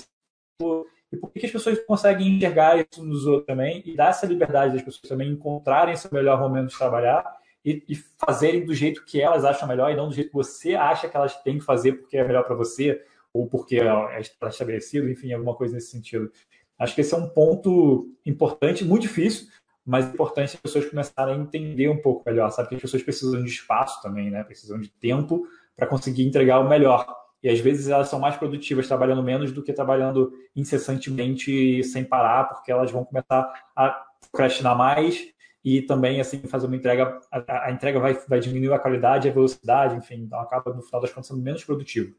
E 1.11 1.17
por 1.17 1.31
que 1.31 1.45
as 1.45 1.51
pessoas 1.51 1.79
conseguem 1.85 2.35
enxergar 2.35 2.77
isso 2.77 3.03
nos 3.03 3.25
outros 3.25 3.45
também 3.45 3.81
e 3.85 3.95
dar 3.95 4.09
essa 4.09 4.25
liberdade 4.25 4.73
das 4.73 4.81
pessoas 4.81 5.07
também 5.07 5.31
encontrarem 5.31 5.95
seu 5.95 6.09
melhor 6.11 6.39
momento 6.39 6.69
de 6.69 6.77
trabalhar 6.77 7.25
e, 7.63 7.83
e, 7.87 7.95
fazerem 8.17 8.65
do 8.65 8.73
jeito 8.73 9.05
que 9.05 9.21
elas 9.21 9.45
acham 9.45 9.67
melhor 9.67 9.91
e 9.91 9.95
não 9.95 10.09
do 10.09 10.13
jeito 10.13 10.29
que 10.29 10.35
você 10.35 10.75
acha 10.75 11.07
que 11.07 11.15
elas 11.15 11.35
têm 11.43 11.59
que 11.59 11.65
fazer 11.65 11.93
porque 11.93 12.17
é 12.17 12.27
melhor 12.27 12.43
para 12.43 12.55
você 12.55 13.01
ou 13.33 13.47
porque 13.47 13.77
é 13.77 14.19
está 14.19 14.47
estabelecido, 14.47 15.09
enfim, 15.09 15.31
alguma 15.31 15.55
coisa 15.55 15.75
nesse 15.75 15.91
sentido. 15.91 16.31
Acho 16.79 16.95
que 16.95 17.01
esse 17.01 17.13
é 17.13 17.17
um 17.17 17.29
ponto 17.29 18.09
importante, 18.25 18.85
muito 18.85 19.03
difícil, 19.03 19.47
mas 19.85 20.05
importante 20.05 20.55
as 20.55 20.61
pessoas 20.61 20.85
começarem 20.85 21.35
a 21.35 21.37
entender 21.37 21.87
um 21.89 22.01
pouco 22.01 22.23
melhor, 22.25 22.51
sabe? 22.51 22.69
Que 22.69 22.75
as 22.75 22.81
pessoas 22.81 23.03
precisam 23.03 23.43
de 23.43 23.49
espaço 23.49 24.01
também, 24.01 24.29
né? 24.29 24.43
Precisam 24.43 24.79
de 24.79 24.89
tempo 24.89 25.47
para 25.75 25.87
conseguir 25.87 26.25
entregar 26.25 26.59
o 26.59 26.67
melhor. 26.67 27.07
E 27.43 27.49
às 27.49 27.59
vezes 27.59 27.87
elas 27.87 28.09
são 28.09 28.19
mais 28.19 28.35
produtivas 28.35 28.87
trabalhando 28.87 29.21
menos 29.23 29.51
do 29.51 29.63
que 29.63 29.73
trabalhando 29.73 30.33
incessantemente 30.55 31.83
sem 31.83 32.03
parar, 32.03 32.45
porque 32.45 32.71
elas 32.71 32.91
vão 32.91 33.05
começar 33.05 33.51
a 33.75 34.05
procrastinar 34.21 34.75
mais 34.77 35.33
e 35.63 35.81
também 35.81 36.19
assim 36.19 36.39
fazer 36.43 36.67
uma 36.67 36.75
entrega, 36.75 37.19
a, 37.31 37.67
a 37.67 37.71
entrega 37.71 37.99
vai, 37.99 38.13
vai 38.13 38.39
diminuir 38.39 38.73
a 38.73 38.79
qualidade, 38.79 39.27
a 39.27 39.33
velocidade, 39.33 39.95
enfim, 39.95 40.21
então 40.21 40.39
acaba 40.39 40.73
no 40.73 40.81
final 40.81 41.01
das 41.01 41.11
contas 41.11 41.27
sendo 41.27 41.41
menos 41.41 41.63
produtivo. 41.63 42.15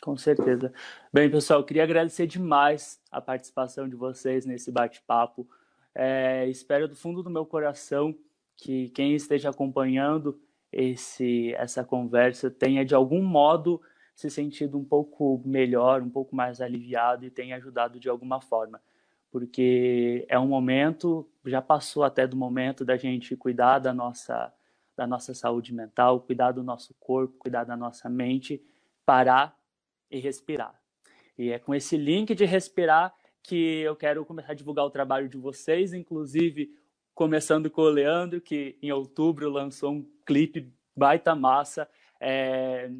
Com 0.00 0.16
certeza. 0.16 0.70
Bem, 1.12 1.30
pessoal, 1.30 1.64
queria 1.64 1.82
agradecer 1.82 2.26
demais 2.26 3.00
a 3.10 3.20
participação 3.20 3.88
de 3.88 3.96
vocês 3.96 4.44
nesse 4.44 4.70
bate-papo. 4.70 5.48
É, 5.94 6.46
espero 6.48 6.86
do 6.86 6.94
fundo 6.94 7.22
do 7.22 7.30
meu 7.30 7.46
coração 7.46 8.14
que 8.56 8.90
quem 8.90 9.14
esteja 9.14 9.48
acompanhando 9.48 10.38
esse, 10.70 11.54
essa 11.54 11.82
conversa 11.82 12.50
tenha 12.50 12.84
de 12.84 12.94
algum 12.94 13.22
modo 13.22 13.80
se 14.14 14.30
sentido 14.30 14.78
um 14.78 14.84
pouco 14.84 15.42
melhor, 15.44 16.00
um 16.02 16.10
pouco 16.10 16.36
mais 16.36 16.60
aliviado 16.60 17.24
e 17.24 17.30
tem 17.30 17.52
ajudado 17.52 17.98
de 17.98 18.08
alguma 18.08 18.40
forma. 18.40 18.80
Porque 19.30 20.24
é 20.28 20.38
um 20.38 20.46
momento, 20.46 21.28
já 21.44 21.60
passou 21.60 22.04
até 22.04 22.26
do 22.26 22.36
momento 22.36 22.84
da 22.84 22.96
gente 22.96 23.36
cuidar 23.36 23.80
da 23.80 23.92
nossa, 23.92 24.52
da 24.96 25.06
nossa 25.06 25.34
saúde 25.34 25.74
mental, 25.74 26.20
cuidar 26.20 26.52
do 26.52 26.62
nosso 26.62 26.94
corpo, 27.00 27.36
cuidar 27.38 27.64
da 27.64 27.76
nossa 27.76 28.08
mente, 28.08 28.62
parar 29.04 29.58
e 30.08 30.20
respirar. 30.20 30.80
E 31.36 31.50
é 31.50 31.58
com 31.58 31.74
esse 31.74 31.96
link 31.96 32.32
de 32.34 32.44
respirar 32.44 33.12
que 33.42 33.80
eu 33.80 33.96
quero 33.96 34.24
começar 34.24 34.52
a 34.52 34.54
divulgar 34.54 34.84
o 34.86 34.90
trabalho 34.90 35.28
de 35.28 35.36
vocês, 35.36 35.92
inclusive 35.92 36.70
começando 37.14 37.68
com 37.68 37.82
o 37.82 37.90
Leandro, 37.90 38.40
que 38.40 38.78
em 38.80 38.92
outubro 38.92 39.50
lançou 39.50 39.92
um 39.92 40.08
clipe 40.24 40.72
baita 40.96 41.34
massa. 41.34 41.88
É, 42.20 42.90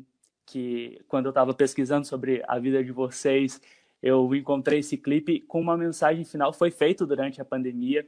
que 0.47 1.01
quando 1.09 1.27
eu 1.27 1.31
estava 1.31 1.55
pesquisando 1.55 2.07
sobre 2.07 2.43
a 2.47 2.59
vida 2.59 2.83
de 2.83 2.93
vocês, 2.93 3.61
eu 4.03 4.35
encontrei 4.35 4.81
esse 4.81 4.97
clipe 4.97 5.41
com 5.41 5.61
uma 5.61 5.77
mensagem 5.77 6.25
final, 6.25 6.53
foi 6.53 6.71
feito 6.71 7.07
durante 7.07 7.41
a 7.41 7.45
pandemia, 7.45 8.07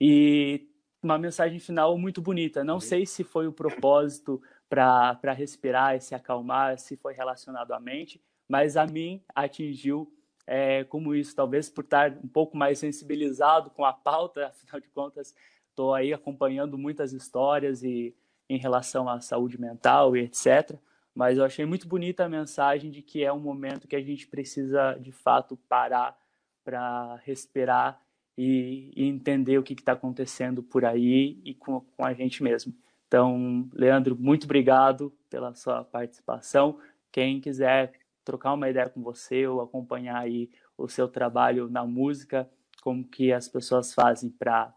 e 0.00 0.68
uma 1.02 1.18
mensagem 1.18 1.58
final 1.58 1.96
muito 1.98 2.20
bonita. 2.20 2.62
Não 2.62 2.78
sei 2.78 3.06
se 3.06 3.24
foi 3.24 3.46
o 3.46 3.52
propósito 3.52 4.42
para 4.68 5.32
respirar 5.32 5.96
e 5.96 6.00
se 6.00 6.14
acalmar, 6.14 6.78
se 6.78 6.96
foi 6.96 7.14
relacionado 7.14 7.72
à 7.72 7.80
mente, 7.80 8.20
mas 8.48 8.76
a 8.76 8.86
mim 8.86 9.22
atingiu 9.34 10.12
é, 10.46 10.84
como 10.84 11.14
isso, 11.14 11.34
talvez 11.34 11.68
por 11.68 11.84
estar 11.84 12.12
um 12.22 12.28
pouco 12.28 12.56
mais 12.56 12.78
sensibilizado 12.78 13.70
com 13.70 13.84
a 13.84 13.92
pauta, 13.92 14.46
afinal 14.48 14.80
de 14.80 14.88
contas, 14.88 15.34
estou 15.68 15.94
aí 15.94 16.12
acompanhando 16.12 16.76
muitas 16.76 17.12
histórias 17.12 17.82
e 17.82 18.14
em 18.48 18.58
relação 18.58 19.08
à 19.08 19.20
saúde 19.20 19.60
mental 19.60 20.16
e 20.16 20.20
etc. 20.20 20.78
Mas 21.14 21.38
eu 21.38 21.44
achei 21.44 21.64
muito 21.66 21.86
bonita 21.86 22.24
a 22.24 22.28
mensagem 22.28 22.90
de 22.90 23.02
que 23.02 23.22
é 23.22 23.32
um 23.32 23.40
momento 23.40 23.86
que 23.86 23.96
a 23.96 24.02
gente 24.02 24.26
precisa 24.26 24.94
de 24.94 25.12
fato 25.12 25.56
parar 25.68 26.18
para 26.64 27.16
respirar 27.24 28.00
e, 28.36 28.90
e, 28.96 29.04
entender 29.04 29.58
o 29.58 29.62
que 29.62 29.74
está 29.74 29.92
acontecendo 29.92 30.62
por 30.62 30.84
aí 30.84 31.40
e 31.44 31.54
com, 31.54 31.80
com 31.80 32.04
a 32.04 32.14
gente 32.14 32.42
mesmo. 32.42 32.74
Então, 33.06 33.68
Leandro, 33.74 34.16
muito 34.18 34.44
obrigado 34.44 35.12
pela 35.28 35.54
sua 35.54 35.84
participação. 35.84 36.78
Quem 37.10 37.40
quiser 37.40 37.92
trocar 38.24 38.54
uma 38.54 38.70
ideia 38.70 38.88
com 38.88 39.02
você 39.02 39.46
ou 39.46 39.60
acompanhar 39.60 40.18
aí 40.18 40.50
o 40.78 40.88
seu 40.88 41.06
trabalho 41.08 41.68
na 41.68 41.84
música, 41.84 42.48
como 42.80 43.06
que 43.06 43.32
as 43.32 43.48
pessoas 43.48 43.92
fazem 43.92 44.30
para 44.30 44.74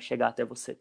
chegar 0.00 0.28
até 0.28 0.44
você. 0.44 0.78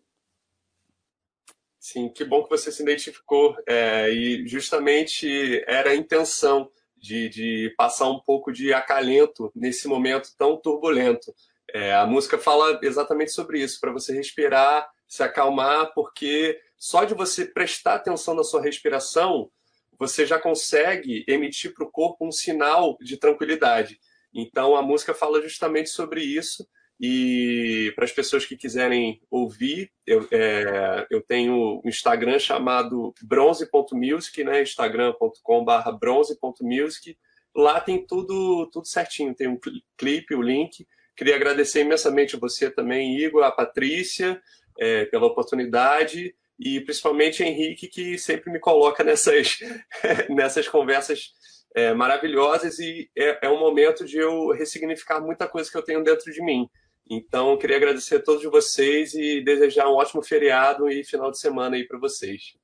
Sim, 1.89 2.09
que 2.09 2.25
bom 2.25 2.43
que 2.43 2.49
você 2.49 2.69
se 2.69 2.83
identificou. 2.83 3.55
É, 3.65 4.09
e 4.09 4.45
justamente 4.45 5.63
era 5.65 5.91
a 5.91 5.95
intenção 5.95 6.69
de, 6.97 7.29
de, 7.29 7.73
passar 7.77 8.09
um 8.09 8.19
pouco 8.19 8.51
de 8.51 8.73
acalento 8.73 9.49
nesse 9.55 9.87
momento 9.87 10.35
tão 10.37 10.57
turbulento. 10.57 11.33
É, 11.73 11.93
a 11.93 12.05
música 12.05 12.37
fala 12.37 12.77
exatamente 12.83 13.31
sobre 13.31 13.61
isso, 13.61 13.79
para 13.79 13.93
você 13.93 14.11
respirar, 14.11 14.85
se 15.07 15.23
acalmar, 15.23 15.93
porque 15.93 16.59
só 16.77 17.05
de 17.05 17.13
você 17.13 17.45
prestar 17.45 17.95
atenção 17.95 18.33
na 18.33 18.43
sua 18.43 18.61
respiração, 18.61 19.49
você 19.97 20.25
já 20.25 20.37
consegue 20.37 21.23
emitir 21.25 21.73
para 21.73 21.85
o 21.85 21.91
corpo 21.91 22.27
um 22.27 22.33
sinal 22.33 22.97
de 22.99 23.15
tranquilidade. 23.15 23.97
Então 24.33 24.75
a 24.75 24.81
música 24.81 25.13
fala 25.13 25.41
justamente 25.41 25.89
sobre 25.89 26.21
isso. 26.21 26.67
E 26.99 27.91
para 27.95 28.05
as 28.05 28.11
pessoas 28.11 28.45
que 28.45 28.57
quiserem 28.57 29.21
ouvir, 29.29 29.91
eu, 30.05 30.27
é, 30.31 31.05
eu 31.11 31.21
tenho 31.21 31.81
um 31.83 31.87
Instagram 31.87 32.39
chamado 32.39 33.13
bronze.music, 33.21 34.43
né? 34.43 34.63
instagram.com.br 34.63 35.91
bronze.music. 35.99 37.17
Lá 37.55 37.79
tem 37.79 38.05
tudo, 38.05 38.67
tudo 38.71 38.87
certinho, 38.87 39.35
tem 39.35 39.47
um 39.47 39.59
clipe, 39.95 40.33
o 40.33 40.41
link. 40.41 40.87
Queria 41.15 41.35
agradecer 41.35 41.81
imensamente 41.81 42.35
a 42.35 42.39
você 42.39 42.69
também, 42.69 43.17
Igor, 43.17 43.43
a 43.43 43.51
Patrícia, 43.51 44.41
é, 44.79 45.05
pela 45.05 45.27
oportunidade 45.27 46.35
e 46.59 46.81
principalmente 46.81 47.43
Henrique, 47.43 47.87
que 47.87 48.17
sempre 48.17 48.51
me 48.51 48.59
coloca 48.59 49.03
nessas, 49.03 49.59
nessas 50.29 50.67
conversas 50.67 51.31
é, 51.75 51.93
maravilhosas 51.93 52.79
e 52.79 53.09
é, 53.15 53.45
é, 53.45 53.49
um 53.49 53.59
momento 53.59 54.05
de 54.05 54.17
eu 54.17 54.49
ressignificar 54.49 55.19
muita 55.19 55.47
coisa 55.47 55.69
que 55.69 55.77
eu 55.77 55.83
tenho 55.83 56.03
dentro 56.03 56.31
de 56.31 56.41
mim. 56.41 56.67
Então, 57.09 57.57
queria 57.57 57.77
agradecer 57.77 58.17
a 58.17 58.23
todos 58.23 58.43
vocês 58.43 59.13
e 59.13 59.41
desejar 59.41 59.87
um 59.87 59.95
ótimo 59.95 60.21
feriado 60.21 60.89
e 60.89 61.03
final 61.03 61.31
de 61.31 61.39
semana 61.39 61.75
aí 61.75 61.87
para 61.87 61.97
vocês. 61.97 62.55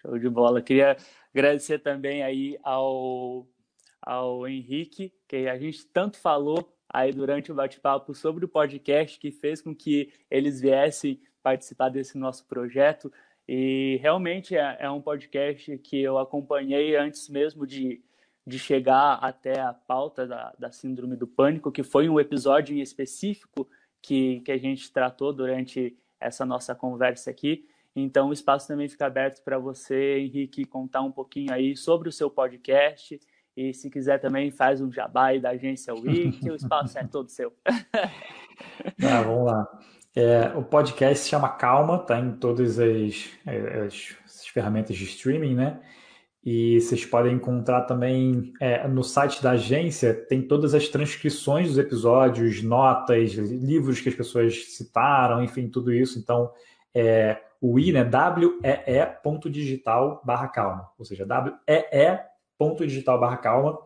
Show 0.00 0.18
de 0.18 0.28
bola. 0.28 0.60
Queria 0.60 0.96
agradecer 1.32 1.78
também 1.78 2.22
aí 2.22 2.58
ao, 2.62 3.46
ao 4.00 4.46
Henrique, 4.46 5.12
que 5.26 5.48
a 5.48 5.58
gente 5.58 5.86
tanto 5.86 6.18
falou 6.18 6.72
aí 6.92 7.12
durante 7.12 7.50
o 7.50 7.54
bate-papo 7.54 8.14
sobre 8.14 8.44
o 8.44 8.48
podcast, 8.48 9.18
que 9.18 9.30
fez 9.30 9.62
com 9.62 9.74
que 9.74 10.12
eles 10.30 10.60
viessem 10.60 11.20
participar 11.42 11.88
desse 11.88 12.18
nosso 12.18 12.46
projeto. 12.46 13.10
E 13.48 13.98
realmente 14.02 14.56
é, 14.56 14.76
é, 14.80 14.90
um 14.90 15.00
podcast 15.00 15.78
que 15.78 16.00
eu 16.00 16.18
acompanhei 16.18 16.94
antes 16.96 17.28
mesmo 17.28 17.66
de, 17.66 18.02
de 18.46 18.58
chegar 18.58 19.14
até 19.14 19.60
a 19.60 19.72
pauta 19.72 20.26
da, 20.26 20.52
da 20.58 20.72
Síndrome 20.72 21.16
do 21.16 21.26
Pânico, 21.26 21.70
que 21.70 21.82
foi 21.82 22.08
um 22.08 22.18
episódio 22.18 22.76
em 22.76 22.80
específico 22.80 23.68
que, 24.00 24.40
que 24.40 24.50
a 24.50 24.58
gente 24.58 24.92
tratou 24.92 25.32
durante 25.32 25.96
essa 26.20 26.44
nossa 26.44 26.74
conversa 26.74 27.30
aqui. 27.30 27.66
Então, 27.94 28.30
o 28.30 28.32
espaço 28.32 28.66
também 28.66 28.88
fica 28.88 29.06
aberto 29.06 29.42
para 29.44 29.58
você, 29.58 30.18
Henrique, 30.18 30.64
contar 30.64 31.02
um 31.02 31.12
pouquinho 31.12 31.52
aí 31.52 31.76
sobre 31.76 32.08
o 32.08 32.12
seu 32.12 32.30
podcast. 32.30 33.20
E 33.56 33.74
se 33.74 33.90
quiser 33.90 34.18
também, 34.18 34.50
faz 34.50 34.80
um 34.80 34.90
jabá 34.90 35.26
aí 35.26 35.40
da 35.40 35.50
agência 35.50 35.94
Wiki, 35.94 36.50
o 36.50 36.56
espaço 36.56 36.98
é 36.98 37.06
todo 37.06 37.28
seu. 37.28 37.52
ah, 37.66 39.22
vamos 39.22 39.44
lá. 39.44 39.80
É, 40.14 40.52
o 40.56 40.62
podcast 40.62 41.18
se 41.18 41.30
chama 41.30 41.48
Calma, 41.50 41.98
tá 41.98 42.18
em 42.18 42.32
todas 42.32 42.78
as, 42.78 43.30
as, 43.46 44.16
as, 44.26 44.46
ferramentas 44.46 44.96
de 44.96 45.04
streaming, 45.04 45.54
né? 45.54 45.80
E 46.44 46.80
vocês 46.80 47.06
podem 47.06 47.34
encontrar 47.34 47.82
também 47.82 48.52
é, 48.60 48.88
no 48.88 49.04
site 49.04 49.40
da 49.40 49.52
agência, 49.52 50.12
tem 50.12 50.42
todas 50.42 50.74
as 50.74 50.88
transcrições 50.88 51.68
dos 51.68 51.78
episódios, 51.78 52.60
notas, 52.62 53.34
livros 53.34 54.00
que 54.00 54.08
as 54.08 54.14
pessoas 54.14 54.74
citaram, 54.74 55.44
enfim, 55.44 55.68
tudo 55.68 55.92
isso. 55.92 56.18
Então, 56.18 56.50
é, 56.92 57.40
o 57.60 57.78
i, 57.78 57.92
né? 57.92 58.02
W-E-E.digital 58.04 58.60
barra 60.24 60.48
calma, 60.48 60.90
ou 60.98 61.04
seja, 61.04 61.24
W-E-E.digital 61.24 63.20
barra 63.20 63.36
calma. 63.36 63.78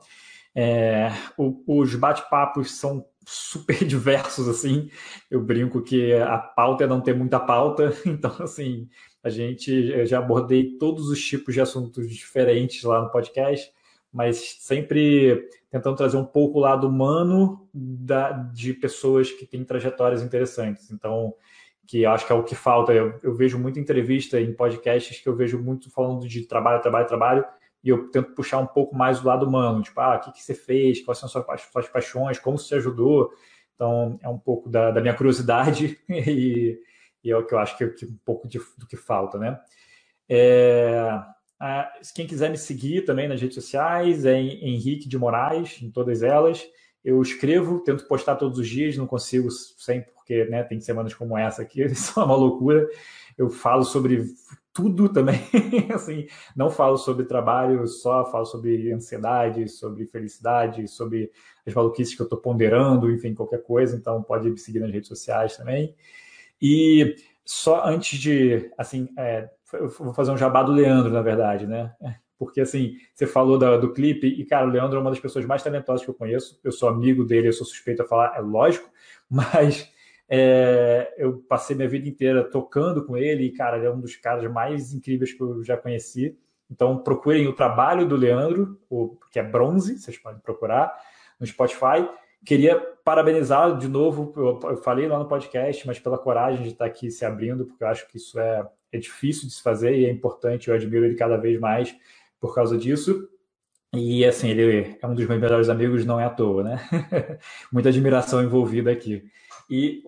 É, 0.55 1.11
os 1.37 1.95
bate-papos 1.95 2.75
são 2.79 3.05
super 3.27 3.77
diversos, 3.85 4.49
assim. 4.49 4.89
Eu 5.29 5.43
brinco 5.43 5.83
que 5.83 6.15
a 6.15 6.39
pauta 6.39 6.85
é 6.85 6.87
não 6.87 7.01
ter 7.01 7.15
muita 7.15 7.41
pauta, 7.41 7.93
então, 8.07 8.35
assim, 8.39 8.89
a 9.23 9.29
gente, 9.29 9.71
eu 9.71 10.07
já 10.07 10.21
abordei 10.21 10.79
todos 10.79 11.09
os 11.09 11.23
tipos 11.23 11.53
de 11.53 11.61
assuntos 11.61 12.09
diferentes 12.09 12.85
lá 12.85 13.03
no 13.03 13.11
podcast, 13.11 13.71
mas 14.13 14.57
sempre 14.61 15.49
tentando 15.69 15.97
trazer 15.97 16.17
um 16.17 16.25
pouco 16.25 16.59
o 16.59 16.63
lado 16.63 16.89
humano 16.89 17.69
da, 17.75 18.31
de 18.31 18.73
pessoas 18.73 19.31
que 19.31 19.45
têm 19.45 19.65
trajetórias 19.65 20.23
interessantes. 20.23 20.91
Então, 20.91 21.35
que 21.87 22.07
acho 22.07 22.27
que 22.27 22.33
é 22.33 22.35
o 22.35 22.45
que 22.45 22.55
falta. 22.55 22.93
Eu, 22.93 23.19
eu 23.23 23.35
vejo 23.35 23.59
muita 23.59 23.79
entrevista 23.79 24.41
em 24.41 24.55
podcasts 24.55 25.21
que 25.21 25.29
eu 25.29 25.37
vejo 25.37 25.59
muito 25.59 25.91
falando 25.91 26.27
de 26.27 26.43
trabalho, 26.47 26.81
trabalho, 26.81 27.07
trabalho, 27.07 27.45
e 27.87 27.89
eu 27.89 28.11
tento 28.11 28.35
puxar 28.35 28.59
um 28.59 28.67
pouco 28.67 28.97
mais 28.97 29.21
do 29.21 29.29
lado 29.29 29.47
humano, 29.47 29.81
tipo, 29.81 30.01
ah, 30.01 30.17
o 30.17 30.21
que, 30.21 30.33
que 30.33 30.43
você 30.43 30.55
fez, 30.55 31.01
quais 31.05 31.19
são 31.19 31.29
as 31.29 31.33
suas, 31.33 31.61
suas 31.71 31.89
paixões, 31.89 32.37
como 32.37 32.59
você 32.59 32.75
ajudou. 32.75 33.33
Então, 33.77 34.19
é 34.21 34.29
um 34.29 34.39
pouco 34.39 34.69
da, 34.69 34.91
da 34.91 35.01
minha 35.01 35.15
curiosidade 35.15 35.97
e, 36.11 36.81
e, 37.23 37.31
é 37.31 37.37
o 37.37 37.47
que 37.47 37.55
eu 37.55 37.59
acho 37.61 37.79
que, 37.79 37.87
que 37.91 38.07
um 38.07 38.19
pouco 38.25 38.49
de, 38.49 38.59
do 38.77 38.89
que 38.89 38.97
falta, 38.97 39.39
né? 39.39 39.57
É, 40.29 40.99
a, 41.61 41.93
quem 42.13 42.27
quiser 42.27 42.51
me 42.51 42.59
seguir 42.59 43.05
também 43.05 43.29
nas 43.29 43.41
redes 43.41 43.55
sociais 43.55 44.25
é 44.25 44.37
Henrique 44.37 45.09
de 45.09 45.17
Moraes, 45.17 45.81
em 45.81 45.89
todas 45.89 46.25
elas. 46.25 46.67
Eu 47.05 47.23
escrevo, 47.23 47.85
tento 47.85 48.09
postar 48.09 48.35
todos 48.35 48.59
os 48.59 48.69
dias, 48.69 48.97
não 48.97 49.07
consigo 49.07 49.49
sempre, 49.49 50.11
porque 50.13 50.45
né, 50.47 50.65
tem 50.65 50.81
semanas 50.81 51.15
como 51.15 51.39
essa 51.39 51.63
aqui, 51.63 51.83
isso 51.87 52.19
é 52.19 52.25
uma 52.25 52.35
loucura. 52.35 52.85
Eu 53.39 53.49
falo 53.49 53.85
sobre 53.85 54.25
tudo 54.77 55.09
também, 55.09 55.41
assim, 55.95 56.27
não 56.55 56.69
falo 56.69 56.99
sobre 56.99 57.25
trabalho, 57.25 57.87
só 57.87 58.31
falo 58.31 58.45
sobre 58.45 58.93
ansiedade, 58.93 59.67
sobre 59.71 60.05
felicidade, 60.05 60.87
sobre 60.87 61.33
as 61.67 61.73
maluquices 61.73 62.15
que 62.15 62.21
eu 62.21 62.25
estou 62.25 62.39
ponderando, 62.39 63.11
enfim, 63.11 63.33
qualquer 63.33 63.63
coisa, 63.63 63.97
então 63.97 64.23
pode 64.23 64.51
me 64.51 64.59
seguir 64.59 64.81
nas 64.81 64.91
redes 64.91 65.09
sociais 65.09 65.57
também. 65.57 65.95
E 66.61 67.17
só 67.43 67.87
antes 67.87 68.19
de, 68.19 68.71
assim, 68.77 69.09
é, 69.17 69.49
eu 69.73 69.89
vou 69.89 70.13
fazer 70.13 70.31
um 70.31 70.37
jabá 70.37 70.63
do 70.63 70.73
Leandro, 70.73 71.11
na 71.11 71.23
verdade, 71.23 71.67
né? 71.67 71.95
Porque, 72.39 72.61
assim, 72.61 72.97
você 73.15 73.27
falou 73.27 73.59
da, 73.59 73.79
do 73.79 73.95
clipe, 73.95 74.27
e, 74.27 74.45
cara, 74.45 74.67
o 74.67 74.71
Leandro 74.71 74.99
é 74.99 75.01
uma 75.01 75.11
das 75.11 75.21
pessoas 75.21 75.47
mais 75.47 75.63
talentosas 75.63 76.05
que 76.05 76.11
eu 76.11 76.15
conheço, 76.15 76.61
eu 76.63 76.71
sou 76.71 76.87
amigo 76.87 77.25
dele, 77.25 77.49
eu 77.49 77.53
sou 77.55 77.67
suspeito 77.67 78.03
a 78.03 78.07
falar, 78.07 78.37
é 78.37 78.41
lógico, 78.41 78.91
mas 79.31 79.91
é, 80.29 81.15
eu 81.17 81.39
passei 81.49 81.77
minha 81.77 81.89
vida 81.89 82.09
inteira 82.09 82.43
tocando 82.45 83.05
com 83.05 83.17
ele 83.17 83.45
e, 83.45 83.53
cara, 83.53 83.77
ele 83.77 83.87
é 83.87 83.91
um 83.91 84.01
dos 84.01 84.17
caras 84.17 84.51
mais 84.51 84.93
incríveis 84.93 85.33
que 85.33 85.41
eu 85.41 85.63
já 85.63 85.77
conheci. 85.77 86.37
Então, 86.71 86.99
procurem 86.99 87.47
o 87.47 87.53
trabalho 87.53 88.07
do 88.07 88.17
Leandro, 88.17 88.81
o, 88.91 89.17
que 89.31 89.39
é 89.39 89.43
Bronze, 89.43 89.99
vocês 89.99 90.19
podem 90.19 90.41
procurar 90.41 90.93
no 91.39 91.47
Spotify. 91.47 92.09
Queria 92.45 92.79
parabenizá-lo 93.05 93.79
de 93.79 93.89
novo, 93.89 94.33
eu, 94.37 94.61
eu, 94.71 94.77
falei 94.79 95.07
lá 95.07 95.19
no 95.19 95.29
podcast, 95.29 95.87
mas 95.87 95.99
pela 96.01 96.19
coragem 96.19 96.63
de 96.63 96.71
estar 96.71 96.87
aqui 96.87 97.11
se 97.11 97.25
abrindo, 97.25 97.65
porque 97.65 97.85
eu 97.85 97.89
acho 97.89 98.09
que 98.09 98.17
isso 98.17 98.39
é, 98.39 98.67
é 98.93 98.99
difícil 98.99 99.47
de 99.47 99.55
se 99.55 99.63
fazer 99.63 99.97
e 99.97 100.07
é 100.07 100.11
importante, 100.11 100.69
eu 100.69 100.75
admiro 100.75 101.05
ele 101.05 101.15
cada 101.15 101.37
vez 101.37 101.59
mais 101.61 101.95
por 102.41 102.55
causa 102.55 102.77
disso. 102.77 103.29
E 103.95 104.25
assim, 104.25 104.49
ele 104.49 104.99
é 105.01 105.07
um 105.07 105.15
dos 105.15 105.27
meus 105.27 105.41
melhores 105.41 105.69
amigos, 105.69 106.05
não 106.05 106.21
é 106.21 106.25
à 106.25 106.31
toa, 106.31 106.65
né? 106.65 106.89
Muita 107.73 107.89
admiração 107.89 108.43
envolvida 108.43 108.91
aqui. 108.91 109.25
E 109.69 110.05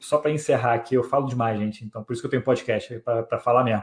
só 0.00 0.18
para 0.18 0.30
encerrar 0.30 0.74
aqui, 0.74 0.94
eu 0.94 1.02
falo 1.02 1.26
demais, 1.26 1.58
gente, 1.58 1.84
então 1.84 2.04
por 2.04 2.12
isso 2.12 2.20
que 2.20 2.26
eu 2.26 2.30
tenho 2.30 2.42
podcast, 2.42 2.98
para 3.00 3.38
falar 3.38 3.64
mesmo. 3.64 3.82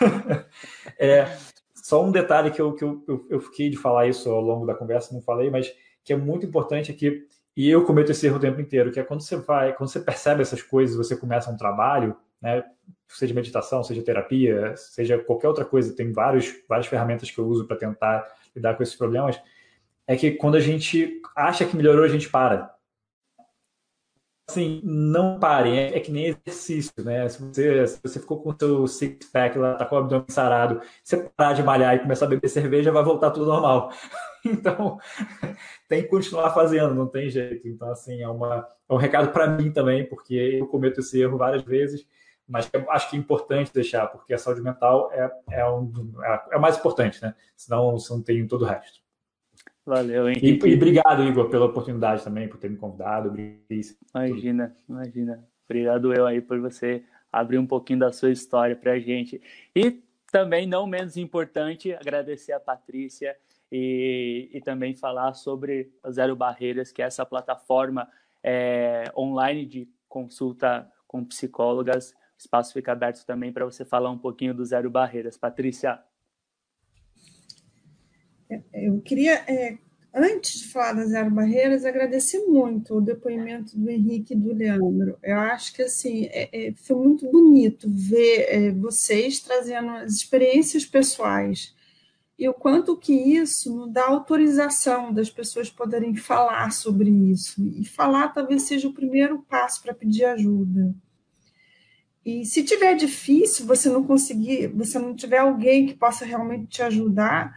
é, 0.98 1.26
só 1.74 2.04
um 2.04 2.12
detalhe 2.12 2.50
que, 2.50 2.60
eu, 2.60 2.74
que 2.74 2.84
eu, 2.84 3.02
eu, 3.08 3.26
eu, 3.30 3.40
fiquei 3.40 3.70
de 3.70 3.76
falar 3.76 4.06
isso 4.06 4.30
ao 4.30 4.40
longo 4.40 4.66
da 4.66 4.74
conversa, 4.74 5.14
não 5.14 5.22
falei, 5.22 5.50
mas 5.50 5.74
que 6.04 6.12
é 6.12 6.16
muito 6.16 6.44
importante 6.44 6.92
é 6.92 6.94
que, 6.94 7.26
e 7.56 7.68
eu 7.68 7.84
cometo 7.84 8.10
esse 8.10 8.26
erro 8.26 8.36
o 8.36 8.40
tempo 8.40 8.60
inteiro, 8.60 8.92
que 8.92 9.00
é 9.00 9.02
quando 9.02 9.22
você 9.22 9.36
vai, 9.36 9.72
quando 9.74 9.90
você 9.90 10.00
percebe 10.00 10.42
essas 10.42 10.62
coisas, 10.62 10.96
você 10.96 11.16
começa 11.16 11.50
um 11.50 11.56
trabalho, 11.56 12.14
né, 12.40 12.62
seja 13.08 13.34
meditação, 13.34 13.82
seja 13.82 14.02
terapia, 14.02 14.74
seja 14.76 15.18
qualquer 15.18 15.48
outra 15.48 15.64
coisa, 15.64 15.94
tem 15.94 16.12
vários, 16.12 16.54
várias 16.68 16.86
ferramentas 16.86 17.30
que 17.30 17.38
eu 17.38 17.46
uso 17.46 17.66
para 17.66 17.76
tentar 17.76 18.26
lidar 18.54 18.74
com 18.74 18.82
esses 18.82 18.96
problemas, 18.96 19.40
é 20.06 20.16
que 20.16 20.32
quando 20.32 20.56
a 20.56 20.60
gente 20.60 21.20
acha 21.34 21.64
que 21.64 21.76
melhorou, 21.76 22.04
a 22.04 22.08
gente 22.08 22.28
para. 22.28 22.74
Assim, 24.52 24.82
não 24.84 25.38
parem, 25.40 25.78
é, 25.78 25.96
é 25.96 26.00
que 26.00 26.12
nem 26.12 26.26
exercício, 26.26 26.92
né? 27.02 27.26
Se 27.26 27.42
você, 27.42 27.86
se 27.86 28.00
você 28.02 28.20
ficou 28.20 28.42
com 28.42 28.50
o 28.50 28.56
seu 28.58 28.86
six-pack 28.86 29.56
lá, 29.56 29.76
tá 29.76 29.86
com 29.86 29.96
o 29.96 29.98
abdômen 29.98 30.26
sarado, 30.28 30.82
você 31.02 31.16
parar 31.34 31.54
de 31.54 31.62
malhar 31.62 31.96
e 31.96 32.00
começar 32.00 32.26
a 32.26 32.28
beber 32.28 32.48
cerveja, 32.48 32.92
vai 32.92 33.02
voltar 33.02 33.30
tudo 33.30 33.46
normal. 33.46 33.90
Então, 34.44 34.98
tem 35.88 36.02
que 36.02 36.08
continuar 36.08 36.50
fazendo, 36.50 36.92
não 36.92 37.06
tem 37.06 37.30
jeito. 37.30 37.68
Então, 37.68 37.88
assim, 37.92 38.22
é, 38.22 38.28
uma, 38.28 38.66
é 38.88 38.92
um 38.92 38.96
recado 38.96 39.30
para 39.30 39.46
mim 39.46 39.70
também, 39.70 40.04
porque 40.04 40.34
eu 40.34 40.66
cometo 40.66 40.98
esse 40.98 41.20
erro 41.22 41.38
várias 41.38 41.62
vezes, 41.62 42.04
mas 42.48 42.68
acho 42.90 43.08
que 43.08 43.14
é 43.14 43.20
importante 43.20 43.72
deixar, 43.72 44.08
porque 44.08 44.34
a 44.34 44.38
saúde 44.38 44.60
mental 44.60 45.12
é, 45.12 45.30
é, 45.48 45.64
um, 45.70 45.92
é, 46.24 46.42
é 46.54 46.58
mais 46.58 46.76
importante, 46.76 47.22
né? 47.22 47.36
Senão 47.56 47.92
você 47.92 48.12
não 48.12 48.20
tem 48.20 48.44
todo 48.48 48.62
o 48.62 48.66
resto. 48.66 49.00
Valeu, 49.84 50.28
Henrique. 50.28 50.66
E, 50.66 50.70
e, 50.70 50.76
obrigado, 50.76 51.24
Igor, 51.24 51.48
pela 51.50 51.66
oportunidade 51.66 52.22
também, 52.22 52.48
por 52.48 52.58
ter 52.58 52.70
me 52.70 52.76
convidado. 52.76 53.34
Imagina, 54.14 54.68
tudo. 54.68 54.84
imagina. 54.88 55.44
Obrigado 55.64 56.12
eu 56.12 56.26
aí 56.26 56.40
por 56.40 56.60
você 56.60 57.04
abrir 57.32 57.58
um 57.58 57.66
pouquinho 57.66 57.98
da 57.98 58.12
sua 58.12 58.30
história 58.30 58.76
para 58.76 58.92
a 58.92 58.98
gente. 58.98 59.40
E 59.74 60.02
também, 60.30 60.66
não 60.66 60.86
menos 60.86 61.16
importante, 61.16 61.92
agradecer 61.94 62.52
a 62.52 62.60
Patrícia 62.60 63.36
e, 63.70 64.50
e 64.52 64.60
também 64.60 64.94
falar 64.94 65.34
sobre 65.34 65.90
Zero 66.10 66.36
Barreiras, 66.36 66.92
que 66.92 67.02
é 67.02 67.06
essa 67.06 67.24
plataforma 67.24 68.08
é, 68.42 69.04
online 69.16 69.64
de 69.66 69.88
consulta 70.08 70.90
com 71.06 71.24
psicólogas. 71.24 72.10
O 72.10 72.38
espaço 72.38 72.72
fica 72.72 72.92
aberto 72.92 73.24
também 73.24 73.52
para 73.52 73.64
você 73.64 73.84
falar 73.84 74.10
um 74.10 74.18
pouquinho 74.18 74.54
do 74.54 74.64
Zero 74.64 74.90
Barreiras. 74.90 75.36
Patrícia. 75.36 75.98
Eu 78.72 79.00
queria, 79.00 79.34
é, 79.46 79.78
antes 80.14 80.60
de 80.60 80.68
falar 80.68 80.94
das 80.94 81.10
Zero 81.10 81.30
Barreiras, 81.30 81.84
agradecer 81.84 82.38
muito 82.46 82.96
o 82.96 83.00
depoimento 83.00 83.78
do 83.78 83.90
Henrique 83.90 84.34
e 84.34 84.36
do 84.36 84.52
Leandro. 84.52 85.16
Eu 85.22 85.38
acho 85.38 85.72
que 85.74 85.82
assim 85.82 86.26
é, 86.26 86.48
é, 86.52 86.72
foi 86.74 86.96
muito 86.96 87.30
bonito 87.30 87.88
ver 87.88 88.46
é, 88.48 88.72
vocês 88.72 89.40
trazendo 89.40 89.90
as 89.90 90.12
experiências 90.12 90.84
pessoais 90.84 91.74
e 92.38 92.48
o 92.48 92.54
quanto 92.54 92.96
que 92.96 93.12
isso 93.12 93.74
não 93.74 93.90
dá 93.90 94.06
autorização 94.06 95.12
das 95.12 95.30
pessoas 95.30 95.70
poderem 95.70 96.16
falar 96.16 96.72
sobre 96.72 97.08
isso. 97.08 97.64
E 97.78 97.84
falar 97.84 98.28
talvez 98.28 98.62
seja 98.62 98.88
o 98.88 98.92
primeiro 98.92 99.42
passo 99.48 99.82
para 99.82 99.94
pedir 99.94 100.24
ajuda. 100.24 100.94
E 102.24 102.44
se 102.44 102.62
tiver 102.62 102.94
difícil, 102.94 103.66
você 103.66 103.88
não 103.88 104.04
conseguir, 104.04 104.68
você 104.68 104.98
não 104.98 105.14
tiver 105.14 105.38
alguém 105.38 105.86
que 105.86 105.94
possa 105.94 106.24
realmente 106.24 106.66
te 106.66 106.82
ajudar, 106.82 107.56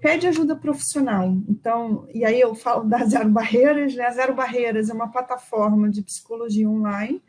pede 0.00 0.26
ajuda 0.26 0.54
profissional. 0.54 1.34
Então, 1.48 2.06
e 2.12 2.24
aí 2.24 2.38
eu 2.38 2.54
falo 2.54 2.84
da 2.84 3.02
Zero 3.04 3.30
Barreiras, 3.30 3.94
né? 3.94 4.04
A 4.04 4.10
Zero 4.10 4.34
Barreiras 4.34 4.90
é 4.90 4.92
uma 4.92 5.10
plataforma 5.10 5.88
de 5.88 6.02
psicologia 6.02 6.68
online. 6.68 7.22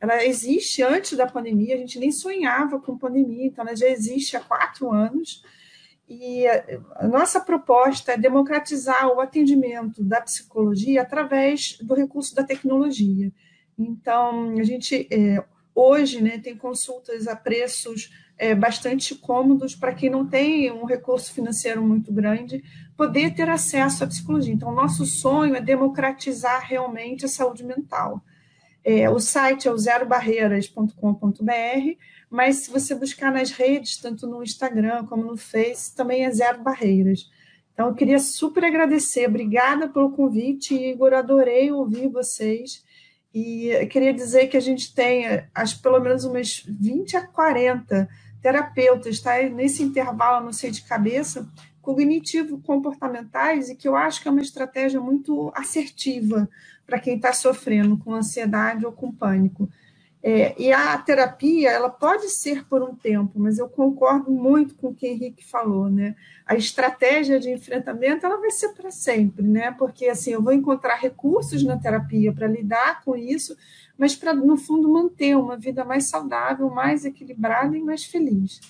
Ela 0.00 0.24
existe 0.24 0.82
antes 0.82 1.18
da 1.18 1.26
pandemia, 1.26 1.74
a 1.74 1.78
gente 1.78 1.98
nem 1.98 2.10
sonhava 2.10 2.80
com 2.80 2.96
pandemia, 2.96 3.46
então 3.46 3.66
ela 3.66 3.76
já 3.76 3.88
existe 3.88 4.36
há 4.36 4.40
quatro 4.40 4.90
anos. 4.90 5.42
E 6.08 6.46
a 6.96 7.06
nossa 7.06 7.40
proposta 7.40 8.12
é 8.12 8.16
democratizar 8.16 9.08
o 9.08 9.20
atendimento 9.20 10.02
da 10.02 10.22
psicologia 10.22 11.02
através 11.02 11.76
do 11.82 11.94
recurso 11.94 12.34
da 12.34 12.42
tecnologia. 12.42 13.30
Então, 13.78 14.58
a 14.58 14.62
gente 14.62 15.06
é, 15.10 15.44
hoje 15.74 16.22
né, 16.22 16.38
tem 16.38 16.56
consultas 16.56 17.28
a 17.28 17.36
preços 17.36 18.10
é, 18.38 18.54
bastante 18.54 19.16
cômodos 19.16 19.74
para 19.74 19.92
quem 19.92 20.08
não 20.08 20.24
tem 20.24 20.70
um 20.70 20.84
recurso 20.84 21.32
financeiro 21.32 21.82
muito 21.82 22.12
grande 22.12 22.62
poder 22.96 23.34
ter 23.34 23.48
acesso 23.48 24.04
à 24.04 24.06
psicologia. 24.06 24.54
Então, 24.54 24.72
nosso 24.72 25.04
sonho 25.04 25.56
é 25.56 25.60
democratizar 25.60 26.64
realmente 26.64 27.24
a 27.24 27.28
saúde 27.28 27.64
mental. 27.64 28.22
É, 28.84 29.10
o 29.10 29.18
site 29.18 29.66
é 29.66 29.72
o 29.72 29.76
zerobarreiras.com.br, 29.76 31.98
mas 32.30 32.56
se 32.56 32.70
você 32.70 32.94
buscar 32.94 33.32
nas 33.32 33.50
redes, 33.50 33.98
tanto 33.98 34.26
no 34.26 34.42
Instagram 34.42 35.04
como 35.06 35.24
no 35.24 35.36
Face, 35.36 35.94
também 35.94 36.24
é 36.24 36.30
Zero 36.30 36.62
Barreiras. 36.62 37.28
Então, 37.74 37.88
eu 37.88 37.94
queria 37.94 38.18
super 38.18 38.64
agradecer, 38.64 39.28
obrigada 39.28 39.88
pelo 39.88 40.12
convite, 40.12 40.74
Igor, 40.74 41.12
adorei 41.12 41.72
ouvir 41.72 42.08
vocês. 42.08 42.84
E 43.34 43.86
queria 43.90 44.12
dizer 44.12 44.48
que 44.48 44.56
a 44.56 44.60
gente 44.60 44.94
tem, 44.94 45.44
acho 45.54 45.82
pelo 45.82 46.00
menos 46.00 46.24
umas 46.24 46.64
20 46.66 47.16
a 47.16 47.26
40 47.26 48.08
terapeutas, 48.42 49.14
está 49.14 49.42
nesse 49.42 49.82
intervalo, 49.82 50.44
não 50.44 50.52
sei 50.52 50.70
de 50.70 50.82
cabeça, 50.82 51.48
cognitivo-comportamentais, 51.82 53.68
e 53.68 53.74
que 53.74 53.88
eu 53.88 53.96
acho 53.96 54.20
que 54.20 54.28
é 54.28 54.30
uma 54.30 54.42
estratégia 54.42 55.00
muito 55.00 55.50
assertiva 55.54 56.48
para 56.86 56.98
quem 56.98 57.16
está 57.16 57.32
sofrendo 57.32 57.96
com 57.98 58.14
ansiedade 58.14 58.84
ou 58.84 58.92
com 58.92 59.12
pânico. 59.12 59.68
É, 60.20 60.60
e 60.60 60.72
a 60.72 60.98
terapia, 60.98 61.70
ela 61.70 61.88
pode 61.88 62.28
ser 62.28 62.64
por 62.66 62.82
um 62.82 62.94
tempo, 62.94 63.38
mas 63.38 63.58
eu 63.58 63.68
concordo 63.68 64.30
muito 64.32 64.74
com 64.74 64.88
o 64.88 64.94
que 64.94 65.06
o 65.06 65.10
Henrique 65.10 65.44
falou, 65.44 65.88
né? 65.88 66.16
A 66.44 66.56
estratégia 66.56 67.38
de 67.38 67.50
enfrentamento, 67.50 68.26
ela 68.26 68.36
vai 68.40 68.50
ser 68.50 68.70
para 68.70 68.90
sempre, 68.90 69.46
né? 69.46 69.70
Porque, 69.78 70.06
assim, 70.06 70.32
eu 70.32 70.42
vou 70.42 70.52
encontrar 70.52 70.96
recursos 70.96 71.62
na 71.62 71.78
terapia 71.78 72.32
para 72.32 72.48
lidar 72.48 73.02
com 73.04 73.14
isso, 73.14 73.56
mas 73.98 74.14
para, 74.14 74.32
no 74.32 74.56
fundo, 74.56 74.88
manter 74.88 75.36
uma 75.36 75.56
vida 75.56 75.84
mais 75.84 76.08
saudável, 76.08 76.70
mais 76.70 77.04
equilibrada 77.04 77.76
e 77.76 77.82
mais 77.82 78.04
feliz. 78.04 78.60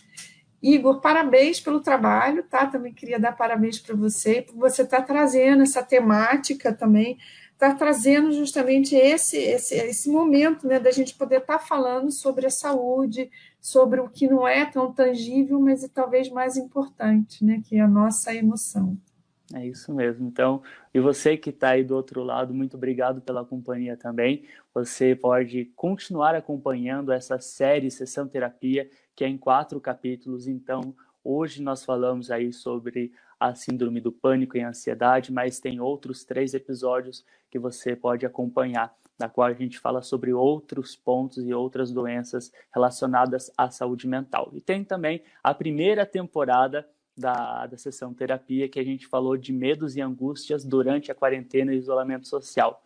Igor, 0.62 1.00
parabéns 1.00 1.60
pelo 1.60 1.80
trabalho, 1.80 2.42
tá? 2.42 2.66
Também 2.66 2.92
queria 2.92 3.20
dar 3.20 3.36
parabéns 3.36 3.78
para 3.78 3.94
você, 3.94 4.42
por 4.42 4.56
você 4.56 4.82
estar 4.82 5.02
tá 5.02 5.02
trazendo 5.02 5.62
essa 5.62 5.82
temática 5.82 6.72
também, 6.72 7.18
está 7.52 7.74
trazendo 7.74 8.32
justamente 8.32 8.96
esse, 8.96 9.36
esse, 9.36 9.74
esse 9.74 10.08
momento 10.08 10.66
né, 10.66 10.80
da 10.80 10.90
gente 10.90 11.14
poder 11.14 11.40
estar 11.40 11.58
tá 11.58 11.64
falando 11.64 12.10
sobre 12.10 12.46
a 12.46 12.50
saúde, 12.50 13.30
sobre 13.60 14.00
o 14.00 14.08
que 14.08 14.28
não 14.28 14.48
é 14.48 14.64
tão 14.64 14.92
tangível, 14.92 15.60
mas 15.60 15.84
é 15.84 15.88
talvez 15.88 16.28
mais 16.30 16.56
importante, 16.56 17.44
né, 17.44 17.60
que 17.64 17.76
é 17.76 17.80
a 17.80 17.88
nossa 17.88 18.34
emoção. 18.34 18.96
É 19.54 19.66
isso 19.66 19.94
mesmo. 19.94 20.26
Então, 20.26 20.62
e 20.92 21.00
você 21.00 21.36
que 21.36 21.48
está 21.50 21.70
aí 21.70 21.82
do 21.82 21.96
outro 21.96 22.22
lado, 22.22 22.52
muito 22.52 22.76
obrigado 22.76 23.22
pela 23.22 23.44
companhia 23.44 23.96
também. 23.96 24.44
Você 24.74 25.16
pode 25.16 25.66
continuar 25.74 26.34
acompanhando 26.34 27.12
essa 27.12 27.38
série 27.38 27.90
Sessão 27.90 28.28
Terapia, 28.28 28.90
que 29.16 29.24
é 29.24 29.28
em 29.28 29.38
quatro 29.38 29.80
capítulos. 29.80 30.46
Então, 30.46 30.94
hoje 31.24 31.62
nós 31.62 31.82
falamos 31.82 32.30
aí 32.30 32.52
sobre 32.52 33.10
a 33.40 33.54
síndrome 33.54 34.00
do 34.00 34.12
pânico 34.12 34.58
e 34.58 34.62
ansiedade, 34.62 35.32
mas 35.32 35.60
tem 35.60 35.80
outros 35.80 36.24
três 36.24 36.52
episódios 36.52 37.24
que 37.50 37.58
você 37.58 37.96
pode 37.96 38.26
acompanhar, 38.26 38.94
na 39.18 39.30
qual 39.30 39.46
a 39.46 39.54
gente 39.54 39.78
fala 39.78 40.02
sobre 40.02 40.32
outros 40.32 40.94
pontos 40.94 41.46
e 41.46 41.54
outras 41.54 41.90
doenças 41.90 42.52
relacionadas 42.72 43.50
à 43.56 43.70
saúde 43.70 44.06
mental. 44.06 44.50
E 44.52 44.60
tem 44.60 44.84
também 44.84 45.22
a 45.42 45.54
primeira 45.54 46.04
temporada 46.04 46.86
da, 47.18 47.66
da 47.66 47.76
sessão 47.76 48.14
terapia, 48.14 48.68
que 48.68 48.78
a 48.78 48.84
gente 48.84 49.06
falou 49.06 49.36
de 49.36 49.52
medos 49.52 49.96
e 49.96 50.00
angústias 50.00 50.64
durante 50.64 51.10
a 51.10 51.14
quarentena 51.14 51.74
e 51.74 51.78
isolamento 51.78 52.28
social. 52.28 52.82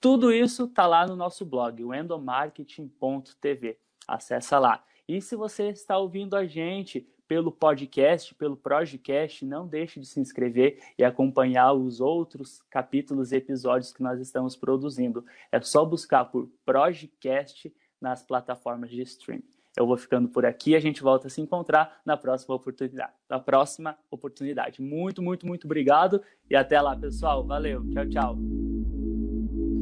Tudo 0.00 0.32
isso 0.32 0.64
está 0.64 0.86
lá 0.86 1.06
no 1.06 1.16
nosso 1.16 1.44
blog, 1.44 1.82
o 1.82 1.94
endomarketing.tv. 1.94 3.78
Acesse 4.06 4.54
lá. 4.54 4.84
E 5.08 5.20
se 5.20 5.34
você 5.34 5.70
está 5.70 5.96
ouvindo 5.96 6.36
a 6.36 6.46
gente 6.46 7.08
pelo 7.26 7.50
podcast, 7.50 8.34
pelo 8.34 8.56
Projecast, 8.56 9.44
não 9.44 9.66
deixe 9.66 9.98
de 9.98 10.06
se 10.06 10.20
inscrever 10.20 10.78
e 10.98 11.04
acompanhar 11.04 11.72
os 11.72 12.00
outros 12.00 12.62
capítulos 12.68 13.32
e 13.32 13.36
episódios 13.36 13.92
que 13.92 14.02
nós 14.02 14.20
estamos 14.20 14.54
produzindo. 14.54 15.24
É 15.50 15.60
só 15.60 15.84
buscar 15.84 16.26
por 16.26 16.50
Projecast 16.64 17.74
nas 18.00 18.22
plataformas 18.22 18.90
de 18.90 19.00
streaming. 19.02 19.53
Eu 19.76 19.86
vou 19.86 19.96
ficando 19.96 20.28
por 20.28 20.46
aqui, 20.46 20.76
a 20.76 20.80
gente 20.80 21.02
volta 21.02 21.26
a 21.26 21.30
se 21.30 21.40
encontrar 21.40 22.00
na 22.04 22.16
próxima 22.16 22.54
oportunidade. 22.54 23.12
Na 23.28 23.40
próxima 23.40 23.98
oportunidade. 24.08 24.80
Muito, 24.80 25.20
muito, 25.20 25.46
muito 25.46 25.64
obrigado 25.66 26.22
e 26.48 26.54
até 26.54 26.80
lá, 26.80 26.96
pessoal. 26.96 27.44
Valeu. 27.44 27.84
Tchau, 27.90 28.08
tchau. 28.08 28.38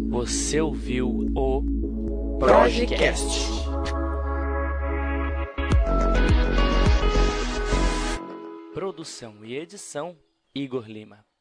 Você 0.09 0.61
ouviu 0.61 1.31
o 1.35 2.39
Projecast. 2.39 3.53
Produção 8.75 9.45
e 9.45 9.55
edição 9.55 10.17
Igor 10.55 10.87
Lima. 10.87 11.32